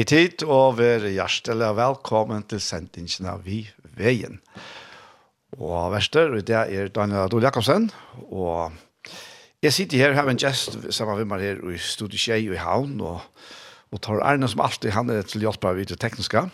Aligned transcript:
Hei 0.00 0.06
tid, 0.08 0.40
og 0.48 0.78
vær 0.78 1.02
hjertelig 1.12 1.66
velkommen 1.76 2.46
til 2.48 2.60
sendingen 2.64 3.26
av 3.28 3.42
Vi 3.44 3.58
Veien. 3.98 4.38
Og 5.58 5.90
verster, 5.92 6.32
det 6.40 6.56
er 6.56 6.88
Daniel 6.88 7.26
Adol 7.26 7.44
Jakobsen, 7.44 7.90
og 8.32 8.72
jeg 9.60 9.76
sitter 9.76 10.00
her, 10.00 10.16
har 10.16 10.32
en 10.32 10.40
gjest 10.40 10.78
sammen 10.88 11.20
med 11.20 11.28
meg 11.28 11.44
her 11.44 11.60
i 11.68 11.76
Studio 11.76 12.16
Kjei 12.16 12.48
i 12.48 12.56
Havn, 12.56 12.96
og, 13.04 13.20
og 13.92 14.00
tar 14.00 14.24
Arne 14.24 14.48
som 14.48 14.64
alltid, 14.64 14.94
han 14.96 15.12
er 15.12 15.20
til 15.20 15.44
hjelp 15.44 15.68
av 15.68 15.84
det 15.84 16.00
tekniske. 16.00 16.46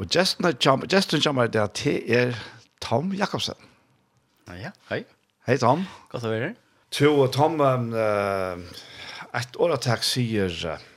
Og 0.00 0.08
gjesten 0.08 0.48
kommer 0.56 1.52
det 1.52 1.70
til 1.76 2.00
er 2.08 2.32
Tom 2.80 3.12
Jakobsen. 3.12 3.60
Ja, 4.56 4.72
hei. 4.88 5.04
Hei 5.44 5.60
Tom. 5.60 5.84
Godt 6.08 6.24
å 6.24 6.32
være 6.32 6.54
her. 6.54 6.60
To 6.96 7.26
Tom, 7.28 7.60
um, 7.60 8.70
et 9.36 9.60
år 9.60 9.82
at 9.82 9.98
sier... 10.00 10.64
Uh, 10.64 10.94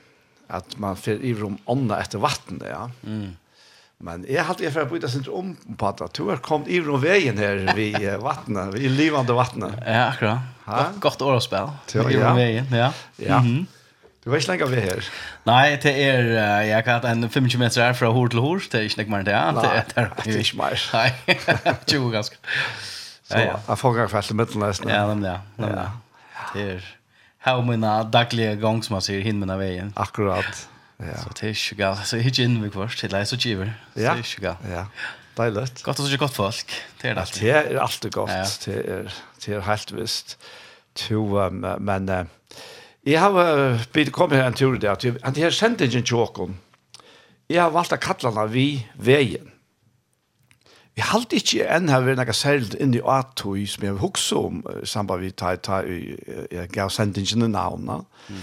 att 0.52 0.78
man 0.78 0.96
får 0.96 1.12
i 1.12 1.34
rom 1.34 1.58
andra 1.66 2.00
efter 2.00 2.18
vatten 2.18 2.62
ja. 2.70 2.90
Mm. 3.06 3.36
Men 3.98 4.24
jeg 4.28 4.44
hade 4.44 4.64
jag 4.64 4.72
för 4.72 4.82
att 4.82 4.90
byta 4.90 5.08
sig 5.08 5.28
om 5.28 5.56
på 5.78 5.86
at 5.86 6.14
du 6.14 6.22
har 6.22 6.36
kommet 6.36 6.68
i 6.68 6.80
rom 6.80 7.00
vägen 7.00 7.38
här 7.38 7.74
vid 7.76 8.18
vattnet, 8.20 8.74
vid 8.74 8.90
livande 8.90 9.32
vattnet. 9.32 9.72
Ja, 9.86 10.06
akkurat. 10.06 10.38
Ha? 10.64 10.86
Godt 11.00 11.22
år 11.22 11.36
å 11.38 11.40
spille. 11.40 11.70
Ja. 11.94 12.10
I 12.10 12.16
rom 12.16 12.36
vägen, 12.36 12.66
ja. 12.70 12.92
Ja. 13.16 13.38
Mm 13.38 13.46
-hmm. 13.46 13.66
Du 14.24 14.30
ikke 14.34 14.48
lenger 14.48 14.66
ved 14.66 14.82
här. 14.82 15.04
Nej, 15.44 15.78
det 15.82 16.04
är 16.04 16.22
uh, 16.22 16.68
jag 16.68 16.84
kan 16.84 17.04
en 17.04 17.30
25 17.30 17.60
meter 17.60 17.82
här 17.82 17.92
från 17.92 18.14
hår 18.14 18.28
til 18.28 18.38
hår. 18.38 18.62
Det 18.70 18.78
är 18.78 18.82
inte 18.82 19.10
mer 19.10 19.22
det. 19.22 19.30
Det 19.32 20.00
är 20.00 20.10
det 20.24 20.38
inte 20.38 20.56
mer. 20.56 20.90
Nej, 20.92 21.14
det 21.26 21.96
är 21.96 22.10
ganska. 22.10 22.36
Så, 23.22 23.38
jag 23.68 23.78
får 23.78 23.94
ganska 23.94 24.16
fast 24.16 24.30
i 24.30 24.34
mitten 24.34 24.60
nästan. 24.60 24.90
Ja, 24.90 25.14
men 25.14 25.24
ja. 25.56 25.90
Det 26.54 26.62
är 26.62 26.96
har 27.42 27.62
mina 27.62 28.04
dagliga 28.04 28.54
gång 28.54 28.82
som 28.82 28.94
man 28.94 29.02
ser 29.02 29.20
hin 29.20 29.40
mina 29.40 29.56
vägen. 29.56 29.92
Akkurat. 29.96 30.68
Ja. 30.96 31.16
Så 31.16 31.30
det 31.40 31.48
är 31.48 31.72
ju 31.72 31.76
galt. 31.76 32.06
Så 32.06 32.16
hit 32.16 32.38
in 32.38 32.62
vi 32.62 32.70
kvart 32.70 32.98
till 32.98 33.10
läs 33.10 33.32
och 33.32 33.38
giver. 33.38 33.74
Det 33.94 34.04
är 34.04 34.16
ju 34.16 34.42
galt. 34.42 34.58
Ja. 34.70 34.86
Deilig. 35.36 35.68
Gott 35.82 36.00
att 36.00 36.06
så 36.06 36.16
gott 36.16 36.34
folk. 36.34 36.72
Det 37.00 37.08
är 37.08 37.14
det 37.14 37.20
alltid. 37.20 37.42
Det 37.42 37.50
er 37.50 37.76
alltid 37.76 38.12
godt. 38.12 38.30
Ja. 38.30 38.46
Det, 38.64 38.76
er, 38.76 39.14
det 39.46 39.54
er 39.54 39.60
helt 39.60 39.92
visst. 39.92 40.38
To, 40.94 41.38
um, 41.40 41.64
men 41.80 42.08
uh, 42.08 42.26
jeg 43.06 43.20
har 43.20 43.32
uh, 43.32 43.80
blitt 43.92 44.12
kommet 44.12 44.38
her 44.38 44.46
en 44.46 44.54
tur 44.54 44.76
i 44.76 44.78
det, 44.78 44.90
at 44.90 45.36
jeg 45.36 45.44
har 45.44 45.54
sendt 45.56 45.80
ingen 45.80 46.04
tjåkken. 46.04 46.58
Jeg 47.48 47.62
har 47.62 47.72
valgt 47.72 47.96
å 47.96 48.00
kalle 48.00 48.34
den 48.36 48.52
vi 48.52 48.66
veien. 48.94 49.48
Jeg 50.92 51.08
halte 51.08 51.38
ikke 51.40 51.64
enn 51.72 51.88
her 51.88 52.02
ved 52.04 52.18
noe 52.20 52.34
særlig 52.36 52.76
inn 52.84 52.92
i 52.92 53.00
Atoi 53.08 53.62
som 53.70 53.84
jeg 53.86 53.96
hukse 54.02 54.36
om 54.36 54.58
samband 54.84 55.22
vi 55.24 55.30
tar, 55.32 55.56
tar 55.64 55.88
jeg 55.88 56.68
gav 56.74 56.92
sendingene 56.92 57.48
navnene. 57.48 58.02
Mm. 58.28 58.42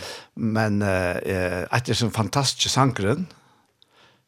Men 0.55 0.81
uh, 0.81 1.19
etter 1.77 1.93
som 1.93 2.09
fantastiske 2.13 2.71
sangren, 2.73 3.27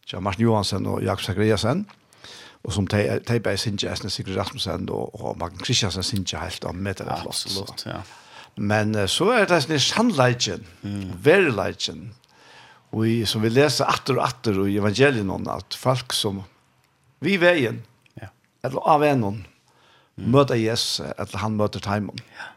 som 0.05 0.21
Martin 0.27 0.45
Johansen 0.45 0.85
og 0.85 1.01
Jakob 1.01 1.25
Zachariasen, 1.25 1.87
og 2.61 2.75
som 2.75 2.85
Teiberg 2.85 3.57
Sintje 3.57 3.89
Esne, 3.89 4.13
Sigrid 4.13 4.37
Rasmussen 4.37 4.85
og, 4.93 5.17
og 5.17 5.37
Magnus 5.41 5.65
Kristiansen 5.65 6.05
Sintje 6.05 6.43
helt 6.43 6.65
og 6.69 6.77
med 6.77 7.01
det 7.01 7.09
er 7.09 7.23
flott. 7.23 7.41
Absolutt, 7.49 7.85
ja. 7.89 8.03
Men 8.61 8.93
uh, 8.93 9.07
så 9.09 9.31
er 9.33 9.49
det 9.49 9.63
en 9.65 9.81
sannleikjen, 9.81 10.67
mm. 10.85 11.13
verileidjen, 11.25 12.11
og 12.91 13.07
i, 13.07 13.21
som 13.25 13.41
vi 13.41 13.49
leser 13.49 13.89
atter 13.89 14.19
og 14.19 14.27
atter 14.27 14.61
i 14.67 14.77
evangelien 14.77 15.29
om 15.33 15.49
at 15.49 15.73
folk 15.73 16.13
som 16.13 16.43
vi 17.23 17.39
veien, 17.41 17.81
eller 18.63 18.87
av 18.87 19.03
en 19.03 19.23
noen, 19.23 19.39
mm. 20.17 20.27
møter 20.31 20.55
Jesus, 20.55 20.99
eller 21.17 21.41
han 21.43 21.57
møter 21.57 21.83
Timon. 21.83 22.21
Ja. 22.37 22.49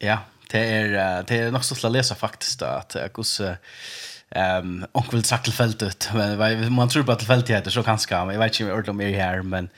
ja, 0.00 0.18
det 0.52 0.60
er, 0.60 0.96
det 1.28 1.40
er 1.40 1.52
nok 1.54 1.64
så 1.64 1.76
til 1.78 1.90
å 1.90 1.94
lese 1.94 2.16
faktisk 2.18 2.62
da, 2.62 2.78
at 2.82 2.96
hvordan 3.14 3.58
Ehm 4.34 4.82
um, 4.82 4.86
onkel 4.92 5.24
sagt 5.24 5.44
tillfälligt 5.44 5.82
ut 5.82 6.08
men 6.14 6.72
man 6.72 6.88
tror 6.88 7.02
på 7.02 7.14
tillfälligheter 7.14 7.70
så 7.70 7.82
kanske 7.82 8.14
jag 8.14 8.38
vet 8.38 8.60
inte 8.60 8.72
ordentligt 8.72 8.88
om 8.88 9.00
er 9.00 9.20
här 9.20 9.42
men 9.42 9.68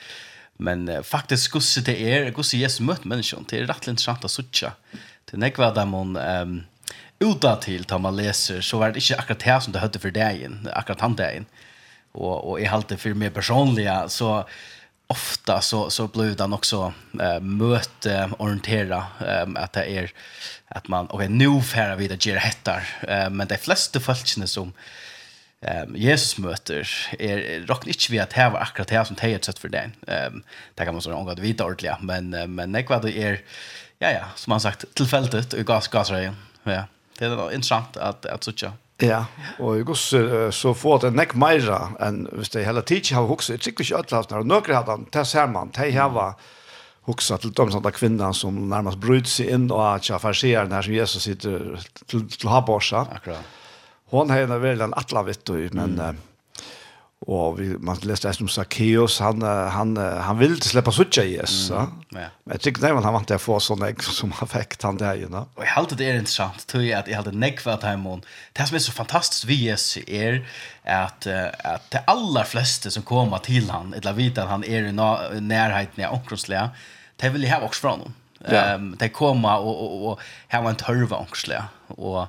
men 0.56 0.88
uh, 0.88 1.02
faktiskt 1.02 1.42
skulle 1.42 1.84
det 1.84 2.00
är 2.00 2.42
skulle 2.42 2.60
Jesus 2.62 2.80
mött 2.80 3.04
människan 3.04 3.44
det 3.48 3.58
är 3.58 3.66
rätt 3.66 3.86
intressant 3.86 4.24
att 4.24 4.30
söka 4.30 4.72
det 5.30 5.36
när 5.36 5.52
vad 5.56 5.74
där 5.74 5.84
man 5.84 6.16
ehm 6.16 6.48
um, 6.48 6.64
uta 7.18 7.56
till 7.56 7.84
tar 7.84 7.98
man 7.98 8.16
läser 8.16 8.60
så 8.60 8.78
var 8.78 8.90
det 8.90 9.00
inte 9.00 9.16
akkurat 9.16 9.40
det 9.40 9.60
som 9.60 9.72
det 9.72 9.78
hade 9.78 9.98
för 9.98 10.10
dagen 10.10 10.68
akkurat 10.72 11.00
han 11.00 11.16
dagen 11.16 11.46
och 12.12 12.50
och 12.50 12.60
i 12.60 12.64
halt 12.64 12.88
det 12.88 12.96
för 12.96 13.14
mer 13.14 13.30
personliga 13.30 14.08
så 14.08 14.48
ofta 15.06 15.60
så 15.60 15.90
så 15.90 16.06
blir 16.06 16.34
det 16.34 16.44
också 16.44 16.92
eh, 17.20 17.40
möte 17.40 18.30
orientera 18.38 19.06
um, 19.42 19.56
att 19.56 19.72
det 19.72 19.90
är 19.90 20.10
att 20.68 20.88
man 20.88 21.04
okej 21.04 21.14
okay, 21.14 21.28
nu 21.28 21.62
färra 21.62 21.96
vid 21.96 22.10
det 22.10 22.26
ger 22.26 22.36
hettar 22.36 22.88
eh, 23.08 23.30
men 23.30 23.48
de 23.48 23.58
flesta 23.58 24.00
folkene 24.00 24.46
som 24.46 24.72
ehm 25.60 25.96
Jesus 25.96 26.38
möter 26.38 26.88
är 27.18 27.66
rock 27.66 27.86
inte 27.86 28.12
vi 28.12 28.18
att 28.18 28.32
här 28.32 28.50
var 28.50 28.60
akkurat 28.60 28.90
här 28.90 29.04
som 29.04 29.16
tejet 29.16 29.44
sett 29.44 29.58
för 29.58 29.68
den. 29.68 29.92
Ehm 30.06 30.42
det 30.74 30.84
kan 30.84 30.94
man 30.94 31.02
så 31.02 31.10
något 31.10 31.38
vita 31.38 31.64
ordliga 31.64 31.98
men 32.00 32.54
men 32.54 32.72
det 32.72 32.86
vad 32.88 33.02
det 33.02 33.18
är 33.18 33.40
ja 33.98 34.10
ja 34.10 34.24
som 34.34 34.50
man 34.50 34.60
sagt 34.60 34.94
tillfälligt 34.94 35.52
och 35.52 35.66
gas 35.66 35.88
gasrejen. 35.88 36.36
Ja. 36.62 36.84
Det 37.18 37.24
är 37.24 37.54
intressant 37.54 37.96
att 37.96 38.26
att 38.26 38.44
såcha. 38.44 38.72
Ja, 39.02 39.26
og 39.60 39.76
i 39.76 39.82
uh, 39.84 40.50
så 40.50 40.72
får 40.72 41.02
det 41.02 41.10
nekk 41.18 41.34
meira 41.36 41.90
enn 42.00 42.22
hvis 42.32 42.54
det 42.54 42.64
hele 42.64 42.80
tid 42.86 43.10
har 43.12 43.26
hukset, 43.28 43.58
jeg 43.58 43.66
tykker 43.66 43.84
ikke 43.84 43.98
ødelhavt 43.98 44.32
og 44.32 44.46
nøkker 44.48 44.78
hadde 44.78 44.94
han, 44.94 45.04
det 45.12 45.24
ser 45.28 45.50
man, 45.52 45.72
det 45.76 45.90
har 45.92 46.38
hukset 47.06 47.44
til 47.44 47.52
de 47.52 47.66
sånne 47.74 47.92
kvinner 47.92 48.32
som 48.32 48.56
nærmest 48.70 49.00
bryter 49.02 49.30
seg 49.30 49.52
inn 49.52 49.68
og 49.68 49.82
at 49.84 50.08
jeg 50.08 50.22
farserer 50.22 50.72
her 50.72 50.88
som 50.88 50.96
Jesus 50.96 51.28
sitter 51.28 51.76
til, 52.06 52.24
til 52.24 52.48
ha 52.48 52.62
på 52.64 52.72
Haborsa. 52.72 53.04
Akkurat. 53.18 53.52
Hon 54.14 54.30
har 54.30 54.46
en 54.46 54.56
veldig 54.62 54.88
en 54.88 54.96
atlavitt, 54.96 55.50
men 55.74 55.98
mm. 55.98 56.24
Och 57.26 57.60
vi, 57.60 57.64
man 57.64 57.96
leste 58.02 58.28
det 58.28 58.34
som 58.34 58.48
Zacchaeus, 58.48 59.20
han, 59.20 59.42
han, 59.42 59.96
han 59.96 60.38
ville 60.38 60.54
inte 60.54 60.68
släppa 60.68 60.92
suttja 60.92 61.24
i 61.24 61.32
Jesus. 61.32 61.70
Mm. 61.70 61.82
Ja. 62.08 62.18
Men 62.18 62.52
jag 62.52 62.60
tyckte 62.60 62.82
nej, 62.82 63.02
han 63.02 63.12
var 63.12 63.20
inte 63.20 63.38
få 63.38 63.60
sådana 63.60 63.88
ägg 63.88 64.02
som 64.02 64.32
han 64.32 64.48
fick 64.48 64.82
han 64.82 64.96
där. 64.96 65.16
You 65.16 65.26
know? 65.26 65.48
Och 65.54 65.62
jag 65.64 65.68
hade 65.68 65.94
det 65.94 66.10
är 66.10 66.14
intressant, 66.14 66.66
tror 66.66 66.84
jag, 66.84 66.98
att 66.98 67.08
jag 67.08 67.16
hade 67.16 67.32
nägg 67.32 67.60
för 67.60 67.70
att 67.70 67.82
ha. 67.82 68.20
Det 68.52 68.66
som 68.66 68.74
är 68.74 68.78
så 68.78 68.92
fantastiskt 68.92 69.44
vi 69.44 69.54
Jesus 69.54 70.04
är 70.06 70.48
att, 70.84 71.26
att 71.64 71.90
de 71.90 71.98
allra 72.06 72.44
flesta 72.44 72.90
som 72.90 73.02
kommer 73.02 73.38
till 73.38 73.70
han, 73.70 73.94
eller 73.94 74.12
vet 74.12 74.38
att 74.38 74.48
han 74.48 74.64
är 74.64 74.82
i 74.82 75.40
närheten 75.40 76.04
av 76.04 76.12
omkrossliga, 76.12 76.70
de 77.16 77.28
vill 77.28 77.44
ju 77.44 77.50
ha 77.50 77.60
också 77.60 77.80
från 77.80 77.90
honom. 77.90 78.14
Ja. 78.50 78.74
Um, 78.74 78.96
de 78.98 79.08
kommer 79.08 79.58
och, 79.58 79.82
och, 79.82 80.06
och, 80.06 80.12
och 80.12 80.20
har 80.48 80.70
en 80.70 80.76
törva 80.76 81.16
omkrossliga. 81.16 81.64
Och, 81.86 82.26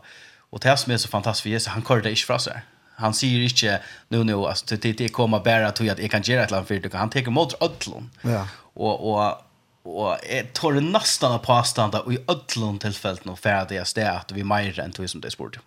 och 0.49 0.59
det 0.59 0.77
som 0.77 0.94
är 0.94 0.97
så 0.97 1.07
fantastiskt 1.07 1.45
vid 1.45 1.53
Jesus, 1.53 1.67
han 1.67 1.83
kör 1.83 2.01
det 2.01 2.09
inte 2.09 2.21
från 2.21 2.39
sig. 2.39 2.61
Han 2.99 3.13
säger 3.13 3.39
inte 3.39 3.81
nu 4.09 4.23
nu 4.23 4.33
alltså 4.33 4.75
det 4.75 4.94
det 4.94 5.09
kommer 5.09 5.39
bara 5.39 5.67
att 5.67 5.79
jag 5.79 6.11
kan 6.11 6.21
göra 6.21 6.44
ett 6.44 6.51
land 6.51 6.67
för 6.67 6.79
det 6.79 6.94
han 6.94 7.09
tar 7.09 7.27
emot 7.27 7.61
allon. 7.61 8.09
Ja. 8.21 8.47
Och 8.73 9.13
och 9.13 9.41
och 9.83 10.17
jag 10.29 10.53
tror 10.53 10.73
det 10.73 10.81
nästan 10.81 11.39
på 11.39 11.53
avstånd 11.53 11.95
i 11.95 12.17
allon 12.25 12.79
tillfället 12.79 13.25
nog 13.25 13.39
färdigaste 13.39 14.01
är 14.01 14.17
att 14.17 14.31
vi 14.31 14.44
mer 14.44 14.79
än 14.79 15.07
som 15.07 15.21
det 15.21 15.31
sport. 15.31 15.59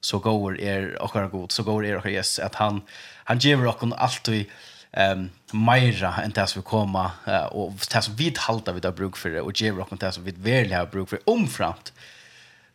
Så 0.00 0.18
går 0.18 0.60
er 0.60 1.02
och 1.02 1.30
god 1.30 1.52
så 1.52 1.62
går 1.62 1.84
er 1.84 1.96
och 1.96 2.06
yes 2.06 2.38
att 2.38 2.54
han 2.54 2.82
han 3.24 3.38
ger 3.38 3.56
rocken 3.56 3.92
allt 3.92 4.28
vi 4.28 4.50
ehm 4.92 5.30
um, 5.52 5.60
meira 5.66 6.10
enn 6.22 6.32
det 6.32 6.46
som 6.46 6.60
vi 6.60 6.68
koma 6.68 7.04
uh, 7.26 7.46
og 7.56 7.78
det 7.92 8.02
som 8.04 8.16
vi 8.16 8.34
halda 8.36 8.72
vi 8.72 8.80
har 8.84 8.92
bruk 8.92 9.16
for 9.16 9.28
det 9.32 9.40
og 9.40 9.52
ger 9.56 9.72
rocken 9.72 9.98
det 9.98 10.12
som 10.14 10.24
vi 10.24 10.34
verlig 10.36 10.76
har 10.76 10.86
bruk 10.86 11.08
for 11.08 11.18
omframt 11.26 11.92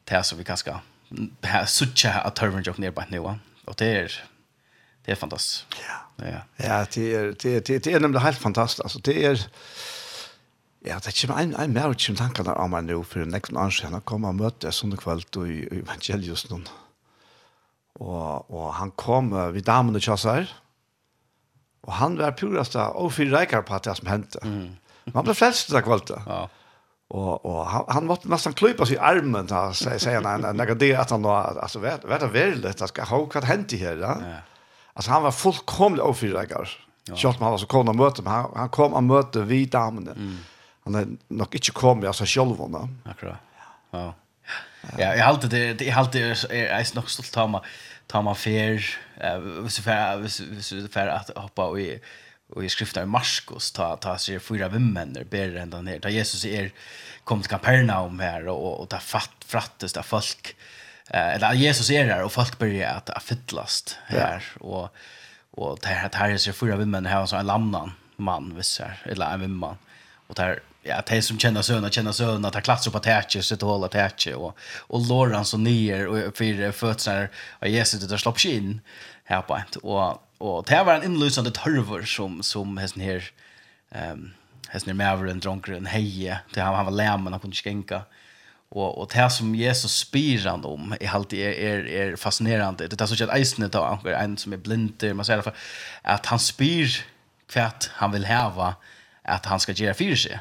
det 0.09 0.23
som 0.25 0.37
vi 0.37 0.43
kanskje 0.43 0.73
sutja 1.67 2.23
at 2.25 2.35
tørven 2.35 2.65
jokk 2.65 2.79
nedbænt 2.79 3.11
nu 3.11 3.37
Och 3.67 3.75
det 3.77 3.85
är 3.85 4.23
det 5.05 5.11
är 5.11 5.15
fantastiskt. 5.15 5.65
Ja. 5.87 6.25
Ja, 6.25 6.41
ja 6.55 6.85
det 6.93 7.15
är 7.15 7.35
det 7.43 7.69
är 7.69 7.79
det 7.79 7.93
är 7.93 7.99
nämligen 7.99 8.25
helt 8.25 8.37
fantastiskt. 8.37 8.81
Alltså 8.81 8.99
det 8.99 9.25
är 9.25 9.47
Ja, 10.87 10.99
det 11.05 11.11
kommer 11.21 11.41
en, 11.41 11.55
en 11.55 11.73
mer 11.73 11.93
som 11.97 12.15
tanker 12.15 12.43
der 12.43 12.59
om 12.61 12.71
meg 12.71 12.85
nå, 12.87 13.01
for 13.03 13.19
en 13.25 13.35
ekstra 13.35 13.57
annen 13.59 13.73
siden, 13.75 13.95
han 13.97 14.05
kom 14.07 14.27
og 14.29 14.37
møtte 14.37 14.71
sånne 14.71 14.95
kveld 14.99 15.39
i, 15.41 15.65
i 15.65 15.79
evangeliet 15.81 16.45
noen. 16.51 16.67
Og, 17.97 18.51
og 18.53 18.69
han 18.77 18.93
kom 18.95 19.33
uh, 19.33 19.49
vid 19.55 19.65
damen 19.67 19.97
og 19.97 20.05
kjøsser, 20.05 20.47
og 21.87 21.91
han 21.97 22.15
var 22.19 22.37
purast 22.39 22.77
av, 22.79 22.95
og 22.95 23.11
fyrer 23.15 23.33
reikker 23.35 23.65
på 23.67 23.79
det 23.83 23.97
som 23.99 24.11
hendte. 24.11 24.43
Mm. 24.45 24.77
Han 25.15 25.27
ble 25.27 25.35
frelst 25.35 25.73
av 25.75 25.83
kveld. 25.87 26.13
Ja. 26.13 26.45
Og, 27.09 27.45
og 27.45 27.67
han, 27.71 27.83
han 27.87 28.07
var 28.07 28.23
nesten 28.27 28.53
klöpa 28.53 28.85
sig 28.85 28.97
i 28.97 28.99
armen 28.99 29.47
så 29.47 29.73
säger 29.73 29.97
säger 29.97 30.21
han 30.21 30.41
när 30.57 30.75
det 30.75 30.95
att 30.95 31.09
han 31.09 31.21
då 31.21 31.29
alltså 31.29 31.79
vet 31.79 32.05
vet 32.05 32.19
det 32.19 32.27
väl 32.27 32.61
det 32.61 32.87
ska 32.87 33.03
ha 33.03 33.29
vad 33.33 33.43
hänt 33.43 33.71
här 33.71 33.95
då. 33.95 34.01
Ja. 34.01 34.15
Alltså 34.93 35.11
han 35.11 35.23
var 35.23 35.31
fullkomligt 35.31 36.03
oförrägad. 36.03 36.67
Ja. 37.03 37.15
Schalt 37.15 37.39
han 37.39 37.51
var 37.51 37.57
så 37.57 37.65
kom 37.65 37.89
och 37.89 37.95
möte 37.95 38.21
men 38.21 38.33
han, 38.33 38.51
han 38.55 38.69
kom 38.69 38.93
och 38.93 39.03
möte 39.03 39.41
vi 39.41 39.65
damerna. 39.65 40.11
Mm. 40.11 40.37
Han 40.83 40.95
är 40.95 41.07
nog 41.27 41.55
inte 41.55 41.71
kom 41.71 42.07
alltså 42.07 42.25
själv 42.25 42.57
då. 42.57 42.89
Akkurat. 43.05 43.37
Ja. 43.91 44.13
Ja, 44.97 45.15
jag 45.15 45.25
håller 45.25 45.47
det 45.47 45.85
jag 45.85 45.95
håller 45.95 46.11
det 46.11 46.69
är 46.69 46.95
nog 46.95 47.09
stolt 47.09 47.31
ta 47.31 47.47
mig 47.47 47.61
ta 48.07 48.21
mig 48.21 48.35
fair 48.35 48.97
eh 49.17 49.67
så 49.67 49.81
för 49.81 50.27
så 50.61 50.87
för 50.87 51.07
att 51.07 51.37
hoppa 51.37 51.65
och 51.65 51.79
och 52.49 52.65
i 52.65 52.69
skriften 52.69 53.03
i 53.03 53.05
Markus 53.05 53.71
ta 53.71 53.97
ta 53.97 54.17
sig 54.17 54.39
fyra 54.39 54.67
vimmänner 54.67 55.23
ber 55.23 55.47
den 55.47 55.69
där 55.69 55.81
ner. 55.81 56.07
Jesus 56.07 56.45
är 56.45 56.71
kom 57.23 57.41
till 57.41 57.49
Kapernaum 57.49 58.19
här 58.19 58.47
och 58.47 58.81
och 58.81 58.89
ta 58.89 58.99
fatt 58.99 59.45
frattes 59.45 59.93
där 59.93 60.01
folk 60.01 60.55
eh 61.09 61.35
eller 61.35 61.53
Jesus 61.53 61.89
är 61.89 62.07
där 62.07 62.23
och 62.23 62.31
folk 62.31 62.57
börjar 62.57 62.93
att 62.93 63.09
att 63.09 63.23
fyllast 63.23 63.97
här 64.05 64.43
och 64.59 64.95
och 65.51 65.79
det 65.81 65.87
här 65.87 66.09
här 66.13 66.29
är 66.29 66.37
så 66.37 66.53
fyra 66.53 66.75
vimmän 66.75 67.05
här 67.05 67.25
så 67.25 67.35
en 67.35 67.45
lamnan 67.45 67.91
man 68.15 68.55
visar 68.55 68.97
eller 69.05 69.33
en 69.33 69.39
vimman 69.39 69.77
och 70.27 70.35
där 70.35 70.59
ja 70.83 71.01
det 71.07 71.21
som 71.21 71.39
känner 71.39 71.61
söner 71.61 71.89
känner 71.89 72.11
söner 72.11 72.49
ta 72.49 72.61
klass 72.61 72.87
på 72.87 72.99
tätje 72.99 73.43
så 73.43 73.53
att 73.53 73.61
håller 73.61 73.87
tätje 73.87 74.35
och 74.35 74.57
och 74.87 75.07
Lorenz 75.07 75.53
och 75.53 75.59
nier 75.59 76.07
och 76.07 76.37
för 76.37 76.71
fötsar 76.71 77.29
av 77.59 77.67
Jesus 77.67 78.01
det 78.01 78.07
där 78.07 78.47
in 78.47 78.81
här 79.23 79.41
på 79.41 79.61
och 79.83 80.26
och 80.37 80.65
det 80.67 80.83
var 80.83 80.93
en 80.93 81.03
inlysande 81.03 81.51
törvor 81.51 82.01
som 82.01 82.43
som 82.43 82.77
hästen 82.77 83.01
här 83.01 83.31
ehm 83.91 84.11
um, 84.11 84.33
hästen 84.69 84.97
med 84.97 85.13
över 85.13 85.25
en 85.25 85.39
drunkren 85.39 85.85
heje 85.85 86.39
det 86.53 86.61
han 86.61 86.75
han 86.75 86.85
var 86.85 86.91
lämmen 86.91 87.33
han 87.33 87.39
kunde 87.39 87.55
skänka 87.55 88.01
och 88.69 88.97
och 88.97 89.11
det 89.13 89.29
som 89.29 89.55
Jesus 89.55 89.97
spiran 89.97 90.65
om 90.65 90.95
i 90.99 91.07
allt 91.07 91.33
är 91.33 91.51
är 91.51 91.87
är 91.87 92.15
fascinerande 92.15 92.87
det 92.87 93.01
är 93.01 93.05
så 93.05 93.23
att 93.23 93.37
isen 93.37 93.69
då 93.69 93.99
en 94.05 94.37
som 94.37 94.53
är 94.53 94.57
blind 94.57 95.03
man 95.13 95.25
säger 95.25 95.41
för 95.41 95.55
att 96.01 96.25
han 96.25 96.39
spyr 96.39 97.05
kvärt 97.49 97.89
han 97.93 98.11
vill 98.11 98.25
häva 98.25 98.75
att 99.23 99.45
han 99.45 99.59
ska 99.59 99.71
göra 99.71 99.93
för 99.93 100.15
sig 100.15 100.39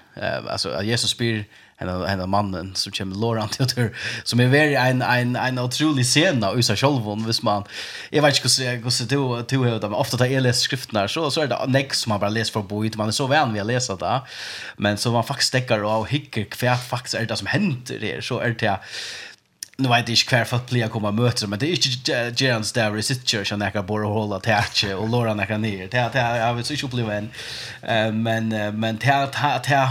alltså 0.49 0.71
att 0.71 0.87
Jesus 0.87 1.11
spyr 1.11 1.45
en 1.79 1.89
en 1.89 2.21
av 2.21 2.29
mannen 2.29 2.75
som 2.75 2.93
kommer 2.93 3.17
Laurent 3.17 3.53
till 3.53 3.67
tur 3.67 3.97
som 4.25 4.41
är 4.41 4.47
very 4.47 4.75
en 4.75 5.03
en 5.03 5.37
en 5.37 5.59
otrolig 5.59 6.05
scen 6.05 6.45
av 6.45 6.59
Usa 6.59 6.77
Scholvon 6.77 7.25
hvis 7.25 7.43
man 7.43 7.65
jag 8.11 8.23
vet 8.23 8.45
inte 8.45 8.63
hur 8.63 8.83
hur 8.83 8.91
så 8.91 9.05
då 9.05 9.43
to 9.43 9.65
hur 9.65 9.81
de 9.81 9.95
ofta 9.95 10.17
tar 10.17 10.41
läser 10.41 10.61
skrifterna 10.61 11.09
så 11.09 11.31
så 11.31 11.41
är 11.41 11.47
det 11.47 11.67
next 11.67 12.01
som 12.01 12.11
man 12.11 12.21
bara 12.21 12.31
läser 12.31 12.53
för 12.53 12.63
boet 12.63 12.97
man 12.97 13.09
är 13.09 13.13
så 13.13 13.27
vän 13.27 13.53
vi 13.53 13.59
har 13.59 13.67
läsa 13.67 13.97
det 13.97 14.21
men 14.77 14.99
så 14.99 15.13
man 15.13 15.25
faktiskt 15.25 15.53
täcker 15.53 15.83
och 15.85 16.09
hickar 16.09 16.45
kvärt 16.45 16.89
faktiskt 16.89 17.15
är 17.15 17.27
det 17.27 17.37
som 17.37 17.47
händer 17.47 17.99
det 18.01 18.25
så 18.25 18.39
är 18.39 18.57
det 18.59 18.79
nu 19.79 19.89
vet 19.89 19.99
jag 19.99 20.11
inte 20.11 20.25
kvar 20.25 20.45
för 20.45 20.57
att 20.57 20.71
bli 20.71 20.89
komma 20.91 21.11
möter 21.11 21.47
men 21.47 21.59
det 21.59 21.67
är 21.67 21.71
inte 21.71 22.45
Gerans 22.45 22.73
där 22.73 22.99
i 22.99 23.03
sitt 23.03 23.29
church 23.29 23.53
och 23.53 23.59
näka 23.59 23.83
bara 23.83 24.07
hålla 24.07 24.41
tätche 24.41 24.95
och 24.95 25.09
Laura 25.09 25.35
näka 25.35 25.59
ner. 25.59 25.89
Det 25.91 25.99
här 25.99 26.37
jag 26.37 26.55
vill 26.55 26.65
så 26.65 26.73
inte 26.73 26.87
uppleva 26.87 27.15
en 27.15 27.31
men 28.23 28.49
men 28.81 28.97
det 28.97 29.07
här 29.07 29.91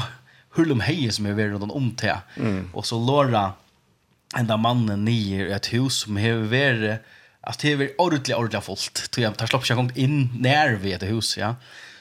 hullum 0.55 0.79
heje 0.79 1.11
som 1.11 1.25
är 1.25 1.33
värre 1.33 1.55
än 1.55 1.71
om 1.71 1.95
te. 1.95 2.15
Mm. 2.37 2.69
Och 2.73 2.85
så 2.85 2.99
Laura 2.99 3.53
ända 4.35 4.57
mannen 4.57 5.05
nio 5.05 5.47
i 5.47 5.51
ett 5.51 5.73
hus 5.73 5.93
som 5.93 6.17
har 6.17 6.33
varit 6.33 6.99
att 7.41 7.59
det 7.59 7.71
är 7.71 8.01
ordentligt 8.01 8.37
ordentligt 8.37 8.63
fullt. 8.63 9.11
Tror 9.11 9.23
jag 9.23 9.37
tar 9.37 9.47
slopp 9.47 9.69
jag 9.69 9.77
kommit 9.77 9.97
in 9.97 10.29
när 10.39 10.73
vi 10.73 10.93
ett 10.93 11.03
hus, 11.03 11.37
ja. 11.37 11.55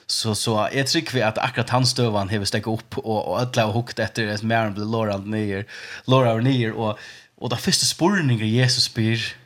Så 0.06 0.34
så 0.34 0.68
jag 0.72 0.86
tycker 0.86 1.12
vi 1.12 1.22
att 1.22 1.38
akkurat 1.38 1.70
han 1.70 1.86
stövan 1.86 2.28
har 2.28 2.44
stäckt 2.44 2.66
upp 2.66 2.98
och 2.98 3.28
och 3.28 3.40
alla 3.40 3.66
och 3.66 3.74
hukt 3.74 3.98
efter 3.98 4.26
det 4.26 4.42
mer 4.42 4.70
blir 4.70 4.84
Laura 4.84 5.18
nio. 5.18 5.64
Laura 6.04 6.34
nio 6.34 6.72
och 6.72 6.98
och 7.36 7.50
där 7.50 7.56
första 7.56 7.86
spårningen 7.86 8.48
Jesus 8.48 8.94
byr 8.94 9.36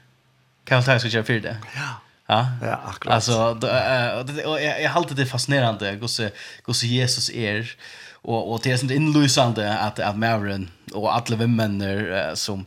kan 0.65 0.77
jag 0.77 0.85
ta 0.85 1.09
jag 1.09 1.27
för 1.27 1.41
det. 1.41 1.57
Ja. 1.75 2.01
Ja. 2.27 2.47
Ja, 2.63 2.81
akkurat. 2.87 3.15
Alltså 3.15 3.55
det, 3.55 4.45
och 4.45 4.63
jag 4.63 4.83
jag 4.83 4.91
håller 4.91 5.15
det 5.15 5.27
fascinerande 5.27 5.99
hur 6.01 6.07
så 6.07 6.29
Jesus 6.87 7.31
är 7.31 7.75
och 8.23 8.53
och 8.53 8.61
det 8.63 8.73
är 8.73 8.77
sånt 8.77 8.93
inlysande 8.93 9.79
att 9.79 9.99
att 9.99 10.17
Mavren 10.17 10.71
och 10.93 11.15
alla 11.15 11.37
vänner 11.37 12.35
som 12.35 12.67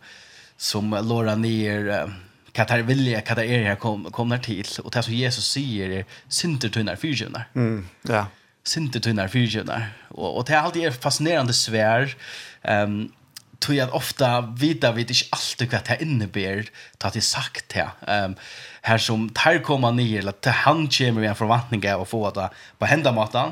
som 0.58 0.92
Laura 0.92 1.36
ner 1.36 2.12
Katar 2.52 2.80
vilja 2.80 3.22
Katar 3.22 3.44
är 3.44 3.64
här 3.64 3.76
kom 3.76 4.12
kommer 4.12 4.38
till 4.38 4.66
och 4.84 4.92
det 4.92 5.04
som 5.04 5.14
Jesus 5.14 5.52
säger 5.52 5.90
är 5.90 6.06
synter 6.28 6.70
tunnar 6.70 6.96
fyrtjunar. 6.96 7.48
Mm. 7.56 7.88
Ja. 8.02 8.26
Synter 8.64 9.00
tunnar 9.00 9.28
fyrtjunar. 9.28 9.94
Och 10.08 10.38
och 10.38 10.46
det 10.46 10.54
är 10.54 10.60
alltid 10.60 10.94
fascinerande 10.94 11.54
svär. 11.54 12.16
Ehm 12.62 12.92
um, 12.92 13.12
tror 13.60 13.78
jag 13.78 13.96
ofta 13.96 14.42
vita 14.42 14.92
vet 14.92 15.10
inte 15.10 15.24
alltid 15.30 15.72
vad 15.72 15.82
det 15.86 16.02
innebär 16.02 16.70
ta 16.98 17.10
till 17.10 17.22
sagt 17.22 17.74
här. 17.74 17.90
Ehm 18.08 18.36
här 18.82 18.98
som 18.98 19.30
tar 19.30 19.64
komma 19.64 19.92
ner 19.92 20.20
eller 20.20 20.32
till 20.32 20.52
han 20.52 20.88
kommer 20.88 21.12
med 21.12 21.30
en 21.30 21.36
förväntning 21.36 21.92
av 21.92 22.02
att 22.02 22.10
få 22.10 22.32
det 22.32 22.50
på 22.78 22.86
hända 22.86 23.12
matan 23.12 23.52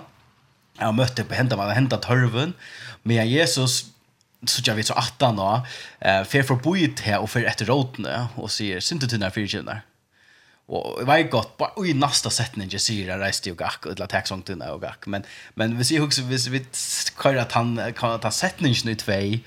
jag 0.80 0.94
mötte 0.94 1.24
på 1.24 1.34
hända 1.34 1.58
man 1.58 1.70
hända 1.70 1.98
törven 1.98 2.54
men 3.04 3.28
Jesus 3.28 3.86
så 4.48 4.62
jag 4.66 4.76
vet 4.76 4.88
så 4.88 4.94
att 4.94 5.22
han 5.22 5.36
då 5.36 5.66
eh 6.00 6.24
för 6.24 6.44
förboit 6.44 7.00
här 7.00 7.20
och 7.20 7.30
för 7.30 7.44
efter 7.44 7.66
rådne 7.66 8.28
och 8.36 8.52
säger 8.52 8.80
synte 8.80 9.08
till 9.08 9.20
när 9.20 9.30
fyrtjänar 9.30 9.82
och 10.68 11.08
var 11.08 11.22
gott 11.22 11.58
bara 11.58 11.88
i 11.88 11.94
nästa 11.94 12.30
sättning 12.30 12.70
jeg 12.72 12.82
säger 12.82 13.08
där 13.08 13.20
reste 13.20 13.50
jag 13.50 13.58
gack 13.58 13.86
eller 13.86 14.08
tack 14.08 14.28
til 14.46 14.60
där 14.60 14.72
och 14.72 14.82
gack 14.82 15.08
men 15.08 15.24
men 15.56 15.78
vi 15.78 15.84
jeg 15.84 16.04
också 16.04 16.22
vi 16.22 16.38
vi 16.50 16.66
kører 17.18 17.42
att 17.42 17.52
han 17.52 17.94
kan 17.98 18.20
ta 18.20 18.32
setningen 18.32 18.90
i 18.90 18.96
två 18.96 19.40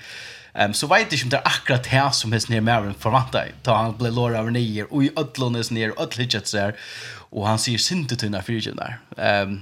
Ehm 0.55 0.73
så 0.73 0.87
vet 0.87 1.11
jag 1.11 1.23
inte 1.23 1.39
akkurat 1.39 1.87
här 1.87 2.11
som 2.11 2.31
häst 2.31 2.49
ner 2.49 2.61
med 2.61 2.77
en 2.77 2.95
Da 3.01 3.45
ta 3.63 3.75
han 3.75 3.97
blev 3.97 4.13
låret 4.13 4.39
over 4.39 4.51
nye, 4.51 4.83
och 4.83 5.03
i 5.03 5.11
ødlånes 5.17 5.71
nere, 5.71 5.91
och 5.91 6.03
ødlånes 6.03 6.49
så 6.49 6.71
och 7.31 7.47
han 7.47 7.59
ser 7.59 7.77
synte 7.77 8.15
till 8.15 8.31
när 8.31 8.41
fyrtjänar 8.41 8.99
ehm 9.17 9.61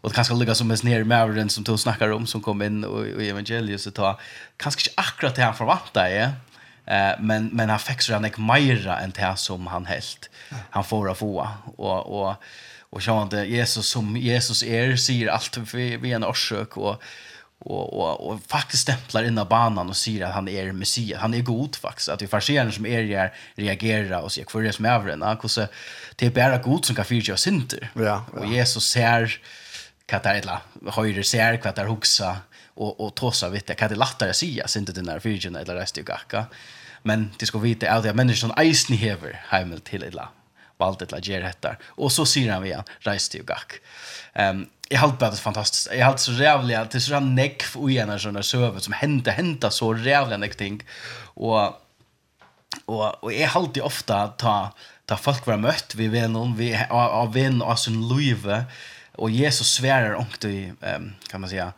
och 0.00 0.08
det 0.10 0.14
kanske 0.14 0.34
ligger 0.34 0.54
som 0.54 0.70
en 0.70 0.76
snär 0.76 1.04
med 1.04 1.52
som 1.52 1.64
tog 1.64 1.80
snackar 1.80 2.10
om 2.10 2.26
som 2.26 2.40
kom 2.40 2.62
in 2.62 2.84
och, 2.84 2.98
och 2.98 3.22
evangeliet 3.22 3.80
så 3.80 3.90
ta 3.90 4.20
kanske 4.56 4.80
inte 4.80 5.00
akkurat 5.00 5.34
det 5.34 5.42
han 5.42 5.54
förväntade 5.54 6.08
är 6.08 6.32
eh 6.86 7.20
men 7.20 7.46
men 7.46 7.70
han 7.70 7.78
fixar 7.78 8.14
han 8.14 8.24
gick 8.24 8.38
mer 8.38 8.88
än 8.88 9.10
det 9.10 9.36
som 9.36 9.66
han 9.66 9.86
helt 9.86 10.30
han 10.70 10.84
får 10.84 11.10
att 11.10 11.18
få 11.18 11.48
och 11.76 12.20
och 12.20 12.34
och 12.90 13.02
så 13.02 13.22
inte 13.22 13.36
Jesus 13.36 13.86
som 13.86 14.16
Jesus 14.16 14.62
är 14.62 14.96
säger 14.96 15.28
allt 15.28 15.56
vi 15.56 15.96
vi 15.96 16.12
en 16.12 16.24
orsök 16.24 16.76
och 16.76 17.02
och 17.60 17.92
och 17.92 18.30
och 18.30 18.40
faktiskt 18.46 18.82
stämplar 18.82 19.24
in 19.24 19.38
av 19.38 19.48
banan 19.48 19.88
och 19.88 19.96
säger 19.96 20.26
att 20.26 20.34
han 20.34 20.48
är 20.48 20.72
messias. 20.72 21.20
Han 21.20 21.34
är 21.34 21.42
god 21.42 21.76
faktiskt 21.76 22.08
att 22.08 22.22
vi 22.22 22.26
farserna 22.26 22.72
som 22.72 22.86
är 22.86 23.02
där 23.02 23.32
reagerar 23.54 24.20
och 24.20 24.32
säger 24.32 24.48
för 24.50 24.62
det 24.62 24.72
som 24.72 24.84
är 24.84 24.90
över 24.90 25.08
den. 25.08 25.22
Han 25.22 25.38
det 26.16 26.26
är 26.26 26.30
bara 26.30 26.58
god 26.58 26.84
som 26.84 26.96
kan 26.96 27.04
fyrtja 27.04 27.36
synter. 27.36 27.90
Ja, 27.94 28.02
ja. 28.02 28.24
Och 28.40 28.46
Jesus 28.46 28.90
ser 28.90 29.40
vad 30.12 30.22
det 30.22 30.28
är 30.28 30.58
höjer 30.90 31.22
ser 31.22 31.60
vad 31.64 31.74
det 31.74 31.84
huxa 31.84 32.36
och 32.74 33.00
och 33.00 33.14
tossa 33.14 33.48
vet 33.48 33.66
det 33.66 33.74
kan 33.74 33.88
det 33.88 33.96
lättare 33.96 34.34
säga 34.34 34.68
synte 34.68 34.92
den 34.92 35.04
där 35.04 35.26
eller 35.56 35.74
rest 35.74 35.96
gacka 35.96 36.46
men 37.02 37.30
det 37.38 37.46
ska 37.46 37.58
vita 37.58 37.90
att 37.90 38.02
det 38.02 38.14
människan 38.14 38.52
isen 38.58 38.96
hever 38.96 39.40
heimel 39.48 39.80
till 39.80 40.04
illa 40.04 40.28
valt 40.76 41.02
ett 41.02 41.12
lager 41.12 41.42
heter 41.42 41.78
och 41.84 42.12
så 42.12 42.26
ser 42.26 42.52
han 42.52 42.62
vi 42.62 42.72
han 42.72 42.84
rest 43.00 43.34
gack 43.34 43.72
ehm 44.34 44.66
jag 44.90 44.98
har 45.00 45.08
bara 45.08 45.30
det 45.30 45.36
fantastiskt. 45.36 45.88
Jag 45.94 46.06
har 46.06 46.16
så 46.16 46.32
jävligt 46.32 46.78
att 46.78 46.90
det 46.90 46.98
är 46.98 47.00
så 47.00 47.20
neck 47.20 47.62
och 47.74 47.90
ena 47.90 48.18
såna 48.18 48.42
server 48.42 48.80
som 48.80 48.92
hände 48.92 49.30
hända 49.30 49.70
så 49.70 49.96
jävligt 49.96 50.40
neck 50.40 50.56
ting. 50.56 50.82
Och 51.34 51.82
och 52.84 53.24
och 53.24 53.32
jag 53.32 53.48
har 53.48 53.60
alltid 53.60 53.82
ofta 53.82 54.28
ta 54.28 54.74
ta 55.06 55.16
folk 55.16 55.46
vara 55.46 55.56
mött 55.56 55.94
vi 55.94 56.08
vet 56.08 56.30
någon 56.30 56.56
vi 56.56 56.86
av 56.90 57.32
vän 57.32 57.62
och 57.62 57.78
sin 57.78 58.08
Louise 58.08 58.64
Och 59.18 59.30
Jesus 59.30 59.72
svärar 59.72 60.12
och 60.12 60.38
det 60.40 60.72
ehm 60.80 61.12
kan 61.30 61.40
man 61.40 61.50
säga 61.50 61.72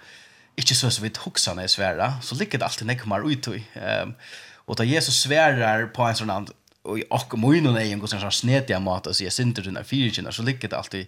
inte 0.57 0.75
så 0.75 0.91
så 0.91 1.03
vi 1.03 1.11
huxar 1.25 1.55
när 1.55 1.67
svära 1.67 2.15
så 2.23 2.35
ligger 2.35 2.59
det 2.59 2.65
alltid 2.65 2.87
när 2.87 2.95
kommer 2.95 3.33
ut 3.33 3.49
i 3.49 3.65
ehm 3.75 4.15
och 4.55 4.77
då 4.77 4.85
Jesus 4.85 5.21
svärar 5.21 5.87
på 5.87 6.03
en 6.03 6.17
sån 6.17 6.31
and 6.31 6.51
och 6.83 6.99
och 7.13 7.39
munnen 7.39 7.77
är 7.77 7.93
en 7.93 8.09
sån 8.09 8.33
snediga 8.33 8.81
mat 8.81 9.07
och 9.07 9.17
så 9.17 9.31
synter 9.31 9.63
den 9.63 9.85
fyra 9.85 10.33
så 10.33 10.43
ligger 10.43 10.69
det 10.69 10.77
alltid 10.77 11.07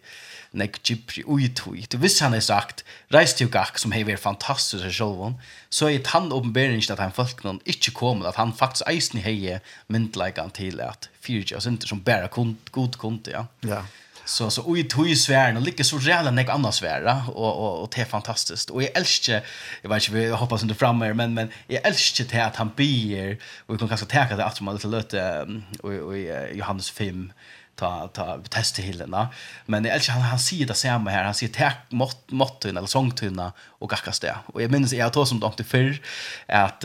när 0.51 0.69
chipri 0.83 1.25
ut 1.29 1.63
i. 1.77 1.87
Det 1.89 1.97
visst 1.97 2.21
han 2.21 2.33
har 2.33 2.41
sagt 2.41 2.85
reis 3.09 3.35
till 3.35 3.49
gack 3.49 3.79
som 3.79 3.93
har 3.93 4.05
varit 4.05 4.21
fantastiskt 4.21 4.85
själv 4.85 5.35
så 5.69 5.89
är 5.89 6.01
han 6.07 6.33
uppenbarligen 6.33 6.83
att 6.93 6.99
han 6.99 7.13
folk 7.13 7.45
någon 7.45 7.61
inte 7.65 7.91
kommer 7.91 8.27
att 8.29 8.37
han 8.37 8.53
faktiskt 8.53 8.89
eisen 8.89 9.21
heje 9.21 9.61
myndlikan 9.87 10.51
till 10.51 10.81
att 10.81 11.09
fyra 11.21 11.61
synter 11.61 11.87
som 11.87 12.03
bara 12.03 12.27
god 12.27 12.57
god 12.71 12.99
kunde 12.99 13.31
ja. 13.31 13.47
Ja. 13.61 13.85
Så 14.25 14.51
så 14.51 14.63
oj 14.67 14.89
tog 14.89 15.17
svärn 15.17 15.57
och 15.57 15.63
lika 15.63 15.85
så 15.85 15.99
jävla 15.99 16.31
nek 16.31 16.49
annars 16.49 16.75
svära 16.75 17.25
och 17.29 17.53
och 17.63 17.83
och 17.83 17.89
det 17.95 18.01
är 18.01 18.05
fantastiskt. 18.05 18.71
Och 18.71 18.83
jag 18.83 18.97
älskar 18.97 19.43
jag 19.83 19.91
vet 19.91 20.09
inte 20.09 20.19
jag 20.19 20.37
hoppas 20.37 20.63
inte 20.63 20.75
fram 20.75 20.99
mer 20.99 21.13
men 21.13 21.35
men 21.35 21.51
jag 21.67 21.87
älskar 21.87 22.25
det 22.25 22.41
att 22.41 22.57
han 22.57 22.71
bier 22.77 23.39
och 23.67 23.75
vi 23.75 23.79
kan 23.79 23.89
kanske 23.89 24.07
ta 24.07 24.37
det 24.37 24.45
att 24.45 24.61
man 24.61 24.75
lite 24.75 24.89
löte 24.89 25.47
och 25.83 25.93
och 25.93 26.19
Johannes 26.55 26.91
5 26.91 27.33
ta 27.75 28.09
ta 28.09 28.39
testa 28.49 28.83
hillena. 28.83 29.29
Men 29.67 29.85
jag 29.85 29.95
älskar 29.95 30.13
han 30.13 30.23
han 30.23 30.39
säger 30.39 30.67
det 30.67 30.75
samma 30.75 31.11
här. 31.11 31.25
Han 31.25 31.35
säger 31.35 31.53
tack 31.53 31.87
mot 31.89 32.31
mot 32.31 32.65
eller 32.65 32.87
sångtunna 32.87 33.53
och 33.81 33.91
gackas 33.91 34.21
det. 34.21 34.37
Och 34.47 34.63
jag 34.63 34.71
minns 34.71 34.93
jag 34.93 35.13
tror 35.13 35.25
som 35.25 35.53
det 35.57 35.65
för 35.65 36.01
att 36.47 36.85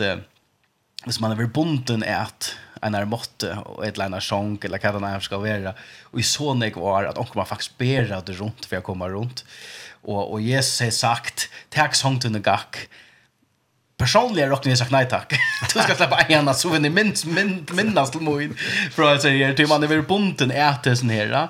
Hvis 1.04 1.20
man 1.20 1.32
er 1.32 1.46
bunden 1.46 2.02
er 2.02 2.26
at 2.26 2.56
en 2.82 2.94
er 2.94 3.04
måtte 3.04 3.52
och 3.64 3.86
eller 3.86 4.04
annet 4.04 4.22
sjönk 4.22 4.64
eller 4.64 4.92
vad 4.92 5.02
det 5.02 5.16
er 5.16 5.20
ska 5.20 5.38
vara. 5.38 5.74
Och 6.02 6.20
i 6.20 6.22
så 6.22 6.54
nek 6.54 6.76
var 6.76 7.04
att 7.04 7.18
onker 7.18 7.36
man 7.36 7.46
faktiskt 7.46 7.78
det 7.78 8.32
runt 8.40 8.66
för 8.66 8.76
jag 8.76 8.84
kommer 8.84 9.08
runt. 9.08 9.44
Och, 10.02 10.32
och 10.32 10.40
Jesus 10.40 10.80
har 10.80 10.90
sagt, 10.90 11.48
tack 11.70 11.94
sångt 11.94 12.24
en 12.24 12.42
gack. 12.42 12.88
Personligen 13.98 14.48
rockar 14.48 14.70
jag 14.70 14.78
sagt 14.78 14.90
nej 14.90 15.08
tack. 15.08 15.32
du 15.74 15.80
ska 15.80 15.94
släppa 15.94 16.20
en 16.20 16.54
så 16.54 16.68
vill 16.68 16.82
ni 16.82 16.90
minst, 16.90 17.24
minst, 17.24 17.72
minnas 17.72 18.10
till 18.10 18.20
For 18.20 18.90
För 18.90 19.14
att 19.14 19.22
til 19.22 19.56
till 19.56 19.68
man 19.68 19.82
er 19.82 19.88
väl 19.88 20.02
bunten 20.02 20.50
äter 20.50 20.94
sån 20.94 21.10
här. 21.10 21.48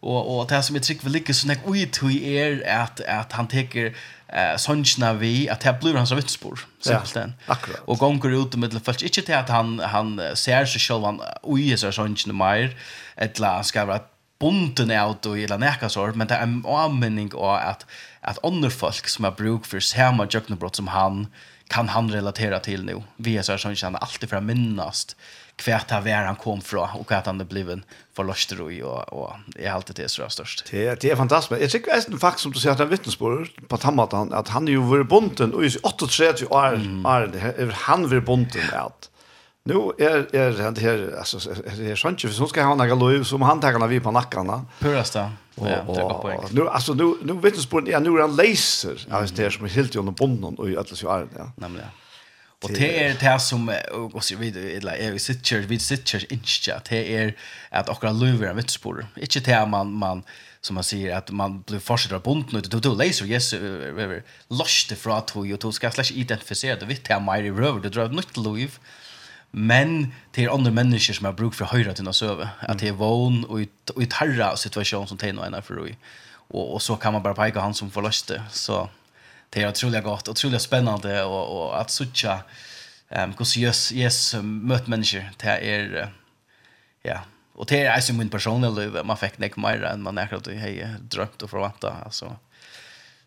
Och, 0.00 0.38
och 0.38 0.46
det 0.46 0.62
som 0.62 0.76
jeg 0.76 0.82
trykker 0.82 1.04
vil 1.04 1.12
ligger 1.12 1.34
sånn 1.34 1.50
nek 1.50 1.64
ut 1.66 2.02
hur 2.02 2.10
er 2.10 2.62
att, 2.70 3.00
att 3.00 3.32
han 3.32 3.48
teker 3.48 3.94
eh 4.28 4.56
sånna 4.56 5.12
vi 5.12 5.48
att 5.48 5.60
det 5.60 5.78
blir 5.80 5.94
hans 5.94 6.12
vittspår 6.12 6.60
simpelthen. 6.80 7.34
Ja, 7.46 7.52
akkurat. 7.52 7.80
Och 7.84 7.98
gånger 7.98 8.42
ut 8.42 8.54
med 8.54 8.70
det 8.70 8.80
fast 8.80 9.02
inte 9.02 9.22
till 9.22 9.34
att 9.34 9.48
han 9.48 9.78
han 9.78 10.20
ser 10.34 10.64
sig 10.64 10.80
själv 10.80 11.04
han 11.04 11.20
oj 11.42 11.76
så 11.76 11.92
sånna 11.92 12.32
mer 12.32 12.76
ett 13.16 13.38
la 13.38 13.62
ska 13.62 13.84
vara 13.84 14.00
bunden 14.40 14.90
ut 14.90 15.26
och 15.26 15.38
eller 15.38 15.58
näka 15.58 15.88
så 15.88 16.06
men 16.14 16.26
det 16.26 16.34
är 16.34 16.42
en 16.42 16.66
användning 16.66 17.34
och 17.34 17.68
att 17.68 17.86
att 18.20 18.44
andra 18.44 18.70
folk 18.70 19.08
som 19.08 19.24
har 19.24 19.32
bruk 19.32 19.66
för 19.66 19.80
samma 19.80 20.26
jöknebrott 20.30 20.76
som 20.76 20.88
han 20.88 21.26
kan 21.68 21.88
han 21.88 22.10
relatera 22.10 22.60
till 22.60 22.84
nu. 22.84 23.02
Vi 23.16 23.36
är 23.36 23.42
så 23.42 23.52
här 23.52 23.58
som 23.58 23.74
känner 23.74 23.98
alltid 23.98 24.28
för 24.28 24.36
att 24.36 24.42
minnast 24.42 25.16
kvärt 25.56 25.90
här 25.90 26.00
var 26.00 26.24
han 26.24 26.36
kom 26.36 26.60
från 26.60 26.88
och 26.94 27.12
att 27.12 27.26
han 27.26 27.40
är 27.40 27.44
bliven 27.44 27.78
en 27.78 27.84
förlöster 28.14 28.72
i 28.72 28.82
och, 28.82 29.12
och 29.12 29.32
är 29.56 29.70
alltid 29.70 29.96
det 29.96 30.08
som 30.08 30.24
är 30.24 30.28
störst. 30.28 30.70
Det, 30.70 31.00
det 31.00 31.10
är 31.10 31.16
fantastiskt. 31.16 31.60
Jag 31.60 31.70
tycker 31.70 31.90
det 31.90 32.14
är 32.14 32.18
faktiskt 32.18 32.42
som 32.42 32.52
du 32.52 32.58
säger 32.58 32.72
att 32.72 32.78
han 32.78 32.88
vittnesbörd 32.88 33.68
på 33.68 33.76
Tammat 33.76 34.12
han, 34.12 34.32
att 34.32 34.48
han 34.48 34.68
är 34.68 34.72
ju 34.72 34.78
vore 34.78 35.04
bonden 35.04 35.54
och 35.54 35.64
i 35.64 35.70
38 35.70 36.54
år, 36.54 36.74
mm. 36.74 37.06
år 37.06 37.72
han 37.74 38.08
vore 38.08 38.20
bonden 38.20 38.62
att 38.72 39.10
Nu 39.68 40.06
är 40.06 40.36
är 40.36 40.72
det 40.72 40.80
här 40.80 41.14
alltså 41.18 41.50
det 41.78 41.90
är 41.90 41.96
sant 41.96 42.24
ju 42.24 42.28
så 42.28 42.46
ska 42.46 42.62
ha 42.62 42.74
några 42.74 42.94
löv 42.94 43.24
som 43.24 43.42
handtagarna 43.42 43.86
vi 43.86 44.00
på 44.00 44.10
nackarna. 44.10 44.66
Purasta. 44.78 45.32
Ja, 45.54 46.42
nu 46.50 46.68
alltså 46.68 46.94
nu 46.94 47.14
nu 47.22 47.32
vet 47.32 47.54
du 47.54 47.60
spår 47.60 47.88
ja 47.90 47.98
nu 47.98 48.10
är 48.10 48.20
han 48.20 48.36
laser. 48.36 49.06
Ja, 49.10 49.24
det 49.34 49.44
är 49.44 49.50
som 49.50 49.66
helt 49.66 49.94
ju 49.94 49.98
under 49.98 50.12
bonden 50.12 50.54
och 50.54 50.68
alla 50.68 50.84
så 50.84 51.10
är 51.10 51.20
det. 51.20 51.50
Nämligen. 51.56 51.88
Och 52.62 52.70
det 52.72 53.04
är 53.04 53.16
det 53.20 53.40
som 53.40 53.72
och 54.12 54.24
så 54.24 54.36
vid 54.36 54.56
eller 54.56 54.92
är 54.92 55.12
vi 55.12 55.18
sitter 55.18 55.58
vi 55.58 55.78
sitter 55.78 56.32
inte 56.32 56.80
det 56.88 57.16
är 57.16 57.36
att 57.70 57.88
och 57.88 58.04
löver 58.12 58.54
vet 58.54 58.70
spår. 58.70 59.06
Inte 59.16 59.40
det 59.40 59.66
man 59.66 59.92
man 59.92 60.22
som 60.60 60.74
man 60.74 60.84
säger 60.84 61.16
att 61.16 61.30
man 61.30 61.62
blir 61.62 61.78
fortsatt 61.78 62.12
av 62.12 62.22
bonden 62.22 62.62
och 62.74 62.80
då 62.80 62.94
läser 62.94 63.26
yes 63.26 63.52
över 63.52 64.22
lost 64.48 64.88
det 64.88 64.96
från 64.96 65.16
att 65.16 65.60
du 65.60 65.72
ska 65.72 65.90
slash 65.90 66.12
identifiera 66.12 66.76
det 66.76 66.86
vitt 66.86 67.08
här 67.08 67.20
mer 67.20 67.42
i 67.42 67.50
röver 67.50 67.80
det 67.80 67.88
drar 67.88 68.08
nytt 68.08 68.36
liv 68.36 68.78
men 69.50 70.14
till 70.32 70.50
andra 70.50 70.70
människor 70.70 71.14
som 71.14 71.26
har 71.26 71.32
bruk 71.32 71.54
för 71.54 71.64
höra 71.64 71.94
till 71.94 72.08
oss 72.08 72.22
över 72.22 72.48
att 72.60 72.78
det 72.78 72.88
är 72.88 72.92
vån 72.92 73.44
och 73.44 73.60
i 74.02 74.06
tarra 74.10 74.56
situation 74.56 75.06
som 75.06 75.18
tänner 75.18 75.46
ena 75.46 75.62
för 75.62 75.78
och 75.78 76.74
och 76.74 76.82
så 76.82 76.96
kan 76.96 77.12
man 77.12 77.22
bara 77.22 77.34
peka 77.34 77.60
han 77.60 77.74
som 77.74 77.90
förlöste 77.90 78.42
så 78.50 78.90
det 79.50 79.62
är 79.62 79.68
otroligt 79.68 80.04
gott 80.04 80.28
otroligt 80.28 80.62
spännande 80.62 81.24
och 81.24 81.58
och 81.58 81.80
att 81.80 81.90
sucha 81.90 82.40
ehm 83.08 83.30
um, 83.30 83.36
kus 83.36 83.56
yes 83.56 83.92
yes 83.92 84.34
mött 84.42 84.86
människor 84.86 85.30
det 85.36 85.48
är 85.48 86.12
ja. 87.02 87.20
Och 87.52 87.66
det 87.66 87.82
är 87.82 87.94
alltså 87.94 88.12
min 88.12 88.28
personliga 88.28 88.70
liv. 88.70 88.98
Man 89.04 89.16
fick 89.16 89.38
nek 89.38 89.56
mer 89.56 89.84
än 89.84 90.02
man 90.02 90.14
näkrat 90.14 90.46
och 90.46 90.52
hej 90.52 90.94
drömt 91.00 91.42
och 91.42 91.50
förvänta 91.50 91.92
alltså 92.04 92.36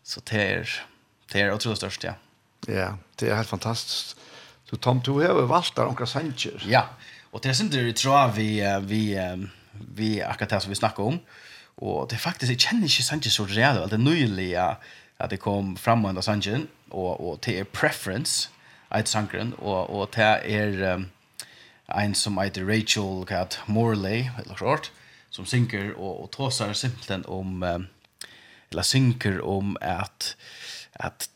så 0.02 0.20
det 0.30 0.52
är 0.52 0.82
det 1.32 1.40
är 1.40 1.52
otroligt 1.52 1.78
störst 1.78 2.04
ja. 2.04 2.14
Ja 2.66 2.98
det 3.16 3.28
är 3.28 3.36
helt 3.36 3.48
fantastiskt 3.48 4.16
Så 4.72 4.78
Tom, 4.80 5.02
du 5.04 5.18
har 5.20 5.36
valgt 5.36 5.76
der 5.76 5.84
omkring 5.84 6.08
sanger. 6.08 6.62
Ja, 6.64 6.86
og 7.32 7.42
det 7.44 7.50
er 7.50 7.56
sånn 7.58 7.68
det 7.68 7.82
tror 8.00 8.32
vi, 8.32 8.56
vi, 8.88 9.02
vi 9.92 10.14
akkurat 10.24 10.54
det 10.54 10.60
som 10.64 10.72
vi 10.72 10.78
snakker 10.80 11.10
om. 11.12 11.18
Og 11.84 12.08
det 12.08 12.16
er 12.16 12.22
faktisk, 12.22 12.48
jeg 12.54 12.60
kjenner 12.60 12.88
ikke 12.88 13.04
Sanchez 13.04 13.36
så 13.36 13.44
reale, 13.50 13.84
det 13.90 13.98
er 13.98 14.04
nylig 14.04 14.48
at 14.56 15.28
det 15.30 15.42
kom 15.44 15.74
fram 15.76 16.06
under 16.08 16.24
Sanchez, 16.24 16.64
og, 16.90 17.20
og 17.20 17.40
det 17.44 17.58
er 17.58 17.68
preference, 17.68 18.48
eit 18.92 19.08
sangren, 19.08 19.52
og, 19.58 19.90
og 19.90 20.08
det 20.16 20.30
er 20.52 20.94
um, 20.94 21.06
en 21.96 22.14
som 22.16 22.40
heter 22.40 22.64
Rachel 22.68 23.24
Kat 23.28 23.60
Morley, 23.66 24.28
eller 24.40 24.56
klart, 24.56 24.90
som 25.32 25.48
synker 25.48 25.92
og, 25.96 26.24
og 26.24 26.32
tåsar 26.36 26.72
simpelthen 26.76 27.24
om, 27.28 27.62
um, 27.62 27.86
eller 28.70 28.88
synker 28.88 29.40
om 29.44 29.76
at, 29.80 30.34
at 30.94 31.28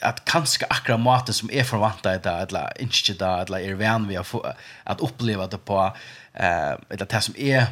att 0.00 0.24
kanske 0.24 0.66
akkurat 0.70 1.00
maten 1.00 1.34
som 1.34 1.50
är 1.50 1.64
förvantad 1.64 2.22
det 2.22 2.30
eller 2.30 2.82
inte 2.82 3.12
det 3.12 3.24
eller 3.26 3.58
är 3.58 3.74
vän 3.74 4.08
vi 4.08 4.16
har 4.16 4.56
att 4.84 5.00
uppleva 5.00 5.46
det 5.46 5.58
på 5.58 5.96
eh 6.32 6.70
eller 6.88 7.06
det 7.06 7.20
som 7.20 7.34
är 7.38 7.66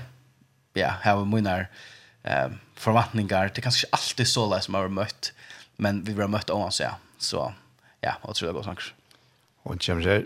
ja 0.73 0.95
hur 1.03 1.25
mina 1.25 1.59
eh 2.23 2.49
förväntningar 2.75 3.51
det 3.55 3.61
kanske 3.61 3.87
inte 3.87 3.97
alltid 3.97 4.29
så 4.29 4.55
läs 4.55 4.65
som 4.65 4.75
har 4.75 4.89
mött 4.89 5.33
men 5.77 6.05
vi 6.05 6.13
har 6.13 6.29
mött 6.29 6.51
oss 6.51 6.81
ja. 6.81 6.97
Så 7.19 7.53
ja 8.01 8.17
och 8.23 8.35
tror 8.35 8.49
jag 8.49 8.55
går 8.55 8.63
sanks 8.63 8.93
och 9.63 9.83
kommer 9.87 10.03
så 10.03 10.23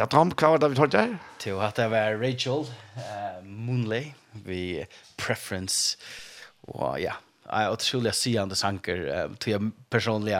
Ja, 0.00 0.06
Tom, 0.08 0.30
hva 0.32 0.54
var 0.54 0.60
det 0.62 0.68
vi 0.72 0.76
tar 0.78 0.88
der? 0.88 1.10
Til 1.42 1.58
at 1.60 1.76
det 1.76 1.90
var 1.92 2.14
Rachel 2.16 2.62
uh, 2.64 3.40
Moonley 3.44 4.14
vi 4.46 4.86
Preference 5.20 5.98
og 6.72 6.94
ja, 7.02 7.18
jeg 7.44 7.74
utrolig 7.74 8.14
sigende 8.16 8.56
sanker 8.56 9.02
uh, 9.04 9.34
til 9.36 9.52
jeg 9.52 9.66
personlig 9.92 10.38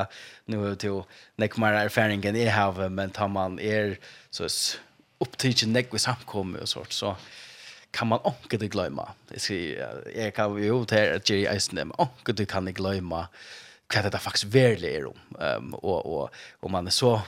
nå 0.49 0.63
til 0.81 1.03
nek 1.37 1.59
mer 1.61 1.77
erfaringen 1.77 2.39
jeg 2.41 2.55
har, 2.55 2.81
men 2.89 3.13
tar 3.13 3.29
man 3.29 3.59
er 3.61 3.99
så 4.33 4.49
opptidsen 5.21 5.77
nek 5.77 5.93
vi 5.93 6.01
samkommer 6.01 6.65
og 6.65 6.71
sånt, 6.73 6.97
så 6.97 7.13
kan 7.93 8.09
man 8.09 8.25
anke 8.25 8.57
det 8.57 8.71
glömma. 8.73 9.11
Jag 9.29 9.41
skriver, 9.41 10.09
jag 10.17 10.35
kan 10.35 10.57
ju 10.57 10.85
ta 10.87 10.97
att 11.17 11.29
Jerry 11.29 11.45
Eisen, 11.45 11.93
anke 11.99 12.33
du 12.33 12.47
kan 12.47 12.73
glömma 12.73 13.27
hva 13.93 14.03
det 14.09 14.23
faktisk 14.25 14.55
verlig 14.55 14.95
er 14.95 15.07
om. 15.11 15.21
Um, 15.37 15.75
og, 15.75 16.07
og, 16.07 16.31
og 16.63 16.71
man 16.71 16.87
er 16.87 16.97
så 16.97 17.19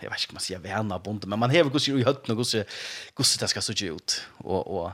jag 0.00 0.10
vet 0.10 0.20
inte 0.20 0.34
man 0.34 0.40
säger 0.40 0.60
värna 0.60 0.98
bond 0.98 1.26
men 1.26 1.38
man 1.38 1.50
häver 1.50 1.70
gosse 1.70 1.92
i 1.92 2.04
hötten 2.04 2.32
og 2.32 2.36
gosse 2.36 2.64
gosse 3.14 3.38
det 3.40 3.48
skal 3.48 3.62
så 3.62 3.72
ut. 3.72 4.20
Og, 4.44 4.66
og, 4.66 4.92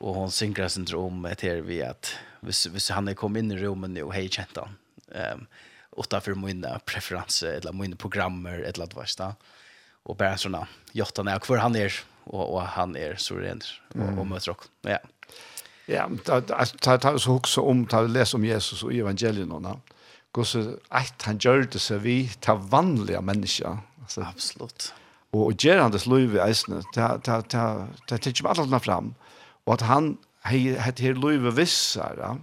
og 0.00 0.14
hon 0.14 0.30
synkar 0.30 0.68
syndrom 0.68 1.24
ett 1.24 1.40
här 1.40 1.60
vi 1.60 1.82
att 1.82 2.14
hvis, 2.40 2.66
hvis 2.66 2.90
han 2.90 3.08
är 3.08 3.14
kom 3.14 3.36
inn 3.36 3.52
i 3.52 3.56
rummen 3.56 3.96
og 4.02 4.14
hei 4.14 4.28
hej 4.28 4.46
han 4.56 4.76
ehm 5.14 5.40
um, 5.40 5.46
åtta 5.96 6.20
för 6.20 6.34
mina 6.34 6.78
preferenser 6.78 7.52
eller 7.52 7.72
mina 7.72 7.96
programmer 7.96 8.58
eller 8.58 8.86
vad 8.94 9.04
vet 9.04 9.18
jag 9.18 9.34
och 10.02 10.16
bara 10.16 10.36
såna 10.36 10.66
jottan 10.92 11.28
är 11.28 11.38
kvar 11.38 11.56
han 11.58 11.76
er, 11.76 11.92
og, 12.24 12.54
og 12.54 12.62
han 12.62 12.96
er 12.96 13.16
så 13.16 13.34
ren 13.34 13.60
och, 13.94 14.18
och 14.18 14.26
möter 14.26 14.50
också 14.50 14.68
ja. 14.82 14.98
Ja, 15.86 16.08
ta 16.24 16.98
ta 16.98 17.18
så 17.18 17.34
också 17.34 17.60
om 17.60 17.86
ta 17.86 18.00
läs 18.00 18.34
om 18.34 18.44
Jesus 18.44 18.82
och 18.82 18.92
evangelierna. 18.92 19.80
Gosse 20.32 20.74
att 20.88 21.22
han 21.22 21.38
gjorde 21.38 21.66
det 21.66 21.78
så 21.78 21.98
vi 21.98 22.28
ta 22.40 22.54
vanliga 22.54 23.20
människor 23.20 23.78
Alltså 24.00 24.20
absolut. 24.20 24.94
Och 25.30 25.46
och 25.46 25.52
Gerandes 25.62 26.06
Louis 26.06 26.40
Eisner, 26.40 26.82
ta 26.94 27.18
ta 27.18 27.42
ta 27.42 27.86
ta 28.06 28.18
tittar 28.18 28.54
på 28.54 28.60
alla 28.62 28.80
fram 28.80 29.14
och 29.64 29.74
att 29.74 29.80
han 29.80 30.16
hade 30.40 31.02
här 31.02 31.14
Louis 31.14 31.54
vissar. 31.54 32.16
Ja? 32.18 32.36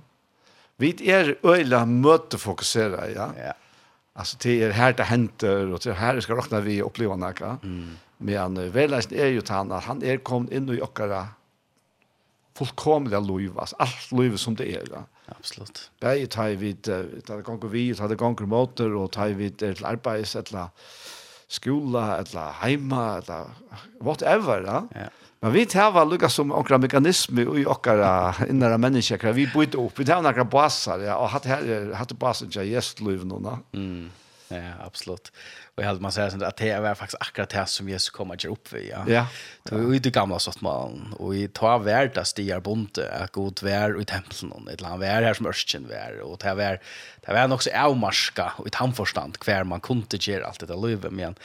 Vi 0.76 1.12
är 1.12 1.38
öjla 1.44 1.86
möte 1.86 2.38
fokusera, 2.38 3.10
ja. 3.10 3.34
Ja. 3.38 3.54
Alltså 4.14 4.38
det 4.42 4.64
är 4.64 4.72
här 4.72 4.94
det 4.94 5.04
händer 5.04 5.72
och 5.72 5.80
det 5.80 5.94
här 5.94 6.20
ska 6.20 6.36
räkna 6.36 6.60
vi 6.60 6.82
uppleva 6.82 7.16
några. 7.16 7.58
Mm. 7.64 7.98
Men 8.18 8.72
väl 8.72 8.94
är 8.94 9.26
ju 9.26 9.42
han 9.48 9.72
att 9.72 9.84
han 9.84 10.04
är 10.04 10.18
kommit 10.18 10.52
in 10.52 10.70
i 10.70 10.82
åkara 10.82 11.28
fullkomliga 12.58 13.20
liv, 13.20 13.60
alltså 13.60 13.76
allt 13.76 14.12
liv 14.12 14.36
som 14.36 14.56
det 14.56 14.76
är. 14.76 14.84
Ja. 14.92 15.04
Absolut. 15.26 15.92
Bäge 16.00 16.28
tar 16.28 16.50
vi, 16.50 16.74
tar 16.74 17.36
det 17.36 17.42
gånger 17.42 17.68
vi, 17.68 17.96
tar 17.96 18.08
det 18.08 18.16
gånger 18.16 18.46
motor 18.46 18.96
och 18.96 19.12
tar 19.12 19.28
vi 19.28 19.52
till 19.52 19.86
arbets 19.86 20.36
eller 20.36 20.68
skola 21.48 22.18
eller 22.18 22.60
heima 22.62 23.22
eller 23.22 23.56
whatever 24.04 24.62
da. 24.66 24.84
Ja. 24.96 25.10
Men 25.40 25.54
vi 25.54 25.66
tar 25.66 25.92
var 25.92 26.06
lukka 26.06 26.30
som 26.30 26.52
okra 26.52 26.78
mekanismi 26.78 27.42
i 27.62 27.66
okra 27.66 28.36
innara 28.50 28.78
mennesker 28.78 29.34
vi 29.34 29.48
bøyt 29.54 29.76
opp. 29.76 30.00
Vi 30.00 30.06
tar 30.06 30.22
några 30.22 30.44
basar 30.44 31.04
ja, 31.06 31.18
og 31.18 31.30
hatt 31.36 31.46
her 31.46 31.94
hatt 31.96 32.16
basen 32.20 32.52
ja 32.54 32.66
gjestløv 32.66 33.26
nå. 33.28 33.60
Mm. 33.74 34.10
Ja, 34.50 34.74
absolut. 34.86 35.32
Och 35.78 35.84
jag 35.84 35.88
hade 35.88 36.00
man 36.00 36.12
säger 36.12 36.44
att 36.44 36.58
det 36.58 36.70
är 36.70 36.96
faktiskt 36.96 37.22
akkurat 37.22 37.50
det 37.50 37.66
som 37.66 37.90
Jesus 37.90 38.10
kommer 38.10 38.34
att 38.34 38.44
göra 38.44 38.54
upp 38.54 38.74
vid. 38.74 38.90
Ja. 38.92 39.04
ja. 39.08 39.28
Det 39.64 39.76
var 39.76 39.94
ju 39.94 40.00
det 40.00 40.10
gamla 40.10 40.40
sånt 40.40 40.62
man. 40.62 41.14
Och 41.20 41.36
i 41.36 41.48
ta 41.48 41.78
värld 41.78 42.20
stigar 42.24 42.60
bonte 42.60 43.12
att 43.12 43.32
gå 43.32 43.48
ut 43.48 43.62
och 43.62 44.02
i 44.02 44.06
templen. 44.06 44.68
Ett 44.74 44.82
land 44.82 45.00
värd 45.00 45.24
här 45.24 45.34
som 45.34 45.46
Örsken 45.46 45.88
värd. 45.88 46.20
Och 46.20 46.38
det 46.38 46.54
var, 46.54 46.80
det 47.26 47.34
var 47.34 47.54
också 47.54 47.70
avmarska 47.76 48.54
och 48.58 48.68
ett 48.68 48.76
handförstand 48.76 49.38
kvar 49.40 49.64
man 49.64 49.80
kunde 49.80 50.18
göra 50.20 50.46
allt 50.48 50.60
det 50.60 50.66
där 50.66 50.88
livet. 50.88 51.12
Men 51.12 51.36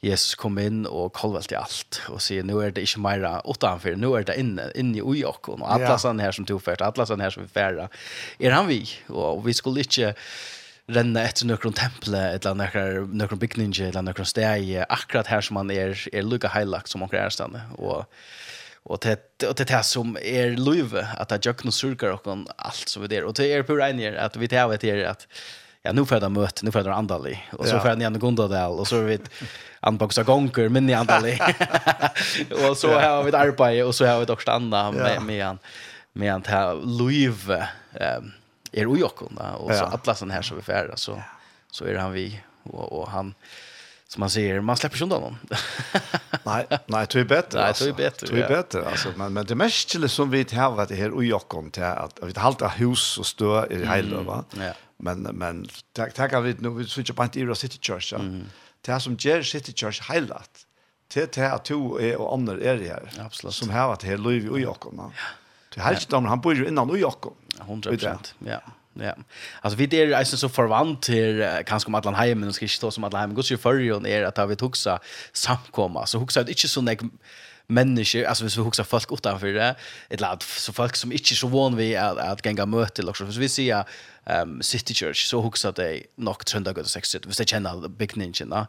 Jesus 0.00 0.34
kom 0.34 0.58
in 0.58 0.86
och 0.86 1.12
kollade 1.12 1.46
till 1.46 1.56
allt 1.56 2.02
och 2.08 2.22
säger 2.22 2.42
nu 2.42 2.62
är 2.62 2.70
det 2.70 2.80
inte 2.80 3.00
mera 3.00 3.42
utanför, 3.44 3.96
nu 3.96 4.16
är 4.16 4.22
det 4.22 4.40
inne, 4.40 4.72
inne 4.74 4.98
i 4.98 5.02
ojokon 5.02 5.62
och 5.62 5.72
alla 5.72 5.84
ja. 5.84 5.98
sådana 5.98 6.22
här 6.22 6.32
som 6.32 6.44
tog 6.44 6.62
färd, 6.62 6.82
alla 6.82 7.06
sådana 7.06 7.22
här 7.22 7.30
som 7.30 7.42
är 7.42 7.48
färda. 7.48 7.88
Är 8.38 8.50
han 8.50 8.66
vi? 8.66 8.88
Och 9.06 9.48
vi 9.48 9.54
skulle 9.54 9.80
inte 9.80 10.14
renna 10.90 11.22
etter 11.22 11.46
noen 11.46 11.76
temple, 11.76 12.20
eller 12.34 12.56
noen, 12.58 13.12
noen 13.18 13.40
bygninger, 13.40 13.90
eller 13.90 14.06
noen 14.06 14.28
steg, 14.28 14.72
akkurat 14.88 15.30
her 15.30 15.44
som 15.44 15.60
man 15.60 15.70
er, 15.70 15.94
er 16.12 16.26
lukka 16.26 16.50
heilagt 16.52 16.90
som 16.90 17.04
man 17.04 17.12
er 17.14 17.30
stande 17.30 17.62
Og, 17.78 18.04
og 18.84 18.98
det 19.02 19.18
og 19.46 19.54
det 19.58 19.70
här 19.70 19.82
som 19.82 20.16
är 20.16 20.56
luve 20.56 21.06
att 21.16 21.28
det 21.28 21.46
jag 21.46 21.56
knus 21.56 21.74
surkar 21.76 22.10
och 22.10 22.24
som 22.24 22.46
så 22.86 23.00
vidare 23.00 23.24
och 23.24 23.34
det 23.34 23.52
är 23.52 23.62
på 23.62 23.76
renier 23.76 24.14
att 24.14 24.36
vi 24.36 24.48
tar 24.48 24.68
vet 24.68 24.84
er 24.84 25.04
att 25.04 25.26
ja 25.82 25.92
nu 25.92 26.04
får 26.06 26.20
det 26.20 26.28
möte 26.28 26.64
nu 26.64 26.70
får 26.70 26.82
det 26.82 26.94
andali. 26.94 27.38
Och 27.52 27.66
så 27.66 27.80
får 27.80 27.88
det 27.88 28.00
igen 28.00 28.18
Gondadal 28.18 28.78
och 28.78 28.88
så 28.88 29.00
vet 29.00 29.30
anboxa 29.80 30.22
gonker 30.22 30.68
men 30.68 30.90
i 30.90 30.94
andali. 30.94 31.38
Och 32.68 32.76
så 32.76 32.98
har 32.98 33.22
vi 33.22 33.28
ett 33.28 33.34
arbete 33.34 33.84
och 33.84 33.94
så 33.94 34.06
har 34.06 34.20
vi 34.20 34.24
dock 34.24 34.42
stanna 34.42 34.90
med 34.90 35.22
med 35.22 35.44
han 35.44 35.58
med 36.12 36.32
han 36.32 36.42
här 36.46 36.74
luve 36.74 37.68
ehm 37.94 38.32
är 38.72 38.80
er 38.80 38.86
ojockon 38.86 39.34
där 39.34 39.54
och 39.54 39.74
så 39.74 39.84
alla 39.84 40.14
sån 40.14 40.30
här 40.30 40.42
som 40.42 40.56
vi 40.56 40.62
färdas 40.62 41.00
så 41.00 41.22
så 41.70 41.84
är 41.84 41.96
han 41.96 42.12
vi 42.12 42.40
och 42.62 42.92
och 42.92 43.10
han 43.10 43.34
som 44.08 44.20
man 44.20 44.30
säger 44.30 44.60
man 44.60 44.76
släpper 44.76 44.96
ju 44.96 45.02
undan 45.02 45.22
honom. 45.22 45.38
nej, 46.44 46.66
nej, 46.86 47.06
det 47.12 47.20
är 47.20 47.24
bättre. 47.24 47.60
Nej, 47.60 47.72
det 47.78 47.88
är 47.88 47.92
bättre. 47.92 48.36
Det 48.36 48.42
är 48.42 48.48
bättre 48.48 48.88
alltså 48.88 49.12
men 49.16 49.32
men 49.32 49.46
det 49.46 49.54
mest 49.54 50.10
som 50.10 50.30
vi 50.30 50.46
har 50.52 50.86
det 50.86 50.94
her 50.94 51.10
ui 51.10 51.32
okkon, 51.32 51.70
till 51.70 51.82
att 51.82 52.18
vi 52.22 52.40
halta 52.40 52.68
hus 52.68 53.18
och 53.18 53.26
stå 53.26 53.66
i 53.66 53.84
Heilö 53.84 54.22
va. 54.22 54.44
Ja. 54.56 54.72
Men 54.96 55.22
men 55.22 55.66
tack 55.92 56.14
tack 56.14 56.32
vi 56.32 56.56
nu 56.58 56.70
vi 56.70 56.84
switchar 56.84 57.14
på 57.14 57.28
till 57.28 57.54
City 57.54 57.78
Church. 57.80 58.12
Ja. 58.12 58.18
Mm. 58.18 58.44
Det 58.80 59.00
som 59.00 59.16
gjør 59.16 59.42
City 59.42 59.72
Church 59.72 60.02
heilat. 60.10 60.66
Det 61.14 61.30
til 61.30 61.40
att 61.40 61.64
to 61.64 61.98
er 62.00 62.16
och 62.16 62.34
andra 62.34 62.54
er 62.54 62.76
her, 62.76 62.96
Absolutt. 62.96 63.20
Absolut. 63.26 63.54
Som 63.54 63.70
har 63.70 63.86
varit 63.86 64.02
här 64.02 64.16
Louis 64.16 64.44
ui 64.44 64.66
okkon, 64.66 64.96
Ja. 64.96 65.10
Det 65.74 65.80
helst 65.80 66.12
om 66.12 66.26
han 66.26 66.40
bor 66.40 66.54
ju 66.54 66.68
innan 66.68 66.88
New 66.88 66.96
York. 66.96 67.18
100 67.60 68.18
Ja. 68.38 68.60
Ja. 68.94 69.14
Alltså 69.60 69.78
vi 69.78 69.86
det 69.86 70.02
är 70.02 70.12
alltså 70.12 70.36
så 70.36 70.48
förvant 70.48 71.02
till 71.02 71.40
uh, 71.40 71.48
kanske 71.66 71.88
om 71.88 71.94
Atlant 71.94 72.16
Heimen 72.16 72.48
och 72.48 72.54
ska 72.54 72.64
inte 72.64 72.74
stå 72.74 72.90
som 72.90 73.04
Atlant 73.04 73.20
Heimen. 73.20 73.36
Guds 73.36 73.52
ju 73.52 73.58
förrjon 73.58 74.06
är 74.06 74.22
att 74.22 74.50
vi 74.50 74.56
huxa 74.60 74.98
samkomma. 75.32 76.06
Så 76.06 76.18
huxa 76.18 76.42
det 76.42 76.50
inte 76.50 76.68
så 76.68 76.80
nek 76.80 77.00
människor, 77.66 78.24
alltså 78.24 78.44
hvis 78.44 78.56
vi 78.58 78.62
huxar 78.62 78.84
folk 78.84 79.12
utanför 79.12 79.46
det, 79.46 79.74
ett 80.08 80.20
lad 80.20 80.42
så 80.42 80.72
folk 80.72 80.96
som 80.96 81.12
inte 81.12 81.34
så 81.34 81.46
van 81.46 81.76
vi 81.76 81.96
att 81.96 82.18
att 82.18 82.46
gänga 82.46 82.66
möte 82.66 83.02
också. 83.02 83.32
så. 83.32 83.40
Vi 83.40 83.48
ser 83.48 83.84
um, 84.42 84.62
City 84.62 84.94
Church 84.94 85.26
så 85.26 85.40
huxar 85.40 85.72
det 85.72 86.02
nog 86.16 86.46
trönda 86.46 86.72
gud 86.72 86.86
sex 86.86 87.08
sitt. 87.08 87.26
Vi 87.26 87.34
ser 87.34 87.44
känna 87.44 87.88
big 87.88 88.16
ninja. 88.16 88.66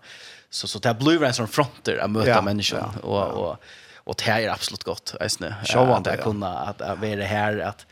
Så 0.50 0.68
så 0.68 0.80
det 0.80 0.94
blir 0.94 1.24
en 1.24 1.34
sån 1.34 1.48
fronter 1.48 1.98
att 1.98 2.12
möta 2.12 2.42
människor 2.42 2.84
och 3.02 3.28
och 3.28 3.63
och 4.04 4.16
det 4.26 4.32
är 4.32 4.50
absolut 4.50 4.84
gott 4.84 5.16
äsne 5.20 5.56
att 5.62 6.06
jag 6.06 6.24
kunna 6.24 6.60
att 6.60 6.80
vara 6.80 7.24
här 7.24 7.60
att 7.60 7.86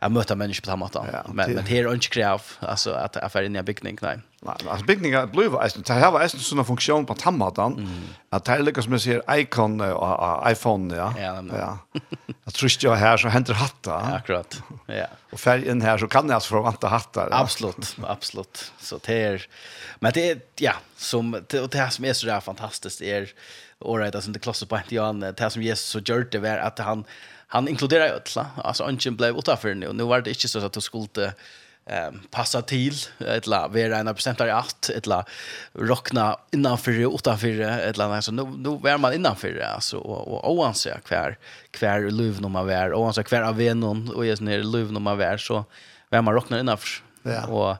jag 0.00 0.12
möta 0.12 0.34
människor 0.34 0.60
på 0.60 0.66
samma 0.66 0.88
sätt. 0.88 1.02
Men 1.26 1.54
men 1.54 1.64
det 1.64 1.78
är 1.78 1.94
inte 1.94 2.08
krav 2.08 2.42
alltså 2.60 2.92
att 2.92 3.16
affären 3.16 3.56
i 3.56 3.62
byggning 3.62 3.98
nej. 4.02 4.18
Nej 4.42 4.54
alltså 4.66 4.86
byggningar 4.86 5.26
blue 5.26 5.64
äsne 5.64 5.82
det 5.86 5.92
har 5.92 6.20
äsne 6.20 6.40
såna 6.40 6.64
funktion 6.64 7.06
på 7.06 7.14
samma 7.14 7.50
sätt 7.50 7.86
att 8.30 8.44
det 8.44 8.58
lyckas 8.58 8.84
som 8.84 8.92
jag 8.92 9.02
ser 9.02 9.22
icon 9.38 9.82
iPhone 10.46 10.96
ja. 10.96 11.14
Ja 11.18 11.78
jag 12.44 12.54
tror 12.54 12.70
jag 12.80 12.94
här 12.96 13.16
så 13.16 13.28
händer 13.28 13.54
hatta 13.54 13.94
akkurat. 13.96 14.62
Ja. 14.86 15.06
Och 15.32 15.40
färgen 15.40 15.82
här 15.82 15.98
så 15.98 16.08
kan 16.08 16.26
jag 16.26 16.34
alltså 16.34 16.50
förvänta 16.50 16.88
hattar 16.88 17.28
absolut 17.32 17.96
absolut. 18.06 18.72
Så 18.80 19.00
det 19.06 19.22
är 19.22 19.46
men 19.98 20.12
det 20.12 20.30
är 20.30 20.40
ja 20.56 20.74
som 20.96 21.44
det 21.48 21.90
som 21.90 22.04
är 22.04 22.12
så 22.12 22.26
där 22.26 22.40
fantastiskt 22.40 23.00
är 23.02 23.28
all 23.84 23.98
right, 23.98 24.14
alltså 24.14 24.30
inte 24.30 24.40
klossa 24.40 24.66
på 24.66 24.76
inte 24.76 24.94
Jan, 24.94 25.20
det 25.20 25.50
som 25.50 25.62
Jesus 25.62 25.86
så 25.86 25.98
gjorde 25.98 26.28
det 26.30 26.38
var 26.38 26.56
att 26.56 26.78
han 26.78 27.04
han 27.48 27.68
inkluderar 27.68 28.06
ötla. 28.06 28.46
Alltså 28.56 28.84
ungen 28.84 29.16
blev 29.16 29.36
utanför 29.36 29.74
nu. 29.74 29.92
Nu 29.92 30.02
var 30.02 30.20
det 30.20 30.30
inte 30.30 30.48
så 30.48 30.66
att 30.66 30.72
du 30.72 30.80
skulle 30.80 31.32
ehm 31.86 32.20
passa 32.30 32.62
till 32.62 32.94
ettla 33.18 33.68
vara 33.68 33.96
en 33.98 34.14
procent 34.14 34.40
att 34.40 34.90
ettla 34.90 35.24
rockna 35.72 36.36
innanför 36.52 37.06
och 37.06 37.14
utanför 37.14 37.60
ettla 37.60 38.04
alltså 38.04 38.32
nu 38.32 38.44
nu 38.44 38.68
var 38.68 38.98
man 38.98 39.12
innanför 39.12 39.60
alltså 39.60 39.98
och 39.98 40.28
och 40.28 40.52
oansä 40.52 41.00
kvar 41.04 41.38
kvar 41.70 42.10
luv 42.10 42.40
när 42.40 42.48
man 42.48 42.66
var 42.66 42.90
och 42.90 43.26
kvar 43.26 43.42
av 43.42 43.60
någon 43.60 44.10
och 44.10 44.26
just 44.26 44.42
när 44.42 44.62
luv 44.62 44.92
när 44.92 45.00
man 45.00 45.18
var 45.18 45.36
så 45.36 45.64
var 46.08 46.22
man 46.22 46.34
rockna 46.34 46.60
innanför. 46.60 47.02
Ja. 47.22 47.46
Och 47.46 47.76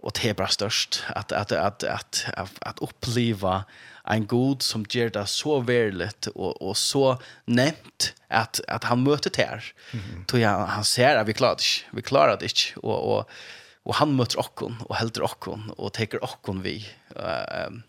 och 0.00 0.12
det 0.14 0.28
är 0.28 0.34
bara 0.34 0.48
störst 0.48 1.04
att 1.08 1.32
att 1.32 1.52
att 1.52 1.84
att 1.84 2.24
att, 2.36 2.54
att 2.60 2.78
uppleva 2.78 3.64
en 4.04 4.26
god 4.26 4.62
som 4.62 4.84
ger 4.88 5.10
det 5.10 5.26
så 5.26 5.60
verligt 5.60 6.26
och 6.26 6.62
och 6.62 6.76
så 6.76 7.22
nämnt 7.44 8.14
att 8.28 8.60
att 8.68 8.84
han 8.84 9.02
möter 9.02 9.30
her. 9.36 9.64
Mm. 9.92 10.24
Tror 10.24 10.42
jag 10.42 10.66
han 10.66 10.84
ser 10.84 11.16
att 11.16 11.28
vi 11.28 11.32
klarar 11.32 11.56
det. 11.56 11.96
Vi 11.96 12.02
klarar 12.02 12.38
det 12.40 12.76
och 12.76 13.16
och 13.16 13.30
och 13.84 13.94
han 13.94 14.16
möter 14.16 14.38
okkon 14.38 14.82
och 14.88 14.96
helter 14.96 15.22
okkon 15.22 15.70
och 15.76 15.92
tar 15.92 16.24
okkon 16.24 16.62
vi. 16.62 16.88
Ehm 17.16 17.82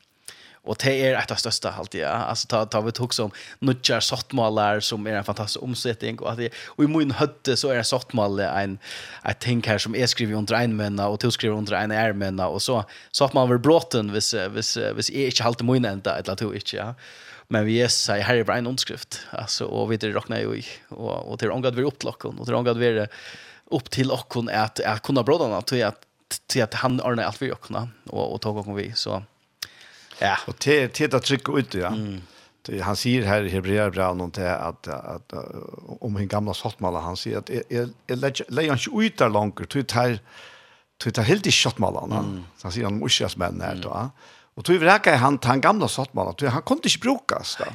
Och 0.65 0.77
det 0.83 1.07
är 1.07 1.15
ett 1.15 1.31
av 1.31 1.35
största 1.35 1.71
allt 1.71 1.93
ja. 1.93 2.07
Alltså 2.07 2.47
ta 2.47 2.65
ta 2.65 2.81
vi 2.81 2.91
tog 2.91 3.13
som 3.13 3.31
nutjar 3.59 3.99
sottmålar 3.99 4.79
som 4.79 5.07
är 5.07 5.13
en 5.13 5.23
fantastisk 5.23 5.63
omsättning 5.63 6.19
och 6.19 6.31
att 6.31 6.37
det 6.37 6.53
och 6.65 6.83
i 6.83 6.87
min 6.87 7.11
hötte 7.11 7.57
så 7.57 7.69
är 7.69 7.75
det 7.75 7.83
Sottmal 7.83 8.39
en 8.39 8.77
ett 9.23 9.39
ting 9.39 9.63
här 9.65 9.77
som 9.77 9.95
är 9.95 10.07
skrivet 10.07 10.37
under 10.37 10.55
en 10.55 10.75
männa 10.75 11.07
och 11.07 11.19
tog 11.19 11.33
skriver 11.33 11.57
under 11.57 11.73
en 11.73 11.91
ärmänna 11.91 12.47
och 12.47 12.61
så 12.61 12.83
så 13.11 13.25
att 13.25 13.33
man 13.33 13.61
bråten 13.61 14.13
vis 14.13 14.33
vis 14.33 14.77
vis 14.77 15.09
är 15.09 15.25
inte 15.25 15.43
halt 15.43 15.61
min 15.61 15.85
ända 15.85 16.17
eller 16.17 16.35
tog 16.35 16.55
inte 16.55 16.75
ja. 16.75 16.95
Men 17.47 17.65
vi 17.65 17.81
är 17.81 17.87
så 17.87 18.13
här 18.13 18.35
är 18.35 18.43
bara 18.43 18.57
en 18.57 18.67
underskrift 18.67 19.19
alltså 19.31 19.65
och 19.65 19.91
vi 19.91 19.97
det 19.97 20.11
rocknar 20.11 20.39
ju 20.39 20.61
och 20.89 21.31
och 21.31 21.39
till 21.39 21.51
angad 21.51 21.75
vi 21.75 21.83
upplockon 21.83 22.39
och 22.39 22.45
till 22.45 22.55
angad 22.55 22.77
vi 22.77 23.07
upp 23.71 23.89
till 23.89 24.11
och 24.11 24.29
kon 24.29 24.49
att 24.49 24.79
att 24.79 25.01
kunna 25.01 25.23
brådarna 25.23 25.61
till 25.61 25.85
att 25.85 26.05
till 26.47 26.63
att 26.63 26.73
han 26.73 27.01
ordnar 27.01 27.23
allt 27.23 27.41
vi 27.41 27.51
och 27.51 27.71
och 28.09 28.33
och 28.33 28.41
tog 28.41 28.67
och 28.67 28.79
vi 28.79 28.93
så 28.95 29.23
Ja. 30.19 30.37
Och 30.47 30.55
det 30.65 30.99
det 30.99 31.13
att 31.13 31.23
trycka 31.23 31.51
ut 31.51 31.73
ja. 31.73 31.87
Mm. 31.87 32.21
Det, 32.65 32.79
han 32.81 32.95
säger 32.95 33.23
här 33.23 33.43
i 33.43 33.49
Hebreerbrevet 33.49 34.17
någonting 34.17 34.43
att, 34.43 34.87
att 34.87 35.33
att 35.33 35.33
om 35.99 36.17
en 36.17 36.27
gamla 36.27 36.53
sortmalla 36.53 36.99
han 36.99 37.17
säger 37.17 37.37
att 37.37 37.49
är 37.49 37.63
är 37.69 38.73
ikke 38.73 39.03
ut 39.03 39.17
der 39.17 39.29
langer, 39.29 39.65
till 39.65 39.85
tar, 39.85 40.19
till 40.97 41.13
tar 41.13 41.23
helt 41.23 41.47
i 41.47 41.51
sortmallarna. 41.51 42.19
Mm. 42.19 42.43
Så 42.57 42.67
han 42.67 42.71
sier 42.71 42.83
han 42.85 42.99
måste 42.99 43.39
menn 43.39 43.61
her, 43.61 43.75
här 43.75 43.81
då. 43.83 44.09
Och 44.55 44.65
tror 44.65 44.79
han 44.79 45.01
til 45.01 45.17
han 45.17 45.39
han 45.43 45.61
gamla 45.61 45.87
sortmalla. 45.87 46.33
Han 46.49 46.61
kunde 46.61 46.89
inte 46.89 46.99
brukas 46.99 47.57
da. 47.59 47.65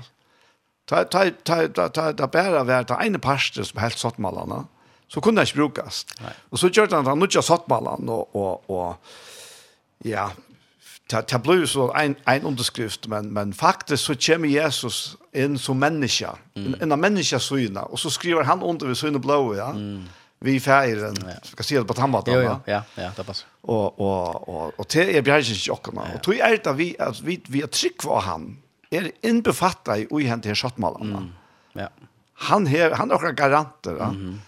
Ta 0.87 1.05
ta 1.05 1.31
ta 1.45 1.69
ta 1.69 1.89
ta 1.89 2.13
ta 2.13 2.27
bara 2.27 2.65
vart 2.65 2.91
en 2.91 3.21
pastor 3.21 3.63
som 3.63 3.81
helt 3.81 3.99
sortmallarna. 3.99 4.65
Så 5.09 5.21
kunde 5.21 5.41
han 5.41 5.47
inte 5.47 5.57
brukas. 5.57 6.07
Och 6.51 6.59
så 6.59 6.69
gjorde 6.69 6.97
han 6.97 7.07
han 7.07 7.19
nutja 7.19 7.43
sortmallarna 7.43 8.13
och 8.13 8.37
och 8.37 8.71
och 8.71 8.97
ja, 10.05 10.31
ta 11.09 11.23
ta 11.23 11.39
blir 11.39 11.67
så 11.67 11.93
en, 11.95 12.15
en 12.25 12.43
underskrift, 12.43 13.07
men, 13.07 13.33
men 13.33 13.53
faktiskt 13.53 14.05
så 14.05 14.15
kommer 14.15 14.49
Jesus 14.49 15.17
in 15.33 15.59
som 15.59 15.79
människa, 15.79 16.37
mm. 16.55 16.75
en, 16.81 16.93
en 16.93 17.01
människa 17.01 17.39
syna, 17.39 17.83
och 17.83 18.01
så 18.01 18.11
skriver 18.11 18.45
han 18.45 18.63
under 18.63 18.87
vid 18.87 18.97
syna 18.97 19.19
blå, 19.19 19.57
ja. 19.57 19.71
Mm. 19.71 20.09
Vi 20.41 20.61
färger 20.61 21.15
ja. 21.27 21.33
ska 21.43 21.63
se 21.63 21.79
det 21.79 21.85
på 21.85 21.95
tammat 21.95 22.27
då. 22.27 22.33
Ja, 22.33 22.61
ja, 22.65 22.83
ja, 22.95 23.11
det 23.17 23.25
passar. 23.25 23.49
Och 23.61 24.01
och 24.01 24.49
och 24.49 24.81
och 24.81 24.89
till 24.89 25.17
är 25.17 25.23
bjärgen 25.23 25.57
i. 25.57 26.15
Och 26.15 26.23
tror 26.23 26.37
jag 26.37 26.69
att 26.69 26.77
vi 26.77 26.97
att 26.99 27.21
vi 27.21 27.41
vi 27.49 27.63
är 27.63 27.67
tryck 27.67 28.05
var 28.05 28.21
han. 28.21 28.59
Är 28.91 29.11
inbefattar 29.21 29.97
i 29.97 30.07
i 30.23 30.27
han 30.29 30.41
till 30.41 30.57
skottmalarna. 30.57 31.19
Mm. 31.19 31.33
Ja. 31.73 31.89
Han 32.35 32.67
här 32.67 32.91
han 32.91 33.11
har 33.11 33.33
garanter. 33.33 33.97
Ja. 33.99 34.05
Mm. 34.05 34.41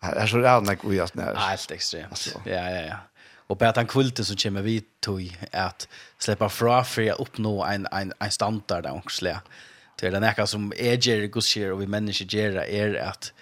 Här 0.00 0.12
är 0.12 0.26
så 0.26 0.36
där 0.36 0.60
när 0.60 0.78
vi 0.82 0.98
är. 0.98 1.10
Ja, 1.14 1.34
helt 1.34 1.70
extremt. 1.70 2.34
Ja, 2.44 2.52
ja, 2.52 2.70
ja 2.70 2.96
och 3.48 3.58
på 3.58 3.64
att 3.64 3.76
han 3.76 3.86
kvällte 3.86 4.24
kommer 4.24 4.62
vi 4.62 4.84
tog 5.00 5.36
att 5.52 5.88
släppa 6.18 6.48
fra 6.48 6.84
för 6.84 7.10
att 7.10 7.20
uppnå 7.20 7.64
en 7.64 7.86
en 7.92 8.12
en 8.18 8.30
standard 8.30 8.82
där 8.82 8.94
också. 8.96 9.26
Det 10.00 10.06
är 10.06 10.10
den 10.10 10.22
här 10.22 10.46
som 10.46 10.72
är 10.76 10.96
ger 11.06 11.26
gusher 11.26 11.72
och 11.72 11.82
vi 11.82 11.86
människor 11.86 12.26
ger 12.34 12.56
är 12.56 12.94
att 12.94 13.32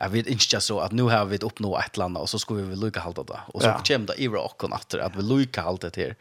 jag 0.00 0.08
vet 0.08 0.26
inte 0.26 0.60
så 0.60 0.80
att 0.80 0.92
nu 0.92 1.02
har 1.02 1.24
vi 1.24 1.36
uppnå 1.36 1.78
ett 1.78 1.96
land 1.96 2.16
och 2.16 2.28
så 2.28 2.38
ska 2.38 2.54
vi 2.54 2.62
väl 2.62 2.80
lycka 2.80 3.00
halta 3.00 3.22
det. 3.22 3.40
Och 3.46 3.62
så 3.62 3.68
ja. 3.68 3.82
kommer 3.86 4.06
det 4.06 4.22
i 4.22 4.28
rock 4.28 4.64
och 4.64 4.74
att 4.74 4.94
att 4.94 5.16
vi 5.16 5.22
lycka 5.22 5.62
halta 5.62 5.90
det 5.90 6.02
här. 6.02 6.16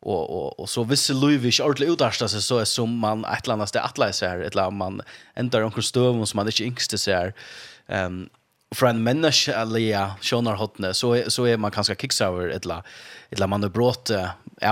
Och 0.00 0.30
och 0.30 0.60
och 0.60 0.70
så 0.70 0.84
visst 0.84 1.10
Louis 1.10 1.60
inte 1.60 1.64
ordentligt 1.64 1.90
utarsta 1.90 2.28
sig 2.28 2.42
så 2.42 2.58
är 2.58 2.64
som 2.64 2.98
man 2.98 3.24
ett 3.24 3.46
land 3.46 3.62
där 3.72 3.80
att 3.80 3.98
läsa 3.98 4.28
här 4.28 4.38
ett 4.38 4.54
land 4.54 4.76
man 4.76 5.02
ändrar 5.34 5.62
omkring 5.62 5.82
stöv 5.82 6.24
som 6.24 6.36
man 6.36 6.46
inte 6.46 6.64
yngste 6.64 6.98
ser. 6.98 7.34
Ehm 7.88 8.06
um, 8.06 8.28
för 8.74 8.86
en 8.86 9.02
människa 9.02 9.56
allia 9.56 10.14
sjónar 10.20 10.54
hotne 10.54 10.94
så 10.94 11.30
så 11.30 11.44
är 11.44 11.56
man 11.56 11.70
kanske 11.70 11.94
kicksaver 11.94 12.48
ett 12.48 12.64
la 12.64 12.82
ett 13.30 13.38
la 13.38 13.46
man 13.46 13.62
har 13.62 13.70
brått 13.70 14.10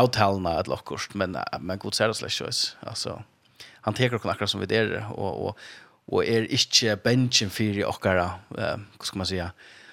outhalna 0.01 0.61
ett 0.61 0.67
lockkost 0.67 1.15
men 1.15 1.37
men 1.61 1.79
god 1.79 1.95
ser 1.95 2.09
det 2.09 2.15
släs 2.15 2.77
alltså 2.81 3.23
han 3.81 3.95
tar 3.95 4.19
kon 4.19 4.31
akkurat 4.31 4.51
som 4.51 4.61
vi 4.61 4.67
där 4.67 5.07
och 5.13 5.47
och 5.47 5.59
och 6.07 6.25
är 6.25 6.53
inte 6.53 6.97
benchen 7.05 7.51
för 7.51 7.65
i 7.79 7.85
okkara 7.85 8.31
eh 8.59 8.77
hur 8.99 9.05
ska 9.05 9.19
man 9.19 9.27
säga 9.27 9.51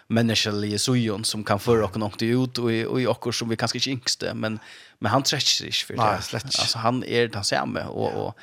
människlig 0.08 0.82
sojon 0.82 1.26
som 1.26 1.44
kan 1.44 1.60
föra 1.60 1.86
och 1.86 1.98
något 1.98 2.22
ut 2.22 2.58
och 2.58 2.66
och 2.66 3.02
i 3.02 3.08
och 3.08 3.36
som 3.36 3.50
vi 3.50 3.56
kanske 3.56 3.78
inte 3.78 3.90
yngste 3.90 4.34
men 4.34 4.60
men 5.00 5.12
han 5.12 5.24
träcker 5.24 5.46
sig 5.46 5.72
för 5.72 5.94
det. 5.94 6.02
alltså 6.04 6.78
han 6.78 7.04
är 7.04 7.28
den 7.28 7.44
samma 7.44 7.84
och 7.84 8.28
och 8.28 8.38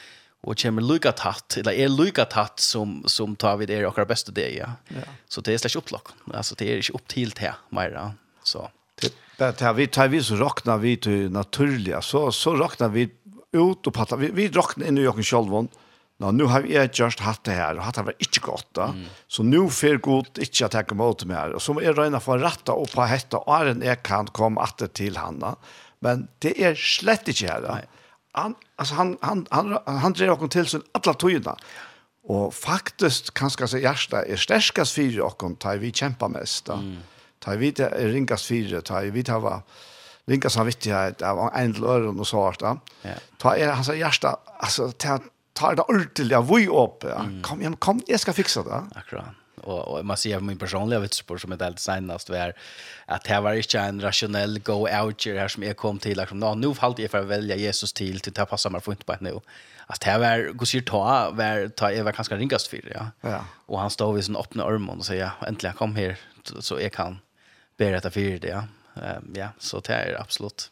och 0.44 0.58
kommer 0.58 0.82
lika 0.82 1.12
tatt 1.12 1.56
eller 1.56 1.72
är 1.72 1.88
lika 1.88 2.24
tatt 2.24 2.60
som 2.60 3.02
som 3.06 3.36
tar 3.36 3.56
vi 3.56 3.66
det 3.66 3.74
är 3.74 3.84
har 3.84 4.04
bästa 4.04 4.32
det 4.32 4.50
ja. 4.50 4.68
ja. 4.88 5.02
Så 5.28 5.40
det 5.40 5.54
är 5.54 5.58
slash 5.58 5.78
upplock. 5.78 6.08
Alltså 6.34 6.54
det 6.54 6.72
är 6.72 6.76
inte 6.76 6.92
upp 6.92 7.08
till 7.08 7.30
det 7.30 7.54
mer 7.68 8.12
så. 8.42 8.70
Det 9.00 9.12
där 9.38 9.72
vi 9.72 9.86
tar 9.86 10.08
vi 10.08 10.22
så 10.22 10.36
rocknar 10.36 10.78
vi 10.78 10.96
till 10.96 11.30
naturliga 11.30 12.02
så 12.02 12.32
så 12.32 12.54
rocknar 12.54 12.88
vi 12.88 13.10
ut 13.52 13.86
och 13.86 13.94
patta 13.94 14.16
vi 14.16 14.30
vi 14.30 14.48
rocknar 14.48 14.86
in 14.86 14.98
i 14.98 15.00
Jokken 15.00 15.24
Scholvon. 15.24 15.68
Nå, 16.22 16.30
nu 16.30 16.44
har 16.46 16.62
jeg 16.62 16.92
just 16.94 17.20
hatt 17.26 17.42
det 17.42 17.56
her, 17.58 17.74
og 17.74 17.88
hatt 17.88 17.96
det 17.98 18.04
var 18.06 18.20
ikke 18.22 18.42
godt 18.46 18.68
da. 18.78 18.84
Mm. 18.94 19.06
Så 19.26 19.42
nu 19.42 19.64
fer 19.74 19.98
godt 19.98 20.38
ikke 20.38 20.68
å 20.68 20.70
jeg 20.70 20.86
kommer 20.86 21.26
meg 21.26 21.36
her. 21.36 21.56
Og 21.58 21.64
så 21.64 21.74
må 21.74 21.82
jeg 21.82 21.96
røyne 21.98 22.20
for 22.22 22.38
å 22.38 22.44
rette 22.44 22.70
opp 22.70 22.92
på 22.94 23.06
hette, 23.10 23.40
og 23.40 23.50
er 23.56 23.72
en 23.72 23.82
jeg 23.82 23.98
kan 24.06 24.30
komme 24.30 24.62
atter 24.62 24.92
til 24.94 25.18
henne. 25.18 25.56
Men 26.06 26.28
det 26.44 26.54
er 26.62 26.78
slett 26.78 27.26
ikke 27.32 27.50
her 27.50 27.66
da. 27.66 27.80
Nei 27.80 27.93
han, 28.34 28.54
alltså 28.76 28.94
han, 28.94 29.18
han, 29.22 29.46
han, 29.50 29.78
han 29.86 30.12
drar 30.12 30.30
också 30.30 30.48
til 30.48 30.66
sin 30.66 30.82
alla 30.94 31.14
tøyina. 31.14 31.56
Og 32.24 32.54
ska 32.54 32.78
kanskje 33.34 33.80
hjärta 33.80 34.22
är 34.22 34.32
er 34.32 34.36
för 34.36 34.84
fyrir 34.84 35.30
kon 35.38 35.56
ta 35.56 35.76
vi 35.76 35.92
kämpa 35.92 36.28
mest. 36.28 36.64
då. 36.66 36.72
Mm. 36.72 36.96
Ta 37.40 37.56
vi 37.56 37.70
det 37.70 37.92
er 37.92 38.12
ringast 38.12 38.46
fyrir, 38.46 38.80
ta 38.80 39.00
vi 39.00 39.22
det 39.22 39.42
var 39.42 39.62
ringast 40.28 40.56
han 40.56 40.66
vittighet 40.66 41.22
av 41.22 41.50
en 41.54 41.72
lör 41.72 42.06
och 42.06 42.18
og 42.18 42.26
så 42.26 42.52
då. 42.58 42.80
Ja. 43.02 43.14
Ta 43.38 43.56
är 43.56 43.72
han 43.72 43.84
så 43.84 43.94
hjärta 43.94 44.36
altså, 44.58 44.92
ta, 44.92 45.18
ta 45.52 45.74
det 45.74 45.82
ordentlig, 45.82 46.56
vi 46.56 46.68
upp. 46.68 47.04
Ja. 47.04 47.20
Mm. 47.20 47.42
Kom, 47.42 47.76
kom, 47.76 48.00
jag 48.06 48.20
skal 48.20 48.34
fixa 48.34 48.62
det. 48.62 48.82
Akkurat 48.94 49.24
och 49.64 49.88
och 49.88 50.06
man 50.06 50.16
ser 50.16 50.40
min 50.40 50.58
personliga 50.58 51.00
vitspår 51.00 51.38
som 51.38 51.52
er 51.52 51.64
helt 51.64 51.78
senast 51.78 52.30
var 52.30 52.52
att 53.06 53.24
det 53.24 53.40
var 53.40 53.54
inte 53.54 53.78
en 53.78 54.00
rationell 54.00 54.58
go 54.58 54.88
out 54.88 55.26
här 55.26 55.48
som 55.48 55.62
jag 55.62 55.76
kom 55.76 55.98
till 55.98 56.18
liksom 56.18 56.38
nå 56.38 56.54
nu 56.54 56.74
falt 56.74 56.98
jag 56.98 57.10
för 57.10 57.20
att 57.20 57.26
välja 57.26 57.56
Jesus 57.56 57.92
till 57.92 58.20
till 58.20 58.40
att 58.40 58.50
passa 58.50 58.70
meg 58.70 58.82
för 58.82 58.94
på 58.94 59.04
på 59.04 59.16
nu. 59.20 59.40
at 59.86 60.00
det 60.00 60.18
var 60.18 60.52
går 60.52 60.66
sig 60.66 60.82
ta 60.82 61.30
var 61.30 61.68
ta 61.68 61.90
jeg 61.92 62.04
var 62.04 62.12
kanske 62.12 62.36
ringast 62.36 62.70
for 62.70 62.80
ja. 62.94 63.10
Ja. 63.20 63.44
Och 63.66 63.80
han 63.80 63.90
stod 63.90 64.18
i 64.18 64.22
sin 64.22 64.36
öppna 64.36 64.64
arm 64.64 64.88
och 64.88 65.04
säger 65.04 65.30
äntligen 65.46 65.76
kom 65.76 65.96
här 65.96 66.18
så 66.60 66.80
jag 66.80 66.92
kan 66.92 67.18
berätta 67.76 68.10
för 68.10 68.20
dig 68.20 68.50
ja. 68.50 68.64
Um, 68.96 69.34
ja, 69.34 69.48
så 69.58 69.80
det 69.80 69.92
är 69.92 70.20
absolut. 70.20 70.70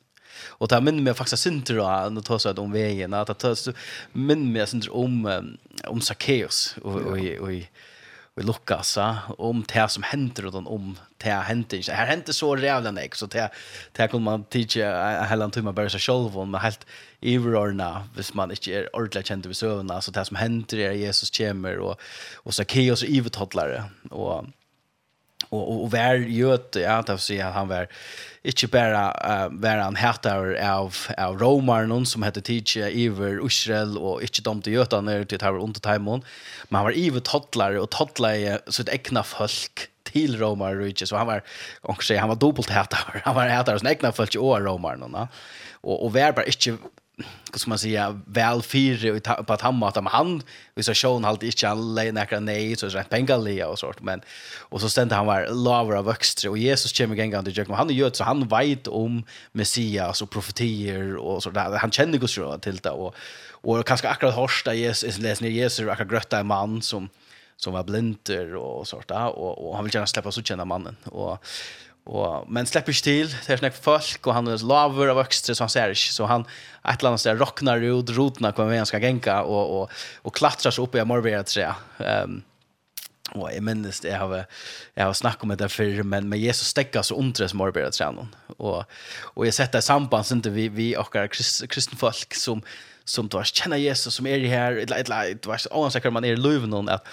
Och 0.59 0.69
det 0.69 0.81
minner 0.81 1.03
mig 1.03 1.15
faktiskt 1.15 1.43
synter 1.43 1.77
då 1.77 2.09
när 2.11 2.23
tar 2.23 2.39
så 2.39 2.49
att 2.49 2.59
om 2.59 2.73
vägen 2.73 3.15
att 3.15 3.39
det 3.39 3.75
minner 4.13 4.53
mig 4.53 4.67
synter 4.67 4.95
om 4.95 5.57
om 5.87 6.01
Sackeus 6.01 6.77
och 6.83 6.95
och 6.95 7.19
och 7.41 7.53
vi 8.35 8.43
Lukas 8.43 8.99
om 9.39 9.65
det 9.73 9.89
som 9.89 10.03
händer 10.03 10.47
och 10.47 10.55
om 10.55 10.99
det 11.17 11.31
händer 11.31 11.77
inte. 11.77 11.93
Här 11.93 12.07
händer 12.07 12.33
så 12.33 12.57
rävla 12.57 12.91
nek 12.91 13.15
så 13.15 13.27
det 13.27 13.51
det 13.93 14.09
kan 14.09 14.23
man 14.23 14.45
teacha 14.45 15.25
hela 15.25 15.51
timma 15.51 15.73
bara 15.73 15.89
så 15.89 15.99
själv 15.99 16.39
om 16.39 16.55
helt 16.55 16.87
överordna 17.21 18.09
hvis 18.15 18.35
man 18.35 18.51
inte 18.51 18.71
är 18.71 18.97
ordentligt 18.97 19.27
känd 19.27 19.47
vid 19.47 19.57
sövna 19.57 20.01
så 20.01 20.11
det 20.11 20.25
som 20.25 20.37
händer 20.37 20.79
är 20.79 20.93
Jesus 20.93 21.31
kommer 21.31 21.79
och 21.79 22.01
och 22.35 22.55
så 22.55 22.65
kaos 22.65 23.03
och 23.03 23.09
Eve 23.09 23.31
toddlare 23.31 23.85
och 24.11 24.45
och 25.53 25.73
och, 25.73 25.83
och 25.83 25.95
vär 25.95 26.15
gjort 26.15 26.77
ja 26.77 27.05
att 27.07 27.21
se 27.21 27.41
att 27.41 27.55
han 27.55 27.69
var 27.69 27.89
inte 28.43 28.67
bara 28.67 29.07
uh, 29.09 29.61
var 29.61 29.77
han 29.77 29.97
hatar 29.97 30.55
av 30.55 30.97
av 31.19 31.39
romar 31.39 31.87
någon 31.87 32.07
som 32.07 32.23
hette 32.23 32.41
Tiche 32.41 32.91
Iver 32.91 33.47
Israel 33.47 33.99
och 33.99 34.23
inte 34.23 34.43
de 34.43 34.63
till 34.63 34.73
göta 34.73 35.01
när 35.01 35.25
det 35.25 35.43
här 35.43 35.59
under 35.59 35.81
timon 35.81 36.25
men 36.69 36.77
han 36.77 36.85
var 36.85 36.99
Iver 36.99 37.21
tottlare 37.21 37.81
och 37.81 37.91
tottlare 37.91 38.59
så 38.67 38.83
ett 38.83 38.89
äkna 38.89 39.23
folk 39.23 39.89
till 40.03 40.39
romar 40.39 40.77
och 40.81 41.09
så 41.09 41.17
han 41.17 41.27
var 41.27 41.43
och 41.81 42.05
säger 42.05 42.21
han 42.21 42.29
var 42.29 42.37
dubbelt 42.37 42.71
hatar 42.71 43.23
han 43.25 43.35
var 43.35 43.49
hatar 43.49 43.79
så 43.79 43.87
äkna 43.87 44.13
folk 44.13 44.35
och 44.35 44.61
romar 44.61 44.97
någon 44.97 45.29
och 45.81 46.05
och 46.05 46.13
var 46.13 46.33
bara 46.33 46.45
inte 46.45 46.77
vad 47.53 47.61
ska 47.61 47.69
man 47.69 47.79
säga 47.79 48.21
väl 48.27 48.63
fyra 48.63 49.15
och 49.15 49.47
på 49.47 49.53
att 49.53 49.61
han 49.61 49.75
matar 49.75 50.03
med 50.03 50.13
han 50.13 50.43
vi 50.75 50.83
så 50.83 50.95
shown 50.95 51.25
halt 51.25 51.43
inte 51.43 51.67
han 51.67 51.95
lägger 51.95 52.13
några 52.13 52.41
nej 52.41 52.77
så 52.77 52.89
rent 52.89 53.09
pengalia 53.09 53.69
och 53.69 53.79
sånt 53.79 54.01
men 54.01 54.21
och 54.59 54.81
så 54.81 54.89
stände 54.89 55.15
han 55.15 55.27
var 55.27 55.49
lover 55.51 55.97
av 55.97 56.05
växter 56.05 56.49
och 56.49 56.59
Jesus 56.59 56.99
kommer 56.99 57.15
igen 57.15 57.31
gång 57.31 57.45
till 57.45 57.67
han 57.71 57.91
gör 57.91 58.11
så 58.11 58.25
han 58.25 58.49
vet 58.49 58.89
om 58.89 59.25
Messias 59.53 60.23
och 60.23 60.31
profetier 60.31 61.17
och 61.17 61.43
så 61.43 61.51
där 61.51 61.79
han 61.79 61.91
känner 61.91 62.19
Guds 62.19 62.39
råd 62.39 62.63
till 62.63 62.77
det 62.77 62.91
och 62.91 63.15
och 63.65 63.87
kanske 63.87 64.09
akkurat 64.09 64.35
hörsta 64.35 64.75
Jesus 64.75 65.19
läser 65.19 65.47
Jesus 65.47 65.89
akkurat 65.89 66.11
grötta 66.11 66.39
en 66.39 66.47
man 66.47 66.83
som 66.83 67.09
som 67.57 67.73
var 67.73 67.85
blinder 67.85 68.55
och 68.55 68.89
sånt 68.89 69.09
där 69.09 69.27
och, 69.27 69.69
och 69.69 69.77
han 69.77 69.85
vill 69.85 69.95
gärna 69.95 70.07
släppa 70.07 70.33
så 70.33 70.43
känna 70.43 70.65
mannen. 70.65 70.97
Och 71.05 71.45
Och 72.05 72.51
men 72.51 72.67
släpper 72.67 72.93
till 72.93 73.29
det 73.47 73.53
är 73.53 73.57
snack 73.57 73.75
folk 73.75 74.27
och 74.27 74.35
han 74.35 74.49
er 74.49 74.59
laver 74.67 75.09
av 75.09 75.17
växter 75.17 75.55
så 75.55 75.63
han 75.63 75.71
ser 75.71 75.95
ikke, 75.95 76.13
så 76.13 76.27
han 76.27 76.47
ett 76.83 76.99
eller 76.99 77.09
annet 77.09 77.25
där 77.25 77.37
råkner 77.37 77.81
ut 77.81 78.11
rotene 78.11 78.53
kommer 78.53 78.77
han 78.77 78.87
ska 78.87 78.99
genka, 78.99 79.43
och 79.43 79.83
och 79.83 79.91
och 80.23 80.35
klatrer 80.35 80.71
seg 80.71 80.83
upp 80.83 80.95
i 80.95 81.05
morberat 81.05 81.47
tre. 81.47 81.73
Ehm 82.01 82.43
og 83.35 83.49
jeg 83.53 83.63
minnes 83.65 84.01
det, 84.01 84.11
jag 84.11 84.19
har, 84.19 84.45
jag 84.95 85.05
har 85.05 85.13
snackat 85.13 85.43
om 85.43 85.57
det 85.57 85.69
förr, 85.69 86.03
men 86.03 86.29
med 86.29 86.39
Jesus 86.39 86.69
stekker 86.69 87.03
så 87.03 87.15
ondre 87.15 87.49
som 87.49 87.61
har 87.61 87.91
tre. 87.91 88.07
Og, 88.07 88.27
Och, 88.59 88.85
och 89.23 89.47
jag 89.47 89.55
sätter 89.55 89.81
samband 89.81 90.27
så 90.27 90.35
inte 90.35 90.51
vi, 90.51 90.69
vi 90.69 90.97
akkurat 90.97 91.31
krist, 91.31 91.69
kristne 91.69 91.99
folk 91.99 92.35
som, 92.35 92.63
som 93.05 93.29
du 93.29 93.37
har 93.37 93.45
kjenner 93.45 93.77
Jesus 93.77 94.15
som 94.15 94.27
är 94.27 94.39
i 94.39 94.47
här, 94.47 94.73
eller, 94.73 94.97
eller, 94.97 95.35
du 95.35 95.49
har 95.49 95.59
oansäkert 95.71 96.13
man 96.13 96.25
är 96.25 96.33
i 96.33 96.37
luven 96.37 96.89
att, 96.89 97.07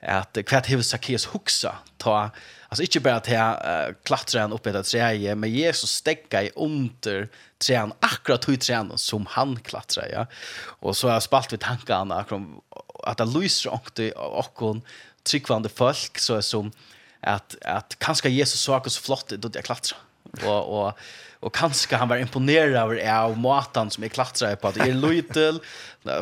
att 0.00 0.38
kvart 0.46 0.70
huvud 0.70 0.84
Zacchaeus 0.84 1.26
huxa, 1.26 1.74
ta 1.96 2.30
Alltså 2.72 2.82
inte 2.82 3.00
bara 3.00 3.14
att 3.14 3.28
jag 3.28 3.52
uh, 3.52 3.94
klättrar 4.02 4.52
upp 4.52 4.66
i 4.66 4.70
ett 4.70 4.86
träd, 4.86 5.38
men 5.38 5.50
Jesus 5.50 5.90
stäcka 5.90 6.42
i 6.42 6.50
under 6.54 7.28
träden, 7.58 7.92
akkurat 8.00 8.48
hur 8.48 8.56
träden 8.56 8.98
som 8.98 9.26
han 9.26 9.60
klättrar. 9.60 10.08
Ja? 10.12 10.26
Och 10.64 10.96
så 10.96 11.06
har 11.06 11.12
jag 11.12 11.22
spalt 11.22 11.52
vid 11.52 11.60
tankarna 11.60 12.24
om 12.30 12.60
att 13.04 13.18
det 13.18 13.24
lyser 13.24 13.72
ångte 13.72 14.10
och 14.12 14.52
hon 14.54 14.82
tryggvande 15.22 15.68
folk 15.68 16.18
så 16.18 16.34
är 16.34 16.40
som 16.40 16.72
att, 17.20 17.56
att 17.64 17.96
kanske 17.98 18.30
Jesus 18.30 18.60
saker 18.60 18.90
så 18.90 19.02
flott 19.02 19.28
då 19.28 19.50
jag 19.54 19.64
klättrar 19.64 19.98
och 20.40 20.86
och 20.86 20.98
och 21.40 21.54
kanske 21.54 21.96
han 21.96 22.08
var 22.08 22.16
imponerad 22.16 22.74
över 22.74 23.22
av 23.22 23.38
maten 23.38 23.90
som 23.90 24.04
är 24.04 24.08
klattrade 24.08 24.56
på 24.56 24.68
att 24.68 24.76
är 24.76 24.94
Lutel 24.94 25.60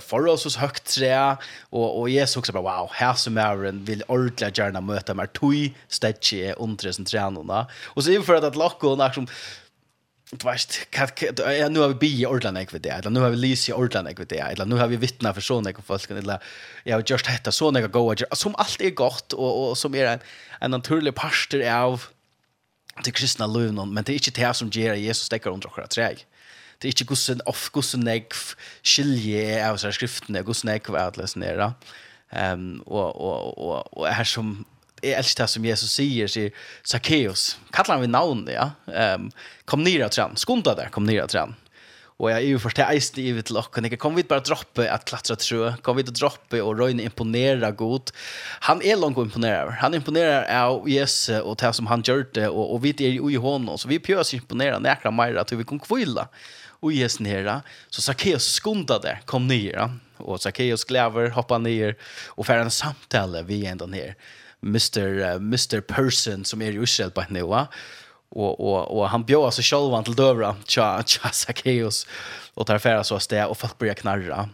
för 0.01 0.27
oss 0.27 0.53
så 0.53 0.59
högt 0.59 0.85
trä 0.85 1.37
och 1.71 2.01
och 2.01 2.11
Jesus 2.11 2.37
också 2.37 2.53
bara 2.53 2.63
wow 2.63 2.91
här 2.93 3.15
som 3.15 3.39
är 3.39 3.65
en 3.65 3.85
vill 3.85 4.03
ordla 4.09 4.51
gärna 4.51 4.81
möta 4.81 5.15
mer 5.15 5.27
tui 5.27 5.75
stage 5.89 6.55
under 6.57 6.93
sen 6.93 7.05
tränarna 7.05 7.67
och 7.85 8.05
så 8.05 8.11
inför 8.11 8.35
att 8.35 8.57
Locko 8.57 8.97
när 8.97 9.11
som 9.11 9.27
Du 10.31 10.47
vet, 10.47 10.89
ja, 11.59 11.69
nu 11.69 11.81
har 11.81 11.89
vi 11.89 11.95
bi 11.95 12.09
i 12.23 12.27
ikke 12.63 12.73
ved 12.73 12.81
det, 12.81 12.91
eller 12.91 13.11
nu 13.11 13.21
har 13.21 13.31
vi 13.31 13.37
lys 13.37 13.69
i 13.69 13.73
Orland 13.73 14.09
ek 14.09 14.29
det, 14.31 14.39
eller 14.39 14.65
nu 14.65 14.77
har 14.77 14.87
vi 14.87 14.97
vittna 14.97 15.35
för 15.35 15.41
sånne 15.41 15.71
ikke 15.71 15.83
folk, 15.83 16.11
eller 16.11 16.39
jeg 16.85 16.95
har 16.95 17.03
just 17.03 17.27
dette 17.27 17.51
sånne 17.51 17.83
ikke 17.83 17.99
og 17.99 18.37
som 18.39 18.55
allt 18.57 18.81
er 18.81 18.95
godt, 18.95 19.35
og, 19.35 19.71
og 19.71 19.77
som 19.77 19.95
er 19.95 20.07
en, 20.07 20.23
en 20.63 20.71
naturlig 20.71 21.15
parster 21.15 21.67
av 21.67 22.07
til 23.05 23.13
kristna 23.13 23.47
liv 23.47 23.73
men 23.73 24.05
det 24.05 24.13
är 24.13 24.15
inte 24.15 24.31
det 24.31 24.57
som 24.57 24.71
ger 24.71 24.95
Jesus 24.95 25.29
täcker 25.29 25.51
under 25.51 25.69
akkurat 25.69 25.91
treg. 25.91 26.27
Det 26.79 26.89
är 26.89 26.91
inte 26.91 27.05
gussen 27.05 27.41
off 27.47 27.71
gussen 27.73 28.01
negv, 28.01 28.55
skilje 28.83 29.71
av 29.71 29.77
så 29.77 29.93
skriften 29.93 30.45
gussen 30.45 30.71
neg 30.71 30.89
vad 30.89 31.19
läs 31.19 31.37
nere. 31.37 31.73
Ehm 32.33 32.81
och 32.87 33.17
och 33.17 33.59
och 33.59 33.99
och 33.99 34.09
är 34.09 34.25
som 34.25 34.65
är 35.03 35.17
allt 35.17 35.37
det 35.37 35.47
som 35.49 35.65
Jesus 35.65 35.93
säger 35.93 36.29
sig 36.29 36.53
Zacchaeus 36.85 37.59
kallar 37.71 37.99
vi 38.01 38.07
namn 38.07 38.49
ja. 38.53 38.71
Ehm 38.95 39.31
kom 39.65 39.83
ner 39.83 40.05
av 40.05 40.09
trän, 40.09 40.37
skunda 40.37 40.75
där 40.75 40.89
kom 40.89 41.05
ner 41.05 41.23
av 41.23 41.31
han. 41.35 41.55
Och 42.21 42.31
jag 42.31 42.39
är 42.39 42.43
ju 42.43 42.59
först 42.59 42.79
jag 42.79 42.95
är 42.95 43.01
stivet 43.01 43.47
till 43.47 43.57
och 43.57 43.75
kan 43.75 43.97
kom 43.97 44.15
vi 44.15 44.25
bara 44.25 44.41
droppa 44.41 44.91
att 44.91 45.05
klättra 45.05 45.37
tror 45.37 45.75
kom 45.83 45.97
vi 45.97 46.03
att 46.03 46.15
droppa 46.15 46.63
och 46.63 46.79
røyne 46.79 47.03
imponera 47.03 47.71
god. 47.71 48.11
Han 48.61 48.83
är 48.83 48.97
långt 48.97 49.19
imponere. 49.19 49.77
Han 49.81 49.95
imponerar 49.95 50.65
av 50.65 50.89
yes 50.89 51.29
och 51.29 51.57
det 51.57 51.73
som 51.73 51.87
han 51.87 52.03
gjorde 52.05 52.49
och 52.49 52.75
och 52.75 52.85
vi 52.85 52.93
det 52.93 53.07
är 53.07 53.31
ju 53.31 53.39
honom 53.39 53.79
så 53.79 53.89
vi 53.89 53.99
prøver 53.99 54.21
å 54.21 54.37
imponere 54.37 54.79
näkra 54.79 55.11
mer 55.11 55.41
at 55.41 55.53
vi 55.53 55.65
kan 55.65 55.81
kvile 55.81 56.29
Och 56.83 56.93
Jesus 56.93 57.21
nere 57.21 57.63
så 57.89 58.03
Zacchaeus 58.03 58.45
skundade 58.45 59.19
kom 59.25 59.49
ner 59.49 59.91
och 60.17 60.41
Zacchaeus 60.41 60.85
gläver 60.85 61.31
hoppa 61.31 61.59
ner 61.59 61.97
och 62.37 62.47
för 62.47 62.59
en 62.59 62.71
samtale 62.71 63.43
vi 63.43 63.67
enda 63.67 63.87
ner. 63.87 64.15
Mr. 64.63 65.01
Uh, 65.01 65.37
Mr. 65.37 65.81
Person 65.81 66.45
som 66.45 66.63
är 66.63 66.73
i 66.73 66.83
Israel 66.83 67.11
på 67.11 67.25
nu 67.29 67.67
og 68.31 68.61
och 68.61 68.99
och 68.99 69.09
han 69.09 69.25
bjöd 69.25 69.45
alltså 69.45 69.63
själva 69.63 70.03
till 70.03 70.15
dövra 70.15 70.57
cha 70.67 71.03
cha 71.07 71.29
Zacchaeus. 71.33 72.07
Och 72.55 72.67
tar 72.67 72.79
färra 72.79 73.05
så 73.05 73.19
stä 73.21 73.47
och 73.47 73.59
folk 73.59 73.79
börjar 73.79 73.95
knarra. 73.95 74.49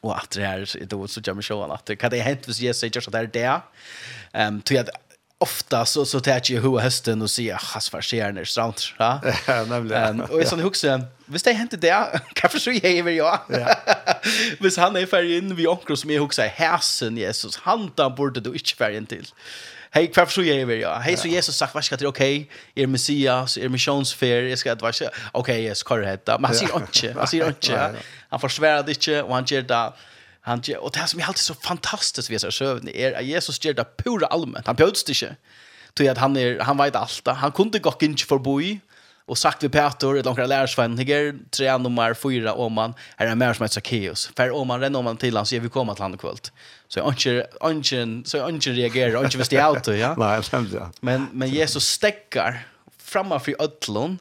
Och 0.00 0.18
att 0.18 0.30
det 0.30 0.42
er 0.42 0.86
det 0.86 0.92
var 0.92 1.06
så 1.06 1.20
jamme 1.26 1.42
show 1.42 1.62
at 1.62 1.70
att 1.70 1.86
det 1.86 1.96
kan 1.96 2.10
det 2.10 2.22
hent 2.22 2.46
hvis 2.46 2.62
jeg 2.62 2.74
sier 2.74 2.90
just 2.94 3.12
där 3.12 3.26
där 3.26 3.60
ehm 4.34 4.62
tror 4.62 4.76
jag 4.76 4.88
ofta 5.40 5.84
så 5.84 6.04
så 6.04 6.20
tar 6.20 6.40
jag 6.50 6.62
hur 6.62 6.78
hösten 6.78 7.22
och 7.22 7.30
ser 7.30 7.54
has 7.54 7.90
för 7.90 8.00
sig 8.00 8.32
när 8.32 8.44
strand 8.44 8.74
ja 8.98 9.64
nämligen 9.64 10.20
och 10.20 10.42
i 10.42 10.44
sån 10.44 10.60
huxen 10.60 11.04
visst 11.26 11.44
det 11.44 11.52
hänt 11.52 11.80
det 11.80 12.20
kan 12.34 12.50
för 12.50 12.58
så 12.58 12.70
jag 12.70 13.12
ja 13.12 13.44
jag 13.48 13.76
visst 14.60 14.78
han 14.78 14.96
är 14.96 15.06
färgen 15.06 15.56
vi 15.56 15.66
onkel 15.66 15.96
som 15.96 16.10
är 16.10 16.18
huxar 16.18 16.46
häsen 16.46 17.16
Jesus 17.16 17.56
han 17.56 17.90
där 17.94 18.10
borde 18.10 18.40
du 18.40 18.52
inte 18.52 18.74
färgen 18.74 19.06
till 19.06 19.26
Hej, 19.96 20.06
kvar 20.06 20.26
så 20.26 20.42
jag 20.42 20.66
vill. 20.66 20.86
Hej 20.86 21.16
så 21.16 21.28
Jesus 21.28 21.56
sagt 21.56 21.74
vad 21.74 21.84
ska 21.84 21.96
det 21.96 22.06
okej? 22.06 22.50
Är 22.74 22.86
Messias, 22.86 23.58
er 23.58 23.68
missionsfär, 23.68 24.42
jag 24.42 24.58
ska 24.58 24.72
att 24.72 24.82
vara 24.82 24.92
okej, 25.32 25.64
yes, 25.64 25.82
korrekt. 25.82 26.26
Men 26.26 26.44
han 26.44 26.54
säger 26.54 26.76
inte, 26.76 27.18
han 27.18 27.26
säger 27.26 27.48
inte. 27.48 27.94
Han 28.28 28.40
försvärar 28.40 28.82
det 28.82 28.90
inte 28.90 29.22
och 29.22 29.34
han 29.34 29.44
ger 29.44 29.62
det 29.62 29.92
han 30.40 30.60
ger 30.60 30.78
och 30.78 30.90
det 30.92 31.06
som 31.06 31.20
är 31.20 31.24
alltid 31.24 31.38
så 31.38 31.54
fantastiskt 31.54 32.30
vid 32.30 32.40
så 32.40 32.50
sövn 32.50 32.88
är 32.88 33.12
att 33.12 33.24
Jesus 33.24 33.64
ger 33.64 33.74
det 33.74 33.84
pura 33.96 34.26
allmänt. 34.26 34.66
Han 34.66 34.76
bjöds 34.76 35.04
det 35.04 35.22
inte. 35.22 35.36
Tror 35.94 36.08
att 36.08 36.18
han 36.18 36.36
är 36.36 36.58
han 36.58 36.76
vet 36.76 36.96
allt. 36.96 37.26
Han 37.26 37.52
kunde 37.52 37.78
gå 37.78 37.94
in 38.00 38.16
för 38.16 38.38
boy 38.38 38.80
och 39.26 39.38
sagt 39.38 39.62
vi 39.62 39.68
Peter 39.68 40.16
ett 40.16 40.24
långt 40.24 40.48
lärsvän 40.48 40.98
higer 40.98 41.34
tre 41.50 41.78
nummer 41.78 42.14
fyra 42.14 42.52
om 42.52 42.72
man 42.72 42.94
är 43.16 43.34
mer 43.34 43.52
som 43.52 43.64
ett 43.64 43.82
kaos 43.82 44.30
för 44.36 44.50
om 44.50 44.68
man 44.68 44.80
rennar 44.80 45.02
man 45.02 45.16
till 45.16 45.36
han 45.36 45.46
så 45.46 45.58
vi 45.58 45.68
kommer 45.68 45.94
till 45.94 46.02
han 46.02 46.18
kvällt 46.18 46.52
så 46.88 47.02
anke 47.02 47.46
anke 47.60 48.22
så 48.24 48.44
anke 48.44 48.70
reagerar 48.70 49.24
anke 49.24 49.38
visst 49.38 49.50
det 49.56 49.74
ut 49.76 49.98
ja 49.98 50.14
nej 50.18 50.42
sant 50.42 50.70
ja 50.72 50.90
men 51.00 51.28
men 51.32 51.48
Jesus 51.48 51.88
stäcker 51.88 52.66
framför 52.98 53.54
öllon 53.58 54.18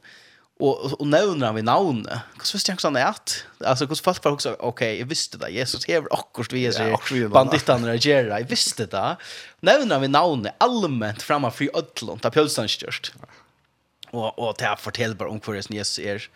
och 0.60 1.02
och 1.02 1.08
nämner 1.08 1.54
vi 1.54 1.62
namn. 1.62 2.08
Hur 2.34 2.54
visste 2.54 2.72
jag 2.72 2.82
sån 2.82 2.96
att 2.96 3.46
alltså 3.66 3.86
hur 3.86 3.96
fast 3.96 4.24
folk 4.24 4.34
också 4.34 4.56
okej, 4.60 5.00
jag 5.00 5.06
visste 5.06 5.38
det. 5.38 5.50
Jesus 5.50 5.86
hever 5.86 6.08
akkurat 6.12 6.54
vi 6.54 6.66
är 6.66 7.28
bandittan 7.28 7.86
reagerar. 7.86 8.40
Jag 8.40 8.48
visste 8.48 8.86
det. 8.86 9.18
Nämner 9.60 10.00
vi 10.00 10.08
namn 10.08 10.50
allmänt 10.58 11.22
framför 11.22 11.70
öllon. 11.74 12.20
Ta 12.20 12.32
pulsen 12.32 12.70
störst 12.70 13.14
og 14.16 14.40
og 14.40 14.58
ta 14.58 14.76
fortel 14.80 15.16
bara 15.16 15.30
om 15.30 15.40
kvar 15.40 15.56
Jesus 15.56 16.00
er. 16.00 16.28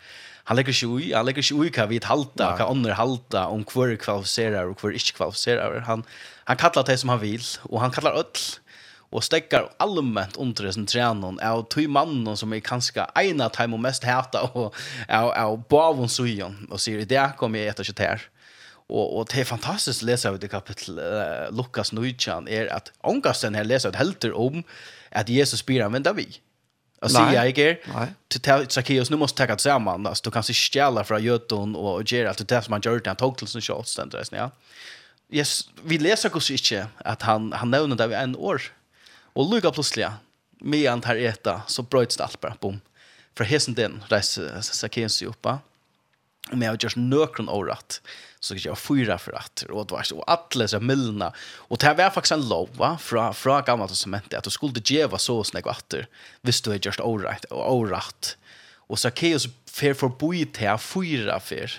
Han 0.44 0.56
lägger 0.56 0.72
sig 0.72 0.88
i, 0.88 1.12
han 1.12 1.26
lägger 1.26 1.42
sig 1.42 1.66
i 1.66 1.68
kan 1.70 1.88
vi 1.88 2.00
halta, 2.02 2.56
kan 2.56 2.68
andra 2.68 2.94
halta 2.94 3.46
om 3.46 3.64
kvar 3.64 3.96
kvalificerar 3.96 4.66
och 4.66 4.78
kvar 4.78 4.90
inte 4.90 5.12
kvalificerar. 5.12 5.80
Han 5.80 6.04
han 6.44 6.56
kallar 6.56 6.84
det 6.84 6.98
som 6.98 7.08
han 7.08 7.20
vil 7.20 7.42
och 7.62 7.80
han 7.80 7.90
kallar 7.90 8.12
öll 8.12 8.24
och 9.12 9.24
stekkar 9.24 9.70
allmänt 9.76 10.36
under 10.36 10.64
det 10.64 10.72
som 10.72 10.86
tränar 10.86 11.44
av 11.44 11.68
två 11.68 11.88
mannen 11.88 12.36
som 12.36 12.52
är 12.52 12.60
kanske 12.60 13.06
ena 13.14 13.48
time 13.48 13.74
och 13.74 13.80
mest 13.80 14.04
hata 14.04 14.42
och 14.42 14.74
av 15.08 15.30
av 15.30 15.62
bavon 15.68 16.08
sujon 16.08 16.30
igen 16.30 16.66
och 16.70 16.80
säger 16.80 17.06
det 17.06 17.32
kommer 17.36 17.58
jag 17.58 17.68
äta 17.68 17.84
kött 17.84 17.98
här. 17.98 18.22
Och 18.88 19.18
och 19.18 19.28
det 19.30 19.40
är 19.40 19.44
fantastiskt 19.44 20.02
att 20.02 20.06
läsa 20.06 20.30
ut 20.30 20.44
i 20.44 20.48
kapitel 20.48 20.98
uh, 20.98 21.56
Lukas 21.56 21.92
19 21.92 22.48
är 22.48 22.66
att 22.66 22.92
ångasten 23.00 23.54
här 23.54 23.64
läser 23.64 23.88
ett 23.88 23.96
helter 23.96 24.32
om 24.32 24.62
att 25.10 25.28
Jesus 25.28 25.66
blir 25.66 25.82
använda 25.82 26.12
vi. 26.12 26.40
Jag 27.00 27.10
säger 27.10 27.32
jag 27.32 27.58
ger 27.58 27.80
till 28.28 28.66
Zacchaeus 28.68 29.10
nu 29.10 29.16
måste 29.16 29.46
ta 29.46 29.54
det 29.54 29.60
samman 29.60 30.06
alltså 30.06 30.22
du 30.24 30.30
kanske 30.30 30.52
stjäla 30.52 31.04
från 31.04 31.22
Jötun 31.22 31.76
och 31.76 32.12
ger 32.12 32.26
allt 32.26 32.48
det 32.48 32.62
som 32.62 32.72
han 32.72 32.82
gjorde 32.84 33.10
han 33.10 33.16
tog 33.16 33.38
till 33.38 33.46
sin 33.46 33.60
shots 33.60 33.96
den 33.96 34.08
där 34.08 34.24
ja. 34.30 34.50
Yes, 35.32 35.68
vi 35.84 35.98
läser 35.98 36.36
också 36.36 36.52
inte 36.52 36.86
att 36.96 37.22
han 37.22 37.52
han 37.52 37.70
nämner 37.70 37.96
det 37.96 38.16
en 38.16 38.36
år. 38.36 38.62
Och 39.32 39.54
Luka 39.54 39.70
plötsligt 39.70 40.08
med 40.60 40.90
han 40.90 41.02
här 41.02 41.16
äta 41.16 41.62
så 41.66 41.82
bröts 41.82 42.16
det 42.16 42.24
allt 42.24 42.40
bara 42.40 42.56
bom. 42.60 42.80
För 43.36 43.44
hesen 43.44 43.74
den 43.74 44.04
rejs 44.08 44.38
Zacchaeus 44.60 45.22
ju 45.22 45.26
uppa. 45.26 45.58
Och 46.50 46.58
med 46.58 46.72
just 46.72 46.82
gjort 46.82 46.96
nökron 46.96 47.48
orat 47.48 48.02
så 48.40 48.54
gick 48.54 48.66
jag 48.66 48.78
fyra 48.78 49.18
för 49.18 49.32
att. 49.32 49.62
Och 49.62 49.86
det 49.86 49.94
var 49.94 50.02
så 50.02 50.22
alla 50.22 50.68
så 50.68 50.80
milna. 50.80 51.32
Och 51.56 51.78
det 51.78 51.94
var 51.94 52.10
faktiskt 52.10 52.32
en 52.32 52.48
lov 52.48 52.68
va? 52.72 52.98
Från 53.00 53.34
från 53.34 53.62
gamla 53.62 53.88
testamentet 53.88 54.38
att 54.38 54.44
du 54.44 54.50
skulle 54.50 54.80
ge 54.84 55.06
vad 55.06 55.20
så 55.20 55.44
snägg 55.44 55.66
åter 55.66 56.06
visst 56.40 56.64
du 56.64 56.72
är 56.72 56.80
just 56.82 57.00
all 57.00 57.18
right 57.22 57.44
och 57.44 57.64
all 57.66 57.88
right 57.88 58.36
och 58.90 58.98
så 58.98 59.10
keos 59.10 59.48
fair 59.70 59.94
för 59.94 60.08
boit 60.08 60.56
här 60.56 60.76
fyra 60.76 61.40
för. 61.40 61.72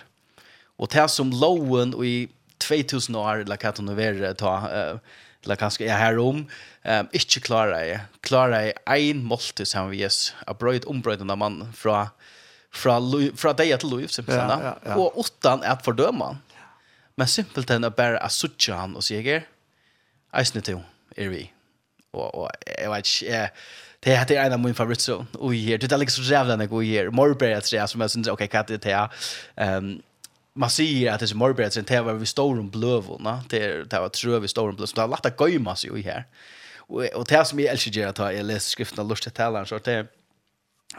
Och 0.78 0.88
det 0.88 1.08
som 1.08 1.32
lowen 1.32 2.06
i 2.06 2.30
2000 2.58 3.16
år 3.16 3.44
la 3.46 3.58
katten 3.58 3.90
och 3.90 4.00
värre 4.00 4.34
ta 4.34 4.72
eh, 4.72 4.96
la 5.42 5.56
kanske 5.56 5.86
jag 5.86 5.98
här 5.98 6.18
om 6.20 6.48
eh, 6.82 7.00
inte 7.00 7.40
klara 7.40 7.86
jag 7.88 8.00
klara 8.22 8.66
jag 8.66 9.00
en 9.00 9.24
måltid 9.24 9.68
som 9.68 9.90
vi 9.90 9.98
ges 9.98 10.34
a 10.48 10.54
bröd 10.54 10.84
ombrödna 10.86 11.36
man 11.36 11.74
från 11.74 12.08
från 12.72 13.38
från 13.38 13.56
dig 13.56 13.78
till 13.78 13.90
Louis 13.90 14.12
simpelthen 14.12 14.50
ja, 14.50 14.60
ja, 14.64 14.78
ja. 14.86 14.96
och 14.96 15.26
utan 15.26 15.64
att 15.64 15.86
fördöma 15.86 16.38
Men 17.18 17.28
simpelt 17.28 17.72
enn 17.72 17.84
er 17.84 17.96
bare 17.96 18.22
å 18.24 18.30
suttje 18.32 18.76
han 18.76 18.96
og 18.96 19.04
sier, 19.04 19.46
eisne 20.34 20.62
til, 20.66 20.82
er 21.18 21.32
vi. 21.32 21.46
Og, 22.14 22.28
og 22.36 22.50
jeg 22.68 22.92
vet 22.92 23.08
ikke, 23.08 23.32
jeg, 23.32 23.50
det 24.04 24.16
här 24.16 24.32
är 24.32 24.46
en 24.46 24.54
av 24.54 24.60
min 24.60 24.74
favoritsån. 24.74 25.28
Och 25.34 25.56
her, 25.56 25.78
det 25.78 25.92
er 25.92 25.98
liksom 25.98 26.24
så 26.24 26.32
jävla 26.32 26.56
när 26.56 26.64
jag 26.64 26.70
går 26.70 26.84
här. 26.84 27.10
Morberg 27.10 27.54
är 27.54 27.88
som 27.88 28.02
jeg 28.02 28.10
synes, 28.10 28.28
ok, 28.28 28.48
hva 28.52 28.60
er 28.60 28.78
det 28.78 28.84
här? 28.84 29.10
Um, 29.78 30.02
man 30.54 30.70
säger 30.70 31.12
att 31.12 31.20
det 31.20 31.32
är 31.32 31.36
morberg 31.36 31.66
är 31.66 31.82
det 31.82 32.02
var 32.02 32.14
vi 32.14 32.26
står 32.26 32.60
om 32.60 32.70
blövån. 32.70 33.28
Det 33.50 33.60
är 33.60 33.84
det 33.84 34.00
var 34.00 34.10
tror 34.10 34.40
vi 34.40 34.48
står 34.48 34.70
om 34.70 34.76
blövån. 34.76 34.88
Så 34.88 34.96
det 34.96 35.02
har 35.02 35.08
lagt 35.08 35.26
att 35.26 35.52
gömma 35.52 35.76
sig 35.76 36.00
i 36.00 36.02
här. 36.02 36.26
Och, 36.78 37.04
och 37.04 37.26
det 37.26 37.36
här 37.36 37.44
som 37.44 37.60
jag 37.60 37.70
älskar 37.70 38.08
att 38.08 38.18
jag 38.18 38.46
läser 38.46 38.70
skriften 38.70 39.00
av 39.00 39.10
lust 39.10 39.24
till 39.24 39.32
talaren 39.32 39.66
så 39.66 39.78
det 39.78 39.94
är 39.94 40.08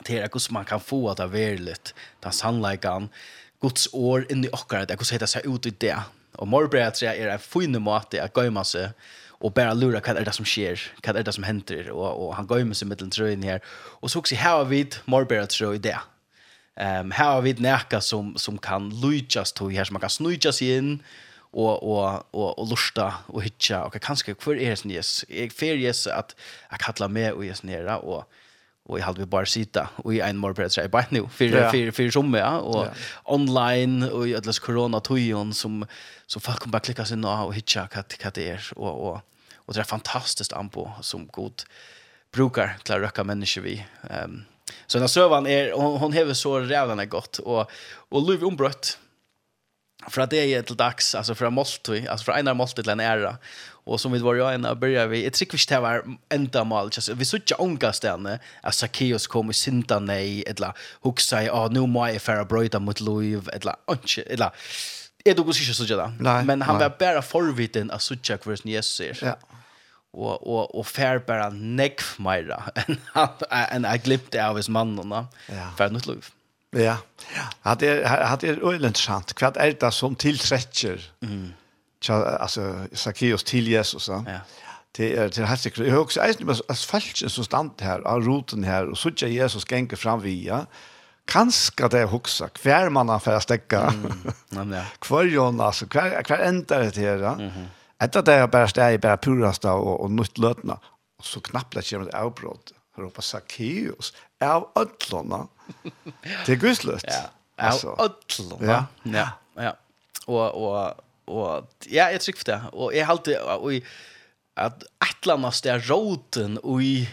det 0.05 0.13
här 0.13 0.53
man 0.53 0.65
kan 0.65 0.81
få 0.81 1.11
att 1.11 1.17
det 1.17 1.23
är 1.23 1.27
väldigt 1.27 1.95
den 2.21 2.33
sannläggande 2.33 3.09
Guds 3.63 3.89
år 3.95 4.27
inni 4.33 4.51
okkar, 4.53 4.87
det 4.87 4.97
er 4.97 5.01
hvordan 5.01 5.23
det 5.23 5.31
ser 5.31 5.49
ut 5.49 5.67
i 5.67 5.75
det. 5.85 5.97
Og 6.41 6.49
morbrett 6.49 7.03
er 7.03 7.31
en 7.31 7.39
fin 7.39 7.83
måte 7.83 8.23
att 8.23 8.35
gøyma 8.35 8.65
seg 8.65 8.93
og 9.43 9.55
bara 9.55 9.75
lura 9.75 10.01
hva 10.01 10.15
er 10.15 10.25
det 10.25 10.35
som 10.35 10.47
skjer, 10.47 10.79
hva 11.03 11.17
er 11.19 11.25
det 11.27 11.35
som 11.35 11.45
henter, 11.45 11.91
og, 11.91 12.07
og 12.07 12.35
han 12.37 12.47
gøyma 12.47 12.75
seg 12.75 12.89
mittelen 12.89 13.11
trøyen 13.11 13.43
her. 13.43 13.61
Og 14.01 14.11
så 14.11 14.21
også 14.23 14.39
her 14.39 14.57
har 14.59 14.69
vi 14.71 14.85
morbrett 15.07 15.61
i 15.61 15.79
det. 15.83 15.99
Um, 16.77 17.11
her 17.11 17.35
har 17.35 17.43
vi 17.43 17.53
nekka 17.59 18.01
som, 18.01 18.37
som 18.37 18.59
kan 18.59 18.89
lujtjas 19.03 19.53
tog 19.53 19.73
her, 19.73 19.85
som 19.85 19.99
man 19.99 20.05
kan 20.07 20.15
snujtjas 20.15 20.63
inn, 20.63 21.03
og 21.53 21.83
og 21.83 22.27
og 22.33 22.59
og 22.59 22.69
lusta 22.71 23.11
og 23.29 23.43
hitja 23.43 23.83
og 23.85 23.99
kanskje 24.01 24.35
kvar 24.35 24.57
er 24.57 24.75
det 24.75 24.97
yes. 24.97 25.25
Eg 25.29 25.53
fer 25.53 25.77
yes 25.77 26.07
at 26.07 26.35
at 26.71 26.81
kalla 26.81 27.09
meg 27.09 27.35
og 27.35 27.45
yes 27.45 27.63
nera 27.63 27.99
og 28.01 28.25
och 28.85 28.99
jag 28.99 29.05
hade 29.05 29.21
vi 29.21 29.27
bara 29.27 29.47
sitta 29.47 29.89
och 29.97 30.15
i 30.15 30.21
en 30.21 30.37
mor 30.37 30.53
på 30.53 30.69
sig 30.69 30.89
bara 30.89 31.05
nu 31.09 31.29
för 31.29 31.71
för 31.71 31.91
för 31.91 32.11
som 32.11 32.35
ja. 32.35 32.59
Och 32.59 32.87
online 33.25 34.03
och 34.03 34.29
i 34.29 34.37
allas 34.37 34.59
corona 34.59 35.01
tojon 35.01 35.55
som 35.55 35.87
så 36.27 36.41
folk 36.41 36.63
kan 36.63 36.71
bara 36.71 36.81
klicka 36.81 37.05
sig 37.05 37.17
in 37.17 37.25
och 37.25 37.55
hitcha 37.55 37.87
kat 37.87 38.19
kat 38.19 38.35
det 38.35 38.51
är 38.51 38.71
och 38.77 39.09
och 39.09 39.21
och 39.55 39.75
det 39.75 39.81
är 39.81 39.85
fantastiskt 39.85 40.53
ampo 40.53 40.85
på 40.85 40.93
som 41.01 41.27
god 41.27 41.63
brukar 42.33 42.77
klara 42.83 43.01
röka 43.01 43.25
människor 43.25 43.63
vi. 43.63 43.87
Ehm 44.11 44.25
um, 44.25 44.45
så 44.87 44.99
den 44.99 45.09
sövan 45.09 45.47
är 45.47 45.73
hon, 45.73 46.01
hon 46.01 46.13
häver 46.13 46.35
så 46.35 46.61
rävlarna 46.61 47.05
gott 47.05 47.39
och 47.39 47.71
och 48.11 48.23
Louis 48.23 48.43
ombrott 48.43 48.99
för 50.09 50.23
att 50.23 50.31
det 50.31 50.55
är 50.55 50.63
till 50.63 50.77
dags 50.77 51.15
alltså 51.15 51.35
för 51.35 51.47
en 51.47 51.53
måltid 51.53 52.09
alltså 52.09 52.25
för 52.25 52.33
en 52.33 52.57
måltid 52.57 52.85
till 52.85 52.93
en 52.93 53.01
ära 53.01 53.37
Och 53.85 54.01
som 54.01 54.13
vi 54.13 54.19
var 54.19 54.35
jag 54.35 54.55
ända 54.55 54.75
börjar 54.75 55.07
vi. 55.07 55.27
ett 55.27 55.35
trick 55.35 55.55
vi 55.55 55.59
det 55.69 55.81
var 55.81 56.05
ända 56.29 56.65
mal. 56.65 56.91
Vi 57.15 57.25
såg 57.25 57.41
ju 57.47 57.57
ånga 57.57 57.93
ställen 57.93 58.39
att 58.61 58.75
Zacchaeus 58.75 59.27
kom 59.27 59.49
och 59.49 59.55
synda 59.55 59.99
nej. 59.99 60.45
Eller 60.47 60.73
huxa 61.03 61.43
i, 61.43 61.47
ja 61.47 61.69
nu 61.69 61.87
må 61.87 62.09
jag 62.09 62.23
färra 62.23 62.45
bröjda 62.45 62.79
mot 62.79 63.01
Louis 63.01 63.49
Eller, 63.49 63.75
eller, 64.31 64.51
är 65.25 65.35
tog 65.35 65.49
också 65.49 65.75
så 65.75 65.85
där. 65.85 66.43
Men 66.45 66.63
han 66.63 66.79
var 66.79 66.93
bara 66.99 67.23
förviten 67.23 67.91
att 67.91 68.03
söka 68.03 68.39
för 68.39 68.69
Jesus 68.69 69.01
är. 69.01 69.27
Ja 69.27 69.37
och 70.13 70.47
och 70.47 70.79
och 70.79 70.87
färbara 70.87 71.49
neck 71.51 72.01
myra 72.19 72.63
än 72.75 73.01
en 73.85 73.85
I 73.95 73.99
glipped 73.99 74.45
av 74.45 74.57
his 74.57 74.69
mannen 74.69 75.13
ja. 75.47 75.71
för 75.77 75.91
något 75.91 76.07
lov. 76.07 76.27
Ja. 76.71 76.97
Ja, 77.35 77.43
hade 77.61 78.07
hade 78.07 78.49
ölen 78.49 78.95
sant. 78.95 79.35
Kvart 79.35 79.57
älta 79.57 79.91
som 79.91 80.15
tillträcker. 80.15 81.11
Mm 81.23 81.53
alltså 82.11 82.75
Zacchaeus 82.93 83.45
till 83.45 83.69
Jesus 83.69 84.03
så. 84.03 84.25
Ja. 84.27 84.39
Det 84.93 85.17
är 85.17 85.29
till 85.29 85.45
helt 85.45 85.61
säkert. 85.61 85.87
Jag 85.87 86.01
också 86.01 86.21
är 86.21 86.29
inte 86.29 86.63
as 86.69 86.87
falsk 86.87 87.31
så 87.31 87.45
stand 87.45 87.71
här 87.81 88.01
av 88.01 88.23
roten 88.23 88.65
här 88.65 88.91
och 88.91 88.99
såg 88.99 89.23
Jesus 89.23 89.71
gänga 89.71 89.97
fram 89.97 90.21
via. 90.21 90.67
Kanske 91.25 91.89
det 91.89 92.05
huxa 92.05 92.49
kvar 92.49 92.89
man 92.91 93.09
har 93.09 93.19
för 93.19 93.33
att 93.33 93.43
stäcka. 93.43 93.95
Mm. 94.51 94.73
Ja. 94.73 94.85
Kvar 94.99 95.25
Jonas 95.25 95.83
kvar 95.83 96.23
kvar 96.23 96.39
ända 96.39 96.79
det 96.79 96.97
här. 96.97 97.19
ja. 97.19 97.51
Att 97.97 98.25
det 98.25 98.33
är 98.33 98.47
bara 98.47 98.69
stäj 98.69 98.99
bara 98.99 99.17
purasta 99.17 99.73
och 99.73 100.01
och 100.01 100.11
nytt 100.11 100.39
lötna. 100.39 100.79
Och 101.19 101.25
så 101.25 101.41
knappt 101.41 101.75
det 101.75 101.91
kommer 101.91 102.15
avbrott. 102.17 102.73
Ropa 102.97 103.15
på 103.15 103.23
Zacchaeus 103.23 104.13
av 104.41 104.69
ödlorna. 104.75 105.47
Det 106.47 106.53
är 106.53 106.57
guslöst. 106.57 107.07
Ja. 107.57 107.73
Av 107.73 107.99
ödlorna. 107.99 108.87
Ja. 109.03 109.13
Ja. 109.13 109.29
Ja. 109.63 109.77
Och 110.27 110.51
och 110.65 110.95
og 111.31 111.69
ja, 111.87 112.09
jeg 112.13 112.21
trykker 112.21 112.43
for 112.43 112.51
det. 112.51 112.61
Og 112.73 112.95
jeg 112.97 113.07
halte 113.07 113.39
og, 113.43 113.73
at 114.57 114.85
et 115.03 115.19
eller 115.23 115.39
annet 115.39 115.59
sted 115.59 115.89
råten 115.91 116.59
og 116.63 116.83
i 116.85 117.09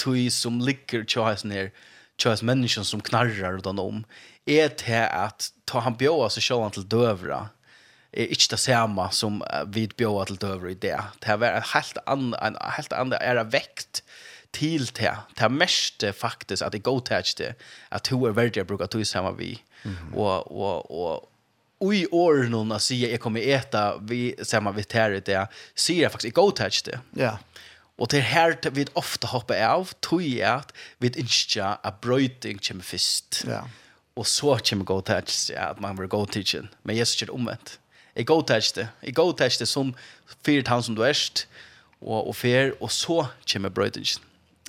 tog 0.00 0.20
som 0.32 0.60
ligger 0.60 1.06
tjøys 1.08 1.44
ned, 1.48 1.74
tjøys 2.20 2.44
mennesken 2.46 2.86
som 2.86 3.02
knarrar 3.04 3.58
utan 3.60 3.80
om, 3.82 4.04
er 4.46 4.70
til 4.78 5.08
at 5.08 5.50
ta 5.66 5.82
han 5.82 5.96
bjåa 5.98 6.28
seg 6.30 6.46
sjåan 6.46 6.74
til 6.74 6.86
døvra, 6.86 7.46
er 8.16 8.30
ikke 8.32 8.52
det 8.54 8.60
samme 8.62 9.08
som 9.12 9.40
vi 9.74 9.86
bjåa 9.88 10.28
til 10.28 10.38
døvra 10.40 10.72
i 10.72 10.78
det. 10.78 10.96
Det 11.24 11.34
er 11.34 11.58
en 11.58 11.70
helt 11.72 11.98
annen, 12.06 12.34
en 12.40 12.58
helt 12.76 12.94
annen 12.96 13.18
er 13.18 13.42
vekt 13.50 14.02
til 14.56 14.86
det. 14.96 15.12
Det 15.36 15.50
mest 15.52 16.04
faktisk 16.16 16.62
at 16.64 16.72
det 16.72 16.84
går 16.86 17.02
til 17.08 17.32
det, 17.42 17.54
at 17.90 18.08
hun 18.12 18.28
er 18.28 18.36
verdig 18.36 18.62
å 18.62 18.68
bruke 18.68 18.88
tog 18.88 19.04
sammen 19.06 19.36
vi. 19.38 19.56
Mm 19.84 19.96
-hmm. 19.96 20.18
og, 20.18 20.52
og, 20.52 20.90
og 20.90 21.28
i 21.80 22.06
år 22.06 22.34
någon 22.34 22.72
att 22.72 22.82
säga 22.82 23.10
jag 23.10 23.20
kommer 23.20 23.40
äta 23.40 23.98
vi 23.98 24.34
samma 24.42 24.72
vi 24.72 24.84
tär 24.84 25.22
det 25.24 25.48
ser 25.74 26.02
jag 26.02 26.12
faktiskt 26.12 26.38
i 26.38 26.40
go 26.40 26.50
touch 26.50 26.82
det. 26.84 27.00
Ja. 27.10 27.38
Och 27.96 28.08
det 28.08 28.20
här 28.20 28.58
vi 28.70 28.86
ofta 28.92 29.26
hoppa 29.26 29.68
av 29.68 29.84
tror 29.84 30.22
jag 30.22 30.54
att 30.54 30.72
vi 30.98 31.06
inte 31.06 31.64
a 31.82 31.94
bröting 32.00 32.58
kommer 32.58 32.82
först. 32.82 33.44
Ja. 33.46 33.68
Och 34.14 34.26
så 34.26 34.58
kommer 34.58 34.84
go 34.84 35.00
touch 35.00 35.50
ja 35.54 35.60
att 35.60 35.80
man 35.80 35.96
vill 35.96 36.06
go 36.06 36.26
touchen. 36.26 36.68
Men 36.82 36.96
jag 36.96 37.08
ser 37.08 37.34
omvänt. 37.34 37.78
I 38.14 38.24
go 38.24 38.42
touch 38.42 38.72
det. 38.74 38.88
I 39.00 39.10
go 39.10 39.32
touch 39.32 39.58
det 39.58 39.66
som 39.66 39.94
fyrt 40.42 40.68
han 40.68 40.82
som 40.82 40.94
du 40.94 41.06
är 41.06 41.16
och 41.98 42.28
och 42.28 42.36
fer 42.36 42.82
och 42.82 42.92
så 42.92 43.26
kommer 43.52 43.68
brötingen. 43.68 44.06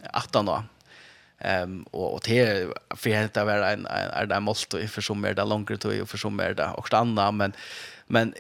Attan 0.04 0.46
då. 0.46 0.64
Ehm 1.40 1.84
och 1.92 2.14
och 2.14 2.22
det 2.26 2.68
för 2.96 3.24
att 3.24 3.36
vara 3.36 3.72
en 3.72 3.86
är 3.86 4.26
det 4.26 4.40
måste 4.40 4.88
för 4.88 5.02
som 5.02 5.26
är 5.26 5.34
det 5.34 5.46
längre 5.46 5.78
tid 5.78 6.02
och 6.02 6.10
för 6.10 6.18
som 6.18 6.40
är 6.40 6.54
det 6.54 6.68
och 6.68 6.88
stanna 6.88 7.32
men 7.32 7.54
men 8.08 8.34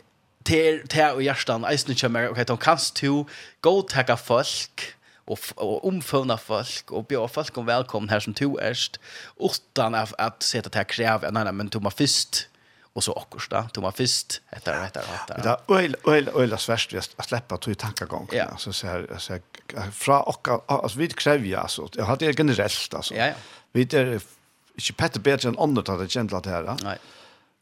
till 0.44 0.88
till 0.88 1.12
och 1.14 1.24
hjärtan 1.24 1.64
är 1.64 1.90
inte 1.90 2.10
mer 2.10 2.30
okej 2.30 2.46
då 2.46 2.58
kan 2.58 2.78
du 3.02 3.26
gå 3.62 3.82
ta 3.82 4.18
folk 4.18 4.82
och 5.26 5.40
och 5.56 5.88
omfamna 5.88 6.38
folk 6.38 6.92
och 6.92 7.06
bjuda 7.06 7.28
folk 7.28 7.58
om 7.58 7.66
välkomna 7.66 8.12
här 8.12 8.20
som 8.20 8.34
du 8.34 8.58
är 8.60 8.78
utan 9.40 9.96
att 9.96 10.14
att 10.18 10.44
sätta 10.44 10.70
till 10.70 10.96
kräv 10.96 11.22
nej 11.32 11.44
nej 11.44 11.54
men 11.54 11.68
du 11.68 11.80
måste 11.80 12.08
först 12.08 12.48
och 12.98 13.04
så 13.04 13.14
också 13.14 13.50
då 13.50 13.68
tog 13.74 13.84
man 13.84 13.94
först 13.94 14.42
heter 14.52 14.74
det 14.74 14.84
heter 14.84 15.02
det 15.02 15.34
heter 15.34 15.58
det 15.68 15.76
öl 15.76 15.96
öl 16.06 16.30
öl 16.36 16.58
svärst 16.58 16.94
vi 16.94 16.98
att 16.98 17.26
släppa 17.26 17.58
tog 17.58 17.78
tankegång 17.78 18.28
ja. 18.32 18.58
så 18.58 18.74
så 18.74 18.88
här 18.88 19.16
så 19.18 19.40
från 19.92 20.22
och 20.22 20.48
alltså 20.68 20.98
vid 20.98 21.16
krävja 21.16 21.60
alltså 21.60 21.90
jag 21.94 22.06
hade 22.06 22.34
generellt 22.38 22.94
alltså 22.94 23.16
ja, 23.16 23.26
ja. 23.26 23.34
vid 23.72 23.94
är 23.94 24.20
inte 24.76 24.94
Petter 24.98 25.20
bättre 25.20 25.50
än 25.50 25.58
det 25.58 25.90
att 25.90 26.00
det 26.00 26.10
känt 26.10 26.32
här 26.46 26.78
nej 26.84 26.98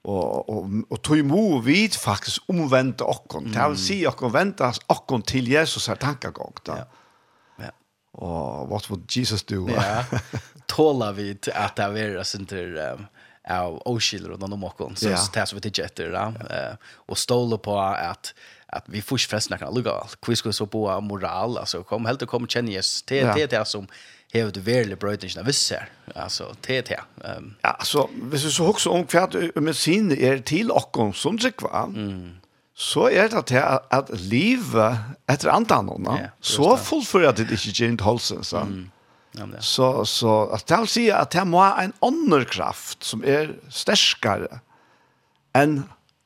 och 0.02 0.50
och 0.50 0.70
och 0.90 1.02
tog 1.02 1.18
emot 1.18 1.66
vid 1.66 1.94
faktiskt 1.94 2.38
omvända 2.48 3.06
och 3.06 3.28
kon 3.28 3.46
mm. 3.46 3.54
till 3.76 3.86
sig 3.86 4.08
och 4.08 4.36
vänta 4.36 4.74
och 4.88 5.08
kon 5.08 5.22
till 5.22 5.48
Jesus 5.48 5.88
här 5.88 5.96
tankegång 5.96 6.54
då. 6.64 6.78
ja. 6.78 7.72
Och 8.12 8.70
what 8.70 8.90
would 8.90 9.06
Jesus 9.10 9.44
do? 9.44 9.70
ja. 9.70 10.04
Tåla 10.66 11.12
vid 11.12 11.50
att 11.56 11.76
det 11.76 11.84
är 11.84 12.24
sånt 12.24 12.50
där 12.50 13.08
av 13.50 13.82
oskiller 13.86 14.32
och 14.32 14.40
någon 14.40 14.60
mockon 14.60 14.96
så 14.96 15.18
så 15.18 15.32
tas 15.32 15.54
vi 15.54 15.62
till 15.62 15.72
jetter 15.76 16.10
där 16.10 16.78
och 16.96 17.18
stola 17.18 17.58
på 17.58 17.80
att 17.80 18.34
att 18.68 18.84
vi 18.88 19.02
först 19.02 19.30
förresten 19.30 19.58
kan 19.58 19.74
lugga 19.74 19.92
allt 19.92 20.22
quiz 20.22 20.42
quiz 20.42 20.56
så 20.56 20.66
på 20.68 21.02
moral 21.02 21.58
alltså 21.58 21.84
kom 21.84 22.06
helt 22.06 22.22
och 22.22 22.30
kom 22.30 22.48
kännes 22.48 23.04
till 23.04 23.30
till 23.34 23.48
det 23.50 23.68
som 23.68 23.88
hever 24.36 24.52
du 24.52 24.62
verlig 24.64 24.98
brøytingen 25.00 25.42
av 25.42 25.50
visser, 25.50 25.90
altså 26.16 26.52
TT. 26.66 26.98
Um. 27.24 27.54
Ja, 27.64 27.76
altså, 27.80 28.08
hvis 28.32 28.44
du 28.44 28.52
så 28.52 28.72
også 28.72 28.96
om 28.96 29.06
hva 29.12 29.28
medisin 29.62 30.12
er 30.16 30.42
til 30.48 30.74
okkom 30.76 31.14
som 31.16 31.40
sikva, 31.42 31.86
mm. 31.92 32.42
så 32.76 33.08
er 33.12 33.32
det 33.32 33.46
til 33.52 33.62
at, 33.62 33.88
at 33.96 34.12
livet 34.20 35.00
etter 35.32 35.54
andan, 35.54 35.94
yeah, 36.10 36.34
så 36.42 36.76
fullfører 36.76 37.38
det 37.38 37.50
ikke 37.52 37.72
gjennom 37.72 38.04
holsen, 38.06 38.44
så. 38.44 38.66
Mm. 38.68 38.92
Så, 39.62 39.90
så 40.10 40.36
at 40.56 40.66
det 40.70 40.80
vil 40.84 40.92
si 40.92 41.06
at 41.14 41.34
det 41.36 41.46
må 41.48 41.62
ha 41.64 41.84
en 41.84 41.94
annan 42.06 42.46
kraft 42.50 43.06
som 43.06 43.24
er 43.26 43.56
starkare 43.74 44.62
enn 45.56 45.84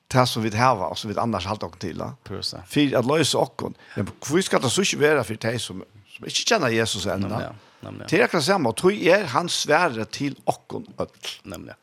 det 0.09 0.25
som 0.25 0.41
vi 0.41 0.49
har, 0.57 0.79
og 0.81 0.97
som 0.97 1.11
vi 1.11 1.17
annars 1.21 1.45
har 1.45 1.59
dere 1.61 1.77
til. 1.81 1.99
Da. 2.01 2.11
For 2.25 2.97
at 2.97 3.05
løse 3.05 3.37
dere. 3.37 3.73
Men 3.95 4.09
hvor 4.25 4.41
skal 4.41 4.61
det 4.63 4.71
så 4.73 4.85
ikke 4.85 5.03
være 5.03 5.25
for 5.27 5.41
de 5.45 5.59
som, 5.61 5.83
som 6.15 6.29
ikke 6.31 6.45
kjenner 6.53 6.73
Jesus 6.73 7.05
ennå? 7.05 7.29
Nemlig, 7.29 7.43
ja. 7.45 7.51
Nemlig, 7.85 8.01
ja. 8.01 8.07
Det 8.09 8.19
er 8.19 8.25
akkurat 8.25 8.47
samme, 8.47 8.71
og 8.73 8.79
tog 8.81 9.05
er 9.13 9.29
han 9.35 9.49
svære 9.53 10.05
til. 10.09 10.37
Nemlig. 11.45 11.77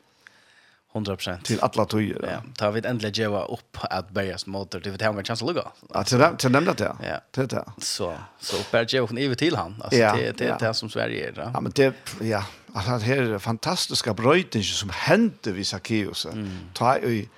100%. 0.97 1.43
Till 1.43 1.61
alla 1.61 1.85
tog. 1.85 2.03
Ja, 2.03 2.43
tar 2.57 2.71
vi 2.71 2.87
ändligen 2.87 3.13
geva 3.13 3.45
upp 3.45 3.79
att 3.81 4.11
bergas 4.11 4.47
motor. 4.47 4.81
Det 4.81 4.91
vet 4.91 5.01
jag 5.01 5.19
en 5.19 5.25
chans 5.25 5.43
att 5.43 5.49
lugga. 5.49 5.63
Ja, 5.95 6.05
till 6.05 6.19
dem 6.19 6.37
till 6.37 6.53
dem 6.53 6.65
det 6.65 6.75
ja. 6.79 7.21
Ja. 7.37 7.43
Det. 7.47 7.65
Så 7.79 8.15
så 8.41 8.57
uppbär 8.57 8.87
ge 8.89 9.01
hon 9.01 9.19
över 9.19 9.35
till 9.35 9.57
han. 9.57 9.83
Alltså 9.83 10.01
det 10.01 10.39
det 10.39 10.57
det 10.61 10.75
som 10.75 10.91
Sverige 10.91 11.29
är. 11.29 11.51
Ja, 11.55 11.61
men 11.61 11.73
det 11.75 11.95
ja, 12.21 12.45
alltså 12.73 12.91
det 12.91 13.05
här 13.05 13.39
fantastiska 13.39 14.15
bröten 14.15 14.63
som 14.63 14.91
hände 14.91 15.53
vid 15.53 15.67
Sackeus. 15.67 16.27
Ta 16.73 16.99
i 16.99 17.29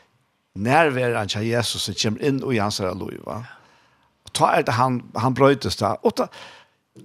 närvaran 0.55 1.29
av 1.37 1.43
Jesus 1.43 1.83
som 1.83 1.95
kommer 1.95 2.25
in 2.25 2.43
och 2.43 2.55
i 2.55 2.59
hans 2.59 2.81
liv 2.81 3.21
va. 3.25 3.45
Ta 4.33 4.51
är 4.51 4.63
det 4.63 4.73
han 4.73 5.11
han 5.15 5.35
brötes 5.35 5.77
där. 5.77 6.07
Och 6.07 6.13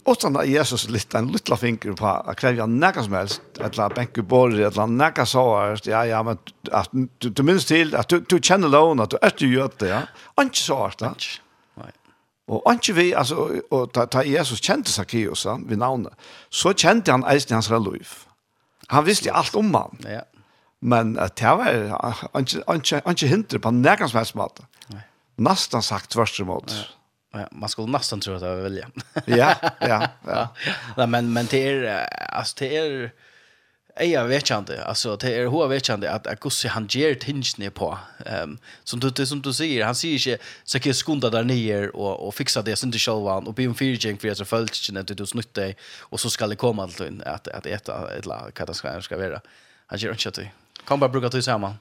Utan 0.05 0.35
at 0.37 0.47
Jesus 0.47 0.89
lytta 0.89 1.17
en 1.17 1.31
lytla 1.31 1.57
finger 1.57 1.93
på 1.93 2.07
att 2.07 2.37
kräva 2.37 2.65
näka 2.65 3.03
som 3.03 3.13
helst, 3.13 3.41
etla 3.59 3.89
benke 3.89 4.21
borri, 4.21 4.87
näka 4.87 5.25
så 5.25 5.59
här, 5.59 5.79
ja, 5.83 6.05
ja, 6.05 6.23
men 6.23 6.37
att 6.71 6.89
du, 6.91 7.29
du 7.29 7.43
minns 7.43 7.65
till 7.65 7.95
att 7.95 8.09
du, 8.09 8.19
du 8.19 8.39
känner 8.41 8.67
lån, 8.67 8.99
att 8.99 9.09
du 9.09 9.17
är 9.21 9.25
er 9.25 9.31
til 9.67 9.69
det, 9.79 9.87
ja. 9.87 10.01
Anki 10.37 10.61
sårst, 10.61 10.99
da. 10.99 11.13
Og 12.47 12.63
anki 12.67 12.91
vi, 12.91 13.13
altså, 13.15 13.61
og 13.71 13.93
ta, 13.93 14.05
ta 14.05 14.23
Jesus 14.27 14.59
kjente 14.59 14.91
Zacchaeus, 14.91 15.45
ja, 15.45 15.55
vi 15.55 15.75
navnet, 15.75 16.13
så 16.51 16.73
kjente 16.73 17.11
han 17.11 17.23
eisen 17.23 17.53
i 17.53 17.53
hans 17.53 17.69
liv. 17.69 18.09
Han 18.89 19.05
visste 19.05 19.31
alt 19.31 19.55
om 19.55 19.73
han. 19.73 19.99
Ja. 20.03 20.21
Men 20.81 21.15
at 21.19 21.37
det 21.39 21.47
var 21.47 22.27
anki, 22.35 22.59
anki, 22.67 22.99
anki 23.05 23.27
hindre 23.27 23.59
på 23.59 23.71
nekka 23.71 24.09
som 24.11 24.19
helst 24.19 24.35
måte. 24.35 24.65
Nei. 24.91 25.05
Nastan 25.37 25.81
sagt 25.81 26.11
tvørst 26.11 26.41
imot. 26.43 26.73
Ja 26.75 26.83
man 27.51 27.69
skulle 27.69 27.91
nästan 27.91 28.19
tro 28.19 28.35
att 28.35 28.41
jag 28.41 28.55
vill 28.55 28.63
välja. 28.63 28.89
ja, 29.25 29.55
ja, 29.79 30.07
ja. 30.27 30.55
ja. 30.97 31.05
men 31.05 31.33
men 31.33 31.45
det 31.45 31.67
är 31.67 32.07
alltså 32.33 32.55
det 32.59 32.77
är 32.77 33.11
jag 33.99 34.25
vet 34.25 34.49
inte 34.49 34.85
alltså 34.85 35.15
det 35.15 35.35
är 35.35 35.49
hur 35.49 35.67
vet 35.67 35.89
inte 35.89 36.11
att 36.11 36.27
Agusti 36.27 36.67
han 36.67 36.87
ger 36.89 37.15
tingen 37.15 37.71
på. 37.71 37.97
Ehm 38.25 38.49
um, 38.49 38.57
som 38.83 38.99
du 38.99 39.25
som 39.25 39.41
du 39.41 39.53
säger 39.53 39.85
han 39.85 39.95
säger 39.95 40.13
inte 40.13 40.43
så 40.63 40.79
kan 40.79 40.93
skunda 40.93 41.29
där 41.29 41.43
nere 41.43 41.89
och 41.89 42.27
och 42.27 42.35
fixa 42.35 42.61
det 42.61 42.75
så 42.75 42.85
inte 42.85 42.99
själva 42.99 43.33
och 43.35 43.53
be 43.53 43.67
om 43.67 43.75
fyrjing 43.75 44.17
för 44.17 44.27
att 44.31 44.37
så 44.37 44.45
följt 44.45 44.89
inte 44.89 44.99
att 44.99 45.17
du 45.17 45.25
snutt 45.25 45.53
dig 45.53 45.77
och 45.99 46.19
så 46.19 46.29
ska 46.29 46.47
det 46.47 46.55
komma 46.55 46.83
allt 46.83 46.99
in 46.99 47.23
att 47.25 47.47
att 47.47 47.65
äta 47.65 48.11
ett 48.17 48.25
la 48.25 48.51
vad 48.57 48.67
det 48.67 48.73
ska 48.73 49.01
ska 49.01 49.17
vara. 49.17 49.41
Han 49.87 49.99
ger 49.99 50.09
inte 50.11 50.41
det. 50.41 50.51
Kan 50.85 50.99
bara 50.99 51.09
bruka 51.09 51.29
till 51.29 51.43
samman. 51.43 51.73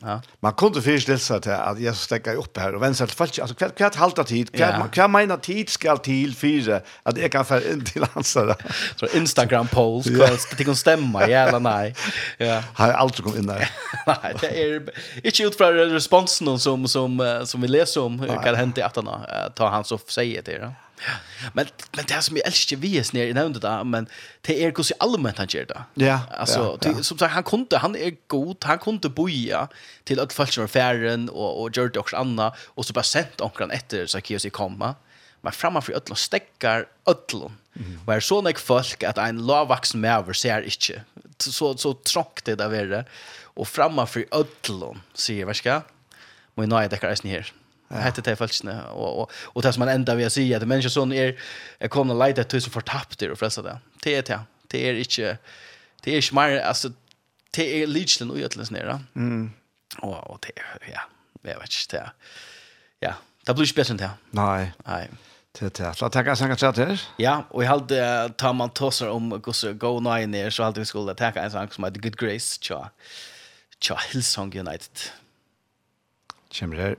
Ja. 0.00 0.22
Man 0.40 0.52
kunde 0.52 0.82
föreställa 0.82 1.18
sig 1.18 1.52
att 1.52 1.80
jag 1.80 1.96
stäcker 1.96 2.34
upp 2.34 2.58
här 2.58 2.74
och 2.74 2.82
vänster 2.82 3.06
fallet 3.06 3.38
alltså 3.40 3.54
kvart 3.54 3.76
kvart 3.76 3.94
halta 3.94 4.24
tid. 4.24 4.56
Kvart 4.56 4.78
man 4.78 4.88
kan 4.88 5.10
tid 5.36 5.68
ska 5.68 5.96
till 5.96 6.36
fyra 6.36 6.80
att 7.02 7.18
jag 7.18 7.32
kan 7.32 7.44
för 7.44 7.72
in 7.72 7.84
till 7.84 8.04
ansar. 8.12 8.56
Så 8.96 9.06
Instagram 9.06 9.68
polls 9.68 10.06
kost 10.06 10.58
det 10.58 10.64
kan 10.64 10.76
stämma 10.76 11.28
jävla 11.28 11.58
nej. 11.58 11.94
Ja. 12.38 12.62
Har 12.74 12.92
alltså 12.92 13.22
kom 13.22 13.36
in 13.36 13.46
där. 13.46 13.70
Nej, 14.06 14.34
det 14.40 14.62
är 14.62 14.80
inte 15.22 15.42
ut 15.42 15.56
från 15.56 15.74
responsen 15.74 16.58
som 16.58 16.88
som 16.88 17.42
som 17.44 17.60
vi 17.60 17.68
läser 17.68 18.00
om 18.00 18.20
hur 18.20 18.28
kan 18.42 18.54
hända 18.54 18.86
att 18.86 18.96
han 18.96 19.08
tar 19.54 19.68
han 19.68 19.84
så 19.84 19.98
säger 19.98 20.42
det. 20.42 20.72
Ja. 20.98 21.12
Men 21.52 21.66
men 21.92 22.04
det 22.08 22.22
som 22.22 22.36
jag 22.36 22.46
älskar 22.46 22.76
vi 22.76 22.98
är 22.98 23.02
snär 23.02 23.22
i 23.22 23.32
nämnde 23.32 23.60
där 23.60 23.84
men 23.84 24.06
det 24.40 24.64
är 24.64 24.70
kus 24.70 24.92
allmänt 24.98 25.38
han 25.38 25.46
gör 25.50 25.64
det. 25.64 25.82
Ja. 25.94 26.20
Alltså 26.30 26.78
ja, 26.82 26.90
ja. 26.96 27.02
som 27.02 27.18
sagt 27.18 27.34
han 27.34 27.42
kunde 27.42 27.78
han 27.78 27.96
är 27.96 28.14
god 28.26 28.56
han 28.64 28.78
kunde 28.78 29.08
boja 29.08 29.68
till 30.04 30.20
att 30.20 30.32
folk 30.32 30.52
som 30.52 30.68
färren 30.68 31.28
och 31.28 31.62
och 31.62 31.76
gjorde 31.76 32.00
också 32.00 32.16
anna 32.16 32.54
och 32.66 32.86
så 32.86 32.92
bara 32.92 33.02
sent 33.02 33.40
onkran 33.40 33.70
efter 33.70 34.06
så 34.06 34.20
kios 34.20 34.46
i 34.46 34.50
komma. 34.50 34.94
Men 35.40 35.52
framför 35.52 35.92
öllon 35.92 36.16
stäckar 36.16 36.86
öllon. 37.06 37.56
Mm. 37.76 38.00
Och 38.06 38.14
är 38.14 38.20
så 38.20 38.42
nek 38.42 38.58
folk 38.58 39.02
att 39.02 39.18
en 39.18 39.46
lavvaxen 39.46 40.00
mäver 40.00 40.32
ser 40.32 40.62
inte. 40.62 41.02
Så 41.38 41.76
så 41.76 41.94
trångt 41.94 42.44
det 42.44 42.54
där 42.54 42.68
värre. 42.68 43.04
Och 43.54 43.68
framför 43.68 44.26
öllon 44.30 45.02
säger 45.14 45.44
vad 45.44 45.56
ska? 45.56 45.80
Men 46.54 46.68
nej 46.68 46.88
det 46.88 46.96
kan 46.96 47.10
är 47.10 47.14
snär 47.14 47.52
hette 48.00 48.24
det 48.24 48.36
falskene. 48.38 48.76
Og, 48.92 49.22
og, 49.22 49.30
og 49.54 49.62
det 49.62 49.74
som 49.74 49.84
man 49.84 49.92
enda 49.92 50.14
vil 50.18 50.30
si, 50.32 50.46
at 50.54 50.64
mennesker 50.68 50.92
sånn 50.92 51.12
er, 51.16 51.34
er 51.80 51.92
kommet 51.92 52.16
og 52.16 52.22
leidet 52.22 52.48
til 52.48 52.62
som 52.62 52.72
det 53.18 53.30
og 53.30 53.38
frelser 53.38 53.62
det. 53.62 53.76
Det 54.02 54.16
är 54.16 54.22
det. 54.22 54.40
Det 54.70 54.88
er 54.88 54.94
ikke, 54.94 55.36
det 56.04 56.12
er 56.12 56.16
ikke 56.16 56.34
mer, 56.34 56.60
altså, 56.60 56.92
det 57.54 57.82
är 57.82 57.86
lidslinn 57.86 58.30
og 58.30 58.38
gjøtlens 58.38 58.70
nere. 58.70 59.00
Mm. 59.14 59.52
Og, 60.02 60.30
og 60.30 60.38
det 60.42 60.56
ja, 60.88 61.04
jeg 61.44 61.58
vet 61.60 61.76
ikke, 61.76 61.96
det 61.96 62.10
ja, 63.02 63.12
det 63.46 63.54
blir 63.54 63.66
ikke 63.66 63.82
bedre 63.82 63.96
det. 63.98 64.10
Nei. 64.32 64.72
Nei. 64.86 65.08
Det 65.52 65.66
är 65.66 65.70
det. 65.84 66.00
La 66.00 66.08
tenke 66.08 66.30
en 66.30 66.36
sang 66.36 66.76
her. 66.76 67.00
Ja, 67.18 67.42
og 67.50 67.62
jeg 67.62 67.68
hadde, 67.68 68.34
tar 68.38 68.52
man 68.52 68.70
tossar 68.70 69.08
om 69.08 69.30
hur 69.30 69.52
så 69.52 69.74
go 69.74 70.00
nine 70.00 70.26
ner 70.26 70.50
så 70.50 70.64
alltid 70.64 70.82
vi 70.82 70.86
skulle 70.86 71.14
ta 71.14 71.32
en 71.36 71.50
sang 71.50 71.72
som 71.72 71.84
heter 71.84 72.00
Good 72.00 72.16
Grace, 72.16 72.58
cha 72.60 72.90
tja, 73.82 73.96
Hillsong 74.12 74.54
United. 74.54 75.12
Kjemmer 76.50 76.76
her. 76.76 76.96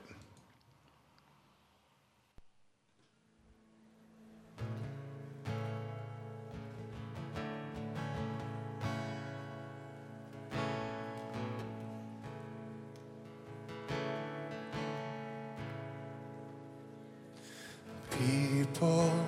fall 18.84 19.26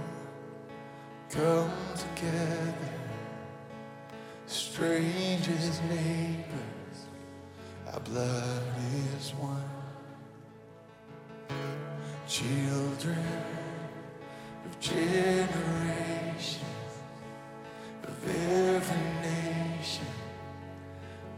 come 1.29 1.71
together 2.05 2.93
strangers 4.47 5.79
neighbors 5.89 6.97
our 7.91 8.01
blood 8.01 8.61
is 9.17 9.33
one. 9.35 9.71
Children 12.27 13.43
of 14.65 14.79
generations 14.79 15.49
of 18.03 18.15
every 18.27 19.05
nation 19.21 20.13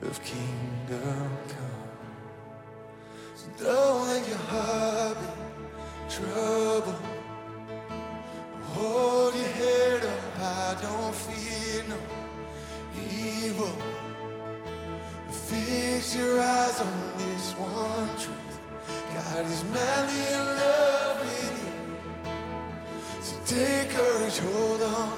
of 0.01 0.20
kingdom. 0.24 1.26
evil. 13.48 13.76
Fix 15.30 16.16
your 16.16 16.39
eyes 16.39 16.80
on 16.82 16.93
this 17.18 17.54
one 17.54 18.10
truth. 18.24 18.56
God 19.14 19.45
is 19.45 19.64
madly 19.76 20.24
in 20.38 20.45
love 20.64 21.16
with 21.24 21.56
you. 21.64 21.74
So 23.28 23.36
take 23.45 23.89
courage, 23.89 24.38
hold 24.39 24.82
on, 24.82 25.14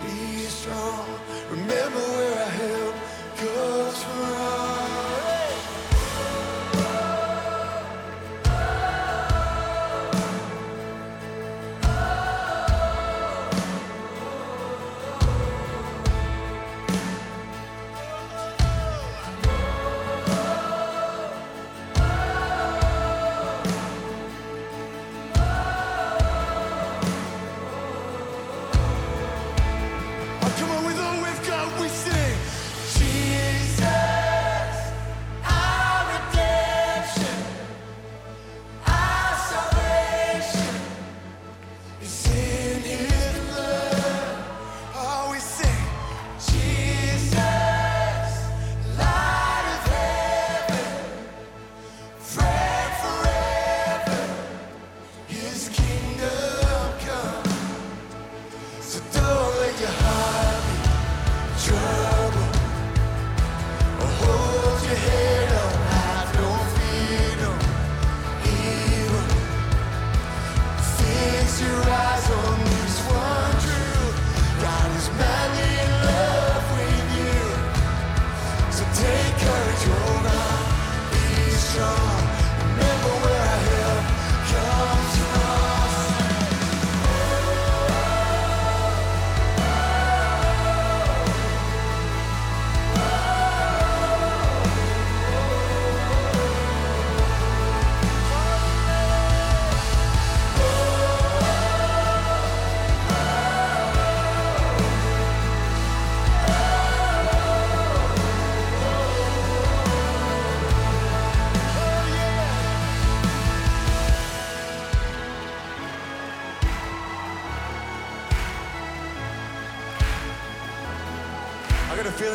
be 0.00 0.46
strong. 0.60 1.06
Remember 1.50 2.04
where 2.16 2.33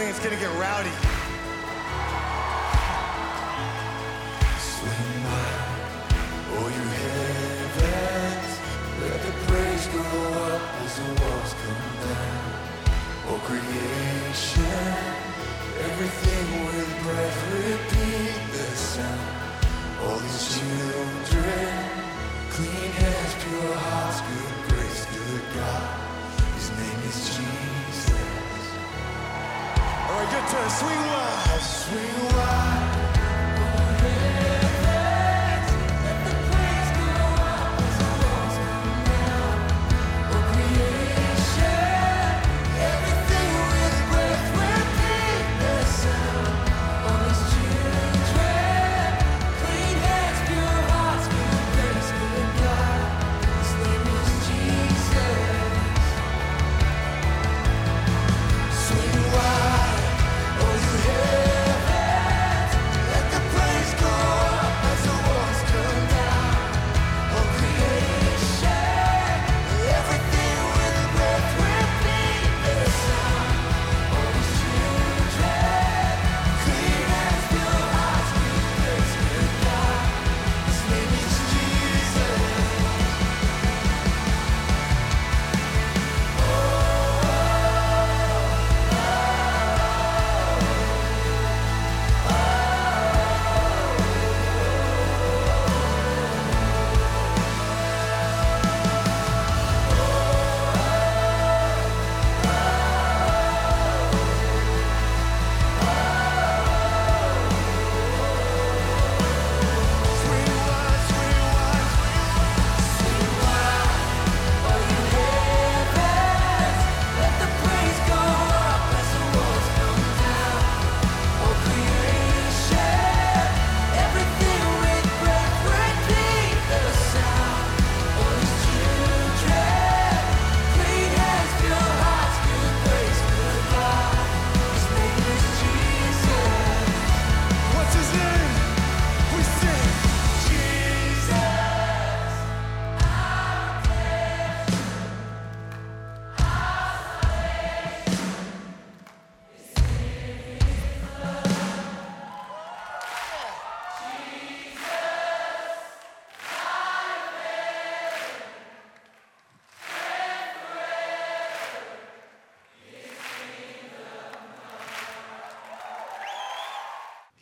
it's 0.10 0.20
gonna 0.20 0.36
get 0.36 0.52
rowdy. 0.58 0.89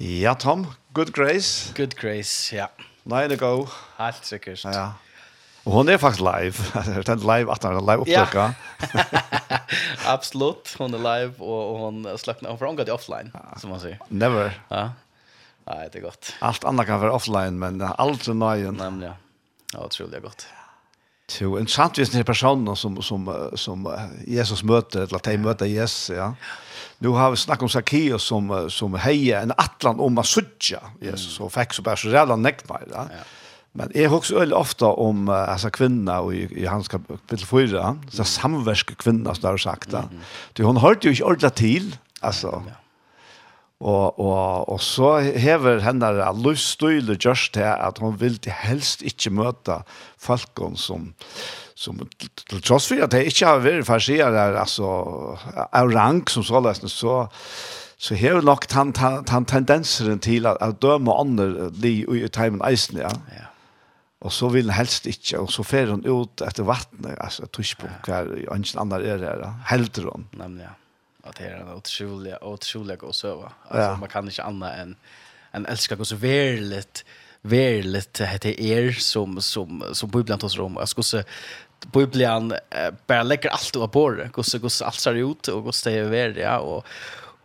Ja, 0.08 0.34
Tom. 0.40 0.68
Good 0.94 1.12
Grace. 1.12 1.74
Good 1.76 1.98
Grace, 2.00 2.56
ja. 2.56 2.68
Nine 3.04 3.34
ago. 3.36 3.68
Helt 3.98 4.24
sikkert. 4.24 4.64
Ja. 4.64 4.94
Og 5.66 5.74
hon 5.74 5.90
er 5.92 6.00
faktisk 6.00 6.24
live. 6.24 6.64
Det 7.04 7.12
er 7.12 7.26
live 7.28 7.52
at 7.52 7.66
han 7.68 7.76
er 7.76 7.84
live 7.84 8.06
opptøkka. 8.06 8.46
Ja. 8.94 9.18
Absolutt. 10.16 10.72
Hon 10.80 10.96
er 10.96 11.04
live, 11.04 11.34
og, 11.44 11.60
og 11.74 11.82
hon 11.82 12.00
slappner. 12.16 12.54
Hon 12.54 12.62
får 12.62 12.70
omgå 12.70 12.88
det 12.88 12.96
offline, 12.96 13.34
ja. 13.36 13.60
som 13.60 13.76
man 13.76 13.84
sier. 13.84 14.00
Never. 14.08 14.56
Ja. 14.72 14.86
Nei, 15.68 15.82
det 15.92 16.00
er 16.00 16.08
godt. 16.08 16.32
Alt 16.40 16.64
annet 16.72 16.88
kan 16.88 17.04
være 17.04 17.12
offline, 17.20 17.60
men 17.60 17.84
aldri 17.90 18.38
nøyen. 18.38 18.80
Nemlig, 18.80 19.12
ja. 19.12 19.18
Ja, 19.74 19.84
utrolig 19.84 20.24
godt 20.24 20.48
to 21.28 21.58
en 21.58 21.66
visst 21.66 22.12
den 22.12 22.18
här 22.18 22.24
personen 22.24 22.76
som, 22.76 23.02
som, 23.02 23.50
som 23.54 23.98
Jesus 24.28 24.64
möter, 24.64 25.02
eller 25.02 25.50
att 25.50 25.60
de 25.60 25.68
Jesus, 25.68 26.18
ja. 26.18 26.36
Nu 27.00 27.08
har 27.08 27.32
vi 27.32 27.38
snackat 27.38 27.62
om 27.62 27.70
Zacchaeus 27.70 28.24
som, 28.24 28.70
som 28.70 28.96
hejer 28.96 29.42
en 29.42 29.52
atlan 29.58 30.00
om 30.00 30.18
att 30.18 30.26
sudja 30.26 30.80
Jesus, 31.02 31.40
och 31.40 31.54
fick 31.54 31.74
så 31.74 31.82
bara 31.82 31.96
så 31.96 32.08
rädda 32.08 32.36
nekna 32.36 32.76
på. 32.76 32.80
Ja. 32.92 33.08
Men 33.78 33.92
jeg 33.94 34.10
husker 34.10 34.40
veldig 34.40 34.58
ofte 34.58 34.90
om 34.90 35.28
uh, 35.30 35.36
altså, 35.38 35.70
kvinner 35.70 36.32
i, 36.34 36.48
i 36.64 36.66
hans 36.66 36.88
kapitel 36.90 37.46
4, 37.46 37.92
så 38.10 38.26
samverske 38.26 38.96
kvinner, 38.98 39.38
som 39.38 39.42
det 39.42 39.50
har 39.50 39.58
sagt. 39.58 39.94
Mm 39.94 40.04
-hmm. 40.56 40.64
Hun 40.64 40.78
hørte 40.78 41.08
jo 41.08 41.12
ikke 41.12 41.26
ordentlig 41.26 41.54
til, 41.54 41.98
altså, 42.22 42.62
ja. 42.68 42.74
Og, 43.78 44.20
og, 44.20 44.70
og 44.74 44.80
så 44.82 45.20
hever 45.38 45.84
henne 45.86 46.10
løsstøyle 46.42 47.14
gjørst 47.14 47.54
til 47.60 47.68
at 47.70 48.00
hun 48.02 48.16
vil 48.18 48.40
helst 48.64 49.04
ikke 49.06 49.30
møte 49.38 49.84
folkene 50.18 50.80
som, 50.82 51.12
som 51.78 52.00
til 52.18 52.64
tross 52.66 52.88
for 52.90 53.06
at 53.06 53.14
jeg 53.14 53.30
ikke 53.30 53.46
har 53.46 53.62
vært 53.62 53.86
farsier 53.86 54.34
der, 54.34 54.58
altså, 54.58 54.88
av 55.70 55.94
rang 55.94 56.24
som 56.30 56.46
så 56.48 56.62
løsne, 56.66 56.90
så, 56.90 57.28
så 58.02 58.18
hever 58.18 58.42
nok 58.42 58.66
den, 58.72 58.96
den, 58.98 59.46
tendensen 59.46 60.26
til 60.26 60.50
at, 60.50 60.58
at 60.62 60.82
døme 60.82 61.14
andre 61.14 61.70
li 61.78 62.00
i 62.02 62.26
timen 62.34 62.66
eisen, 62.66 62.98
ja. 63.06 63.14
ja. 63.36 63.46
Og 64.26 64.34
så 64.34 64.50
vil 64.50 64.72
han 64.72 64.80
helst 64.82 65.06
ikke, 65.06 65.44
og 65.44 65.54
så 65.54 65.62
fer 65.62 65.94
hun 65.94 66.02
ut 66.02 66.42
etter 66.42 66.66
vattnet, 66.66 67.14
altså, 67.22 67.46
jeg 67.46 67.78
på 67.78 67.94
hver 68.10 68.34
ønsken 68.50 68.82
andre 68.88 69.04
er 69.06 69.22
her, 69.22 69.48
helder 69.70 70.10
hun. 70.10 70.26
Nemlig, 70.34 70.66
ja 70.66 70.74
att 71.30 71.36
det 71.36 71.44
är 71.44 71.56
en 71.56 71.74
otrolig 71.74 72.36
otrolig 72.42 73.04
att 73.04 73.16
söva. 73.16 73.52
Alltså 73.68 73.90
ja. 73.90 73.96
man 73.96 74.10
kan 74.10 74.26
inte 74.26 74.44
annat 74.44 74.78
än 74.78 74.96
en 75.52 75.66
älska 75.66 75.96
gå 75.96 76.06
så 76.06 76.16
värligt 76.16 77.06
värligt 77.42 78.22
heter 78.22 78.62
er 78.62 78.92
som 78.92 79.42
som 79.42 79.84
som 79.94 80.10
bubblan 80.10 80.40
hos 80.42 80.58
rom. 80.58 80.76
Jag 80.80 80.90
skulle 80.90 81.24
bubblan 81.92 82.52
eh, 82.52 82.94
bara 83.08 83.24
lägger 83.24 83.50
allt 83.50 83.74
på 83.74 83.88
bordet. 83.88 84.32
Gosse 84.32 84.70
så 84.70 84.86
allt 84.86 85.00
ser 85.00 85.14
ut 85.14 85.48
och 85.48 85.64
gå 85.64 85.72
det 85.84 85.92
är 85.92 86.04
väl 86.04 86.38
ja 86.38 86.60
och 86.60 86.86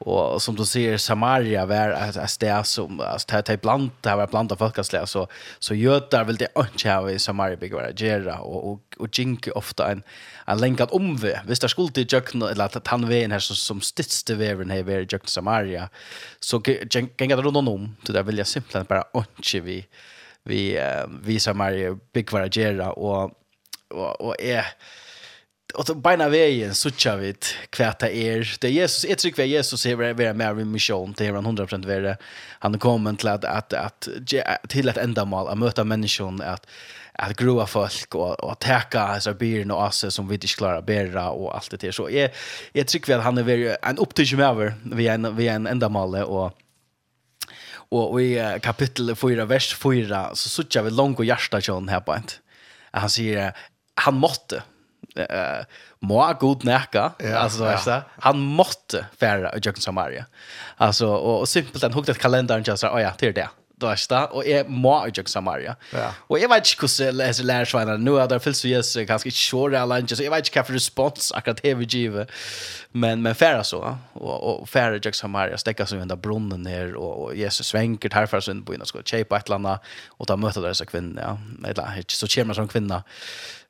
och 0.04 0.42
som 0.42 0.56
du 0.56 0.64
ser 0.64 0.96
Samaria 0.96 1.66
var 1.66 1.90
ett 1.90 2.30
ställe 2.30 2.64
som 2.64 3.00
alltså 3.00 3.26
det 3.36 3.48
är 3.48 3.56
bland 3.56 3.90
det 4.00 4.16
var 4.16 4.26
bland 4.26 4.52
av 4.52 4.56
folkasläger 4.56 5.06
så 5.06 5.28
så 5.58 5.74
jötar 5.74 6.24
väl 6.24 6.36
det 6.36 6.48
inte 6.56 6.88
här 6.88 7.10
i 7.10 7.18
Samaria 7.18 7.56
bygger 7.56 8.40
och 8.40 8.72
och 8.72 8.80
och 8.98 9.18
jinke 9.18 9.50
ofta 9.50 9.90
en 9.90 10.02
en 10.48 10.60
lenkat 10.60 10.92
omve. 10.92 11.34
Hvis 11.46 11.62
det 11.62 11.70
skulle 11.70 11.92
til 11.92 12.08
Jøkken, 12.12 12.42
eller 12.42 12.64
at 12.64 12.88
han 12.90 13.08
veien 13.08 13.32
her 13.34 13.42
som, 13.42 13.56
som 13.56 13.82
stidste 13.84 14.38
veven 14.38 14.70
her 14.70 14.82
ved 14.82 15.06
Jøkken 15.12 15.28
Samaria, 15.28 15.88
så 16.40 16.58
ganger 16.58 17.36
det 17.36 17.44
rundt 17.44 17.68
om, 17.68 17.88
så 18.06 18.12
der 18.12 18.22
vil 18.22 18.36
jeg 18.42 18.46
simpelthen 18.46 18.86
bare 18.86 19.04
åndsje 19.14 19.62
vi, 19.64 19.78
vi, 20.44 20.62
uh, 20.78 21.06
vi 21.26 21.38
Samaria 21.38 21.94
byggvara 22.12 22.48
gjera, 22.48 22.92
og, 22.92 23.36
og, 23.90 24.20
og 24.20 24.36
er, 24.38 24.74
och 25.74 25.86
så 25.86 25.94
bina 25.94 26.28
vägen 26.28 26.74
så 26.74 26.90
tjänar 26.90 27.16
vi 27.16 27.34
kvätta 27.70 28.10
er. 28.10 28.56
Det 28.60 28.68
är 28.68 28.70
Jesus 28.70 29.04
är 29.04 29.14
tryck 29.14 29.38
vad 29.38 29.46
Jesus 29.46 29.86
är 29.86 29.94
vara 29.94 30.34
med 30.34 30.60
i 30.60 30.64
mission 30.64 31.12
det 31.12 31.16
till 31.16 31.34
100% 31.34 31.86
vara. 31.86 32.16
Han 32.58 32.78
kommer 32.78 33.14
till 33.14 33.28
att 33.28 33.44
att 33.44 33.72
att 33.72 34.08
till 34.68 34.88
ett 34.88 34.96
ändamål 34.96 35.48
att 35.48 35.58
möta 35.58 35.84
människan 35.84 36.40
att 36.40 36.66
att 37.22 37.36
groa 37.36 37.66
folk 37.66 38.14
och 38.14 38.44
och 38.44 38.58
täcka 38.58 39.20
så 39.20 39.34
bilen 39.34 39.70
och 39.70 39.86
asse 39.86 40.10
som 40.10 40.28
vi 40.28 40.34
inte 40.34 40.46
klarar 40.46 40.82
bära 40.82 41.30
och 41.30 41.54
allt 41.54 41.70
det 41.70 41.80
där 41.80 41.92
så 41.92 42.10
jag 42.10 42.30
jag 42.72 42.86
tycker 42.86 43.16
att 43.16 43.24
han 43.24 43.38
är 43.38 43.42
väl 43.42 43.76
en 43.82 43.98
optimism 43.98 44.40
över 44.40 44.74
vi 44.82 45.08
en 45.08 45.36
vi 45.36 45.48
en 45.48 45.66
ändamål 45.66 46.14
och 46.14 46.58
och 47.88 48.22
i 48.22 48.58
kapitel 48.62 49.16
4 49.16 49.44
vers 49.44 49.74
4 49.74 50.30
så 50.34 50.48
söker 50.48 50.82
vi 50.82 50.90
långt 50.90 51.18
och 51.18 51.24
hjärta 51.24 51.58
John 51.62 51.88
här 51.88 52.00
på 52.00 52.14
ett 52.14 52.40
han 52.90 53.10
säger 53.10 53.56
han 53.94 54.14
måtte 54.14 54.62
eh 55.16 55.64
må 56.00 56.32
god 56.40 56.64
näka 56.64 57.12
ja, 57.18 57.36
alltså 57.36 57.64
ja. 57.86 58.02
Han 58.20 58.38
måtte 58.38 59.06
färra 59.20 59.56
i 59.56 59.60
Jökens 59.62 59.84
Samaria. 59.84 60.26
Alltså 60.76 61.06
och, 61.06 61.40
och 61.40 61.48
simpelt 61.48 61.82
han 61.82 61.92
hugget 61.92 62.18
kalendern 62.18 62.62
just 62.66 62.80
så 62.80 62.86
ja 62.86 63.12
det 63.18 63.26
är 63.26 63.32
det 63.32 63.48
du 63.82 63.88
vet 63.88 64.06
det, 64.10 64.22
og 64.30 64.46
jeg 64.48 64.66
må 64.70 64.94
ikke 65.10 65.24
Samaria. 65.30 65.74
Ja. 65.92 66.10
Og 66.28 66.40
jeg 66.40 66.50
vet 66.50 66.72
ikke 66.72 66.86
hvordan 66.86 67.08
jeg 67.08 67.18
leser 67.18 67.48
lærersveinene 67.48 68.04
nå, 68.04 68.16
der 68.30 68.42
finnes 68.42 68.62
jo 68.64 68.70
Jesus 68.70 69.02
ganske 69.08 69.32
kjåre 69.34 69.80
alle 69.80 70.00
andre, 70.00 70.16
så 70.16 70.24
jeg 70.24 70.32
vet 70.32 70.48
ikke 70.48 70.62
hva 70.62 70.76
respons 70.76 71.30
akkurat 71.36 71.62
det 71.64 71.74
vi 71.80 71.90
giver. 71.96 72.32
Men, 72.92 73.22
men 73.24 73.36
færre 73.38 73.62
så, 73.64 73.80
og, 74.14 74.34
og 74.34 74.66
færre 74.68 75.00
ikke 75.00 75.16
Samaria, 75.16 75.58
stekker 75.60 75.88
som 75.88 76.02
under 76.02 76.16
brunnen 76.16 76.66
her, 76.68 76.94
og, 76.96 77.12
og 77.26 77.38
Jesus 77.38 77.72
svenker 77.72 78.12
herfra 78.14 78.40
så 78.40 78.52
inn 78.54 78.64
på 78.66 78.76
innan 78.76 78.88
skal 78.88 79.06
kjøpe 79.06 79.38
et 79.38 79.48
eller 79.48 79.60
annet, 79.60 79.94
og 80.18 80.28
da 80.28 80.36
møter 80.36 80.60
dere 80.60 80.76
disse 80.76 80.88
kvinner, 80.88 81.22
ja. 81.22 81.36
Eller, 81.70 82.02
så 82.08 82.28
kommer 82.28 82.52
man 82.52 82.60
som 82.60 82.70
kvinner. 82.70 83.08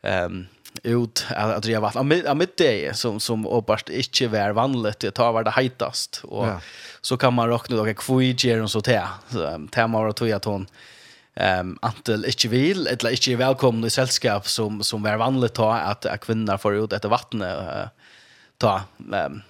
Um, 0.03 0.45
ut 0.83 1.27
att 1.37 1.63
driva 1.63 1.81
vatten 1.81 2.27
av 2.27 2.45
det 2.57 2.97
som 2.97 3.21
som 3.21 3.47
opast 3.47 3.89
inte 3.89 4.29
var 4.29 4.51
vanligt 4.51 4.99
det 4.99 5.11
tar 5.11 5.33
var 5.33 5.45
det 5.45 5.51
hetast 5.51 6.21
och 6.25 6.47
ja. 6.47 6.61
så 7.01 7.17
kan 7.17 7.35
man 7.35 7.49
räkna 7.49 7.77
då 7.77 7.95
kviger 7.95 8.63
och 8.63 8.71
så 8.71 8.81
te 8.81 9.03
så 9.31 9.69
tema 9.73 10.03
var 10.03 10.13
tog 10.13 10.31
att 10.33 10.45
hon 10.45 10.67
ehm 11.35 11.79
antel 11.83 12.25
inte 12.25 12.49
vill 12.49 12.87
eller 12.87 13.11
inte 13.11 13.37
välkomna 13.37 13.87
i 13.87 13.91
sällskap 13.91 14.49
som 14.49 14.83
som 14.83 15.03
var 15.03 15.17
vanligt 15.17 15.55
ta 15.55 15.75
att 15.75 16.07
kvinnor 16.21 16.57
får 16.57 16.77
ut 16.77 16.93
efter 16.93 17.09
vattnet 17.09 17.89
ta 18.59 18.81
ehm 19.15 19.43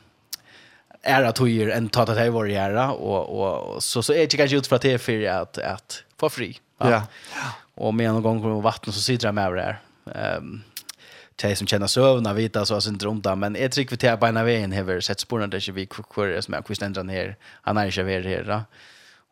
är 1.03 1.23
att 1.23 1.41
hur 1.41 1.71
en 1.71 1.89
ta 1.89 2.05
det 2.05 2.15
här 2.15 2.31
var 2.31 2.47
göra 2.47 2.93
och 2.93 3.75
och 3.75 3.83
så 3.83 4.03
så 4.03 4.13
är 4.13 4.19
det 4.19 4.37
kanske 4.37 4.57
ut 4.57 4.67
för 4.67 4.77
att 4.77 4.83
det 4.83 4.93
är 4.93 4.99
för 4.99 5.25
att 5.27 5.59
att 5.59 6.05
få 6.19 6.31
fri. 6.31 6.59
Ja. 6.79 6.91
ja. 6.91 7.03
Och 7.75 7.95
med 7.95 8.13
någon 8.13 8.23
gång 8.23 8.43
på 8.43 8.61
vattnet 8.61 8.95
så 8.95 9.01
sitter 9.01 9.27
jag 9.27 9.35
med 9.35 9.47
över 9.47 9.57
där. 9.57 9.81
Ehm 10.15 10.63
de 11.43 11.57
som 11.57 11.67
kjenner 11.67 11.91
søvna 11.91 12.33
vita 12.35 12.65
så 12.67 12.75
har 12.75 12.81
sin 12.81 12.99
där 12.99 13.35
men 13.35 13.57
jeg 13.57 13.71
trykker 13.71 13.97
til 13.97 14.07
at 14.07 14.21
beina 14.21 14.45
veien 14.45 14.73
hever 14.73 15.01
sett 15.01 15.21
sporene 15.21 15.51
til 15.51 15.59
ikke 15.59 15.75
vi 15.75 15.87
hvor 16.15 16.27
er 16.27 16.41
som 16.41 16.55
er 16.55 16.63
kvistendren 16.63 17.11
her, 17.11 17.35
han 17.63 17.77
er 17.77 17.85
ikke 17.85 18.07
ved 18.07 18.25
her, 18.25 18.45
da. 18.45 18.63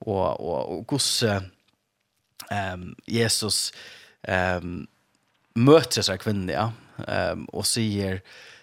Og, 0.00 0.40
og, 0.40 0.70
og 0.70 0.84
hvordan 0.88 1.50
um, 2.50 2.94
Jesus 3.06 3.72
um, 4.28 4.88
møter 5.54 6.02
seg 6.02 6.18
kvinner, 6.18 6.54
ja, 6.54 7.32
um, 7.32 7.46
og 7.52 7.66
sier 7.66 8.22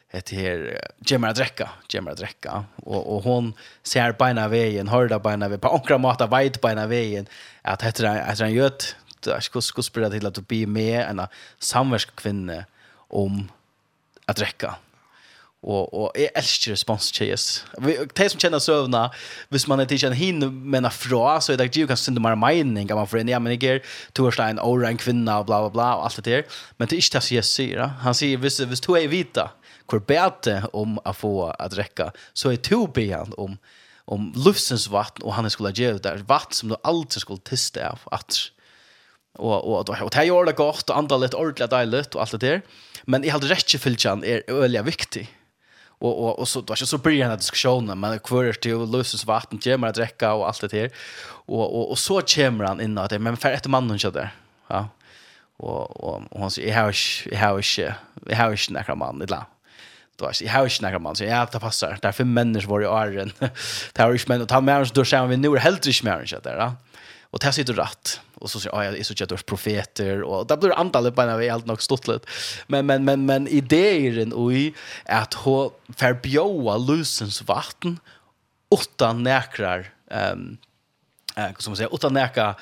ett 0.10 0.30
här 0.30 0.82
gemma 1.00 1.34
dräcka, 1.34 1.70
gemma 1.90 2.14
dräcka 2.14 2.66
och 2.76 3.16
och 3.16 3.24
hon 3.24 3.54
ser 3.84 4.12
beina 4.12 4.48
vägen, 4.48 4.88
hörda 4.88 5.20
beina 5.20 5.48
vägen, 5.48 5.60
på 5.60 5.68
ankra 5.68 5.98
mata 5.98 6.28
på 6.28 6.50
beina 6.62 6.88
vägen 6.88 7.28
att 7.62 7.82
heter 7.82 8.06
att 8.06 8.40
han 8.40 8.54
gör 8.54 8.68
att 8.68 9.44
skulle 9.44 9.62
skulle 9.62 9.84
spela 9.84 10.10
till 10.10 10.26
att 10.26 10.48
bli 10.48 10.66
med 10.66 11.02
en 11.02 11.28
samverkskvinna 11.60 12.66
om 13.08 13.52
att 14.26 14.38
dräcka. 14.38 14.76
Och 15.62 15.94
och 15.94 16.18
är 16.18 16.30
älskar 16.36 16.72
respons 16.72 17.22
Jesus. 17.22 17.66
De 18.14 18.30
som 18.30 18.40
känner 18.40 18.60
sövna, 18.60 19.12
hvis 19.50 19.68
man 19.68 19.80
inte 19.80 19.98
känner 19.98 20.16
hin 20.16 20.70
mena 20.70 20.90
fra 20.90 21.42
så 21.42 21.54
är 21.54 21.58
det 21.58 21.76
ju 21.76 21.88
kan 21.88 21.98
synda 21.98 22.22
mer 22.22 22.36
mening 22.36 22.88
kan 22.88 22.98
man 22.98 23.08
för 23.08 23.30
ja 23.30 23.40
men 23.40 23.60
jag 23.60 23.82
Torstein 24.14 24.60
och 24.60 24.84
en 24.86 24.98
kvinna 24.98 25.40
och 25.40 25.46
bla 25.46 25.62
bla 25.62 25.70
bla 25.70 25.96
och 25.96 26.06
allt 26.06 26.24
det 26.24 26.32
där. 26.32 26.44
Men 26.78 26.88
det 26.88 26.96
är 26.96 26.98
inte 26.98 27.22
så 27.22 27.36
jag 27.36 27.46
säger. 27.46 27.80
Han 27.80 28.16
säger 28.16 28.38
visst 28.38 28.60
visst 28.60 28.88
du 28.88 28.98
är 28.98 29.08
vita 29.08 29.52
hvor 29.88 30.04
bete 30.04 30.62
om 30.74 31.00
å 31.06 31.14
få 31.16 31.34
å 31.50 31.70
drekke, 31.72 32.12
så 32.34 32.52
er 32.54 32.62
to 32.64 32.86
ben 32.92 33.34
om, 33.40 33.58
om 34.06 34.30
luftsens 34.36 34.88
vatten, 34.92 35.26
og 35.26 35.38
han 35.38 35.50
skulle 35.52 35.74
gjøre 35.76 36.04
det, 36.04 36.16
vatten 36.28 36.60
som 36.60 36.74
du 36.74 36.78
alltid 36.84 37.24
skulle 37.24 37.48
tiste 37.48 37.84
av, 37.88 38.04
at 38.12 38.50
og 39.40 39.66
og 39.66 39.86
då 39.86 39.94
og 39.94 40.12
det 40.12 40.28
gjort 40.28 40.48
det 40.48 40.56
godt 40.56 40.90
og 40.90 40.98
andre 40.98 41.20
litt 41.20 41.34
ordentlig 41.34 41.70
deilig 41.70 42.06
og 42.16 42.22
alt 42.22 42.32
det 42.32 42.42
der. 42.42 42.62
Men 43.06 43.24
i 43.24 43.30
hade 43.30 43.48
rett 43.48 43.80
fylkjan 43.80 44.24
er 44.24 44.44
öliga 44.48 44.84
viktig. 44.84 45.28
Og 46.02 46.14
og 46.20 46.40
og 46.40 46.48
så 46.48 46.62
då 46.62 46.74
är 46.74 46.86
så 46.86 46.98
blir 46.98 47.20
den 47.20 47.30
här 47.30 47.38
diskussionen 47.38 48.00
men 48.00 48.20
kvar 48.20 48.54
til 48.54 48.88
løses 48.88 49.28
vatten 49.28 49.60
till 49.60 49.78
mer 49.78 49.92
dricka 49.92 50.34
og 50.34 50.48
alt 50.48 50.62
det 50.62 50.72
der. 50.72 50.90
Og 51.48 51.74
og 51.74 51.92
og 51.92 51.98
så 51.98 52.22
kommer 52.22 52.68
han 52.68 52.82
inn 52.82 52.98
at 52.98 53.22
men 53.22 53.38
for 53.38 53.50
etter 53.50 53.70
mannen 53.70 53.90
hon 53.90 54.14
der. 54.14 54.30
Ja. 54.70 54.86
Og 55.60 56.04
og 56.04 56.40
han 56.40 56.50
sier 56.50 56.68
jeg 56.68 56.76
har 56.76 56.90
ikke 56.90 57.30
jeg 57.32 57.40
har 57.40 57.58
ikke 57.58 57.96
jeg 58.30 58.38
har 58.38 58.52
ikke 58.52 58.74
några 58.74 58.96
man 58.96 59.20
det 59.20 59.46
Då 60.18 60.26
är 60.26 60.44
jag 60.44 60.52
har 60.52 60.64
ju 60.64 60.70
snackat 60.70 61.02
man 61.02 61.16
så 61.16 61.24
jag 61.24 61.48
det 61.52 61.60
passar. 61.60 61.98
Därför 62.02 62.24
människor 62.24 62.70
var 62.70 62.80
ju 62.80 62.88
arren. 62.88 63.32
Det 63.94 64.02
har 64.02 64.12
ju 64.12 64.20
män 64.28 64.42
och 64.42 64.48
ta 64.48 64.62
med 64.62 64.82
oss 64.82 64.92
då 64.92 65.06
ser 65.06 65.28
vi 65.28 65.38
nu 65.38 65.58
helt 65.58 65.86
rich 65.86 66.04
människor 66.04 66.40
där. 66.44 66.72
Och 67.30 67.40
där 67.40 67.52
sitter 67.52 67.74
rätt. 67.74 68.20
Och 68.34 68.50
så 68.50 68.60
säger 68.60 68.76
jag, 68.76 68.86
ja, 68.86 68.98
är 68.98 69.04
så 69.04 69.14
jag 69.18 69.30
dörs 69.30 69.44
profeter. 69.44 70.24
Och 70.24 70.48
där 70.48 70.58
blir 70.58 70.72
antalet 70.72 71.16
på 71.16 71.26
när 71.26 71.38
vi 71.38 71.50
helt 71.50 71.66
nog 71.66 71.82
stått 71.82 72.08
lite. 72.08 72.28
Men, 72.68 72.86
men, 72.86 73.06
men, 73.06 73.26
men 73.26 73.48
idén 73.48 74.34
och 74.34 74.54
i 74.54 74.74
att 75.06 75.34
hon 75.34 75.72
förbjöa 75.98 76.78
lusens 76.78 77.42
vatten 77.42 78.00
utan 78.82 79.24
näkrar 79.24 79.94
um, 80.34 80.58
eh 81.36 81.52
som 81.58 81.72
man 81.72 81.78
säger 81.78 81.96
utan 81.96 82.14
näka 82.14 82.56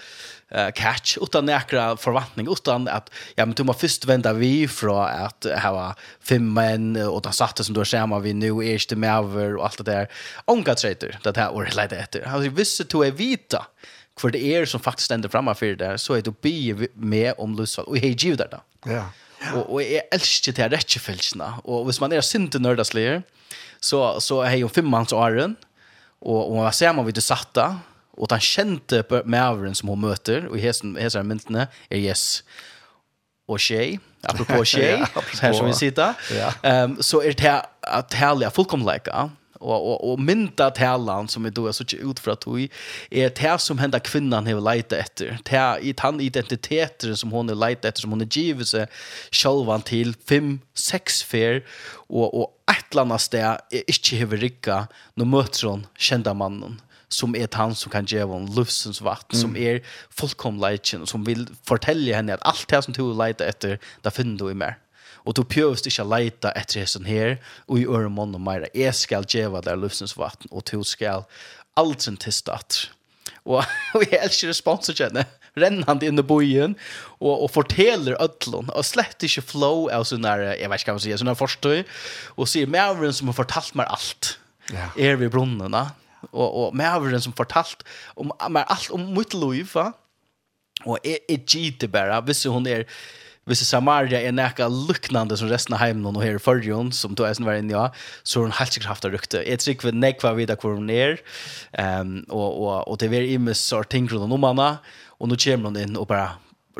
uh, 0.55 0.71
catch 0.75 1.17
utan 1.21 1.45
näkra 1.45 1.97
förväntning 1.97 2.47
utan 2.51 2.87
att 2.87 3.09
ja 3.35 3.45
men 3.45 3.55
du 3.55 3.63
måste 3.63 3.81
först 3.81 4.05
vända 4.05 4.33
vi 4.33 4.67
från 4.67 5.05
att 5.05 5.45
ha 5.63 5.95
fem 6.21 6.53
män 6.53 6.95
och 6.95 7.23
ta 7.23 7.31
satte 7.31 7.63
som 7.63 7.73
då 7.73 7.85
ser 7.85 8.07
man 8.07 8.21
vi 8.21 8.33
nu 8.33 8.47
är 8.47 8.89
det 8.89 8.95
med 8.95 9.17
över 9.17 9.55
och 9.55 9.65
allt 9.65 9.77
det 9.77 9.91
där 9.91 10.07
onka 10.45 10.75
trader 10.75 11.19
det 11.23 11.37
här 11.37 11.51
var 11.51 11.65
lite 11.65 11.97
efter 11.97 12.25
han 12.25 12.55
visste 12.55 12.85
to 12.85 13.03
är 13.03 13.11
vita 13.11 13.65
för 14.19 14.29
det 14.29 14.43
är 14.43 14.65
som 14.65 14.79
faktiskt 14.79 15.05
ständer 15.05 15.29
framme 15.29 15.55
för 15.55 15.75
det 15.75 15.97
så 15.97 16.13
är 16.13 16.21
det 16.21 16.41
be 16.41 16.87
med 16.93 17.33
om 17.37 17.55
Lusa 17.55 17.81
och 17.81 17.97
hej 17.97 18.15
ju 18.19 18.35
där 18.35 18.47
då. 18.51 18.61
Ja. 18.91 19.09
Och 19.53 19.73
och 19.73 19.83
är 19.83 20.01
älskar 20.11 20.51
det 20.51 20.67
rätta 20.67 20.99
fälsna 20.99 21.59
och 21.63 21.85
hvis 21.85 21.99
man 21.99 22.11
är 22.11 22.21
synte 22.21 22.59
nördasler 22.59 23.23
så 23.79 24.21
så 24.21 24.41
är 24.41 24.55
ju 24.55 24.69
fem 24.69 24.87
mans 24.87 25.13
åren 25.13 25.55
och 26.19 26.51
och 26.51 26.55
vad 26.55 26.75
ser 26.75 26.93
man 26.93 27.05
vid 27.05 27.15
det 27.15 27.21
satta 27.21 27.79
och 28.11 28.31
han 28.31 28.39
kände 28.39 29.03
med 29.25 29.51
ävren 29.51 29.75
som 29.75 29.89
hon 29.89 30.01
möter 30.01 30.45
och 30.45 30.57
i 30.57 30.61
hesen 30.61 30.95
hesen 30.95 31.27
myntene 31.27 31.67
är 31.89 31.97
yes 31.97 32.43
och 33.47 33.59
tjej, 33.59 33.99
apropå 34.21 34.65
tjej, 34.65 34.97
ja, 34.99 35.03
apropå. 35.03 35.37
här 35.41 35.53
som 35.53 35.67
vi 35.67 35.73
sitter, 35.73 36.13
ja. 36.61 36.83
um, 36.83 37.03
så 37.03 37.21
är 37.21 37.33
det 37.33 37.43
här 37.43 37.61
att 37.81 38.13
härliga 38.13 38.51
fullkomliga 38.51 39.29
och 39.59 39.91
och 39.91 40.11
och 40.11 40.19
mynda 40.19 40.71
talan 40.71 41.27
som 41.27 41.45
är 41.45 41.49
då 41.49 41.73
så 41.73 41.83
inte 41.83 41.95
ut 41.95 42.19
för 42.19 42.31
att 42.31 42.47
er 42.47 42.69
är 43.09 43.29
det 43.29 43.59
som 43.59 43.77
henda 43.77 43.99
kvinnan 43.99 44.47
har 44.47 44.61
leita 44.61 44.97
efter. 44.97 45.39
Det 45.43 45.79
i 45.81 45.93
tann 45.93 46.21
identiteter 46.21 47.13
som 47.13 47.31
hon 47.31 47.49
har 47.49 47.55
leita 47.55 47.87
efter 47.87 48.01
som 48.01 48.11
hon 48.11 48.21
är 48.21 48.37
givet 48.37 48.67
sig 48.67 48.87
självan 49.31 49.81
till 49.81 50.15
fem 50.29 50.59
sex 50.73 51.23
fair 51.23 51.65
och 52.07 52.41
och 52.41 52.51
ett 52.77 52.95
annat 52.95 53.21
ställe 53.21 53.59
är 53.69 53.83
inte 53.87 54.15
hur 54.15 54.37
rika 54.37 54.87
nu 55.13 55.25
möter 55.25 55.67
hon 55.67 55.87
kända 55.97 56.33
mannen 56.33 56.81
som 57.07 57.35
är 57.35 57.49
han 57.51 57.75
som 57.75 57.91
kan 57.91 58.05
ge 58.05 58.23
hon 58.23 58.55
lufsens 58.55 59.01
vatten 59.01 59.39
mm. 59.39 59.41
som 59.41 59.57
är 59.57 59.81
fullkomligheten 60.09 61.07
som 61.07 61.23
vill 61.23 61.47
fortälja 61.63 62.15
henne 62.15 62.33
att 62.33 62.43
allt 62.43 62.67
det 62.67 62.81
som 62.81 62.93
du 62.93 63.13
letar 63.13 63.45
efter 63.45 63.79
där 64.01 64.09
finner 64.09 64.37
du 64.37 64.51
i 64.51 64.53
mer. 64.53 64.77
Och 65.25 65.33
då 65.33 65.43
pjövs 65.43 65.85
inte 65.87 66.03
leta 66.03 66.51
efter 66.51 66.79
hästen 66.79 67.05
her, 67.05 67.37
og 67.67 67.79
i 67.79 67.85
øre 67.85 68.09
mån 68.09 68.35
og 68.35 68.41
meira, 68.41 68.67
jeg 68.73 68.93
skal 68.95 69.25
geva 69.25 69.61
der 69.61 69.75
lufsens 69.75 70.13
vatten 70.17 70.51
og 70.51 70.63
du 70.71 70.83
skal 70.83 71.25
alltid 71.77 72.19
testa 72.19 72.53
att. 72.53 72.89
Og 73.45 73.63
och 73.93 74.13
elsker 74.13 74.47
responser 74.47 74.93
kjenne, 74.93 75.25
känner 75.25 75.69
rennande 75.69 76.05
inne 76.05 76.19
i 76.19 76.27
bojen 76.27 76.75
og, 77.19 77.43
og 77.43 77.51
forteller 77.51 78.17
ødlån, 78.21 78.69
og 78.75 78.85
slett 78.85 79.23
ikke 79.23 79.41
flow 79.41 79.87
av 79.89 80.03
sånne 80.05 80.27
her, 80.27 80.43
jeg 80.59 80.69
vet 80.69 80.81
ikke 80.81 80.91
hva 80.91 80.97
man 80.97 81.03
sier, 81.05 81.17
sånne 81.21 81.33
her 81.33 81.39
forstøy, 81.39 81.83
og 82.35 82.49
sier, 82.51 82.67
Mavren 82.67 83.13
som 83.15 83.31
har 83.31 83.37
fortalt 83.37 83.75
meg 83.75 83.87
alt, 83.89 84.37
Ja. 84.73 84.89
er 84.97 85.15
vi 85.21 85.27
brunnene, 85.29 85.83
og, 86.31 86.47
og 86.49 86.75
Mavren 86.75 87.21
som 87.21 87.33
fortalt 87.37 87.83
om 88.17 88.31
mer 88.49 88.65
allt 88.73 88.89
om 88.91 89.03
mitt 89.13 89.33
liv 89.37 89.69
va. 89.75 89.91
og 90.85 90.97
jeg, 91.05 91.19
jeg 91.29 91.45
gitter 91.45 91.87
bare, 91.87 92.21
hvis 92.25 92.43
hun 92.49 92.67
er, 92.67 92.83
hvis 93.45 93.61
Samaria 93.67 94.23
er 94.25 94.33
nekka 94.33 94.65
luknande 94.71 95.37
som 95.37 95.49
resten 95.51 95.75
av 95.77 95.81
heimen 95.83 96.07
og 96.09 96.23
her 96.23 96.39
i 96.39 96.41
forrjon, 96.41 96.89
som 96.95 97.13
du 97.13 97.21
er 97.27 97.37
var 97.45 97.59
inne 97.59 97.73
i, 97.73 97.75
ja, 97.75 97.89
så 98.25 98.39
har 98.39 98.47
hun 98.47 98.57
helt 98.57 98.73
sikkert 98.73 98.89
haft 98.95 99.05
det 99.05 99.11
rukte. 99.13 99.43
Jeg 99.45 99.61
tror 99.61 99.75
ikke 99.75 99.89
vi 99.91 99.97
nekva 99.99 100.33
vidar 100.37 100.57
hvor 100.61 100.79
hun 100.79 100.89
er, 100.89 101.19
um, 101.77 102.17
og, 102.29 102.47
og, 102.47 102.71
og 102.89 102.99
det 103.01 103.11
er 103.13 103.29
imes 103.35 103.61
og 103.77 103.85
ting 103.93 104.09
rundt 104.09 104.33
om 104.33 104.49
henne, 104.49 104.71
og 105.21 105.29
nå 105.29 105.37
kommer 105.45 105.71
hun 105.71 105.81
inn 105.83 105.99
og 105.99 106.09
bare 106.09 106.33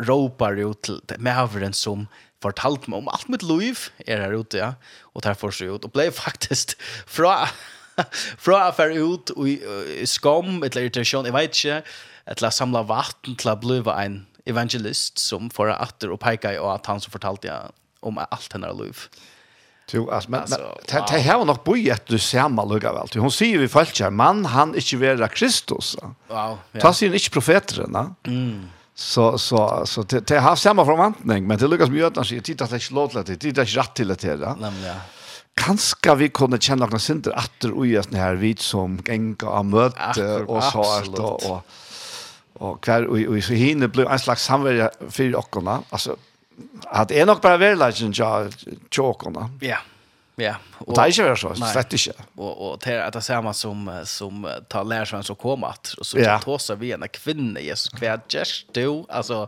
råpar 0.10 0.58
ut 0.60 0.90
til 0.90 1.22
maveren 1.24 1.76
som 1.78 2.10
fortalt 2.44 2.90
meg 2.90 3.04
om 3.04 3.14
alt 3.14 3.30
mitt 3.32 3.46
liv 3.46 3.88
er 4.06 4.26
her 4.26 4.36
ute, 4.36 4.60
ja, 4.60 4.74
og 5.14 5.24
tar 5.26 5.38
for 5.38 5.54
seg 5.54 5.70
ut, 5.70 5.86
og 5.86 5.94
ble 5.94 6.10
faktisk 6.14 6.76
fra 7.06 7.46
fra 8.44 8.66
affær 8.70 8.92
ut 8.92 9.32
og 9.38 9.48
skam, 10.10 10.64
eller 10.66 10.88
irritasjon, 10.88 11.30
jeg 11.30 11.36
vet 11.36 11.60
ikke, 11.60 11.82
til 12.36 12.48
å 12.48 12.54
samle 12.54 12.82
vatten, 12.90 13.38
til 13.40 13.52
å 13.54 13.60
bli 13.62 13.80
en 13.94 14.24
evangelist 14.46 15.20
som 15.20 15.50
får 15.50 15.70
atter 15.70 16.12
och 16.12 16.20
peka 16.20 16.62
och 16.62 16.76
att 16.76 16.86
han 16.86 17.02
som 17.02 17.12
fortalte 17.12 17.48
jag 17.48 17.72
om 18.00 18.18
allt 18.18 18.54
henne 18.54 18.74
liv. 18.74 18.98
Jo, 19.92 20.10
alltså 20.10 20.32
men 20.32 20.42
det 20.88 21.20
här 21.20 21.38
var 21.38 21.46
nog 21.46 21.64
bo 21.64 21.78
i 21.78 21.90
ett 21.90 22.08
du 22.08 22.20
samma 22.20 22.66
lugga 22.66 22.94
väl. 22.94 23.08
Hon 23.22 23.32
säger 23.32 23.58
vi 23.58 23.68
falskar 23.68 24.10
man 24.10 24.46
han 24.46 24.76
inte 24.76 24.98
vara 24.98 25.28
Kristus. 25.28 25.98
Wow. 26.02 26.58
Ja. 26.72 26.80
Ta 26.82 26.94
sig 26.94 27.16
inte 27.16 27.30
profeterna. 27.30 28.16
Mm. 28.28 28.66
Så 28.96 29.38
så 29.38 29.86
så 29.86 30.04
det 30.04 30.28
det 30.28 30.40
har 30.40 30.56
samma 30.56 30.86
förväntning 30.86 31.48
men 31.48 31.58
det 31.58 31.68
lukas 31.68 31.90
med 31.90 32.04
att 32.04 32.16
han 32.16 32.26
tid 32.26 32.62
att 32.62 32.70
det 32.70 32.92
låter 32.92 33.24
det 33.24 33.36
titta 33.36 33.62
det 33.62 33.68
rätt 33.68 33.94
till 33.94 34.08
det 34.08 34.16
där. 34.16 34.56
Nämligen. 34.60 34.96
Kanske 35.54 36.16
vi 36.16 36.30
kunde 36.30 36.60
känna 36.60 36.86
några 36.86 37.00
synder 37.00 37.36
åter 37.38 37.72
och 37.72 37.88
just 37.88 38.12
när 38.12 38.36
vi 38.36 38.56
som 38.56 39.00
gänga 39.08 39.36
av 39.44 39.66
möte 39.66 40.36
och 40.36 40.64
så 40.64 40.82
att 40.82 41.20
och 41.20 41.66
Og 42.64 42.80
hver, 42.86 43.10
og, 43.12 43.20
og 43.34 43.44
så 43.44 43.58
hinne 43.60 43.90
ble 43.92 44.06
en 44.08 44.22
slags 44.22 44.46
samverja 44.48 44.92
for 45.10 45.42
okkona. 45.42 45.82
Altså, 45.92 46.16
at 46.92 47.10
det 47.12 47.20
er 47.20 47.28
nok 47.28 47.42
bare 47.44 47.60
verleggen 47.60 48.16
til 48.16 49.04
åkkerne. 49.04 49.50
Ja, 49.66 49.82
ja. 50.36 50.56
Og, 50.84 50.90
og 50.90 50.98
det 50.98 51.04
er 51.04 51.12
ikke 51.14 51.26
vært 51.30 51.40
så, 51.40 51.50
nei. 51.62 51.68
slett 51.72 51.94
ikke. 51.96 52.14
Og, 52.36 52.50
og 52.52 52.72
det 52.84 52.92
er 52.92 53.02
at 53.06 53.16
det 53.16 53.22
er 53.22 53.26
samme 53.28 53.54
som, 53.56 53.86
som 54.10 54.48
tar 54.72 54.88
lærersvenn 54.88 55.24
som 55.24 55.38
kommer, 55.40 55.78
at, 55.78 55.94
og 55.96 56.08
så 56.08 56.20
ja. 56.20 56.36
tar 56.44 56.64
seg 56.64 56.82
vi 56.82 56.92
en 56.96 57.06
kvinne, 57.16 57.62
Jesus, 57.64 57.94
hva 57.96 58.16
er 58.16 58.26
gjør 58.32 58.56
du? 58.76 59.06
Altså, 59.08 59.46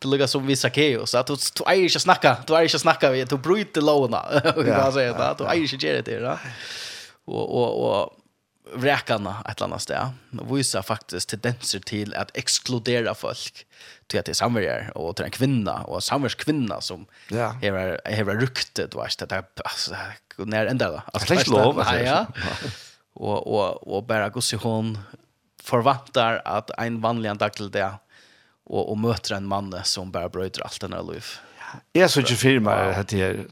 det 0.00 0.12
ligger 0.12 0.30
som 0.30 0.46
vi 0.46 0.56
Zacchaeus, 0.56 1.14
at 1.18 1.28
du, 1.28 1.36
du 1.36 1.64
eier 1.68 1.84
ikke 1.88 2.00
å 2.00 2.04
du 2.48 2.54
eier 2.56 2.70
ikke 2.70 2.80
å 2.80 2.86
snakke, 2.86 3.12
du 3.28 3.36
bryter 3.40 3.84
lovene, 3.84 4.22
ja, 4.40 4.88
ja, 4.88 5.28
du 5.36 5.44
eier 5.44 5.66
ikke 5.66 5.80
å 5.80 5.86
gjøre 5.90 6.06
det, 6.08 6.16
da. 6.24 6.38
Og, 7.30 7.44
og, 7.44 7.68
og, 7.84 8.16
räkarna 8.74 9.44
ett 9.48 9.62
annat 9.62 9.82
sted, 9.82 10.08
och 10.40 10.58
visar 10.58 10.82
faktiskt 10.82 11.28
tendenser 11.28 11.78
till 11.78 12.14
att 12.14 12.36
exkludera 12.36 13.14
folk 13.14 13.66
till 14.06 14.18
att 14.20 14.26
det 14.26 14.32
är 14.32 14.34
samverkar 14.34 14.98
och 14.98 15.16
till 15.16 15.24
en 15.24 15.30
kvinna 15.30 15.82
och 15.82 16.02
en 16.12 16.80
som 16.80 17.06
ja. 17.28 17.48
hever, 17.48 18.00
hever 18.04 18.34
ryktet 18.34 18.94
vars 18.94 19.16
det 19.16 19.26
där. 19.26 19.44
Alltså, 19.64 19.94
när 20.36 20.66
ända 20.66 20.90
då 20.90 21.02
alltså, 21.12 21.34
det 21.34 21.40
är 21.40 21.50
lov 21.50 21.80
alltså, 21.80 21.96
ja, 21.96 22.26
och, 23.14 23.46
och, 23.46 23.96
och 23.96 24.04
bara 24.04 24.40
se 24.40 24.56
hon 24.56 24.98
förväntar 25.62 26.42
att 26.44 26.70
en 26.78 27.00
vanlig 27.00 27.36
dag 27.36 27.52
till 27.52 27.70
det 27.70 27.92
och, 28.64 28.90
och 28.90 28.98
möter 28.98 29.34
en 29.34 29.46
man 29.46 29.80
som 29.84 30.10
bara 30.10 30.28
bröter 30.28 30.62
allt 30.62 30.80
den 30.80 30.92
här 30.92 31.02
livet 31.02 31.40
Jeg 31.94 32.10
synes 32.10 32.30
ikke 32.30 32.40
firma 32.40 32.74
at 33.00 33.12
jeg, 33.14 33.44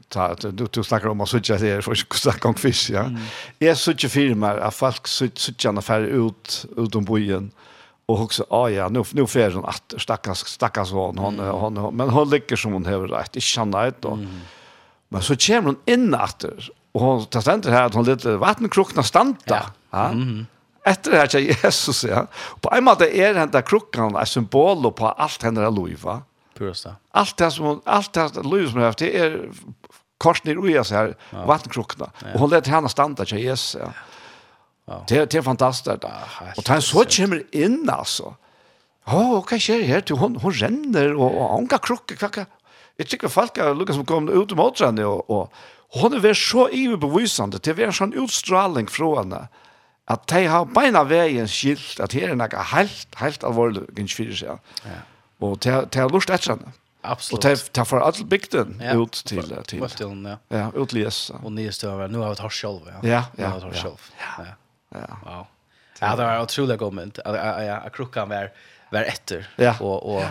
du, 0.43 0.65
du 0.65 0.81
snakker 0.83 1.11
om 1.11 1.23
å 1.23 1.27
synes 1.29 1.51
at 1.55 1.63
jeg 1.63 1.83
får 1.83 1.97
ikke 2.01 2.19
snakke 2.19 2.51
om 2.51 2.57
fisk, 2.59 2.91
ja. 2.93 3.05
Jeg 3.61 3.77
synes 3.77 3.97
ikke 3.97 4.11
firma 4.13 4.53
at 4.63 4.75
folk 4.75 5.07
synes 5.11 5.49
gjerne 5.59 5.83
færre 5.83 6.09
ut, 6.11 6.59
ut 6.77 6.99
om 6.99 7.07
bojen, 7.07 7.49
og 8.09 8.25
også, 8.25 8.47
ah 8.55 8.67
ja, 8.73 8.87
nå, 8.91 9.03
nå 9.15 9.25
fer 9.29 9.53
hun 9.55 9.67
at 9.69 9.95
stakkars, 10.01 10.45
stakkars 10.55 10.93
vann, 10.95 11.19
hon, 11.21 11.39
hon, 11.39 11.81
men 11.95 12.13
hon 12.15 12.31
ligger 12.31 12.59
som 12.59 12.75
hon 12.75 12.87
hever 12.89 13.11
rett, 13.13 13.35
ikke 13.37 13.61
han 13.61 13.75
rett, 13.75 14.07
og, 14.09 14.23
men 15.09 15.25
så 15.25 15.37
kommer 15.39 15.73
hun 15.73 15.81
inn 15.89 16.15
etter, 16.17 16.71
og 16.95 17.03
hon 17.03 17.27
tar 17.31 17.45
stender 17.45 17.75
her 17.75 17.91
at 17.91 17.99
hon 17.99 18.07
litt 18.07 18.25
vattenkrukna 18.25 19.05
standa, 19.05 19.67
ja. 19.91 20.07
Mm. 20.15 20.47
Etter 20.87 21.11
det 21.11 21.19
her 21.19 21.29
til 21.29 21.47
Jesus, 21.51 22.05
ja. 22.07 22.23
På 22.63 22.71
en 22.73 22.85
måte 22.87 23.05
er 23.11 23.35
henne 23.35 23.61
krukkan 23.67 24.15
et 24.17 24.31
symbol 24.31 24.87
på 24.95 25.09
alt 25.11 25.43
henne 25.43 25.67
er 25.67 25.73
loiva, 25.75 26.21
mm 26.23 26.25
Purasta. 26.59 26.95
Allt 27.11 27.37
det 27.37 27.51
som 27.51 27.81
allt 27.85 28.13
det 28.13 28.29
som 28.29 28.51
Louis 28.51 28.73
har 28.73 28.81
haft 28.81 28.99
det 28.99 29.17
är 29.17 29.49
korsner 30.17 30.53
ur 30.53 30.83
så 30.83 30.95
här 30.95 31.15
vattenkrukna. 31.31 32.11
och 32.33 32.39
hon 32.39 32.49
lät 32.49 32.67
henne 32.67 32.89
stanna 32.89 33.15
till 33.15 33.37
Jesus. 33.37 33.81
Ja. 33.81 33.91
Ja. 34.85 35.03
Det 35.07 35.31
det 35.31 35.37
är 35.37 35.41
fantastiskt. 35.41 36.03
och 36.57 36.67
han 36.67 36.81
så 36.81 37.05
kommer 37.05 37.55
in 37.55 37.89
alltså. 37.89 38.35
Åh, 39.05 39.15
oh, 39.15 39.33
vad 39.33 39.61
sker 39.61 39.83
här? 39.83 40.03
Hon 40.09 40.35
hon 40.35 40.53
ränner 40.53 41.15
och 41.15 41.53
anka 41.53 41.77
krokka 41.77 42.15
kvacka. 42.15 42.45
Jag 42.95 43.07
tycker 43.07 43.27
folk 43.27 43.57
har 43.57 43.75
Lucas 43.75 43.95
som 43.95 44.05
kom 44.05 44.29
ut 44.29 44.51
mot 44.51 44.81
åtran 44.81 44.99
och 44.99 45.29
och 45.29 45.53
hon 45.91 46.13
är 46.13 46.33
så 46.33 46.67
överbevisande 46.67 47.59
till 47.59 47.79
en 47.79 47.93
sån 47.93 48.13
utstrålning 48.13 48.87
från 48.87 49.17
henne 49.17 49.47
att 50.05 50.27
de 50.27 50.47
har 50.47 50.65
beina 50.65 51.03
vägen 51.03 51.47
skilt 51.47 51.99
att 51.99 52.13
här 52.13 52.29
är 52.29 52.35
något 52.35 52.53
helt, 52.53 53.15
helt 53.15 53.43
alvorlig 53.43 53.83
gynns 53.97 54.13
fyrir 54.13 54.35
seg. 54.35 54.49
Ja. 54.49 54.89
Och 55.39 55.57
det 55.57 55.87
det 55.91 55.99
har 55.99 56.09
lust 56.09 56.29
att 56.29 56.41
känna. 56.41 56.71
Absolut. 57.01 57.45
Och 57.45 57.49
det 57.49 57.73
tar 57.73 57.97
all 57.97 58.25
bygden 58.25 58.81
ja. 58.85 59.03
ut 59.03 59.11
till 59.11 59.55
till. 59.67 59.79
Vad 59.79 59.89
till 59.89 60.37
ja. 60.49 60.57
Ja, 60.57 60.71
ut 60.75 60.93
läs. 60.93 61.29
Och 61.43 61.51
ni 61.51 61.71
står 61.71 62.07
nu 62.07 62.17
har 62.17 62.35
vi 62.35 62.41
har 62.41 62.49
själv. 62.49 62.79
Ja, 62.85 63.09
ja. 63.09 63.23
ja. 63.35 63.47
Har 63.47 63.73
själv. 63.73 64.01
Ja. 64.37 64.45
Ja. 64.89 65.19
Wow. 65.25 65.47
Ja, 66.01 66.15
det 66.15 66.23
var 66.23 66.41
otroligt 66.41 67.17
ja, 67.25 67.63
ja. 67.63 67.89
krockan 67.89 68.29
var 68.29 68.51
var 68.91 69.03
etter. 69.03 69.47
ja. 69.55 69.75
Og, 69.79 70.05
og, 70.05 70.25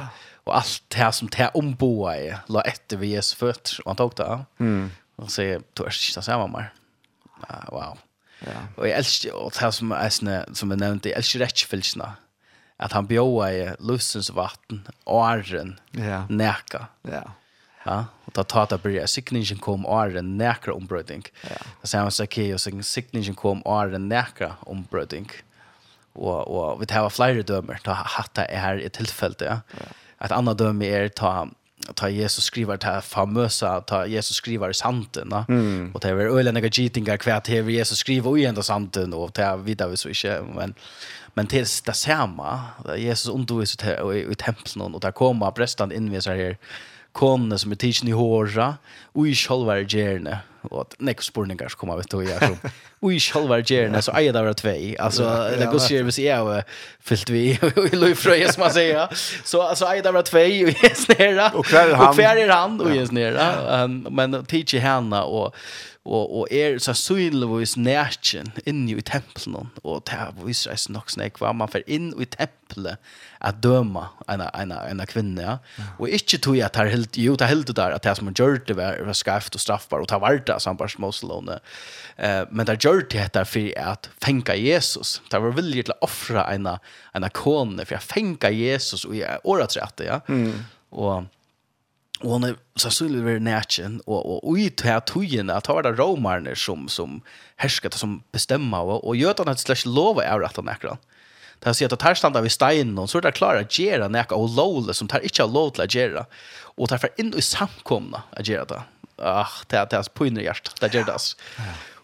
og 0.45 0.57
alt 0.57 0.83
det 0.89 1.13
som 1.15 1.29
det 1.29 1.51
omboa 1.55 2.17
är 2.17 2.39
la 2.49 2.61
etter 2.61 2.97
vi 2.97 3.15
Jesu 3.15 3.37
føtter. 3.37 3.81
Og 3.85 3.91
han 3.91 3.97
tok 3.97 4.17
det. 4.17 4.45
Mm. 4.59 4.91
Og 5.19 5.31
sier, 5.31 5.61
du 5.75 5.83
er 5.85 5.93
ikke 5.93 6.15
det 6.15 6.25
samme 6.25 6.49
mer. 6.49 6.73
Ja, 7.49 7.61
Wow. 7.73 7.99
Ja. 8.47 8.61
Og 8.77 8.89
jeg 8.89 8.99
elsker, 8.99 9.33
og 9.33 9.53
det 9.53 9.61
här 9.61 9.71
som 9.71 9.93
är 9.93 10.55
som 10.55 10.71
jeg 10.71 10.79
nevnte, 10.79 11.09
jeg 11.09 11.19
elsker 11.19 11.41
rättsfilsna. 11.41 12.05
Mm 12.05 12.28
at 12.79 12.93
han 12.93 13.07
bjóa 13.07 13.51
i 13.53 13.65
lustens 13.79 14.31
vatten 14.31 14.87
åren 15.05 15.79
ja. 15.93 16.27
neka. 16.29 16.87
Ja. 17.03 17.25
Ja, 17.85 18.05
Og 18.27 18.35
da 18.37 18.43
tata 18.45 18.77
det 18.77 18.83
börja 18.83 19.07
signingen 19.07 19.59
kom 19.59 19.87
åren 19.87 20.37
näkra 20.37 20.75
ombrödning. 20.75 21.23
Ja. 21.43 21.57
Da 21.81 21.89
sier 21.89 22.01
han 22.01 22.13
okej 22.23 22.55
och 22.55 22.61
sen 22.61 22.83
signingen 22.83 23.35
kom 23.35 23.63
åren 23.65 24.09
näkra 24.09 24.57
ombrödning. 24.61 25.31
Og, 26.13 26.49
og 26.49 26.81
vi 26.81 26.87
tar 26.87 27.09
flere 27.11 27.43
dømer 27.43 27.79
ta 27.85 27.93
hatta 27.93 28.45
är 28.45 28.59
här 28.59 28.81
i 28.81 28.89
tilfellet, 28.89 29.41
ja. 29.41 29.61
ja. 29.71 29.87
Ett 30.21 30.33
annat 30.33 30.59
döme 30.59 30.87
är 30.87 31.09
ta 31.09 31.49
ta 31.95 32.09
Jesus 32.09 32.45
skriver 32.45 32.77
ta 32.77 33.01
famösa 33.01 33.81
ta 33.81 34.07
Jesus 34.07 34.37
skriver 34.37 34.73
santen 34.73 35.29
va 35.29 35.45
mm. 35.49 35.91
och 35.95 36.01
det 36.01 36.09
är 36.09 36.39
ölen 36.39 36.55
några 36.55 36.71
cheatingar 36.71 37.17
kvärt 37.17 37.49
här 37.49 37.71
Jesus 37.71 37.99
skriver 37.99 38.37
ju 38.37 38.45
ända 38.45 38.63
santen 38.63 39.15
och 39.15 39.33
ta 39.33 39.57
vidare 39.57 39.97
så 39.97 40.09
inte 40.09 40.43
men 40.55 40.75
Men 41.39 41.47
till 41.47 41.67
det 41.85 41.93
samma, 41.93 42.61
Jesus 42.97 43.35
undervisar 43.35 44.15
i, 44.15 44.33
i 44.33 44.35
templen 44.35 44.95
och 44.95 45.01
där 45.01 45.13
kommer 45.13 45.51
prästen 45.51 45.93
in 45.93 46.11
med 46.11 46.23
så 46.23 46.31
här 46.31 46.57
konne 47.13 47.59
som 47.59 47.73
är 47.73 47.77
tidsen 47.77 48.09
i 48.09 48.11
håra 48.11 48.75
och 49.13 49.29
i 49.29 49.35
själva 49.35 49.79
gärna 49.79 50.39
och 50.63 50.81
att 50.81 50.95
nästa 50.99 51.23
spårningar 51.23 51.69
kommer 51.69 51.97
vet 51.97 52.11
du 52.11 52.25
jag 52.25 52.45
som 52.45 52.57
och 53.01 53.13
i 53.13 53.21
själva 53.21 53.59
gärna 53.59 54.03
så 54.03 54.13
är 54.15 54.33
det 54.33 54.33
bara 54.33 54.55
två 54.55 54.95
alltså 54.99 55.23
det 55.59 55.69
går 55.73 55.79
sig 55.79 56.03
vi 56.03 56.13
ser 56.13 56.65
fyllt 57.01 57.31
vi 57.31 57.59
i 57.93 57.97
löjfröje 57.97 58.53
som 58.53 58.61
man 58.61 58.71
säger 58.71 59.09
så 59.45 59.63
alltså 59.63 59.85
är 59.85 60.03
det 60.03 60.13
bara 60.13 60.23
två 60.23 60.39
och 60.39 60.85
är 60.85 60.95
snära 60.95 61.51
och 61.51 61.67
kvar 61.67 61.81
är 61.81 61.95
han? 61.95 62.09
Och 62.09 62.15
kvar 62.15 62.37
är 62.37 62.49
han? 62.49 62.81
Och 62.81 62.91
är 62.91 63.07
men 64.11 64.45
tidsen 64.45 64.81
henne 64.81 65.21
och 65.21 65.55
og, 66.09 66.31
og 66.41 66.53
er 66.55 66.79
så 66.81 66.95
synligvis 66.97 67.75
nærkjen 67.77 68.49
inn 68.69 68.87
i 68.89 68.97
tempelen, 69.05 69.69
og 69.85 70.05
det 70.09 70.17
er 70.17 70.33
viser 70.41 70.73
jeg 70.73 70.95
nok 70.95 71.13
snakk, 71.13 71.41
hva 71.43 71.53
man 71.57 71.71
får 71.71 71.85
inn 71.85 72.11
i 72.17 72.27
tempelet 72.33 72.97
at 73.45 73.61
døma 73.63 74.07
en, 74.31 74.43
en, 74.47 74.73
en 74.73 75.05
kvinne, 75.09 75.45
ja. 75.45 75.87
og 76.01 76.15
ikke 76.17 76.41
tog 76.43 76.59
at 76.65 76.79
her 76.81 76.91
helt, 76.93 77.19
jo, 77.21 77.37
det 77.39 77.51
helt 77.51 77.71
der, 77.77 77.95
at 77.97 78.07
det 78.07 78.17
som 78.19 78.33
gjør 78.33 78.61
det 78.69 78.79
var, 78.79 79.01
var 79.05 79.17
skaft 79.17 79.59
og 79.59 79.63
straffbar, 79.63 80.03
og 80.03 80.11
ta 80.11 80.21
var 80.23 80.41
som 80.63 80.81
bare 80.81 80.95
småslående, 80.97 81.61
eh, 82.17 82.43
men 82.51 82.69
det 82.69 82.81
gjør 82.83 83.05
det 83.13 83.27
etter 83.29 83.49
for 83.49 83.73
at 83.79 84.11
fenga 84.25 84.57
Jesus, 84.59 85.19
det 85.31 85.43
var 85.45 85.57
vilje 85.59 85.89
til 85.89 85.97
å 85.99 86.03
offre 86.09 86.47
en, 86.55 86.73
en 87.15 87.33
kone, 87.37 87.85
for 87.85 87.99
jeg 87.99 88.09
fenga 88.09 88.53
Jesus, 88.55 89.05
og 89.05 89.19
i 89.19 89.27
året 89.45 89.77
rett, 89.77 90.07
ja, 90.09 90.23
mm. 90.29 90.55
og 90.97 91.29
Og 92.19 92.33
hon 92.35 92.45
er 92.49 92.57
sannsynlig 92.79 93.21
ved 93.23 93.45
nætjen, 93.47 94.01
og, 94.07 94.19
og, 94.19 94.39
og 94.43 94.59
i 94.59 94.69
det 94.69 94.87
här 94.87 94.97
at 94.97 95.07
det 95.65 95.75
var 95.75 95.83
det 95.83 95.99
romarna 95.99 96.55
som 96.55 96.89
som 96.89 97.23
hersket, 97.57 97.95
som 97.95 98.23
bestämma 98.33 98.81
och 98.81 99.07
och 99.07 99.17
gör 99.17 99.31
att 99.31 99.47
han 99.47 99.57
slash 99.57 99.87
lova 99.87 100.25
är 100.25 100.45
att 100.45 100.57
han 100.57 100.69
är 100.69 101.73
si 101.73 101.85
at 101.85 101.91
det 101.91 102.03
här 102.03 102.15
stannar 102.15 102.43
vi 102.43 102.49
steinen 102.49 102.99
och 102.99 103.11
så 103.11 103.19
er 103.19 103.23
det 103.23 103.35
klare 103.35 103.65
å 103.65 103.69
gjøre 103.71 104.09
näka 104.09 104.35
og 104.35 104.51
lovle 104.57 104.95
som 104.95 105.09
tar 105.09 105.21
har 105.21 105.49
lov 105.49 105.71
til 105.71 105.75
till 105.75 105.83
att 105.83 105.95
göra. 105.95 106.27
Och 106.77 106.89
for 107.01 107.09
inn 107.19 107.35
i 107.35 107.43
samkomna 107.43 108.23
å 108.37 108.43
gjøre 108.43 108.67
det. 108.67 108.83
Ah, 109.19 109.51
det 109.69 109.77
er 109.77 109.87
det 109.87 110.15
på 110.15 110.27
inre 110.27 110.43
hjärtat. 110.43 110.81
Det 110.81 110.95
gjør 110.95 111.05
det. 111.05 111.13
altså. 111.13 111.37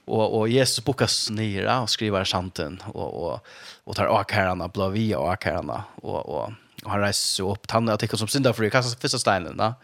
Og, 0.06 0.34
og 0.34 0.48
Jesus 0.48 0.84
bokas 0.84 1.30
nere 1.30 1.80
og 1.80 1.88
skriver 1.88 2.24
santen 2.24 2.82
og, 2.92 3.14
og, 3.14 3.40
og 3.86 3.96
tar 3.96 4.20
akärarna, 4.20 4.68
blå 4.68 4.90
via 4.90 5.18
akärarna 5.18 5.84
og, 6.02 6.28
og 6.28 6.52
Och 6.84 6.90
han 6.90 7.00
reiser 7.00 7.26
sig 7.26 7.44
upp. 7.44 7.70
Han 7.70 7.88
har 7.88 7.96
tycker 7.96 8.16
som 8.16 8.28
synda 8.28 8.52
för 8.52 8.68
kastar 8.70 9.00
första 9.00 9.18
steinen. 9.18 9.56
Va? 9.56 9.74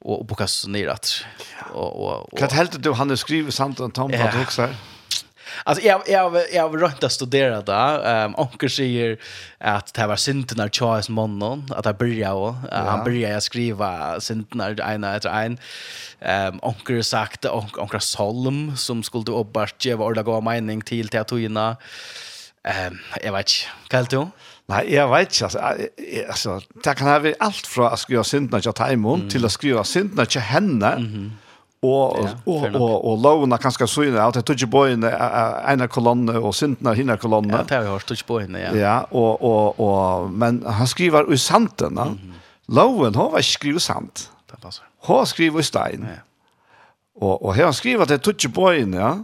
Och, 0.00 0.18
och 0.18 0.26
bokas 0.26 0.66
ner 0.66 0.88
att. 0.88 1.24
Och, 1.72 2.02
och, 2.02 2.32
och, 2.32 2.52
helt 2.52 2.82
du 2.82 2.92
han 2.92 3.16
skriver 3.16 3.50
samt 3.50 3.80
om 3.80 3.90
Tom 3.90 4.10
yeah. 4.10 4.24
Patrick 4.24 4.50
Alltså 5.64 5.84
jag 5.84 6.02
jag 6.06 6.42
jag 6.52 6.68
har 6.68 6.78
rönt 6.78 7.04
att 7.04 7.12
studera 7.12 7.62
där. 7.62 8.06
Ehm 8.06 8.34
um, 8.34 8.34
onkel 8.40 8.70
säger 8.70 9.18
att 9.58 9.94
det 9.94 10.06
var 10.06 10.16
synten 10.16 10.56
när 10.58 10.68
Charles 10.68 11.08
Monnon 11.08 11.68
att 11.76 11.84
han 11.84 11.96
började 11.96 12.34
och 12.34 12.54
ja. 12.70 12.76
han 12.76 13.04
börjar 13.04 13.40
skriva 13.40 14.20
synten 14.20 14.60
ena 14.80 15.16
efter 15.16 15.30
en. 15.30 15.58
Ehm 16.20 16.54
um, 16.54 16.60
onkel 16.62 17.04
sagt 17.04 17.44
onk, 17.44 17.78
onkel 17.78 18.00
Solm 18.00 18.76
som 18.76 19.02
skulle 19.02 19.32
uppbart 19.32 19.84
ge 19.84 19.94
vad 19.94 20.14
det 20.14 20.22
går 20.22 20.40
mening 20.40 20.80
till 20.80 21.08
till 21.08 21.20
att 21.20 21.32
Ehm 21.32 22.92
um, 22.92 22.98
jag 23.22 23.32
vet 23.32 23.40
inte. 23.40 23.88
Kallt 23.88 24.10
du? 24.10 24.26
Nei, 24.68 24.82
jeg 24.92 25.08
vet 25.08 25.30
ikke, 25.32 25.44
altså, 25.44 25.58
jeg, 25.58 25.88
jeg, 26.12 26.24
altså 26.28 26.60
det 26.84 26.96
kan 26.96 27.08
være 27.08 27.34
alt 27.40 27.66
fra 27.66 27.92
å 27.94 27.96
skrive 27.96 28.24
syndene 28.28 28.60
til 28.60 28.74
Taimon, 28.76 29.22
mm. 29.24 29.30
til 29.32 29.48
å 29.48 29.50
skrive 29.52 29.84
syndene 29.88 30.26
til 30.28 30.44
henne, 30.44 30.90
mm 30.98 31.06
-hmm. 31.06 31.30
og, 31.82 32.18
ja, 32.20 32.34
og, 32.46 32.62
og, 32.62 32.74
og, 32.74 33.04
og 33.04 33.22
lovene 33.22 33.58
kan 33.58 33.72
skal 33.72 33.88
syne, 33.88 34.20
at 34.20 34.36
jeg 34.36 34.44
tog 34.44 34.56
ikke 34.56 34.70
på 34.70 34.84
henne 34.86 35.12
ene 35.72 35.88
kolonne, 35.88 36.38
og 36.38 36.54
syndene 36.54 36.94
hinne 36.94 37.16
kolonne. 37.16 37.56
Ja, 37.56 37.62
det 37.62 37.70
har 37.70 37.82
vi 37.82 37.88
hørt, 37.88 38.06
tog 38.06 38.16
ikke 38.16 38.26
på 38.26 38.38
henne, 38.38 38.58
ja. 38.58 38.74
Ja, 38.74 38.98
og, 39.10 39.42
og, 39.42 39.80
og, 39.80 40.30
men 40.30 40.62
han 40.66 40.86
skriver 40.86 41.32
i 41.32 41.36
sandene, 41.36 42.04
mm 42.04 42.18
-hmm. 42.18 42.74
loven, 42.74 43.14
hun 43.14 43.32
var 43.32 43.38
ikke 43.38 43.52
skrivet 43.52 43.82
sant. 43.82 44.30
Det 44.50 44.60
passer. 44.62 44.82
Hun 44.98 45.26
skriver 45.26 45.60
i 45.60 45.62
stein. 45.62 46.02
Ja. 46.02 46.20
Og, 47.20 47.44
og 47.44 47.54
her 47.54 47.64
han 47.64 47.74
skriver 47.74 48.02
at 48.02 48.10
jeg 48.10 48.22
tog 48.22 48.34
ikke 48.34 48.54
på 48.54 48.70
henne, 48.70 48.96
ja, 48.96 49.14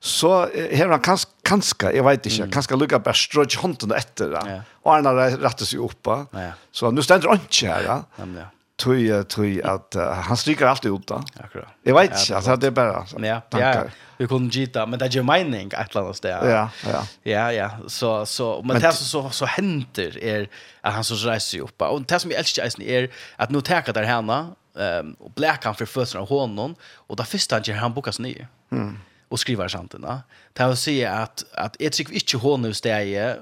så 0.00 0.32
har 0.50 0.90
han 0.92 1.02
kanskje, 1.02 1.30
kanskje 1.46 1.92
jeg 1.96 2.04
vet 2.04 2.26
ikke, 2.28 2.44
mm. 2.46 2.52
kanskje 2.54 2.78
lukket 2.78 3.06
bare 3.06 3.18
strøk 3.18 3.56
hånden 3.62 3.94
etter 3.96 4.34
det. 4.34 4.42
Ja. 4.50 4.58
Og 4.84 4.92
han 4.92 5.08
har 5.08 5.38
rettet 5.40 5.70
seg 5.70 5.82
opp. 5.82 6.12
Ja. 6.36 6.52
Så 6.74 6.92
nu 6.94 7.02
stender 7.04 7.32
han 7.32 7.42
ikke 7.46 7.72
her. 7.72 7.88
Ja. 7.88 7.96
Nemlig, 8.20 8.44
ja. 8.44 8.52
Tøy, 8.76 9.06
tøy, 9.32 9.54
at 9.64 9.96
uh, 9.96 10.18
han 10.28 10.36
stryker 10.36 10.68
alltid 10.68 10.92
ut 10.92 11.06
da. 11.08 11.22
Akkurat. 11.40 11.70
Jeg 11.86 11.96
vet 11.96 12.10
ikke, 12.12 12.34
altså, 12.36 12.56
det 12.60 12.68
er 12.68 12.74
bare 12.76 12.98
så, 13.08 13.20
ja, 13.24 13.38
tanker. 13.48 13.88
Ja, 13.88 14.10
vi 14.18 14.28
kunne 14.28 14.52
gita, 14.52 14.84
men 14.84 15.00
det 15.00 15.08
er 15.08 15.16
jo 15.16 15.24
mening 15.24 15.70
et 15.72 15.94
eller 15.94 16.02
annet 16.10 16.18
sted. 16.18 16.44
Ja, 16.52 16.66
ja. 16.84 17.00
Ja, 17.24 17.46
ja, 17.56 17.70
så, 17.88 18.10
så, 18.28 18.50
men, 18.60 18.76
men 18.76 18.84
det 18.84 18.92
som 18.98 19.08
så, 19.08 19.22
så 19.32 19.48
henter 19.56 20.20
er 20.20 20.44
at 20.84 20.98
han 20.98 21.08
så 21.08 21.16
reiser 21.22 21.48
seg 21.54 21.64
opp. 21.64 21.88
Og 21.88 22.04
det 22.04 22.20
som 22.20 22.34
jeg 22.34 22.42
elsker 22.44 22.68
eisen 22.68 22.84
er 22.84 23.08
at 23.40 23.54
nå 23.54 23.64
teker 23.64 23.96
der 23.96 24.10
henne, 24.12 24.38
um, 24.76 25.16
og 25.24 25.32
bleker 25.40 25.72
han 25.72 25.80
for 25.80 25.88
fødselen 25.88 26.26
av 26.26 26.28
hånden, 26.34 26.76
og 27.08 27.20
det 27.22 27.30
første 27.32 27.56
han 27.56 27.64
gjør, 27.64 27.80
han 27.80 27.96
bukker 27.96 28.18
seg 28.18 28.28
nye. 28.28 28.50
Mm 28.76 28.96
och 29.28 29.40
skriva 29.40 29.68
santerna. 29.68 30.22
Det 30.52 30.66
vill 30.66 30.76
säga 30.76 31.12
att 31.12 31.44
att 31.52 31.76
ett 31.82 31.94
sig 31.94 32.06
inte 32.10 32.36
hon 32.36 32.62
nu 32.62 32.74
stäje 32.74 33.36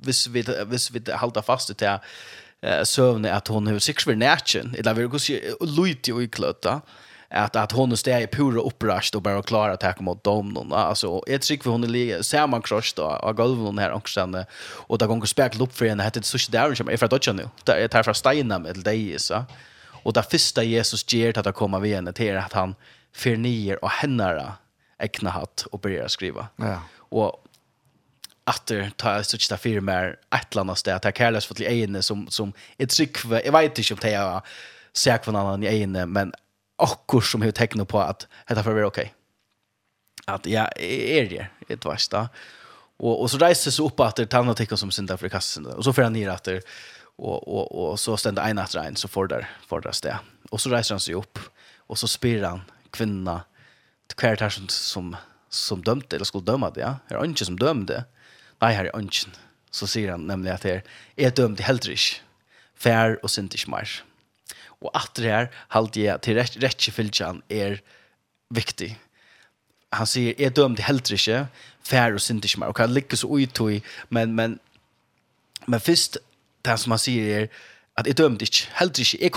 vis 0.00 0.26
vi 0.26 0.44
vis 0.66 0.90
vi 0.90 1.12
hålla 1.12 1.42
fast 1.42 1.78
det 1.78 2.00
eh 2.62 2.82
sövne 2.82 3.32
att 3.32 3.48
hon 3.48 3.66
hur 3.66 3.78
sex 3.78 4.04
för 4.04 4.14
natchen 4.14 4.74
eller 4.78 4.94
vi 4.94 5.04
går 5.04 5.18
se 5.18 5.40
lite 5.60 6.12
och 6.12 6.32
klöta 6.32 6.80
att 7.30 7.56
att 7.56 7.72
hon 7.72 7.96
stäje 7.96 8.26
pura 8.26 8.60
upprast 8.60 9.14
och 9.14 9.22
bara 9.22 9.42
klara 9.42 9.72
att 9.72 9.84
attack 9.84 10.00
mot 10.00 10.24
dem 10.24 10.48
någon 10.48 10.72
alltså 10.72 11.22
ett 11.26 11.44
sig 11.44 11.60
för 11.60 11.70
hon 11.70 11.92
ligger 11.92 12.22
ser 12.22 12.46
man 12.46 12.62
kross 12.62 12.92
då 12.94 13.02
av 13.02 13.32
golven 13.32 13.78
här 13.78 13.92
också 13.92 14.44
och 14.88 14.98
där 14.98 15.06
går 15.06 15.26
spärk 15.26 15.60
upp 15.60 15.76
för 15.76 15.86
henne 15.86 16.02
hette 16.02 16.20
det 16.20 16.26
så 16.26 16.50
där 16.50 16.74
som 16.74 16.88
är 16.88 16.96
för 16.96 17.06
att 17.06 17.26
nu 17.26 17.48
där 17.64 17.74
är 17.74 17.88
det 17.88 18.04
från 18.04 18.14
stenar 18.14 18.58
med 18.58 18.76
dig 18.76 19.18
så 19.18 19.44
och 20.04 20.12
där 20.12 20.22
första 20.22 20.62
Jesus 20.62 21.12
ger 21.12 21.38
att 21.38 21.54
komma 21.54 21.78
vi 21.78 21.94
henne 21.94 22.12
till 22.12 22.36
att 22.36 22.52
han 22.52 22.74
förnier 23.12 23.84
och 23.84 23.90
hennara 23.90 24.52
egna 25.00 25.30
hatt 25.30 25.66
och 25.72 25.80
börja 25.80 26.08
skriva. 26.08 26.48
Ja. 26.56 26.82
Och 26.96 27.44
åter 28.50 28.90
ta 28.96 29.20
ett 29.20 29.26
stort 29.26 29.48
där 29.48 29.56
firmer 29.56 30.18
ett 30.30 30.54
land 30.54 30.76
där 30.84 30.94
att 30.94 31.14
Carlos 31.14 31.46
för 31.46 31.54
till 31.54 31.66
egen 31.66 32.02
som 32.02 32.28
som 32.28 32.52
ett 32.78 32.90
tryckve 32.90 33.42
jag 33.44 33.52
vet 33.52 33.78
inte 33.78 33.94
om 33.94 33.98
det 34.02 34.14
är 34.14 34.40
så 34.92 35.08
jag 35.08 35.26
annan 35.26 35.62
i 35.62 35.66
egen 35.66 36.12
men 36.12 36.32
akkur 36.78 37.20
som 37.20 37.42
har 37.42 37.50
tecknat 37.50 37.88
på 37.88 38.00
att 38.00 38.26
detta 38.46 38.62
för 38.62 38.74
vara 38.74 38.86
okej. 38.86 39.14
Att 40.26 40.46
jag 40.46 40.80
är 40.82 41.28
det 41.28 41.74
ett 41.74 41.84
värsta. 41.84 42.28
Och 42.96 43.20
och 43.20 43.30
så 43.30 43.38
reser 43.38 43.70
sig 43.70 43.84
upp 43.84 44.00
att 44.00 44.16
det 44.16 44.26
tanna 44.26 44.54
tycker 44.54 44.76
som 44.76 44.90
synda 44.90 45.16
för 45.16 45.28
kassen 45.28 45.66
och 45.66 45.84
så 45.84 45.92
får 45.92 46.02
han 46.02 46.12
ner 46.12 46.28
att 46.28 46.44
det 46.44 46.62
och 47.16 47.48
och 47.48 47.90
och 47.90 48.00
så 48.00 48.16
ständer 48.16 48.42
en 48.42 48.58
att 48.58 48.74
rein 48.74 48.96
så 48.96 49.08
får 49.08 49.26
där 49.26 49.48
får 49.68 49.80
där 49.80 49.92
stä. 49.92 50.18
Och 50.50 50.60
så 50.60 50.70
reser 50.70 50.94
han 50.94 51.00
sig 51.00 51.14
upp 51.14 51.38
och 51.76 51.98
så 51.98 52.08
spyr 52.08 52.42
han 52.42 52.60
kvinna 52.90 53.42
hver 54.18 54.36
tar 54.40 54.52
som, 54.54 54.68
som, 54.68 55.14
som 55.50 55.82
dømte, 55.82 56.16
eller 56.16 56.28
skulle 56.28 56.46
dømme 56.46 56.70
det, 56.74 56.82
ja. 56.82 56.96
Her 57.10 57.20
er 57.20 57.28
ønsken 57.28 57.52
som 57.52 57.58
dømte. 57.60 58.04
Nei, 58.60 58.72
her 58.76 58.90
er 58.90 58.96
ønsken. 58.96 59.34
Så 59.70 59.86
sier 59.86 60.10
han 60.14 60.26
nemlig 60.26 60.52
at 60.52 60.64
är 60.64 60.82
jeg 61.16 61.36
dømte 61.36 61.62
heller 61.62 61.90
ikke. 61.90 62.20
Fær 62.74 63.18
og 63.22 63.30
synd 63.30 63.54
ikke 63.54 63.70
mer. 63.70 64.02
Og 64.80 64.90
at 64.94 65.10
det 65.16 65.24
her, 65.24 65.46
halte 65.68 66.00
jeg 66.00 66.20
til 66.22 66.36
rett, 66.36 66.56
är 66.56 67.40
er 67.50 67.80
viktig. 68.50 68.98
Han 69.92 70.06
sier, 70.06 70.34
jeg 70.38 70.56
dømte 70.56 70.82
heller 70.82 71.12
ikke, 71.12 71.48
fær 71.82 72.14
og 72.14 72.20
synd 72.20 72.44
ikke 72.44 72.60
mer. 72.60 72.66
Og 72.66 72.74
kan 72.74 72.90
ligger 72.90 73.16
så 73.16 73.26
uitog, 73.26 73.80
men, 74.08 74.34
men, 74.34 74.60
men 75.66 75.80
først, 75.80 76.18
det 76.64 76.78
som 76.78 76.90
han 76.90 76.98
sier 76.98 77.42
er, 77.42 77.46
at 77.96 78.06
jeg 78.06 78.18
dømte 78.18 78.42
ikke, 78.42 78.68
heller 78.78 78.98
ikke, 78.98 79.18
jeg 79.22 79.32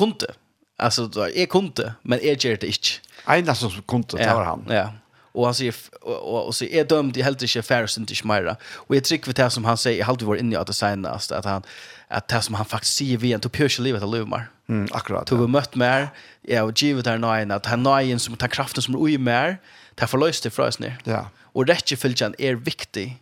Alltså 0.84 1.08
då 1.08 1.30
är 1.30 1.46
kunde, 1.46 1.94
men 2.02 2.20
är 2.20 2.36
ger 2.46 2.58
det 2.58 2.68
inte. 2.68 3.02
En 3.26 3.56
som 3.56 3.82
kunde 3.82 4.18
det 4.18 4.34
var 4.34 4.44
han. 4.44 4.66
Ja. 4.70 4.94
Och 5.32 5.46
han 5.46 5.56
säger 5.56 5.76
och, 6.02 6.46
och 6.46 6.56
så 6.56 6.66
är 6.66 6.84
dömd 6.84 7.18
i 7.18 7.22
helt 7.22 7.42
inte 7.42 7.62
Ferris 7.62 7.98
inte 7.98 8.16
Schmeira. 8.16 8.56
Och 8.74 8.96
jag 8.96 9.04
tycker 9.04 9.26
för 9.26 9.34
det 9.34 9.50
som 9.50 9.66
han 9.66 9.78
säger, 9.78 10.00
jag 10.00 10.06
hade 10.06 10.26
varit 10.26 10.42
inne 10.42 10.56
i 10.56 10.58
att 10.58 10.68
designa 10.68 11.10
att 11.10 11.46
han 11.46 11.64
att 12.08 12.28
det 12.28 12.42
som 12.42 12.56
han 12.56 12.66
faktiskt 12.66 12.96
säger 12.96 13.18
vi 13.18 13.32
inte 13.32 13.50
pjörs 13.50 13.80
livet 13.80 14.04
att 14.04 14.10
Lumar. 14.10 14.50
Mm, 14.70 14.88
akkurat. 14.92 15.28
Du 15.28 15.36
har 15.36 15.48
mött 15.48 15.76
mer, 15.76 16.10
ja, 16.42 16.64
och 16.64 16.82
givet 16.82 17.06
här 17.06 17.18
nöjen, 17.18 17.52
att 17.52 17.66
han 17.66 17.84
nöjen 17.84 18.20
som 18.20 18.36
tar 18.36 18.48
kraften 18.48 18.84
som 18.84 18.96
är 18.96 19.02
oj 19.02 19.18
mer, 19.18 19.58
det 19.96 20.08
får 20.08 20.18
löst 20.18 20.44
det 20.44 20.50
från 20.50 20.68
oss 20.68 20.80
nu. 20.80 20.94
Ja. 21.04 21.30
Och 21.42 21.68
rättjefylltjan 21.68 22.36
är 22.38 22.56
viktig, 22.56 23.18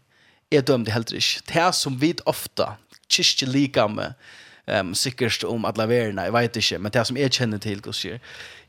är 0.49 0.61
dömd 0.61 0.87
i 0.87 0.91
helt 0.91 1.11
inte. 1.11 1.43
Det 1.45 1.71
som 1.71 1.99
vi 1.99 2.15
ofta, 2.25 2.73
kyrkje 3.07 3.47
lika 3.47 3.87
med, 3.87 4.13
um, 4.79 4.95
sikkert 4.95 5.43
om 5.43 5.65
alla 5.65 5.85
laverna 5.85 6.25
jag 6.25 6.31
vet 6.31 6.55
inte, 6.55 6.79
men 6.79 6.91
det 6.91 7.05
som 7.05 7.17
är 7.17 7.29
känner 7.29 7.57
till 7.57 7.81
Guds 7.81 8.05
är 8.05 8.19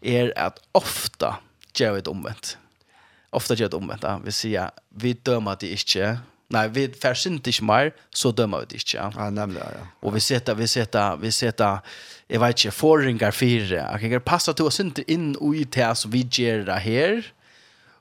er 0.00 0.32
att 0.36 0.58
ofta 0.72 1.36
gör 1.74 2.00
det 2.00 2.10
omvänt. 2.10 2.58
Ofta 3.30 3.54
gör 3.54 3.68
det 3.68 3.76
omvänt, 3.76 4.02
ja. 4.02 4.20
vi 4.24 4.32
säger, 4.32 4.70
vi 4.88 5.12
dömer 5.12 5.56
det 5.60 5.70
inte, 5.70 6.18
nej, 6.48 6.68
vi 6.68 6.88
färsint 6.88 7.46
inte 7.46 7.64
mer, 7.64 7.94
så 8.10 8.32
dömer 8.32 8.58
vi 8.60 8.66
det 8.66 8.74
inte. 8.74 8.96
Ja, 8.96 9.12
ja 9.16 9.30
nämligen, 9.30 9.68
ja. 9.72 9.86
Och 10.00 10.16
vi 10.16 10.20
sätter, 10.20 10.54
vi 10.54 10.68
sätter, 10.68 11.16
vi 11.16 11.32
sätter, 11.32 11.78
jag 12.26 12.40
vet 12.40 12.64
inte, 12.64 12.70
förringar 12.70 13.30
fyra, 13.30 13.98
jag 14.00 14.00
kan 14.00 14.20
passa 14.20 14.52
till 14.52 14.64
oss 14.64 14.80
inte 14.80 15.12
in 15.12 15.36
och 15.36 15.56
i 15.56 15.64
det 15.64 15.94
som 15.94 16.10
vi 16.10 16.28
gör 16.30 16.58
det 16.58 16.72
här, 16.72 17.32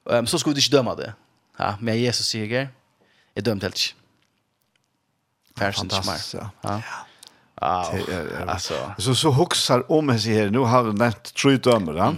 um, 0.04 0.28
så 0.28 0.40
ska 0.40 0.50
vi 0.50 0.56
inte 0.56 0.78
döma 0.78 0.96
det. 0.96 1.14
Ja, 1.58 1.78
men 1.80 2.00
Jesus 2.00 2.28
säger, 2.28 2.70
är 3.36 3.42
dömt 3.42 3.64
helt 3.64 3.76
inte. 3.76 4.02
Färsint 5.60 6.06
mer. 6.06 6.42
Ja. 6.42 6.52
ja. 6.62 6.82
Ja, 7.62 7.94
alltså. 8.48 8.74
Så 8.98 9.16
så 9.16 9.32
huxar 9.32 9.92
om 9.92 10.20
sig 10.20 10.34
här. 10.34 10.50
Nu 10.50 10.60
har 10.60 10.84
vi 10.84 10.94
nämnt 10.94 11.34
tre 11.34 11.58
dömer, 11.58 11.94
va? 11.94 12.16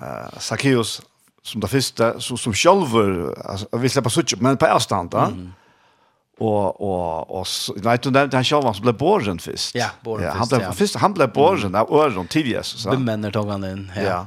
Eh 0.00 0.38
Zacchaeus 0.38 1.02
som 1.42 1.60
det 1.60 1.68
första 1.68 2.20
som 2.20 2.38
som 2.38 2.52
själver 2.54 3.34
alltså 3.50 3.66
vi 3.72 3.88
släpper 3.88 4.10
så 4.10 4.22
men 4.38 4.56
på 4.56 4.66
avstånd, 4.66 5.12
va? 5.12 5.32
Och 6.38 6.80
och 6.80 7.40
och 7.40 7.46
vet 7.76 8.02
du 8.02 8.10
nämnt 8.10 8.32
han 8.32 8.44
själv 8.44 8.72
som 8.72 8.82
blev 8.82 8.96
borgen 8.96 9.38
först. 9.38 9.74
Ja, 9.74 9.86
borgen 10.00 10.32
först. 10.32 10.52
Han 10.52 10.58
blev 10.58 10.72
först 10.72 10.94
han 10.94 11.14
blev 11.14 11.32
borgen 11.32 11.74
av 11.74 11.92
öron 11.92 12.26
tidigare 12.26 12.62
så. 12.62 12.90
De 12.90 13.04
männer 13.04 13.30
tog 13.30 13.48
han 13.48 13.64
in. 13.64 13.92
Ja. 13.96 14.26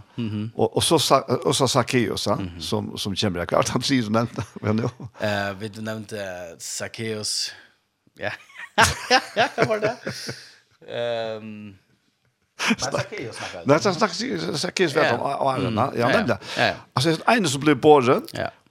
Och 0.56 0.76
och 0.76 0.84
så 0.84 1.20
och 1.46 1.56
så 1.56 1.68
Zacchaeus 1.68 2.28
som 2.60 2.98
som 2.98 3.16
kämpar 3.16 3.46
klart 3.46 3.70
han 3.70 3.82
precis 3.82 4.10
nämnde. 4.10 4.44
Men 4.62 4.76
nu. 4.76 4.84
Eh 5.28 5.54
vi 5.60 5.70
nämnde 5.70 6.18
Zacchaeus. 6.60 7.52
Ja 8.18 8.32
ja, 9.36 9.48
det 9.56 9.66
var 9.66 9.80
det. 9.80 9.96
Ehm 10.88 11.76
Nej, 13.64 13.80
så 13.80 13.94
snackas 13.94 14.22
ju 14.22 14.58
Zacchaeus 14.58 14.96
vet 14.96 15.14
om 15.14 15.22
Aron, 15.22 15.92
ja 15.98 16.08
men 16.08 16.28
det. 16.28 16.38
Alltså 16.94 17.18
en 17.26 17.48
som 17.48 17.62
blev 17.62 17.80
borgen 17.80 18.22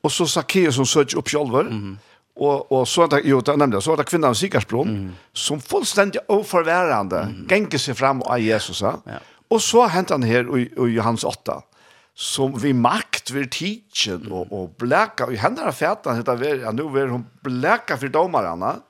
och 0.00 0.12
så 0.12 0.26
Zacchaeus 0.26 0.74
som 0.74 0.86
söker 0.86 1.18
upp 1.18 1.28
själva. 1.28 1.64
Och 2.36 2.72
och 2.72 2.88
så 2.88 3.02
att 3.02 3.12
jo, 3.24 3.40
det 3.40 3.56
nämnde 3.56 3.80
så 3.82 3.92
att 3.92 4.06
kvinnan 4.06 4.34
Sikarsblom 4.34 5.16
som 5.32 5.60
fullständigt 5.60 6.22
oförvärande 6.28 7.34
gänker 7.50 7.78
sig 7.78 7.94
fram 7.94 8.22
av 8.22 8.40
Jesus 8.40 8.80
ja. 8.80 9.00
Och 9.48 9.62
så 9.62 9.86
hänt 9.86 10.10
han 10.10 10.22
här 10.22 10.58
i 10.58 10.70
Johannes 10.76 11.24
8 11.24 11.62
som 12.14 12.58
vi 12.58 12.72
makt 12.72 13.30
vid 13.30 13.50
teachen 13.50 14.32
och 14.32 14.52
och 14.52 14.70
bläka 14.78 15.30
i 15.30 15.36
händerna 15.36 15.72
fätan 15.72 16.16
heter 16.16 16.36
vi 16.36 16.72
nu 16.72 16.88
vill 16.88 17.08
hon 17.08 17.26
bläka 17.40 17.96
för 17.96 18.08
domarna. 18.08 18.70
Mm 18.70 18.80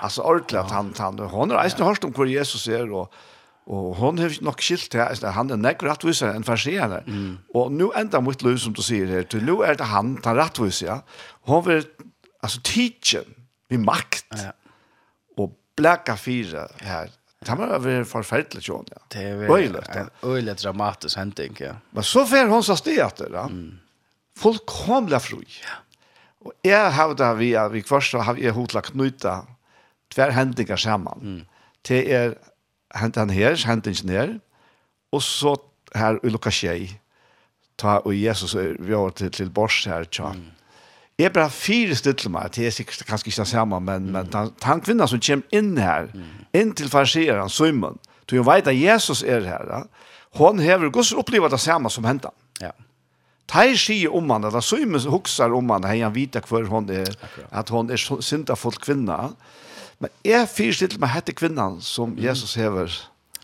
Alltså 0.00 0.22
ordentligt 0.22 0.60
att 0.60 0.70
han 0.70 0.94
han 0.98 1.18
hon 1.18 1.50
har 1.50 1.64
inte 1.64 1.84
hört 1.84 2.04
om 2.04 2.14
hur 2.16 2.26
Jesus 2.26 2.68
är 2.68 2.92
och 2.92 3.14
och 3.66 3.96
hon 3.96 4.18
har 4.18 4.42
nog 4.44 4.60
skilt 4.60 4.94
här 4.94 5.08
alltså 5.08 5.26
han 5.26 5.50
är 5.50 5.56
näck 5.56 5.82
rättvisare 5.82 6.32
än 6.32 6.42
förseende. 6.42 7.04
Mm. 7.06 7.38
Och 7.54 7.72
nu 7.72 7.88
ända 7.94 8.20
mot 8.20 8.42
lös 8.42 8.62
som 8.62 8.72
du 8.72 8.82
säger 8.82 9.06
här 9.06 9.22
till 9.22 9.44
nu 9.44 9.62
är 9.62 9.74
det 9.74 9.84
han 9.84 10.16
tar 10.16 10.34
rättvis 10.34 10.82
ja. 10.82 11.02
Hon 11.40 11.64
vill 11.64 11.84
alltså 12.40 12.60
teachen 12.62 13.24
vi 13.68 13.78
makt. 13.78 14.26
Ja. 14.30 14.52
Och 15.36 15.50
blacka 15.76 16.16
fyra 16.16 16.68
här. 16.76 17.10
Det 17.38 17.54
var 17.54 17.78
väl 17.78 18.04
förfärligt 18.04 18.68
John. 18.68 18.84
Ja. 18.90 18.96
Det 19.08 19.22
är 19.22 19.96
en 19.96 20.10
öjligt 20.22 20.58
dramatisk 20.58 21.16
hending, 21.16 21.56
ja. 21.58 21.72
Men 21.90 22.02
så 22.02 22.26
får 22.26 22.48
hon 22.48 22.62
så 22.62 22.76
steget 22.76 23.16
där. 23.16 23.46
Mm. 23.46 23.78
la 25.08 25.20
fri. 25.20 25.46
Ja. 25.62 25.84
Og 26.44 26.52
jag 26.62 26.90
har 26.90 27.14
det 27.14 27.34
vi 27.34 27.58
vi 27.72 27.82
kvarstår 27.82 28.18
har 28.18 28.34
vi 28.34 28.48
hotlagt 28.48 28.92
knyta 28.92 29.46
tver 30.14 30.32
hendinger 30.34 30.76
sammen. 30.76 31.22
Mm. 31.22 31.40
Det 31.88 32.12
er 32.12 32.34
hendan 32.94 33.30
her, 33.30 33.56
hendingen 33.66 34.08
her, 34.08 34.38
og 35.12 35.22
så 35.22 35.56
her 35.94 36.18
i 36.24 36.28
Lukas 36.28 36.54
6, 36.54 36.94
ta 37.78 37.98
og 38.04 38.14
Jesus 38.14 38.54
er 38.54 38.74
vi 38.78 38.94
over 38.94 39.10
til, 39.10 39.30
til 39.30 39.50
Bors 39.50 39.84
her, 39.84 40.04
tja. 40.04 40.32
Mm. 40.32 40.50
Jeg 41.18 41.24
er 41.24 41.34
bare 41.34 41.50
fire 41.50 41.94
stille 41.94 42.30
meg, 42.30 42.50
det 42.56 42.66
er 42.66 42.72
sikkert 42.74 43.04
kanskje 43.06 43.30
ikke 43.30 43.40
det 43.40 43.48
samme, 43.48 43.80
men, 43.80 44.06
mm. 44.06 44.12
men 44.12 44.32
den, 44.32 44.50
den 44.64 44.80
kvinna 44.82 45.06
som 45.06 45.20
kommer 45.22 45.60
inn 45.60 45.76
her, 45.78 46.08
mm. 46.14 46.32
inn 46.54 46.72
til 46.74 46.90
farsieren, 46.90 47.50
Simon, 47.50 48.00
du 48.30 48.40
vet 48.42 48.70
at 48.70 48.78
Jesus 48.78 49.22
er 49.22 49.46
her, 49.46 49.66
da. 49.68 49.82
hon 50.38 50.58
hever, 50.58 50.90
hvordan 50.90 51.18
opplever 51.18 51.48
det 51.48 51.60
samme 51.60 51.90
som 51.90 52.04
hendan? 52.04 52.34
Ja. 52.60 52.72
Tar 53.46 53.74
sig 53.74 54.08
om 54.08 54.26
man 54.26 54.42
där 54.42 54.60
så 54.60 54.76
ju 54.76 54.98
huxar 54.98 55.52
om 55.52 55.66
man 55.66 55.84
han 55.84 56.12
vita 56.12 56.40
kvar 56.40 56.62
hon 56.62 56.90
är 56.90 57.16
att 57.50 57.68
hon 57.68 57.90
är 57.90 58.20
synda 58.20 58.56
full 58.56 58.72
kvinna. 58.72 59.32
Men 59.98 60.10
är 60.22 60.46
fyrstilt 60.46 60.98
med 60.98 61.08
hette 61.08 61.32
kvinnan 61.32 61.80
som 61.80 62.18
Jesus 62.18 62.56
hever. 62.56 62.92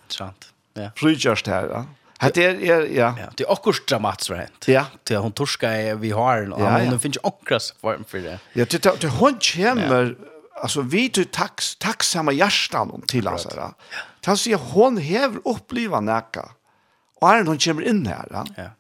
Sant. 0.09 0.53
Ja. 0.75 0.91
Frujast 0.97 1.47
här. 1.47 1.69
Ja. 1.69 1.85
Hette 2.19 2.43
er 2.43 2.61
er 2.61 2.81
ja. 2.81 3.15
Ja, 3.19 3.31
det 3.37 3.45
är 3.45 3.51
också 3.51 3.73
dramatiskt 3.89 4.31
rent. 4.31 4.69
Ja. 4.69 4.85
Det 5.09 5.17
hon 5.17 5.33
torska 5.33 5.95
vi 5.97 6.11
har 6.11 6.53
och 6.53 6.61
ja, 6.61 6.79
ja. 6.79 6.91
hon 6.91 7.01
finns 7.01 7.19
akkurat 7.23 7.75
form 7.81 8.05
för 8.05 8.19
det. 8.19 8.39
Ja, 8.53 8.65
det 8.71 8.83
det 8.83 9.09
hon 9.09 9.39
kommer 9.41 10.17
alltså 10.63 10.81
vi 10.83 11.09
du 11.09 11.25
tax 11.25 11.77
tacksamma 11.77 12.33
hjärtan 12.33 12.91
til 12.91 13.09
till 13.09 13.29
alltså. 13.29 13.49
Ja. 13.57 13.75
Tant 14.21 14.41
så 14.41 14.57
hon 14.57 14.97
hever 14.97 15.41
uppleva 15.45 16.01
näka. 16.01 16.49
Och 17.21 17.29
hon 17.29 17.59
kommer 17.59 17.89
in 17.89 18.07
här. 18.07 18.45
Ja. 18.57 18.71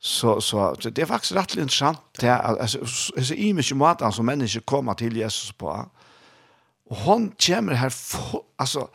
Så, 0.00 0.40
så, 0.40 0.76
så 0.80 0.90
det 0.90 1.02
er 1.02 1.10
faktisk 1.10 1.34
rett 1.34 1.54
litt 1.58 1.74
sant 1.74 2.02
det 2.20 2.30
er 2.30 2.68
så 2.70 3.34
i 3.34 3.50
mye 3.56 3.78
måten 3.78 4.14
som 4.14 4.28
mennesker 4.28 4.62
kommer 4.62 4.94
til 4.98 5.16
Jesus 5.18 5.50
på. 5.58 5.72
Og 6.88 7.00
hon 7.02 7.32
kommer 7.34 7.74
her 7.74 7.90
for, 7.90 8.44
altså, 8.62 8.86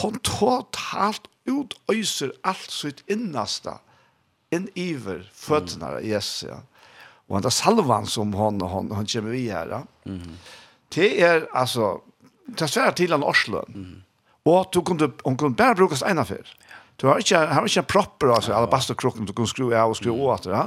hon 0.00 0.16
totalt 0.24 1.28
utøyser 1.48 2.32
alt 2.48 2.72
sitt 2.72 3.04
innaste 3.12 3.76
inn 4.52 4.70
iver 4.72 5.20
føttene 5.36 5.92
av 5.92 6.04
Jesus. 6.04 6.48
Ja. 6.48 6.62
Og 7.28 7.38
han 7.38 7.48
er 7.48 7.52
salvan 7.52 8.08
som 8.08 8.32
hon, 8.32 8.60
hon, 8.64 8.88
hon 8.88 9.08
kommer 9.12 9.36
vi 9.36 9.50
her. 9.50 9.68
Ja. 9.68 9.82
Mm 10.04 10.18
-hmm. 10.18 10.36
Det 10.94 11.22
er 11.22 11.46
altså, 11.52 12.00
det 12.46 12.62
er 12.62 12.66
svært 12.66 12.96
til 12.96 13.10
han 13.10 13.22
Oslo. 13.22 13.64
Mm 13.68 13.84
-hmm. 13.84 14.02
Og 14.44 14.68
du 14.74 14.82
kunne, 14.82 15.12
hon 15.24 15.36
kunne 15.36 15.56
bare 15.56 15.74
brukes 15.74 16.02
ene 16.02 16.24
før. 16.24 16.44
Ja 16.60 16.67
Du 17.00 17.06
har 17.06 17.22
ikke, 17.22 17.38
har 17.38 17.62
var 17.62 17.70
ikke 17.70 17.82
propper, 17.82 18.32
altså, 18.34 18.52
ja. 18.52 18.58
alabasterkrukken, 18.58 19.26
du 19.26 19.32
kunne 19.32 19.50
skru 19.50 19.70
av 19.70 19.92
og 19.92 19.98
skru 19.98 20.10
åter, 20.12 20.54
ja. 20.54 20.64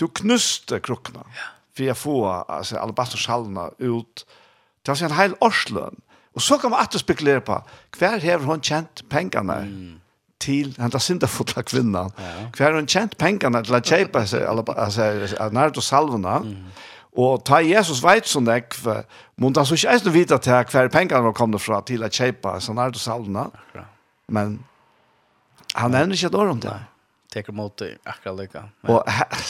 Du 0.00 0.06
knuste 0.08 0.80
krukkene, 0.80 1.24
ja. 1.36 1.48
for 1.76 1.84
jeg 1.84 2.00
få 2.00 2.16
altså, 2.32 2.78
alabastersalene 2.80 3.66
ut. 3.78 4.24
Det 4.80 4.94
var 4.94 5.02
en 5.10 5.18
hel 5.18 5.34
årsløn. 5.44 6.00
Og 6.34 6.44
så 6.44 6.56
kan 6.58 6.72
man 6.72 6.80
alltid 6.80 7.02
spekulere 7.02 7.42
på, 7.44 7.58
hver 7.98 8.22
hever 8.22 8.46
hun 8.46 8.62
kjent 8.64 9.02
pengene 9.10 9.58
mm. 9.66 9.98
til, 10.40 10.72
henne 10.78 10.94
tar 10.94 11.04
sinne 11.04 11.28
for 11.28 11.44
til 11.44 11.60
ja. 11.92 12.30
hver 12.56 12.78
hun 12.78 12.88
kjent 12.88 13.18
pengene 13.18 13.64
til 13.66 13.76
å 13.76 13.82
kjøpe 13.84 14.24
seg, 14.30 14.46
altså, 14.46 15.10
nær 15.10 15.26
til 15.26 15.54
nardosalvene, 15.58 16.38
mm. 16.46 16.88
Og 17.18 17.40
ta 17.42 17.58
Jesus 17.58 18.04
veit 18.04 18.28
som 18.30 18.44
det, 18.46 18.60
men 19.34 19.56
han 19.56 19.66
så 19.66 19.74
ikke 19.74 19.90
eisen 19.90 20.12
vite 20.14 20.36
til 20.38 20.68
hver 20.70 20.88
pengene 20.94 21.24
var 21.24 21.32
kommet 21.34 21.58
fra 21.60 21.80
til 21.82 22.04
å 22.06 22.08
kjøpe 22.08 22.52
sånn 22.62 22.78
nardosalvene. 22.78 23.48
Akkurat 23.50 23.96
men 24.30 24.60
Han 25.78 25.94
nevner 25.94 26.18
ikke 26.18 26.30
et 26.32 26.40
år 26.40 26.54
om 26.54 26.62
det. 26.62 26.72
Nei, 26.72 27.28
teker 27.34 27.56
mot 27.56 27.76
det 27.78 27.92
akkurat 28.08 28.40
lykka. 28.40 28.64
Og 28.90 29.04
her, 29.10 29.44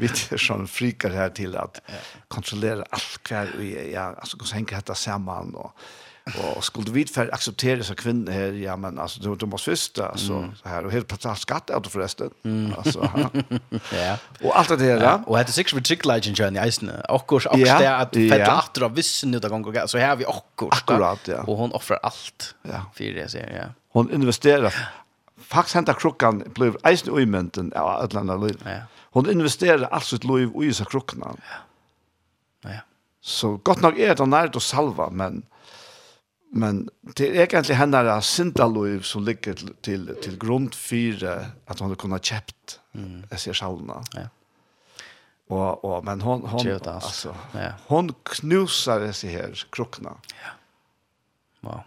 vi 0.00 0.08
er 0.08 0.40
sånn 0.40 0.68
frikar 0.70 1.12
her 1.16 1.34
til 1.36 1.58
at 1.60 1.82
kontrollere 2.32 2.86
alt 2.96 3.20
hver, 3.28 3.52
ja, 3.60 4.12
altså 4.14 4.38
hvordan 4.38 4.62
henger 4.62 4.80
dette 4.80 4.96
sammen, 4.96 5.52
og, 5.60 5.74
og 6.38 6.62
skulle 6.64 6.94
vi 6.94 7.02
for 7.10 7.28
akseptere 7.34 7.84
seg 7.84 7.98
kvinner 8.00 8.32
her, 8.32 8.56
ja, 8.56 8.78
men 8.80 8.96
altså, 9.02 9.20
du, 9.20 9.34
du 9.36 9.44
må 9.50 9.60
først, 9.60 10.00
altså, 10.06 10.38
mm. 10.46 10.62
her, 10.70 10.88
og 10.88 10.94
helt 10.94 11.10
plass 11.10 11.44
skatt 11.44 11.68
er 11.74 11.84
det 11.84 11.92
forresten, 11.92 12.32
mm. 12.46 12.72
altså, 12.80 13.10
ja. 14.00 14.16
Og 14.40 14.56
alt 14.62 14.72
det 14.72 14.88
her, 14.88 15.04
ja. 15.04 15.12
Og 15.26 15.36
hette 15.36 15.52
sikkert 15.52 15.82
for 15.82 15.88
trygglegging 15.90 16.38
kjønn 16.38 16.56
i 16.56 16.62
eisene, 16.64 16.96
akkurat, 17.12 17.50
akkurat 17.52 17.84
det 17.84 17.92
at 17.92 18.16
fettet 18.16 18.48
atter 18.54 18.88
av 18.88 18.96
vissen 18.96 19.36
ut 19.36 19.44
av 19.44 19.52
gang 19.52 19.68
og 19.68 19.76
gang, 19.76 19.92
så 19.92 20.00
her 20.00 20.14
har 20.14 20.18
vi 20.22 20.30
akkurat, 20.30 20.80
akkurat 20.80 21.32
ja. 21.34 21.44
og 21.44 21.60
hun 21.60 21.76
offrer 21.76 22.00
alt, 22.00 22.54
ja. 22.64 22.86
for 22.96 23.20
det, 23.20 23.28
sier, 23.36 23.52
ja. 23.58 23.68
Hon 23.92 24.08
investerar 24.08 24.72
faktisk 25.52 25.78
hentet 25.80 26.00
krukken 26.00 26.42
blir 26.56 26.78
eisen 26.88 27.12
i 27.18 27.26
mynten 27.28 27.70
av 27.78 27.94
et 28.02 28.12
eller 28.12 28.24
annet 28.24 28.42
liv. 28.46 28.66
Ja. 28.66 28.80
Hun 29.16 29.28
investerer 29.30 29.88
alt 29.92 30.08
sitt 30.08 30.24
liv 30.24 30.52
i 30.62 30.72
seg 30.74 30.90
krukkene. 30.92 31.34
Ja. 31.48 31.62
ja. 32.70 32.82
Så 33.20 33.56
godt 33.64 33.84
nok 33.84 34.00
er 34.00 34.16
det 34.18 34.28
nært 34.28 34.56
å 34.58 34.62
salva, 34.64 35.10
men, 35.12 35.42
men 36.50 36.86
det 37.18 37.28
er 37.30 37.44
egentlig 37.44 37.78
henne 37.78 38.18
sinta 38.26 38.66
liv 38.70 39.04
som 39.06 39.26
ligger 39.28 39.58
til, 39.60 39.74
til, 39.84 40.08
til 40.24 40.38
grunn 40.40 40.70
for 40.74 41.26
at 41.28 41.84
hun 41.84 41.96
kunne 42.00 42.18
ha 42.18 42.24
kjøpt 42.32 42.78
mm. 42.96 43.18
disse 43.34 43.54
sjalene. 43.60 44.00
Ja. 44.16 44.30
Og, 45.52 45.84
og, 45.84 46.04
men 46.06 46.22
hon, 46.24 46.44
hon, 46.48 46.62
Kjøt, 46.64 46.86
altså, 46.88 47.34
ja. 47.52 47.74
hon 47.90 48.12
knuser 48.38 49.02
disse 49.04 49.28
her 49.28 49.52
krukkene. 49.74 50.14
Ja. 50.40 50.52
Wow. 51.62 51.82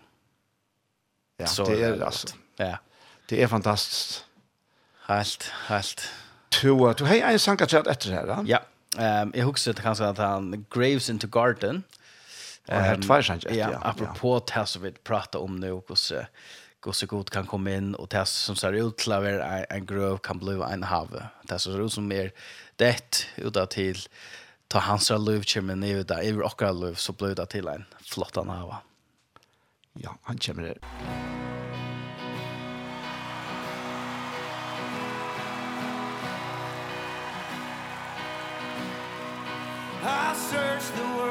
Ja, 1.40 1.48
Så, 1.50 1.66
det 1.68 1.82
er 1.84 1.96
det 1.98 2.06
altså. 2.06 2.36
Ja. 2.62 2.76
Det 3.30 3.44
är 3.44 3.48
fantastiskt. 3.48 4.26
Helt, 5.08 5.44
helt. 5.68 6.10
Du, 6.62 6.94
du 6.94 7.06
har 7.06 7.16
en 7.16 7.40
sang 7.40 7.62
at 7.62 7.74
efter 7.74 8.10
det 8.10 8.16
här, 8.16 8.26
va? 8.26 8.44
Ja. 8.48 8.60
Ehm 8.98 9.32
jag 9.36 9.46
husker 9.46 9.74
det 9.74 9.82
kanske 9.82 10.06
att 10.06 10.18
han 10.18 10.66
Graves 10.70 11.10
into 11.10 11.28
Garden. 11.28 11.84
Eh 12.68 13.00
tvær 13.00 13.22
två 13.22 13.34
etter, 13.34 13.56
Ja, 13.56 13.80
apropå 13.82 14.40
det 14.56 14.66
som 14.66 14.82
vi 14.82 14.92
pratar 14.92 15.40
om 15.40 15.60
nu 15.60 15.72
och 15.72 15.98
så 15.98 16.26
och 16.86 16.96
så 16.96 17.06
god 17.06 17.30
kan 17.30 17.46
komma 17.46 17.72
in 17.72 17.96
och 17.96 18.08
det 18.08 18.26
som 18.26 18.56
ser 18.56 18.74
ut 18.74 18.98
till 18.98 19.12
att 19.12 19.24
vara 19.24 19.64
en 19.64 19.86
gröv 19.86 20.18
kan 20.18 20.40
bli 20.40 20.54
en 20.54 20.84
hav. 20.84 21.24
Det 21.44 21.60
som 21.60 21.74
ser 21.74 21.86
ut 21.86 21.94
som 21.94 22.08
mer 22.08 22.32
det 22.76 23.26
utav 23.36 23.66
till 23.66 23.98
ta 24.68 24.80
hans 24.80 25.10
liv 25.10 25.44
kommer 25.54 25.76
ner 25.76 26.04
där 26.04 26.22
i 26.22 26.34
rockar 26.34 26.74
liv 26.74 26.96
så 26.96 27.14
blir 27.14 27.36
det 27.36 27.46
till 27.46 27.68
en 27.68 27.86
flottan 28.02 28.50
hav. 28.50 28.76
Ja, 29.94 30.18
han 30.22 30.38
kommer 30.38 30.64
det. 30.64 30.78
search 40.46 40.92
the 40.92 41.02
world. 41.02 41.25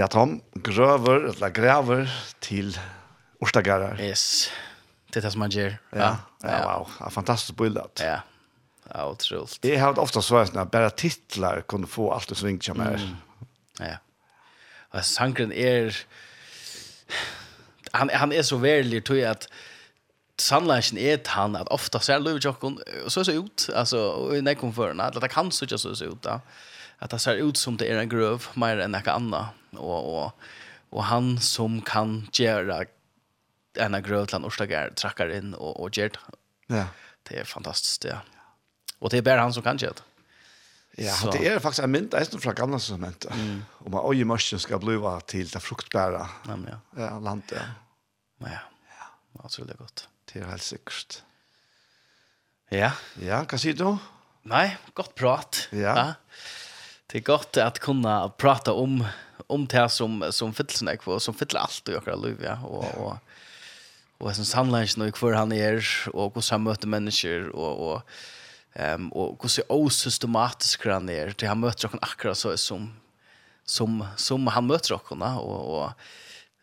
Ja, 0.00 0.06
Tom, 0.08 0.38
grøver, 0.54 1.26
eller 1.28 1.50
gräver 1.52 2.08
till 2.40 2.78
Orstagarar. 3.40 4.00
Yes, 4.00 4.50
det 5.12 5.20
är 5.20 5.22
det 5.22 5.30
som 5.30 5.38
man 5.38 5.50
gör. 5.50 5.76
Ja, 5.90 6.16
ja, 6.42 6.78
wow, 6.78 7.10
fantastiskt 7.10 7.56
bildat. 7.56 8.00
Ja, 8.04 8.20
ja, 8.94 9.10
otroligt. 9.10 9.64
Jeg 9.64 9.80
har 9.80 9.98
ofta 9.98 10.22
svarat 10.22 10.56
at 10.56 10.70
bara 10.70 10.90
titlar 10.90 11.60
kunde 11.68 11.86
få 11.86 12.12
allt 12.12 12.28
det 12.28 12.34
svinga 12.34 12.62
som 12.62 12.80
här. 12.80 12.94
Mm. 12.94 13.16
Ja. 13.78 13.96
Och 14.90 15.04
sankren 15.04 15.52
är... 15.52 15.96
Han, 17.92 18.10
han 18.12 18.32
är 18.32 18.42
så 18.42 18.56
värlig, 18.56 19.04
tror 19.04 19.18
jag, 19.18 19.30
att 19.30 19.48
sannleiken 20.38 20.98
er 20.98 21.20
han 21.26 21.56
at 21.56 21.68
ofta 21.68 22.00
ser 22.00 22.18
Louis 22.18 22.44
Jockon 22.44 22.78
så 23.08 23.24
så 23.24 23.32
ut 23.32 23.68
alltså 23.74 23.98
och 23.98 24.36
i 24.36 24.42
näkom 24.42 24.72
förna 24.72 25.04
att 25.04 25.20
det 25.20 25.28
kan 25.28 25.52
så 25.52 25.64
inte 25.64 25.78
så 25.78 26.04
ut 26.04 26.22
då 26.22 26.40
att 26.98 27.10
det 27.10 27.18
ser 27.18 27.34
ut 27.34 27.56
som 27.56 27.76
det 27.76 27.86
är 27.86 27.98
en 27.98 28.08
gröv 28.08 28.46
mer 28.54 28.78
än 28.78 28.90
något 28.90 29.06
annat 29.06 29.59
och 29.76 30.24
och 30.24 30.32
och 30.90 31.04
han 31.04 31.40
som 31.40 31.82
kan 31.82 32.28
göra 32.32 32.84
ena 33.74 34.00
grötland 34.00 34.44
och 34.44 34.52
stagar 34.52 34.90
trackar 34.90 35.30
in 35.30 35.54
och 35.54 35.80
och 35.80 35.90
det. 35.90 36.16
Ja. 36.66 36.86
Det 37.22 37.36
är 37.36 37.44
fantastiskt 37.44 38.04
ja. 38.04 38.20
Och 38.98 39.10
det 39.10 39.18
är 39.18 39.22
bara 39.22 39.40
han 39.40 39.54
som 39.54 39.62
kan 39.62 39.76
göra 39.76 39.92
det. 39.92 40.02
Ja, 41.02 41.14
så. 41.14 41.30
det 41.30 41.48
är 41.48 41.58
faktiskt 41.58 41.82
en 41.82 41.90
mynd, 41.90 42.10
det 42.10 42.30
fra 42.30 42.40
från 42.40 42.54
gamla 42.54 42.78
testament. 42.78 43.24
Mm. 43.24 43.64
Om 43.70 43.94
at 43.94 44.04
øye 44.10 44.24
mörsen 44.24 44.58
ska 44.58 44.78
bliva 44.78 45.20
till 45.20 45.48
det 45.48 45.60
fruktbära. 45.60 46.28
Ja, 46.48 46.58
ja. 46.68 46.80
Ja, 46.96 47.18
landet. 47.18 47.52
ja. 47.56 47.62
Ja, 48.38 48.58
ja. 48.98 49.42
Alltså 49.42 49.64
det 49.64 49.72
är 49.72 49.76
gott. 49.76 50.08
Det 50.24 50.40
er 50.40 50.44
helt 50.44 50.62
sikkert. 50.62 51.22
Ja. 52.70 52.92
Ja, 53.18 53.44
hva 53.44 53.58
sier 53.58 53.74
du? 53.74 53.96
Nej, 54.42 54.76
gott 54.94 55.14
prat. 55.14 55.68
Ja. 55.70 55.78
ja. 55.78 56.14
Det 57.06 57.18
är 57.18 57.22
gott 57.22 57.56
att 57.56 57.78
kunna 57.78 58.28
prata 58.28 58.72
om 58.72 59.04
om 59.50 59.66
det 59.66 59.88
som, 59.90 60.24
som 60.30 60.54
fyller 60.54 60.94
ikke, 60.94 61.10
og 61.10 61.22
som 61.22 61.34
fyller 61.34 61.60
allt 61.60 61.88
och 61.88 61.96
akkurat 61.96 62.22
liv, 62.22 62.42
ja. 62.42 62.58
och 62.64 62.94
och 62.94 63.16
och 64.18 64.36
som 64.36 64.44
synes 64.44 64.52
han 64.52 64.70
lærer 64.70 65.34
han 65.34 65.52
är 65.52 66.08
och 66.12 66.34
hur 66.34 66.50
han 66.50 66.62
möter 66.62 66.88
människor 66.88 67.48
och 67.56 67.92
och 67.92 68.02
ehm 68.74 69.12
och 69.12 69.42
hur 69.42 69.48
så 69.48 69.62
osystematisk 69.68 70.86
han 70.86 71.08
är. 71.08 71.30
Till 71.32 71.48
han 71.48 71.60
möter 71.60 71.88
och 71.88 72.02
akkurat 72.02 72.38
så 72.38 72.56
som, 72.56 72.94
som, 73.64 74.06
som 74.16 74.46
han 74.46 74.66
möter 74.66 74.94
och 74.94 75.12
och 75.12 75.92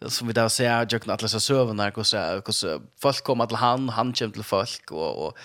och 0.02 0.12
som 0.12 0.28
vi 0.28 0.34
där 0.34 0.50
säger 0.50 0.88
jag 0.90 1.10
att 1.12 1.22
läsa 1.22 1.40
sövarna 1.40 1.92
och 1.96 2.56
så 2.56 2.82
folk 3.02 3.24
kommer 3.24 3.46
till 3.46 3.58
han 3.58 3.90
han 3.90 4.14
kommer 4.14 4.34
till 4.34 4.44
folk 4.44 4.92
och 4.92 5.28
och 5.28 5.38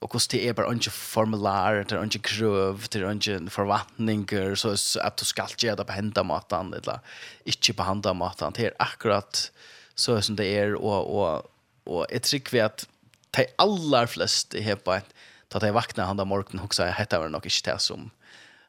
och 0.00 0.10
kost 0.10 0.30
det 0.30 0.48
är 0.48 0.52
bara 0.52 0.72
inte 0.72 0.90
formulär 0.90 1.84
det 1.88 1.94
är 1.94 2.02
inte 2.02 2.18
kröv 2.18 2.86
det 2.90 2.98
är 2.98 3.12
inte 3.12 3.50
förväntningar 3.50 4.54
så 4.54 5.00
att 5.00 5.16
du 5.16 5.24
ska 5.24 5.46
ge 5.58 5.74
det 5.74 5.84
på 5.84 5.92
hända 5.92 6.22
matan 6.22 6.74
eller 6.74 7.00
inte 7.44 7.72
på 7.72 7.82
hända 7.82 8.14
matan 8.14 8.52
det 8.56 8.66
är 8.66 8.74
akkurat 8.78 9.52
så 9.94 10.22
som 10.22 10.36
det 10.36 10.46
är 10.46 10.74
och 10.74 11.20
och 11.20 11.52
och 11.84 12.12
ett 12.12 12.22
trick 12.22 12.52
vi 12.52 12.60
att 12.60 12.88
de 13.30 13.46
allra 13.58 14.06
flesta 14.06 14.58
är 14.58 14.76
på 14.76 14.92
att 14.92 15.14
ta 15.48 15.58
det 15.58 15.72
vakna 15.72 16.04
handa 16.04 16.24
morgonen 16.24 16.64
och 16.64 16.74
säga 16.74 16.92
heter 16.92 17.20
det 17.20 17.28
nog 17.28 17.46
inte 17.46 17.70
det 17.72 17.78
som 17.78 18.10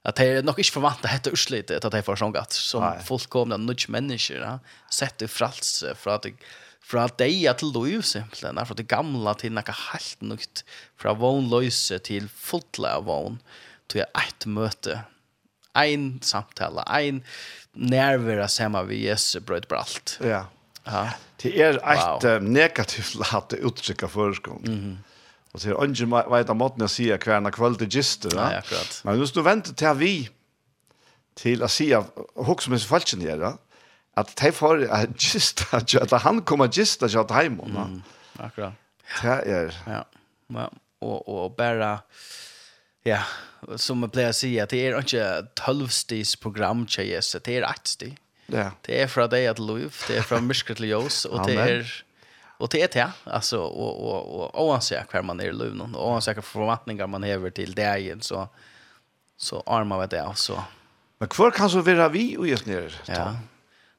att 0.02 0.16
det 0.16 0.26
är 0.26 0.44
nog 0.44 0.60
inte 0.60 0.72
förvant 0.72 1.06
att 1.06 1.12
heta 1.12 1.30
urslit 1.30 1.72
att 1.72 1.92
det 1.92 1.98
är 1.98 2.02
för 2.02 2.16
sånt 2.16 2.52
som 2.52 2.94
fullkomna 3.04 3.58
nudge 3.58 3.90
människor 3.90 4.60
sett 4.90 5.22
i 5.22 5.28
frals 5.28 5.84
för 5.96 6.12
att 6.12 6.26
fra 6.92 7.08
deg 7.20 7.46
til 7.60 7.72
lov, 7.72 8.04
simpelthen, 8.04 8.60
fra 8.68 8.78
det 8.78 8.88
gamla 8.92 9.34
til 9.40 9.56
noe 9.56 9.78
helt 9.88 10.26
nukt, 10.26 10.64
fra 11.00 11.16
vognløyse 11.18 12.02
til 12.08 12.28
fulla 12.32 12.98
av 13.00 13.08
vogn, 13.08 13.40
til 13.92 14.04
eit 14.18 14.48
møte, 14.48 15.02
ein 15.78 16.20
samtale, 16.26 16.84
ein 16.92 17.22
nærvære 17.76 18.50
sema 18.52 18.84
vi 18.88 19.06
Jesu 19.06 19.40
brøyd 19.40 19.70
på 19.72 19.80
alt. 19.80 20.18
Ja. 20.20 20.46
ja. 20.86 21.06
Det 21.42 21.54
er 21.56 21.80
et 21.80 22.26
wow. 22.28 22.44
negativt 22.44 23.16
lagt 23.20 23.56
uttrykk 23.56 24.04
av 24.04 24.14
føreskong. 24.18 24.62
Mm 24.68 24.80
-hmm. 24.80 24.98
Og 25.54 25.60
til 25.60 25.76
ånden 25.76 26.12
veit 26.32 26.50
av 26.50 26.56
måten 26.56 26.84
å 26.84 26.88
si 26.88 27.10
hver 27.10 27.20
hverna 27.20 27.52
kveld 27.52 27.80
til 27.82 27.90
gister. 27.90 28.32
Ja, 28.36 28.62
akkurat. 28.62 29.02
Men 29.04 29.18
hvis 29.20 29.32
du 29.32 29.42
venter 29.42 29.74
til 29.74 29.98
vi, 30.00 30.30
til 31.36 31.64
å 31.64 31.68
si 31.68 31.92
av 31.94 32.08
hokk 32.36 32.62
som 32.62 32.74
er 32.74 32.80
falskjen 32.88 33.22
gjør, 33.26 33.58
at 34.20 34.32
de 34.42 34.52
får 34.52 34.86
uh, 34.92 35.06
gista, 35.16 35.80
at 35.80 36.16
han 36.26 36.42
kommer 36.48 36.72
gista 36.72 37.08
til 37.08 37.22
at 37.24 37.32
heimon. 37.36 37.78
Mm, 37.78 38.00
akkurat. 38.44 38.80
Det 39.22 39.38
er... 39.48 39.76
Ja, 39.88 40.04
ja. 40.52 40.68
Og, 41.02 41.30
og 41.30 41.56
bare, 41.58 41.96
ja, 43.08 43.24
som 43.82 44.04
jeg 44.06 44.14
pleier 44.14 44.34
å 44.34 44.38
si, 44.38 44.52
at 44.62 44.74
det 44.74 44.82
er 44.86 44.98
ikke 45.00 45.26
tølvstis 45.58 46.36
program 46.38 46.84
til 46.86 47.10
Jesus, 47.10 47.42
det 47.42 47.56
er 47.58 47.66
ettstig. 47.70 48.12
Ja. 48.52 48.68
Det 48.86 49.00
er 49.00 49.10
fra 49.10 49.26
deg 49.32 49.48
at 49.50 49.62
lov, 49.64 49.88
det 50.10 50.20
er 50.20 50.28
fra 50.28 50.42
myrker 50.50 50.78
til 50.78 50.92
jøs, 50.92 51.26
og 51.30 51.46
det 51.50 51.60
er... 51.60 52.00
Og 52.62 52.70
det 52.70 52.84
er 52.86 52.90
det, 52.94 53.08
altså, 53.26 53.58
og, 53.58 53.94
og, 54.06 54.18
og, 54.22 54.44
og 54.54 54.68
oansett 54.70 55.10
hver 55.10 55.24
man 55.26 55.40
er 55.42 55.50
i 55.50 55.56
løvnen, 55.56 55.96
og 55.96 56.12
oansett 56.12 56.38
hver 56.38 56.46
forvatninger 56.46 57.08
man 57.10 57.24
hever 57.26 57.50
til 57.58 57.72
dagen, 57.74 58.22
så, 58.22 58.44
så 59.34 59.64
armer 59.66 60.04
vi 60.04 60.12
det, 60.12 60.22
så... 60.38 60.60
Men 61.18 61.32
hvor 61.34 61.50
kan 61.54 61.72
så 61.74 61.82
være 61.86 62.06
vi 62.14 62.26
og 62.38 62.46
gjøre 62.50 62.70
nere? 62.70 62.92
Ja, 63.10 63.26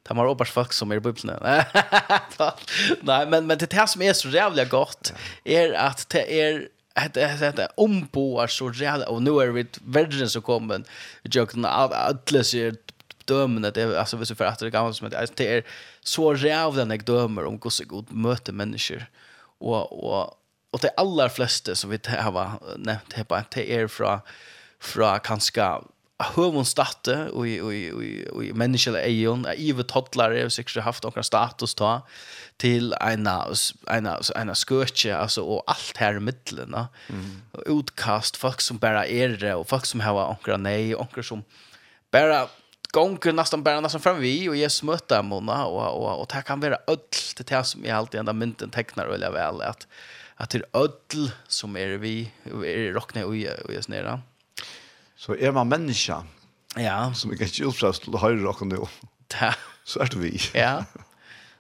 tar 0.02 0.14
har 0.14 0.26
oppars 0.26 0.50
folk 0.50 0.72
som 0.72 0.90
är 0.90 0.96
i 0.96 1.00
bibeln. 1.00 1.38
Nej, 3.00 3.26
men, 3.26 3.46
men 3.46 3.58
det 3.58 3.72
här 3.72 3.86
som 3.86 4.02
är 4.02 4.12
så 4.12 4.28
jävla 4.28 4.64
gott 4.64 5.12
är 5.44 5.72
att 5.72 6.08
det 6.08 6.40
är 6.40 6.68
att 6.94 7.14
det 7.14 7.68
omboar 7.74 8.46
så 8.46 8.70
jävla 8.70 9.08
och 9.08 9.22
nu 9.22 9.30
är 9.30 9.46
vi 9.46 9.66
världen 9.84 10.30
som 10.30 10.42
kommer 10.42 10.84
jag 11.22 11.64
av 11.66 11.92
alla 11.92 12.44
ser 12.44 12.76
dömen 13.24 13.64
att 13.64 13.78
alltså 13.78 14.16
visst 14.16 14.36
för 14.36 14.44
att 14.44 14.58
det 14.58 14.70
gamla 14.70 14.92
som 14.92 15.06
att 15.06 15.36
det 15.36 15.56
är 15.56 15.64
så 16.00 16.34
jävla 16.34 16.84
när 16.84 16.98
dömer 16.98 17.44
om 17.44 17.60
hur 17.62 17.70
så 17.70 17.84
god 17.84 18.12
möter 18.12 18.52
människor 18.52 19.06
och 19.58 20.04
och 20.04 20.38
och 20.70 20.78
det 20.80 20.90
allra 20.96 21.28
flesta 21.28 21.74
som 21.74 21.90
vi 21.90 21.98
har 22.06 22.76
nämnt 22.78 23.12
här 23.12 23.24
på 23.24 23.40
det 23.50 23.72
är 23.72 23.86
från 23.86 24.20
från 24.80 25.20
kanske 25.20 25.62
hövon 26.22 26.64
statte 26.64 27.28
och 27.28 27.46
och 27.46 27.72
och 27.92 28.36
och 28.36 28.56
människor 28.56 28.96
är 28.96 29.08
ju 29.08 29.32
en 29.32 29.46
evigt 29.46 29.88
toddlare 29.88 30.42
har 30.42 30.48
säkert 30.48 30.82
haft 30.82 31.04
några 31.04 31.22
status 31.22 31.74
ta 31.74 32.06
till 32.56 32.94
ena 33.00 33.46
ena 33.90 34.20
ena 34.36 34.54
skörche 34.54 35.16
alltså 35.16 35.42
och 35.42 35.62
allt 35.66 35.96
här 35.96 36.16
i 36.16 36.20
mitten 36.20 36.74
mm. 37.08 37.42
utkast 37.66 38.36
folk 38.36 38.60
som 38.60 38.78
bara 38.78 39.06
är 39.06 39.28
det 39.28 39.54
och 39.54 39.68
folk 39.68 39.86
som 39.86 40.00
har 40.00 40.30
ankra 40.30 40.56
nej 40.56 40.96
ankra 40.96 41.22
som 41.22 41.44
bara 42.10 42.48
gånger 42.92 43.32
nästan 43.32 43.62
bara 43.62 43.80
nästan 43.80 44.00
fram 44.00 44.20
vi 44.20 44.48
och 44.48 44.56
ges 44.56 44.82
möta 44.82 45.22
mona 45.22 45.64
och 45.66 46.02
och 46.02 46.20
och 46.20 46.30
det 46.34 46.42
kan 46.42 46.60
vara 46.60 46.78
öll 46.86 46.98
det 47.36 47.50
här 47.50 47.62
som 47.62 47.84
jag 47.84 47.96
alltid 47.96 48.20
ända 48.20 48.32
mynten 48.32 48.70
tecknar 48.70 49.06
väl 49.06 49.32
väl 49.32 49.62
att 49.62 49.86
att 50.36 50.50
det 50.50 50.62
öll 50.72 51.30
som 51.48 51.76
är 51.76 51.88
vi 51.88 52.30
är 52.46 52.92
rockna 52.92 53.24
och 53.24 53.34
och 53.64 53.72
är 53.72 53.80
snära. 53.80 54.08
Mm 54.08 54.31
Så 55.22 55.36
er 55.38 55.54
man 55.54 55.70
menneske 55.70 56.16
ja. 56.78 56.98
som 57.14 57.32
ikke 57.32 57.46
er 57.46 57.68
utprøvd 57.68 58.06
til 58.06 58.16
å 58.16 58.22
høre 58.22 58.40
dere 58.42 58.66
nå, 58.68 58.86
så 59.86 60.02
er 60.02 60.10
det 60.10 60.22
vi. 60.22 60.32
ja, 60.58 60.80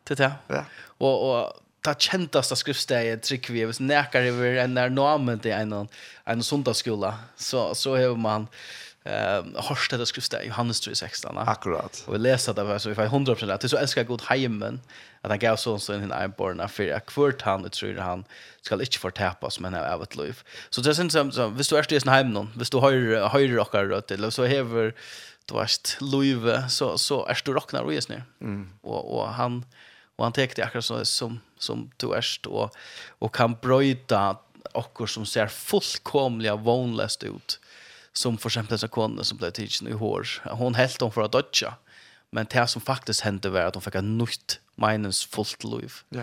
det 0.08 0.16
er 0.16 0.22
det. 0.24 0.32
Ja. 0.50 0.62
Og, 0.98 1.26
og 1.28 1.62
ta 1.82 1.94
kjenteste 1.98 2.58
skriftsteget 2.58 3.22
trykker 3.26 3.54
vi, 3.54 3.64
hvis 3.66 3.82
nekar 3.82 4.26
over 4.32 4.58
en 4.64 4.74
nærnamen 4.78 5.42
til 5.42 5.54
en, 5.56 5.88
en 6.30 6.44
sundagsskola, 6.46 7.14
så, 7.38 7.70
så 7.78 7.96
har 7.98 8.18
man 8.18 8.48
eh 9.04 9.44
harst 9.56 9.90
det 9.90 10.06
skrifta 10.06 10.44
Johannes 10.44 10.80
3:16. 10.80 11.38
Akkurat. 11.46 12.04
Och 12.06 12.14
vi 12.14 12.18
läser 12.18 12.54
det 12.54 12.80
så 12.80 12.88
vi 12.88 12.94
får 12.94 13.02
100% 13.02 13.58
det 13.60 13.68
så 13.68 13.76
älskar 13.76 14.04
god 14.04 14.22
heimen 14.22 14.80
att 15.20 15.30
han 15.30 15.38
gav 15.38 15.56
son 15.56 15.80
sin 15.80 16.02
en 16.02 16.12
einborn 16.12 16.68
för 16.68 16.92
att 16.92 17.06
kvart 17.06 17.42
han 17.42 17.64
och 17.64 17.72
tror 17.72 17.96
han 17.96 18.24
skall 18.62 18.80
inte 18.80 18.98
förtäpas 18.98 19.60
men 19.60 19.74
av 19.74 20.02
ett 20.02 20.16
liv. 20.16 20.42
Så 20.70 20.80
det 20.80 20.94
syns 20.94 21.12
som 21.12 21.32
så 21.32 21.48
visst 21.48 21.70
du 21.70 21.76
är 21.76 21.92
i 21.92 22.00
sin 22.00 22.08
hem 22.08 22.48
visst 22.56 22.72
du 22.72 22.78
har 22.78 23.28
höjer 23.28 23.48
rockar 23.48 23.84
rött 23.84 24.10
eller 24.10 24.30
så 24.30 24.44
häver 24.44 24.94
du 25.46 25.54
vart 25.54 26.00
Louise 26.00 26.68
så 26.68 26.98
så 26.98 27.26
är 27.26 27.40
du 27.44 27.52
rocknar 27.52 27.82
och 27.82 27.92
nu. 28.08 28.22
Mm. 28.40 28.70
Och 28.80 29.18
och 29.18 29.28
han 29.28 29.64
och 30.16 30.24
han 30.24 30.32
täckte 30.32 30.64
akkurat 30.64 30.84
så 30.84 31.04
som 31.04 31.40
som 31.58 31.90
du 31.96 32.14
är 32.14 32.24
och 32.46 32.76
och 33.18 33.34
kan 33.34 33.56
bryta 33.62 34.36
och 34.72 35.10
som 35.10 35.26
ser 35.26 35.46
fullkomliga 35.46 36.56
vånlöst 36.56 37.22
ut. 37.22 37.58
Mm 37.60 37.71
som 38.12 38.38
för 38.38 38.48
exempel 38.48 38.78
så 38.78 38.88
kvinnan 38.88 39.24
som 39.24 39.38
blev 39.38 39.50
tidsen 39.50 39.88
i 39.88 39.92
hår. 39.92 40.28
Hon 40.44 40.74
helt 40.74 41.00
hon 41.00 41.12
för 41.12 41.22
att 41.22 41.32
dodja. 41.32 41.74
Men 42.30 42.46
det 42.50 42.66
som 42.66 42.82
faktiskt 42.82 43.20
hände 43.20 43.50
var 43.50 43.60
att 43.60 43.74
hon 43.74 43.82
fick 43.82 43.94
en 43.94 44.18
nytt 44.18 44.60
meningsfullt 44.74 45.64
liv. 45.64 45.92
Ja. 46.08 46.22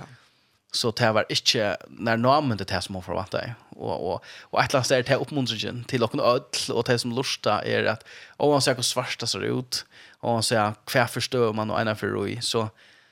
Så 0.71 0.91
det 0.91 1.11
var 1.11 1.25
inte 1.29 1.77
när 1.87 2.17
namnet 2.17 2.67
det 2.67 2.71
här 2.73 2.81
som 2.81 2.95
hon 2.95 3.03
förvattade. 3.03 3.55
Och, 3.69 4.13
och, 4.13 4.23
och 4.41 4.63
ett 4.63 4.73
land 4.73 4.91
är 4.91 5.03
det 5.03 5.09
här 5.09 5.21
uppmuntringen 5.21 5.83
till 5.83 6.03
och 6.03 6.15
ödl 6.15 6.71
och 6.71 6.83
det 6.83 6.99
som 6.99 7.11
lustar 7.11 7.61
är 7.61 7.85
att 7.85 8.03
om 8.37 8.51
man 8.51 8.61
ser 8.61 8.75
hur 8.75 8.83
svarta 8.83 9.27
ser 9.27 9.41
ut 9.41 9.85
och 10.19 10.33
man 10.33 10.43
ser 10.43 10.73
hur 10.93 11.05
förstör 11.05 11.53
man 11.53 11.71
och 11.71 11.81
ena 11.81 11.95
för 11.95 12.07
roi, 12.07 12.41
så, 12.41 12.69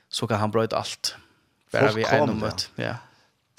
så 0.09 0.27
kan 0.27 0.39
han 0.39 0.51
bröjda 0.51 0.77
allt. 0.77 1.15
Bara 1.71 1.91
vi 1.91 2.03
är 2.03 2.25
mött. 2.25 2.69
Ja. 2.75 2.95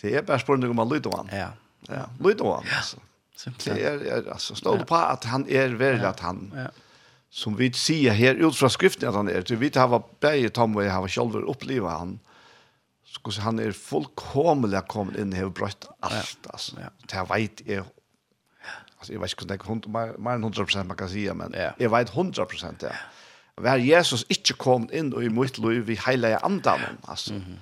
Det 0.01 0.15
är 0.15 0.23
bara 0.23 0.39
spårande 0.39 0.69
om 0.69 0.77
man 0.77 0.89
lyder 0.89 1.11
han. 1.17 1.29
Ja. 1.33 1.49
Ja, 1.89 2.11
lyder 2.29 2.45
han, 2.45 2.65
Ja. 2.71 3.01
Det 3.45 3.69
er, 3.69 4.03
er, 4.03 4.33
alltså 4.33 4.55
står 4.55 4.79
det 4.79 4.87
på 4.87 4.95
att 4.95 5.25
han 5.25 5.47
är 5.49 5.69
väl 5.69 6.05
att 6.05 6.21
han 6.21 6.53
ja. 6.57 6.67
som 7.31 7.57
vi 7.57 7.73
sier 7.73 8.13
här 8.13 8.35
ut 8.35 8.57
fra 8.57 8.69
skriften 8.69 9.09
att 9.09 9.15
han 9.15 9.29
är. 9.29 9.57
Vi 9.57 9.71
har 9.75 10.03
begge 10.21 10.51
Tom 10.51 10.77
och 10.77 10.85
har 10.85 11.09
själva 11.09 11.39
upplevt 11.39 11.91
han. 11.91 12.19
Så 13.05 13.31
så 13.31 13.41
han 13.41 13.59
är 13.59 13.73
fullkomligt 13.73 14.89
kommit 14.89 15.17
in 15.17 15.33
här 15.33 15.49
bröt 15.49 15.89
allt 16.01 16.47
alltså. 16.47 16.77
Det 17.07 17.27
vet 17.35 17.69
är 17.69 17.85
Alltså 18.99 19.13
jag 19.13 19.21
vet 19.21 19.43
inte 19.43 19.55
hur 19.55 19.69
hund 19.69 19.87
mer 20.19 20.33
100 20.33 20.85
man 20.85 20.97
kan 20.97 21.09
si, 21.09 21.33
men 21.35 21.55
jag 21.79 21.91
vet 21.91 22.15
100 22.15 22.47
ja. 22.81 22.89
Hver 23.57 23.79
Jesus 23.79 24.25
inte 24.29 24.53
kom 24.53 24.89
in 24.93 25.13
och 25.13 25.25
i 25.25 25.29
mitt 25.29 25.59
liv 25.59 25.83
vi 25.83 25.95
heliga 25.95 26.39
andan 26.39 26.81
alltså. 27.03 27.33
Mm 27.33 27.43
-hmm. 27.43 27.57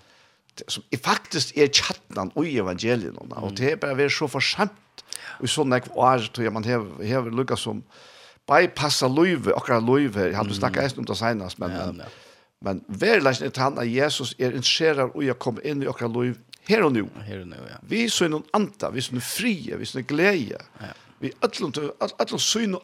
Som 0.66 0.82
faktiskt 1.02 1.56
är 1.56 1.68
chatten 1.68 2.30
och 2.34 2.46
evangelien 2.46 3.16
och 3.16 3.52
det 3.52 3.72
är 3.72 3.76
bara 3.76 3.94
vi 3.94 4.10
så 4.10 4.28
forsamt 4.28 4.72
Og 5.40 5.50
sånn 5.50 5.74
jeg 5.76 5.88
var, 5.90 6.22
tror 6.32 6.46
jeg, 6.46 6.54
man 6.54 6.66
hever, 6.66 7.02
hever 7.04 7.34
lukket 7.34 7.60
som 7.60 7.82
bypassa 8.46 9.08
løyve, 9.10 9.54
akkurat 9.56 9.82
løyve, 9.82 10.30
jeg 10.30 10.38
hadde 10.38 10.56
snakket 10.56 10.84
eisen 10.84 11.02
om 11.02 11.08
det 11.08 11.18
senest, 11.18 11.58
men, 11.58 11.74
ja, 11.74 11.86
ja. 11.88 11.92
men, 11.92 12.20
men 12.62 12.82
verleis 13.02 13.42
er 13.42 13.50
han 13.58 13.80
at 13.82 13.90
Jesus 13.90 14.36
er 14.38 14.54
interesserar 14.54 15.10
og 15.10 15.24
jeg 15.26 15.38
kom 15.42 15.58
inn 15.66 15.82
i 15.82 15.90
akkurat 15.90 16.14
løyve 16.14 16.38
her 16.66 16.82
og 16.82 16.94
nå. 16.96 17.04
Her 17.26 17.44
og 17.44 17.50
nå, 17.50 17.58
ja. 17.68 17.80
Vi 17.86 18.06
så 18.10 18.26
noen 18.30 18.46
anta, 18.56 18.90
vi 18.94 19.04
så 19.04 19.14
noen 19.14 19.24
frie, 19.24 19.76
vi 19.78 19.86
så 19.86 20.00
noen 20.00 20.08
glede. 20.10 20.58
Ja. 20.82 20.94
Vi 21.22 21.30
ætlum 21.46 21.70
til, 21.72 21.92
ætlum 22.02 22.42
så 22.42 22.64
noen, 22.66 22.82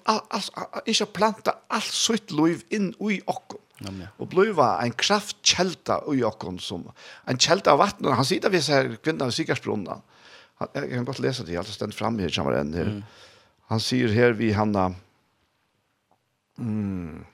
ikke 0.89 1.09
planta 1.19 1.57
alt 1.73 1.91
sitt 1.91 2.31
løyve 2.35 2.63
inn 2.75 2.93
i 3.11 3.19
okkur. 3.27 3.59
Ja. 3.83 4.13
Og 4.23 4.31
bløyva 4.31 4.77
en 4.85 4.95
kraftkjelta 4.95 5.99
i 6.15 6.23
okkur 6.27 6.61
som, 6.63 6.87
en 7.27 7.41
kjelta 7.43 7.75
av 7.75 7.83
vatten, 7.83 8.07
han 8.15 8.29
sitter 8.29 8.53
vi 8.53 8.63
ser 8.63 8.95
kvinna 9.03 9.27
ved 9.27 9.35
Sikarsbrunna, 9.35 9.99
jag 10.73 10.91
kan 10.91 11.05
godt 11.05 11.19
lese 11.19 11.45
det, 11.45 11.57
alltså 11.57 11.73
ständ 11.73 11.95
fram 11.95 12.19
här 12.19 12.29
kommer 12.29 12.53
en 12.53 12.75
her. 12.75 12.83
Mm. 12.83 13.03
Han 13.67 13.81
säger 13.81 14.09
här 14.09 14.33
vi 14.33 14.53
Hanna 14.53 14.95
mm 16.59 17.25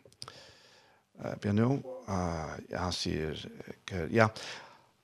eh 1.25 1.49
uh, 1.49 1.55
nu 1.55 1.63
uh, 1.63 1.81
ja, 2.69 2.79
han 2.79 2.93
säger 2.93 3.49
ja 4.11 4.31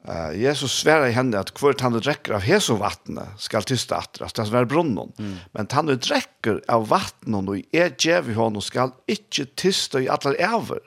Uh, 0.09 0.36
Jesus 0.36 0.72
sverar 0.72 1.06
i 1.06 1.12
henne 1.12 1.38
att 1.38 1.62
hvert 1.62 1.80
han 1.80 1.92
dricker 1.92 2.34
av 2.36 2.42
heso 2.44 2.74
vattnet 2.76 3.40
skall 3.40 3.64
tysta 3.64 3.96
attras, 3.96 4.34
det 4.36 4.44
er 4.52 4.66
brunnen. 4.68 5.14
Mm. 5.18 5.38
Men 5.52 5.68
han 5.72 5.86
dricker 5.86 6.60
av 6.68 6.88
vattnet 6.88 7.48
och 7.48 7.56
er 7.72 7.94
djev 7.98 8.28
i 8.30 8.34
honom 8.34 8.60
skall 8.60 8.92
ikke 9.09 9.46
tysta 9.56 10.02
i 10.02 10.09
alla 10.09 10.34
over. 10.59 10.80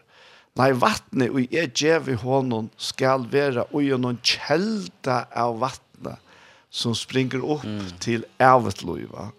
Nei, 0.53 0.69
vattnet 0.73 1.33
og 1.33 1.49
er 1.49 1.71
djev 1.73 2.09
i 2.09 2.13
hånden 2.21 2.69
skal 2.77 3.25
være 3.31 3.65
og 3.71 3.81
gjennom 3.81 4.21
kjelda 4.21 5.25
av 5.33 5.57
vattnet 5.65 5.86
som 6.69 6.95
springer 6.95 7.43
opp 7.43 7.65
mm. 7.65 7.91
til 7.99 8.25
evet 8.39 8.83
loiva. 8.83 9.29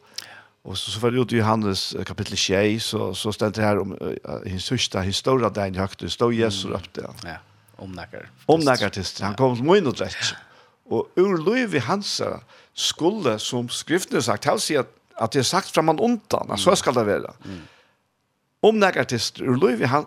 Og 0.64 0.76
så 0.76 0.90
så 0.90 1.00
var 1.00 1.10
det 1.10 1.20
ut 1.20 1.32
i 1.32 1.38
Johannes 1.38 1.94
kapitel 2.06 2.36
6 2.36 2.84
så 2.84 3.14
så 3.14 3.32
stend 3.32 3.54
det 3.54 3.64
her 3.64 3.78
om 3.80 3.92
uh, 4.00 4.44
his 4.46 4.64
sista 4.64 5.00
historia 5.00 5.48
där 5.48 5.66
i 5.66 5.78
högt 5.78 6.10
stå 6.10 6.30
Jesus 6.30 6.70
upp 6.70 6.92
där. 6.92 7.10
Ja. 7.24 7.36
Om 7.76 7.92
näkar. 7.92 8.30
Om 8.46 8.60
till 8.92 9.04
han 9.20 9.34
kom 9.34 9.56
som 9.56 9.74
in 9.74 9.86
och 9.86 9.98
rätt. 9.98 10.34
Och 10.90 11.08
ur 11.16 11.36
loivi 11.36 11.78
hansa 11.78 12.40
skulle 12.74 13.38
som 13.38 13.68
skriften 13.68 14.16
har 14.16 14.22
sagt 14.22 14.44
han 14.44 14.60
säger 14.60 14.80
att 14.80 14.98
att 15.18 15.32
det 15.32 15.38
är 15.38 15.42
sagt 15.42 15.70
framan 15.70 15.98
undan, 15.98 16.46
mm. 16.46 16.58
så 16.58 16.76
ska 16.76 16.92
det 16.92 17.04
vara. 17.04 17.34
Mm. 17.44 17.60
Om 18.60 18.92
till 19.08 19.20
ur 19.42 19.56
loivi 19.56 19.84
han 19.84 20.06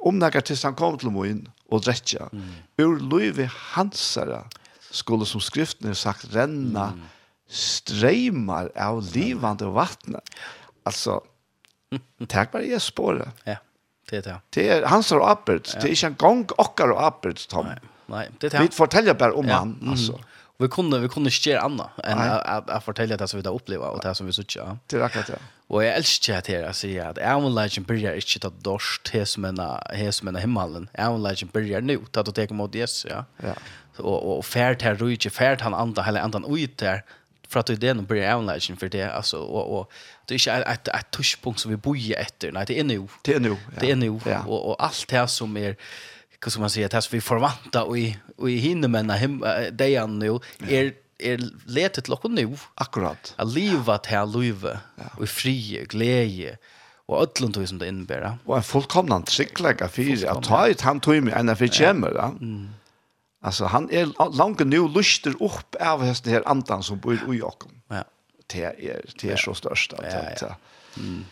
om 0.00 0.30
till 0.44 0.56
han 0.62 0.74
kom 0.74 0.98
till 0.98 1.10
moin 1.10 1.48
och 1.68 1.84
rätt. 1.84 2.14
Mm. 2.32 2.52
Ur 2.76 3.00
loivi 3.00 3.48
hansara 3.52 4.44
skulle 4.96 5.26
som 5.26 5.40
skriften 5.40 5.86
har 5.86 5.94
sagt 5.94 6.34
renna 6.34 6.92
mm. 8.28 8.50
av 8.76 9.08
livande 9.14 9.64
vatten. 9.64 10.16
Alltså 10.82 11.20
tack 12.28 12.52
vare 12.52 12.64
Jesu 12.66 12.86
spår. 12.86 13.30
Ja. 13.44 13.56
Det 14.10 14.16
är 14.16 14.22
det. 14.22 14.40
Det 14.50 14.68
är 14.68 14.86
hans 14.86 15.12
och 15.12 15.28
Albert. 15.28 15.76
Det 15.80 15.88
är 15.88 15.88
inte 15.88 16.06
en 16.06 16.14
gång 16.14 16.46
och 16.56 16.80
Albert 16.80 17.48
Tom. 17.48 17.66
Nej. 17.66 17.78
Nej, 18.06 18.30
det 18.38 18.54
är 18.54 18.62
Vi 18.62 18.68
fortäljer 18.68 19.14
bara 19.14 19.34
om 19.34 19.48
ja. 19.48 19.54
han 19.54 19.88
alltså. 19.90 20.20
Vi 20.58 20.68
kunde 20.68 20.98
vi 20.98 21.08
kunde 21.08 21.30
inte 21.30 21.50
göra 21.50 21.60
annat 21.60 21.90
än 22.04 22.18
att 22.18 22.84
fortälja 22.84 23.16
det 23.16 23.28
som 23.28 23.40
vi 23.40 23.48
har 23.48 23.54
upplevt 23.54 23.80
och 23.80 24.00
det 24.02 24.14
som 24.14 24.26
vi 24.26 24.32
såg. 24.32 24.46
Det 24.86 24.96
är 24.96 25.00
akkurat 25.00 25.26
det. 25.26 25.38
Og 25.68 25.82
jeg 25.82 25.98
elsker 25.98 26.36
at 26.36 26.46
her, 26.46 26.66
altså, 26.68 26.88
ja, 26.88 27.08
at 27.10 27.18
Avonleggen 27.18 27.84
byrjar 27.84 28.14
ikke 28.20 28.38
ta 28.44 28.52
dorsk 28.64 29.02
til 29.08 29.26
som 29.26 29.48
en 29.48 30.38
himmelen. 30.38 30.88
Avonleggen 30.94 31.50
byrjar 31.50 31.82
nu, 31.82 31.98
ta 32.14 32.22
du 32.22 32.30
teker 32.30 32.54
mot 32.54 32.74
Jesus, 32.74 33.06
ja. 33.10 33.24
ja. 33.42 33.54
Og, 33.98 34.36
og 34.36 34.44
fært 34.46 34.84
her 34.86 34.98
rujtje, 35.00 35.32
fært 35.34 35.64
han 35.66 35.74
andan, 35.74 36.04
heller 36.06 36.22
andan 36.22 36.46
ut 36.46 36.84
her, 36.86 37.02
for 37.48 37.62
at 37.62 37.70
det 37.82 37.90
er 37.90 37.96
noen 37.98 38.06
byrjar 38.06 38.36
Avonleggen 38.36 38.78
for 38.78 38.92
det, 38.94 39.02
altså, 39.08 39.40
og, 39.42 39.72
og 39.72 39.96
det 40.28 40.36
er 40.36 40.42
ikke 40.42 40.74
et, 40.76 40.90
et, 40.94 41.08
tushpunkt 41.14 41.62
som 41.62 41.74
vi 41.74 41.80
bor 41.82 41.98
etter, 41.98 42.54
nei, 42.54 42.62
det 42.68 42.78
er 42.78 42.86
nu. 42.86 43.08
Det 43.26 43.34
er 43.34 43.42
nu, 43.42 43.56
ja. 43.56 43.80
Det 43.80 43.90
er 43.90 43.98
nu, 43.98 44.20
ja. 44.26 44.44
og, 44.46 44.70
og 44.70 44.76
alt 44.86 45.02
det 45.10 45.24
som 45.34 45.58
er, 45.58 45.74
hva 46.36 46.52
skal 46.52 46.62
man 46.62 46.70
si, 46.70 46.86
det 46.86 47.02
som 47.02 47.16
vi 47.16 47.24
forvanta 47.24 47.82
og 47.88 47.98
i, 47.98 48.06
og 48.38 48.52
i 48.52 48.60
hinnemennene, 48.62 49.18
him, 49.18 49.42
er 49.42 50.06
nu, 50.14 50.38
er 50.62 50.94
er 51.18 51.42
letet 51.66 52.06
til 52.06 52.16
okkur 52.16 52.32
nu. 52.32 52.56
Akkurat. 52.76 53.34
A 53.38 53.44
liva 53.44 53.98
til 54.04 54.32
liva, 54.34 54.80
ja. 54.98 55.12
og 55.16 55.28
frie, 55.28 55.86
glede, 55.88 56.56
og 57.06 57.22
öllum 57.22 57.52
tog 57.52 57.68
som 57.68 57.78
det 57.78 57.88
innebär. 57.88 58.38
Og 58.46 58.56
en 58.56 58.62
fullkomnan 58.62 59.22
trygglägga 59.22 59.88
fyrir, 59.88 60.26
at 60.30 60.42
ta 60.42 60.66
ut 60.68 60.80
han 60.80 61.00
tog 61.00 61.22
med 61.22 61.36
enn 61.38 61.54
fyrir 61.56 61.72
kjemur. 61.72 62.16
Ja. 62.18 62.32
Mm. 62.40 62.68
Alltså 63.42 63.66
han 63.66 63.88
er 63.90 64.10
langt 64.34 64.60
nu 64.66 64.88
luster 64.88 65.34
upp 65.40 65.76
av 65.80 66.02
hesten 66.02 66.32
her 66.32 66.42
andan 66.46 66.82
som 66.82 66.98
bor 66.98 67.14
i 67.14 67.38
Jakob. 67.38 67.72
Ja. 67.90 68.02
Det 68.48 68.62
er, 68.62 69.00
det 69.20 69.30
är 69.30 69.36
så 69.36 69.54
störst. 69.54 69.94
Ja, 69.98 70.04
ja. 70.08 70.30
ja. 70.40 70.54
Mm. 70.96 71.24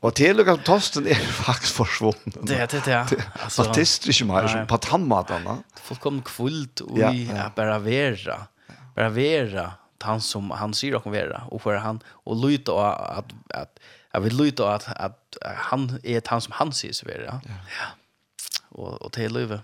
och 0.00 0.14
till 0.14 0.58
Tosten 0.64 1.06
er 1.06 1.14
faktisk 1.14 1.74
forsvunnen. 1.74 2.46
Det 2.46 2.58
er 2.58 2.66
det, 2.66 2.86
ja. 2.86 3.06
Altså, 3.42 3.64
Patist 3.64 4.04
är 4.04 4.08
inte 4.08 4.24
mer 4.24 4.48
som 4.48 4.66
patammatarna. 4.66 5.62
Folk 5.82 6.00
kom 6.00 6.22
kvult 6.22 6.80
och 6.80 6.98
ja, 6.98 7.12
ja. 7.12 7.52
bara 7.56 7.78
vera 7.78 8.48
bara 8.98 9.08
vera 9.08 9.72
han 10.00 10.20
som 10.20 10.50
han 10.50 10.74
syr 10.74 10.94
och 10.94 11.14
vera 11.14 11.42
och 11.50 11.62
för 11.62 11.74
han 11.74 12.00
och 12.06 12.36
luta 12.36 12.86
att 12.86 13.18
att 13.18 13.32
att 13.54 13.78
jag 14.12 14.20
vill 14.20 14.36
luta 14.36 14.74
att 14.74 14.88
att 14.88 15.36
han 15.56 16.00
är 16.02 16.18
ett 16.18 16.26
han 16.26 16.40
som 16.40 16.52
han 16.52 16.72
syr 16.72 16.92
vera. 17.06 17.40
Ja. 17.44 17.50
ja. 17.50 17.86
Och 18.68 19.02
och 19.02 19.12
till 19.12 19.32
Löve. 19.32 19.60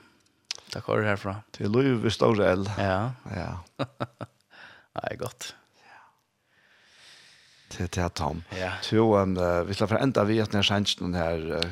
Tack 0.71 0.87
det 0.87 0.97
du 0.97 1.05
härifrån. 1.05 1.35
Till 1.51 1.71
Löve 1.71 2.11
Storel. 2.11 2.71
Ja. 2.79 3.13
Ja. 3.37 3.65
Nej, 5.03 5.17
gott. 5.17 5.55
Ja. 5.77 6.03
Till 7.69 7.89
till 7.89 8.11
Tom. 8.11 8.45
Ja. 8.59 8.73
Så 8.83 9.17
um, 9.17 9.67
vi 9.67 9.75
ska 9.75 9.87
förända 9.87 10.25
vi 10.25 10.41
att 10.41 10.53
när 10.53 10.63
skänsten 10.63 11.15
här 11.15 11.71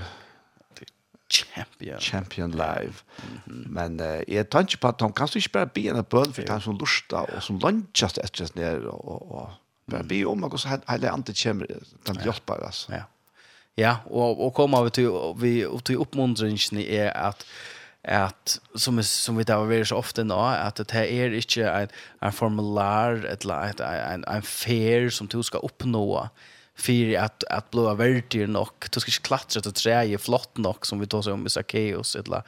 Champion. 1.33 2.01
Champion 2.01 2.51
live. 2.51 2.95
Mm 3.23 3.41
-hmm. 3.47 3.69
Men 3.69 4.01
uh, 4.01 4.35
jeg 4.35 4.51
tar 4.51 4.61
ikke 4.61 4.77
på 4.77 4.89
at 4.89 5.01
han 5.01 5.13
kan 5.13 5.29
ikke 5.35 5.53
bare 5.53 5.67
be 5.67 5.81
en 5.81 6.05
bøn 6.05 6.33
for 6.33 6.43
han 6.49 6.61
som 6.61 6.77
lusta 6.79 7.17
og 7.17 7.43
som 7.43 7.59
lunchast 7.59 8.19
etter 8.19 8.45
oss 8.45 8.55
ned 8.55 8.85
og, 8.85 9.33
og 9.33 9.33
og 9.33 9.51
bare 9.91 10.05
be 10.05 10.25
om 10.25 10.45
og 10.45 10.61
så 10.61 10.69
hele 10.89 11.11
andre 11.11 11.35
kommer 11.43 11.67
den 12.07 12.23
hjelper 12.23 12.55
altså. 12.55 12.93
Ja. 12.93 13.03
Ja, 13.77 13.97
og, 14.07 14.41
og 14.41 14.55
kommer 14.55 14.83
vi 14.85 14.91
til, 14.91 15.09
vi, 15.37 15.65
til 15.85 15.99
oppmuntringen 15.99 16.79
er 16.79 17.11
at 17.11 17.47
at 18.05 18.61
som 18.77 19.03
som 19.03 19.37
vi 19.37 19.45
där 19.45 19.65
väldigt 19.65 19.93
ofta 19.93 20.25
nå 20.25 20.35
att 20.35 20.77
det 20.77 20.91
här 20.91 21.05
är 21.05 21.33
inte 21.35 21.71
en 21.71 21.89
en 22.21 22.33
formulär 22.33 23.25
ett 23.25 23.45
ett 23.45 23.81
en 23.81 24.25
en 24.25 24.43
fair 24.43 25.11
som 25.11 25.27
du 25.27 25.43
ska 25.43 25.59
uppnå 25.59 26.29
för 26.77 27.19
att 27.19 27.45
att 27.45 27.71
blåa 27.71 27.95
värdir 27.95 28.47
nog 28.47 28.69
du 28.91 29.01
ska 29.01 29.09
inte 29.09 29.21
klättra 29.29 29.63
till 29.63 29.73
träje 29.73 30.19
flott 30.19 30.57
nog 30.57 30.87
som 30.87 31.01
vi 31.01 31.07
tar 31.07 31.23
så 31.23 31.33
om 31.33 31.47
Isakaios 31.47 32.17
eller 32.17 32.43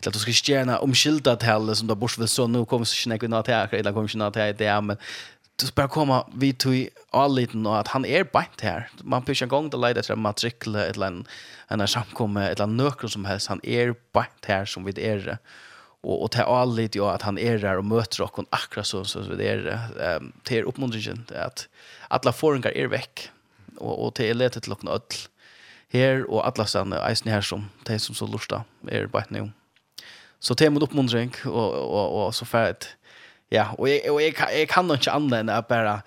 eller 0.00 0.12
du 0.12 0.18
ska 0.18 0.32
stjäna 0.32 0.78
om 0.78 0.90
omskilda 0.90 1.36
till 1.36 1.76
som 1.76 1.86
då 1.86 1.94
bors 1.94 2.18
väl 2.18 2.28
så 2.28 2.46
nu 2.46 2.64
kommer 2.64 2.84
så 2.84 2.94
snägg 2.94 3.28
nåt 3.28 3.46
här 3.46 3.74
eller 3.74 3.92
kommer 3.92 4.08
snart 4.08 4.36
här 4.36 4.52
det 4.52 4.80
men 4.80 4.96
du 5.56 5.66
ska 5.66 5.88
komma 5.88 6.26
vi 6.34 6.52
till 6.52 6.88
all 7.10 7.34
liten 7.34 7.66
och 7.66 7.78
att 7.78 7.88
han 7.88 8.04
är 8.04 8.24
bänt 8.24 8.60
här 8.60 8.88
man 9.02 9.24
pushar 9.24 9.46
igång 9.46 9.70
det 9.70 9.76
leder 9.76 10.02
till 10.02 10.16
matrikel 10.16 10.74
eller 10.74 11.06
en 11.06 11.26
en 11.70 11.88
samkomme 11.88 12.46
eller 12.46 12.66
några 12.66 13.08
som 13.08 13.24
helst. 13.24 13.48
Han 13.48 13.60
är 13.62 13.94
bänt 14.12 14.44
här 14.46 14.64
som 14.64 14.84
vi 14.84 15.06
är 15.06 15.38
och 16.02 16.22
och 16.22 16.30
ta 16.30 16.42
all 16.42 16.74
lite 16.74 16.98
ja 16.98 17.12
att 17.12 17.22
han 17.22 17.38
är 17.38 17.58
där 17.58 17.78
och 17.78 17.84
möter 17.84 18.22
och 18.22 18.44
akkurat 18.50 18.86
så 18.86 19.04
så 19.04 19.20
vi 19.20 19.46
är 19.46 19.80
det 21.28 21.36
är 21.36 21.44
att 21.44 21.68
alla 22.08 22.32
förringar 22.32 22.76
är 22.76 22.86
veck 22.86 23.30
og, 23.76 23.92
og 23.98 24.14
til 24.14 24.30
jeg 24.30 24.36
leter 24.36 24.60
til 24.60 24.72
åkne 24.72 24.94
ødel 24.96 25.26
her 25.90 26.24
og 26.28 26.44
alle 26.46 26.66
stedene, 26.66 27.00
eisen 27.08 27.30
her 27.30 27.42
som 27.44 27.66
de 27.86 27.98
som 27.98 28.14
så 28.14 28.26
lurer 28.26 28.62
er 28.88 29.06
bare 29.10 29.26
et 29.26 29.30
nøy. 29.34 29.48
Så 30.40 30.54
til 30.54 30.72
mot 30.72 30.82
oppmuntring 30.82 31.34
og, 31.46 31.72
og, 31.74 31.90
og, 31.90 32.26
og 32.26 32.34
så 32.34 32.44
ferdig. 32.44 32.94
Ja, 33.50 33.74
og 33.78 33.88
jeg, 33.90 34.00
og 34.10 34.20
jeg, 34.20 34.26
jeg 34.26 34.34
kan, 34.34 34.48
jeg 34.54 34.68
kan 34.68 34.90
ikke 34.94 35.12
annet 35.12 35.40
enn 35.40 35.50
at 35.50 35.66
bare 35.66 36.00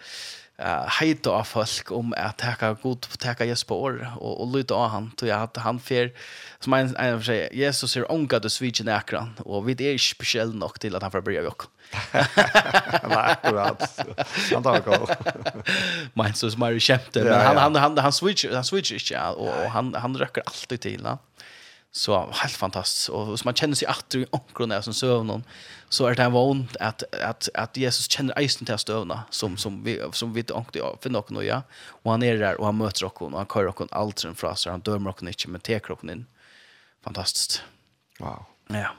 uh, 0.60 0.86
heita 1.00 1.30
av 1.30 1.44
folk 1.44 1.92
om 1.92 2.14
att 2.18 2.38
teka 2.38 2.74
god 2.74 3.02
teka 3.02 3.46
Jesus 3.46 3.64
på 3.64 3.82
år 3.82 4.08
och 4.18 4.42
og 4.42 4.56
lyda 4.56 4.76
av 4.76 4.90
han 4.90 5.12
tror 5.12 5.30
jag 5.30 5.42
att 5.42 5.58
han 5.58 5.80
fer, 5.80 6.12
som 6.60 6.74
en 6.74 6.96
en 6.96 7.20
för 7.20 7.26
sig 7.26 7.50
Jesus 7.52 7.98
är 7.98 8.12
unga 8.12 8.40
det 8.40 8.50
svigen 8.50 8.88
äkran 8.88 9.34
och 9.40 9.70
vi 9.70 9.74
det 9.74 9.94
är 9.94 9.98
speciellt 9.98 10.56
nog 10.56 10.80
till 10.80 10.96
att 10.96 11.02
han 11.02 11.12
får 11.12 11.22
börja 11.22 11.44
jocka. 11.44 11.66
Nei, 13.04 13.18
akkurat. 13.18 14.00
Han 14.54 14.64
tar 14.64 14.80
koll. 14.80 15.08
Men 16.14 16.34
så 16.34 16.52
smart 16.52 16.82
kjempe, 16.82 17.24
men 17.24 17.34
han 17.34 17.58
han 17.58 17.76
han 17.76 17.98
han 17.98 18.14
switch 18.14 18.46
han 18.54 18.64
switch 18.64 18.92
inte 18.92 19.30
och 19.30 19.72
han 19.72 19.94
han 19.96 20.18
røkker 20.18 20.44
alltid 20.46 20.82
till 20.82 21.06
han. 21.06 21.18
Ja 21.18 21.33
så 21.96 22.30
helt 22.32 22.56
fantastiskt 22.56 23.10
och 23.10 23.28
hvis 23.28 23.46
man 23.46 23.54
känner 23.54 23.76
sig 23.76 23.88
atter 23.88 24.20
i 24.20 24.26
ankron 24.32 24.84
som 24.84 24.94
sövnon 24.94 25.44
så 25.90 26.08
är 26.08 26.16
det 26.16 26.30
vant 26.30 26.76
att 26.80 27.04
att 27.14 27.50
att 27.54 27.78
Jesus 27.78 28.10
känner 28.12 28.42
isen 28.42 28.66
till 28.66 28.78
stövna 28.78 29.24
som 29.30 29.58
som 29.58 29.84
vi 29.84 30.02
som 30.12 30.34
vi 30.34 30.40
inte 30.40 30.56
ankte 30.56 30.80
för 31.02 31.10
någon 31.10 31.46
ja. 31.46 31.62
Och 32.04 32.12
han 32.12 32.24
är 32.24 32.38
där 32.38 32.60
och 32.60 32.66
han 32.66 32.78
möter 32.78 33.06
och 33.06 33.22
och 33.22 33.32
han 33.32 33.46
kör 33.46 33.68
och 33.68 33.88
alt 33.92 34.20
sen 34.20 34.36
fra 34.36 34.56
seg, 34.56 34.72
han 34.72 34.82
dömer 34.82 35.10
och 35.10 35.24
inte 35.24 35.50
men 35.50 35.62
teker 35.62 35.86
kroppen 35.88 36.10
in 36.10 36.26
fantastiskt 37.04 37.64
wow. 38.20 38.46
Ja. 38.68 38.90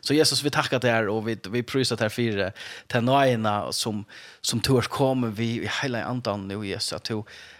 Så 0.00 0.14
Jesus 0.14 0.42
vi 0.42 0.50
tackar 0.50 0.80
dig 0.80 0.90
här 0.90 1.08
och 1.08 1.28
vi 1.28 1.38
vi 1.50 1.62
prisar 1.62 1.96
dig 1.96 2.10
för 2.10 2.22
til 2.22 2.52
Tänna 2.86 3.72
som 3.72 4.04
som 4.40 4.60
tur 4.60 4.80
kommer 4.80 5.28
vi 5.28 5.62
i 5.62 5.70
hela 5.82 6.04
andan 6.04 6.48
nå, 6.48 6.64
Jesus 6.64 6.92
att 6.92 7.10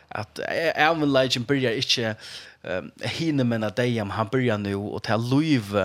att 0.08 0.38
även 0.74 1.12
Legion 1.12 1.44
börjar 1.44 1.72
inte 1.72 2.16
um, 2.62 2.90
hinna 3.02 3.44
med 3.44 3.64
att 3.64 3.78
om 3.78 4.10
han 4.10 4.28
börjar 4.32 4.58
nu 4.58 4.74
och 4.74 5.02
ta 5.02 5.16
liv 5.16 5.76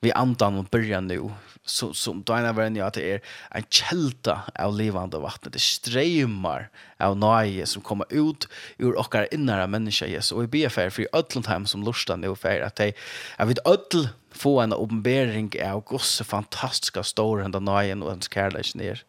vi 0.00 0.12
andan 0.12 0.58
och 0.58 0.64
börjar 0.64 1.00
nu 1.00 1.30
så 1.64 1.94
som 1.94 2.22
då 2.22 2.32
när 2.32 2.52
vem 2.52 2.76
jag 2.76 2.92
det 2.92 3.12
är 3.12 3.20
en 3.50 3.64
kälta 3.70 4.42
av 4.54 4.74
levande 4.74 5.18
vatten 5.18 5.52
det 5.52 5.60
strömmar 5.60 6.70
av 6.98 7.16
nåje 7.16 7.66
som 7.66 7.82
kommer 7.82 8.06
ut 8.10 8.48
ur 8.78 8.98
och 8.98 9.14
innare 9.14 9.28
innerna 9.32 9.66
människa 9.66 10.06
Jesus 10.06 10.32
och 10.32 10.44
i 10.44 10.46
BFR 10.46 10.90
för 10.90 11.08
Ötlundheim 11.12 11.66
som 11.66 11.84
lustar 11.84 12.16
nu 12.16 12.36
för 12.36 12.60
att 12.60 12.76
de 12.76 12.92
jag 13.38 13.46
vet 13.46 13.66
öll 13.66 14.08
få 14.32 14.60
en 14.60 14.72
uppenbarelse 14.72 15.72
av 15.72 15.84
Guds 15.90 16.22
fantastiska 16.22 17.02
stora 17.02 17.44
ända 17.44 17.60
nåjen 17.60 18.02
och 18.02 18.10
hans 18.10 18.32
kärlek 18.32 18.74
ner. 18.74 19.04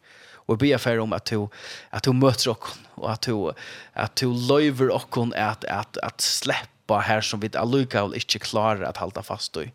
Och 0.52 0.58
be 0.58 0.78
för 0.78 1.00
om 1.00 1.14
att 1.14 1.26
du 1.26 1.48
att 1.90 2.04
du 2.04 2.14
möter 2.14 2.52
och 2.52 2.68
och 2.96 3.12
att 3.12 3.22
du 3.22 3.52
att 3.94 4.16
du 4.16 4.28
löver 4.34 4.90
och 4.90 5.18
att 5.36 5.66
att 5.66 5.98
att 5.98 6.22
släppa 6.22 7.00
här 7.00 7.22
som 7.22 7.40
vi 7.40 7.50
alluka 7.58 8.04
och 8.04 8.16
inte 8.16 8.40
klarar 8.40 8.82
att 8.82 8.98
hålla 8.98 9.24
fast 9.24 9.58
i. 9.58 9.72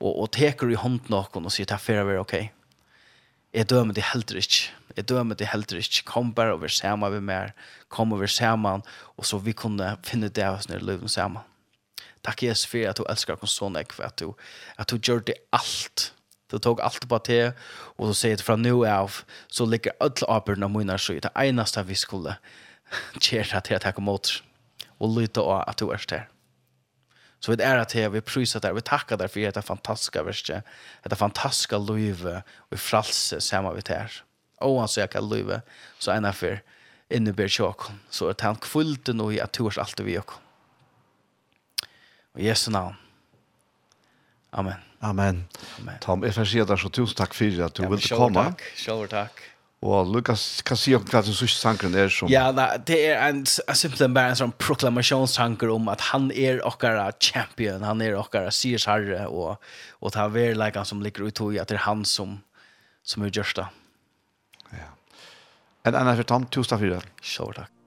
Och 0.00 0.22
och 0.22 0.30
teker 0.30 0.70
i 0.70 0.74
hand 0.74 1.00
någon 1.06 1.44
och 1.44 1.52
säger 1.52 1.66
ta 1.66 1.78
för 1.78 1.92
över 1.92 2.18
okej. 2.18 2.40
Okay. 2.40 2.48
Jeg 3.52 3.68
dømer 3.68 3.94
det 3.94 4.04
heller 4.04 4.36
ikke. 4.36 4.68
Jeg 4.96 5.08
dømer 5.08 5.34
det 5.34 5.46
heller 5.48 5.78
ikke. 5.80 6.04
Kom 6.04 6.34
bare 6.34 6.52
over 6.52 6.68
sammen 6.68 7.12
vi 7.12 7.20
mer. 7.20 7.54
Kom 7.88 8.12
over 8.12 8.26
sammen. 8.26 8.82
Og 9.16 9.24
så 9.24 9.38
vi 9.38 9.52
kunne 9.52 9.96
finne 10.04 10.28
det 10.28 10.44
av 10.44 10.58
oss 10.58 10.68
når 10.68 10.84
løven 10.84 11.08
sammen. 11.08 11.42
Takk 12.22 12.42
Jesus 12.42 12.66
for 12.66 12.84
at 12.84 12.98
du 12.98 13.04
älskar 13.08 13.40
oss 13.42 13.56
sånn 13.56 13.78
jeg, 13.78 13.88
at 14.04 14.18
du, 14.20 14.34
at 14.76 14.90
du 14.90 14.98
gjør 14.98 15.24
det 15.24 15.38
alt 15.52 16.12
Du 16.50 16.58
tog 16.58 16.80
allt 16.80 17.08
på 17.08 17.18
te 17.18 17.52
och 17.70 18.06
så 18.06 18.14
säger 18.14 18.36
det 18.36 18.42
från 18.42 18.62
nu 18.62 18.86
av 18.86 19.12
så 19.46 19.66
ligger 19.66 19.92
alla 20.00 20.36
aporna 20.36 20.66
av 20.66 20.70
mina 20.70 20.98
skit. 20.98 21.22
Det 21.22 21.30
enaste 21.34 21.82
vi 21.82 21.94
skulle 21.94 22.36
göra 23.20 23.60
till 23.60 23.76
att 23.76 23.84
jag 23.84 23.94
kom 23.94 24.08
åt 24.08 24.42
och 24.98 25.20
lyta 25.20 25.40
av 25.40 25.60
att 25.68 25.76
du 25.76 25.90
är 25.90 26.04
där. 26.08 26.28
Så 27.40 27.56
vi 27.56 27.62
är 27.62 27.78
att 27.78 27.94
vi 27.94 28.20
prysar 28.20 28.60
där. 28.60 28.72
Vi 28.72 28.80
tackar 28.80 29.16
där 29.16 29.28
för 29.28 29.40
detta 29.40 29.62
fantastiska 29.62 30.22
verset. 30.22 30.64
Detta 31.02 31.16
fantastiska 31.16 31.78
liv 31.78 32.26
och 32.56 32.72
i 32.72 32.76
fralse 32.76 33.40
samma 33.40 33.72
vi 33.72 33.80
där. 33.80 34.12
Och 34.56 34.78
han 34.78 34.88
söker 34.88 35.20
liv 35.20 35.60
så 35.98 36.12
ena 36.12 36.32
för 36.32 36.62
innebär 37.08 37.48
tjocken. 37.48 38.00
Så 38.10 38.28
att 38.28 38.40
han 38.40 38.56
kvullte 38.56 39.12
nog 39.12 39.34
i 39.34 39.40
att 39.40 39.52
du 39.52 39.66
är 39.66 39.78
alltid 39.78 40.06
vi 40.06 40.18
och. 40.18 40.32
Och 42.32 42.40
Jesu 42.40 42.70
namn. 42.70 42.94
Amen. 44.50 44.87
Amen. 45.00 45.44
Amen. 45.78 46.00
Tom, 46.02 46.24
jeg 46.26 46.34
får 46.34 46.48
si 46.50 46.62
at 46.62 46.70
det 46.70 46.74
er 46.74 46.82
så 46.82 46.90
tusen 46.90 47.18
takk 47.18 47.36
for 47.36 47.62
at 47.68 47.76
du 47.76 47.84
ja, 47.84 47.90
ville 47.92 48.18
komme. 48.18 48.48
Takk, 48.50 48.64
selv 48.78 49.06
takk. 49.12 49.44
Og 49.78 50.08
Lukas, 50.10 50.58
kan 50.66 50.74
si 50.74 50.90
om 50.96 51.04
hva 51.06 51.20
du 51.22 51.30
synes 51.30 51.54
sangren 51.54 51.94
er 51.94 52.10
som... 52.10 52.26
Ja, 52.32 52.48
nei, 52.50 52.66
det 52.82 52.96
er 53.12 53.20
en, 53.28 53.44
simpelthen 53.46 54.16
bare 54.16 54.32
en 54.32 54.40
sånn 54.40 54.54
proklamasjonstanker 54.58 55.70
om 55.70 55.86
at 55.92 56.02
han 56.08 56.32
er 56.34 56.58
okkara 56.66 57.12
champion, 57.22 57.86
han 57.86 58.02
er 58.02 58.18
okkara 58.18 58.50
siersherre, 58.50 59.28
og, 59.30 59.62
og 60.02 60.14
det 60.16 60.24
er 60.24 60.34
verleikene 60.34 60.90
som 60.90 61.04
ligger 61.04 61.30
ut 61.30 61.44
i 61.52 61.62
at 61.62 61.70
det 61.70 61.78
er 61.78 61.86
han 61.86 62.02
som, 62.02 62.40
som 63.06 63.22
er 63.22 63.30
gjørsta. 63.30 63.68
Ja. 64.74 64.90
En 65.86 65.94
annen 65.94 66.18
for 66.18 66.34
Tom, 66.34 66.50
tusen 66.50 66.74
takk 66.74 66.82
for 66.82 66.96
det. 66.96 67.02
Selv 67.22 67.60
takk. 67.62 67.77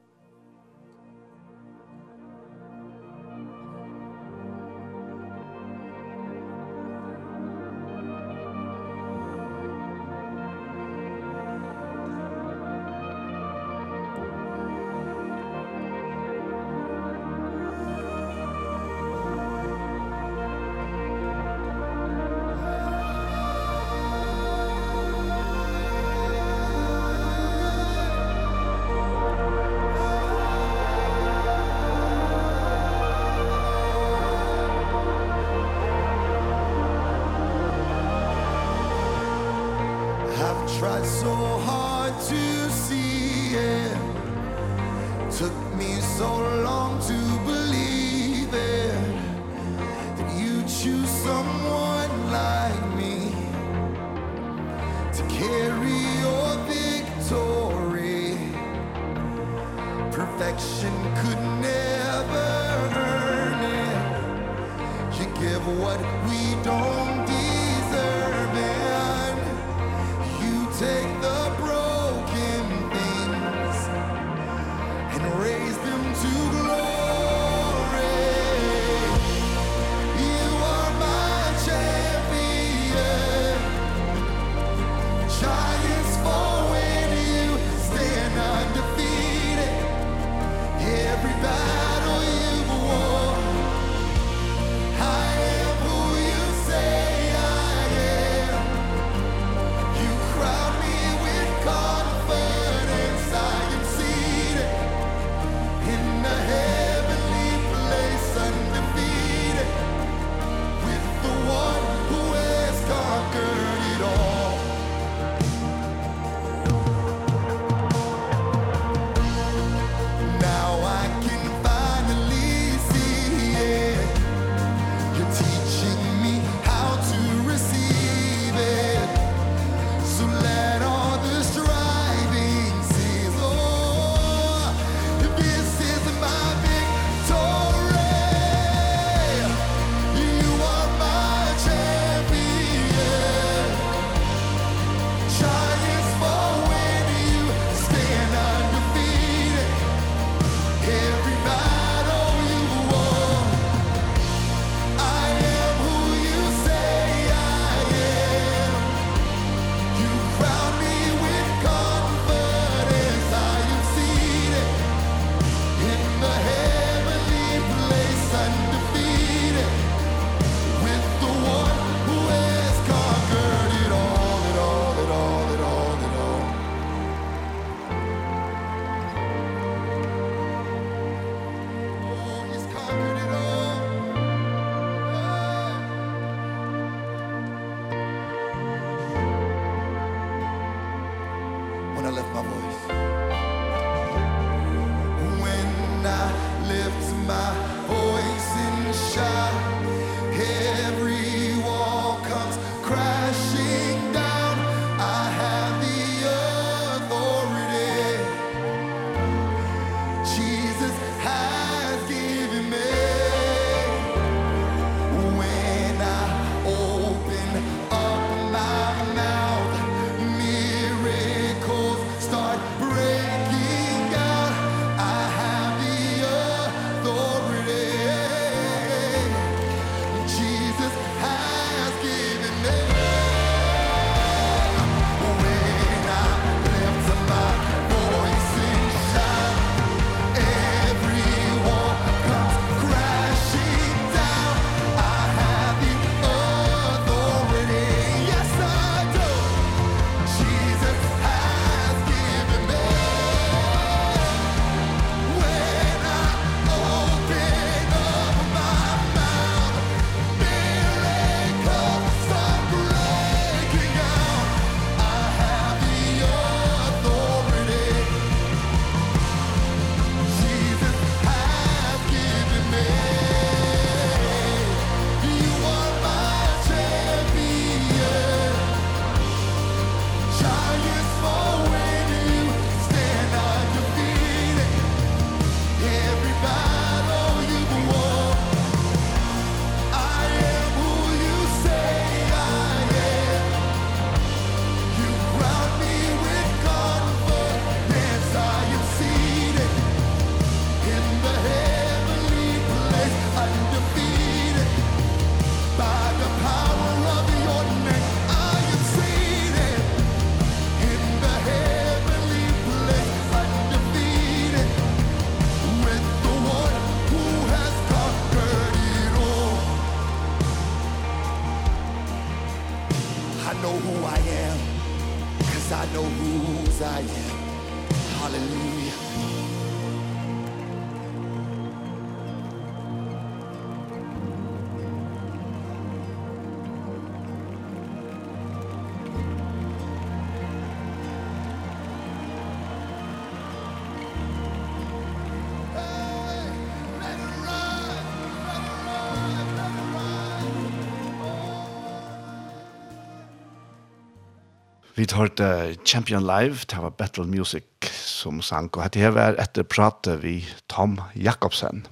Vi 355.02 355.08
hørte 355.18 355.76
Champion 355.82 356.22
Live, 356.22 356.62
det 356.70 356.78
var 356.78 356.90
Battle 356.94 357.26
Music 357.26 357.64
som 357.90 358.38
sang, 358.46 358.68
og 358.76 358.84
dette 358.84 359.00
her 359.02 359.10
var 359.16 359.34
etter 359.42 359.66
prate 359.66 360.14
vi 360.22 360.44
Tom 360.70 361.00
Jakobsen. 361.18 361.88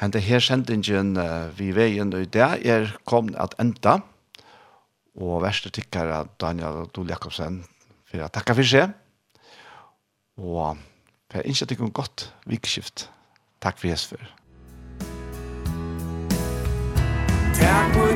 Han 0.00 0.06
Hente 0.06 0.22
her 0.24 0.40
sendingen 0.40 1.12
vi 1.58 1.74
veien 1.76 2.14
i 2.16 2.24
det 2.24 2.46
er 2.64 2.88
kom 3.04 3.28
at 3.36 3.52
enda, 3.60 3.98
og 5.20 5.42
verste 5.44 5.68
tikkere 5.68 6.22
Daniel 6.40 6.88
Dole 6.96 7.12
Jakobsen 7.12 7.60
for 8.08 8.24
å 8.24 8.32
takke 8.32 8.56
for 8.56 8.64
seg, 8.72 8.96
og 10.40 10.80
for 11.28 11.42
jeg 11.42 11.52
ønsker 11.52 11.68
dere 11.68 11.90
godt 12.00 12.30
vikskift. 12.48 13.10
Takk 13.60 13.76
for 13.76 13.92
Jesus. 13.92 14.24
Takk 17.60 17.92
for 17.92 18.13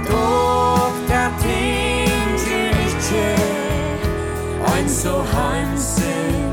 so 4.88 5.22
heimselig 5.22 6.47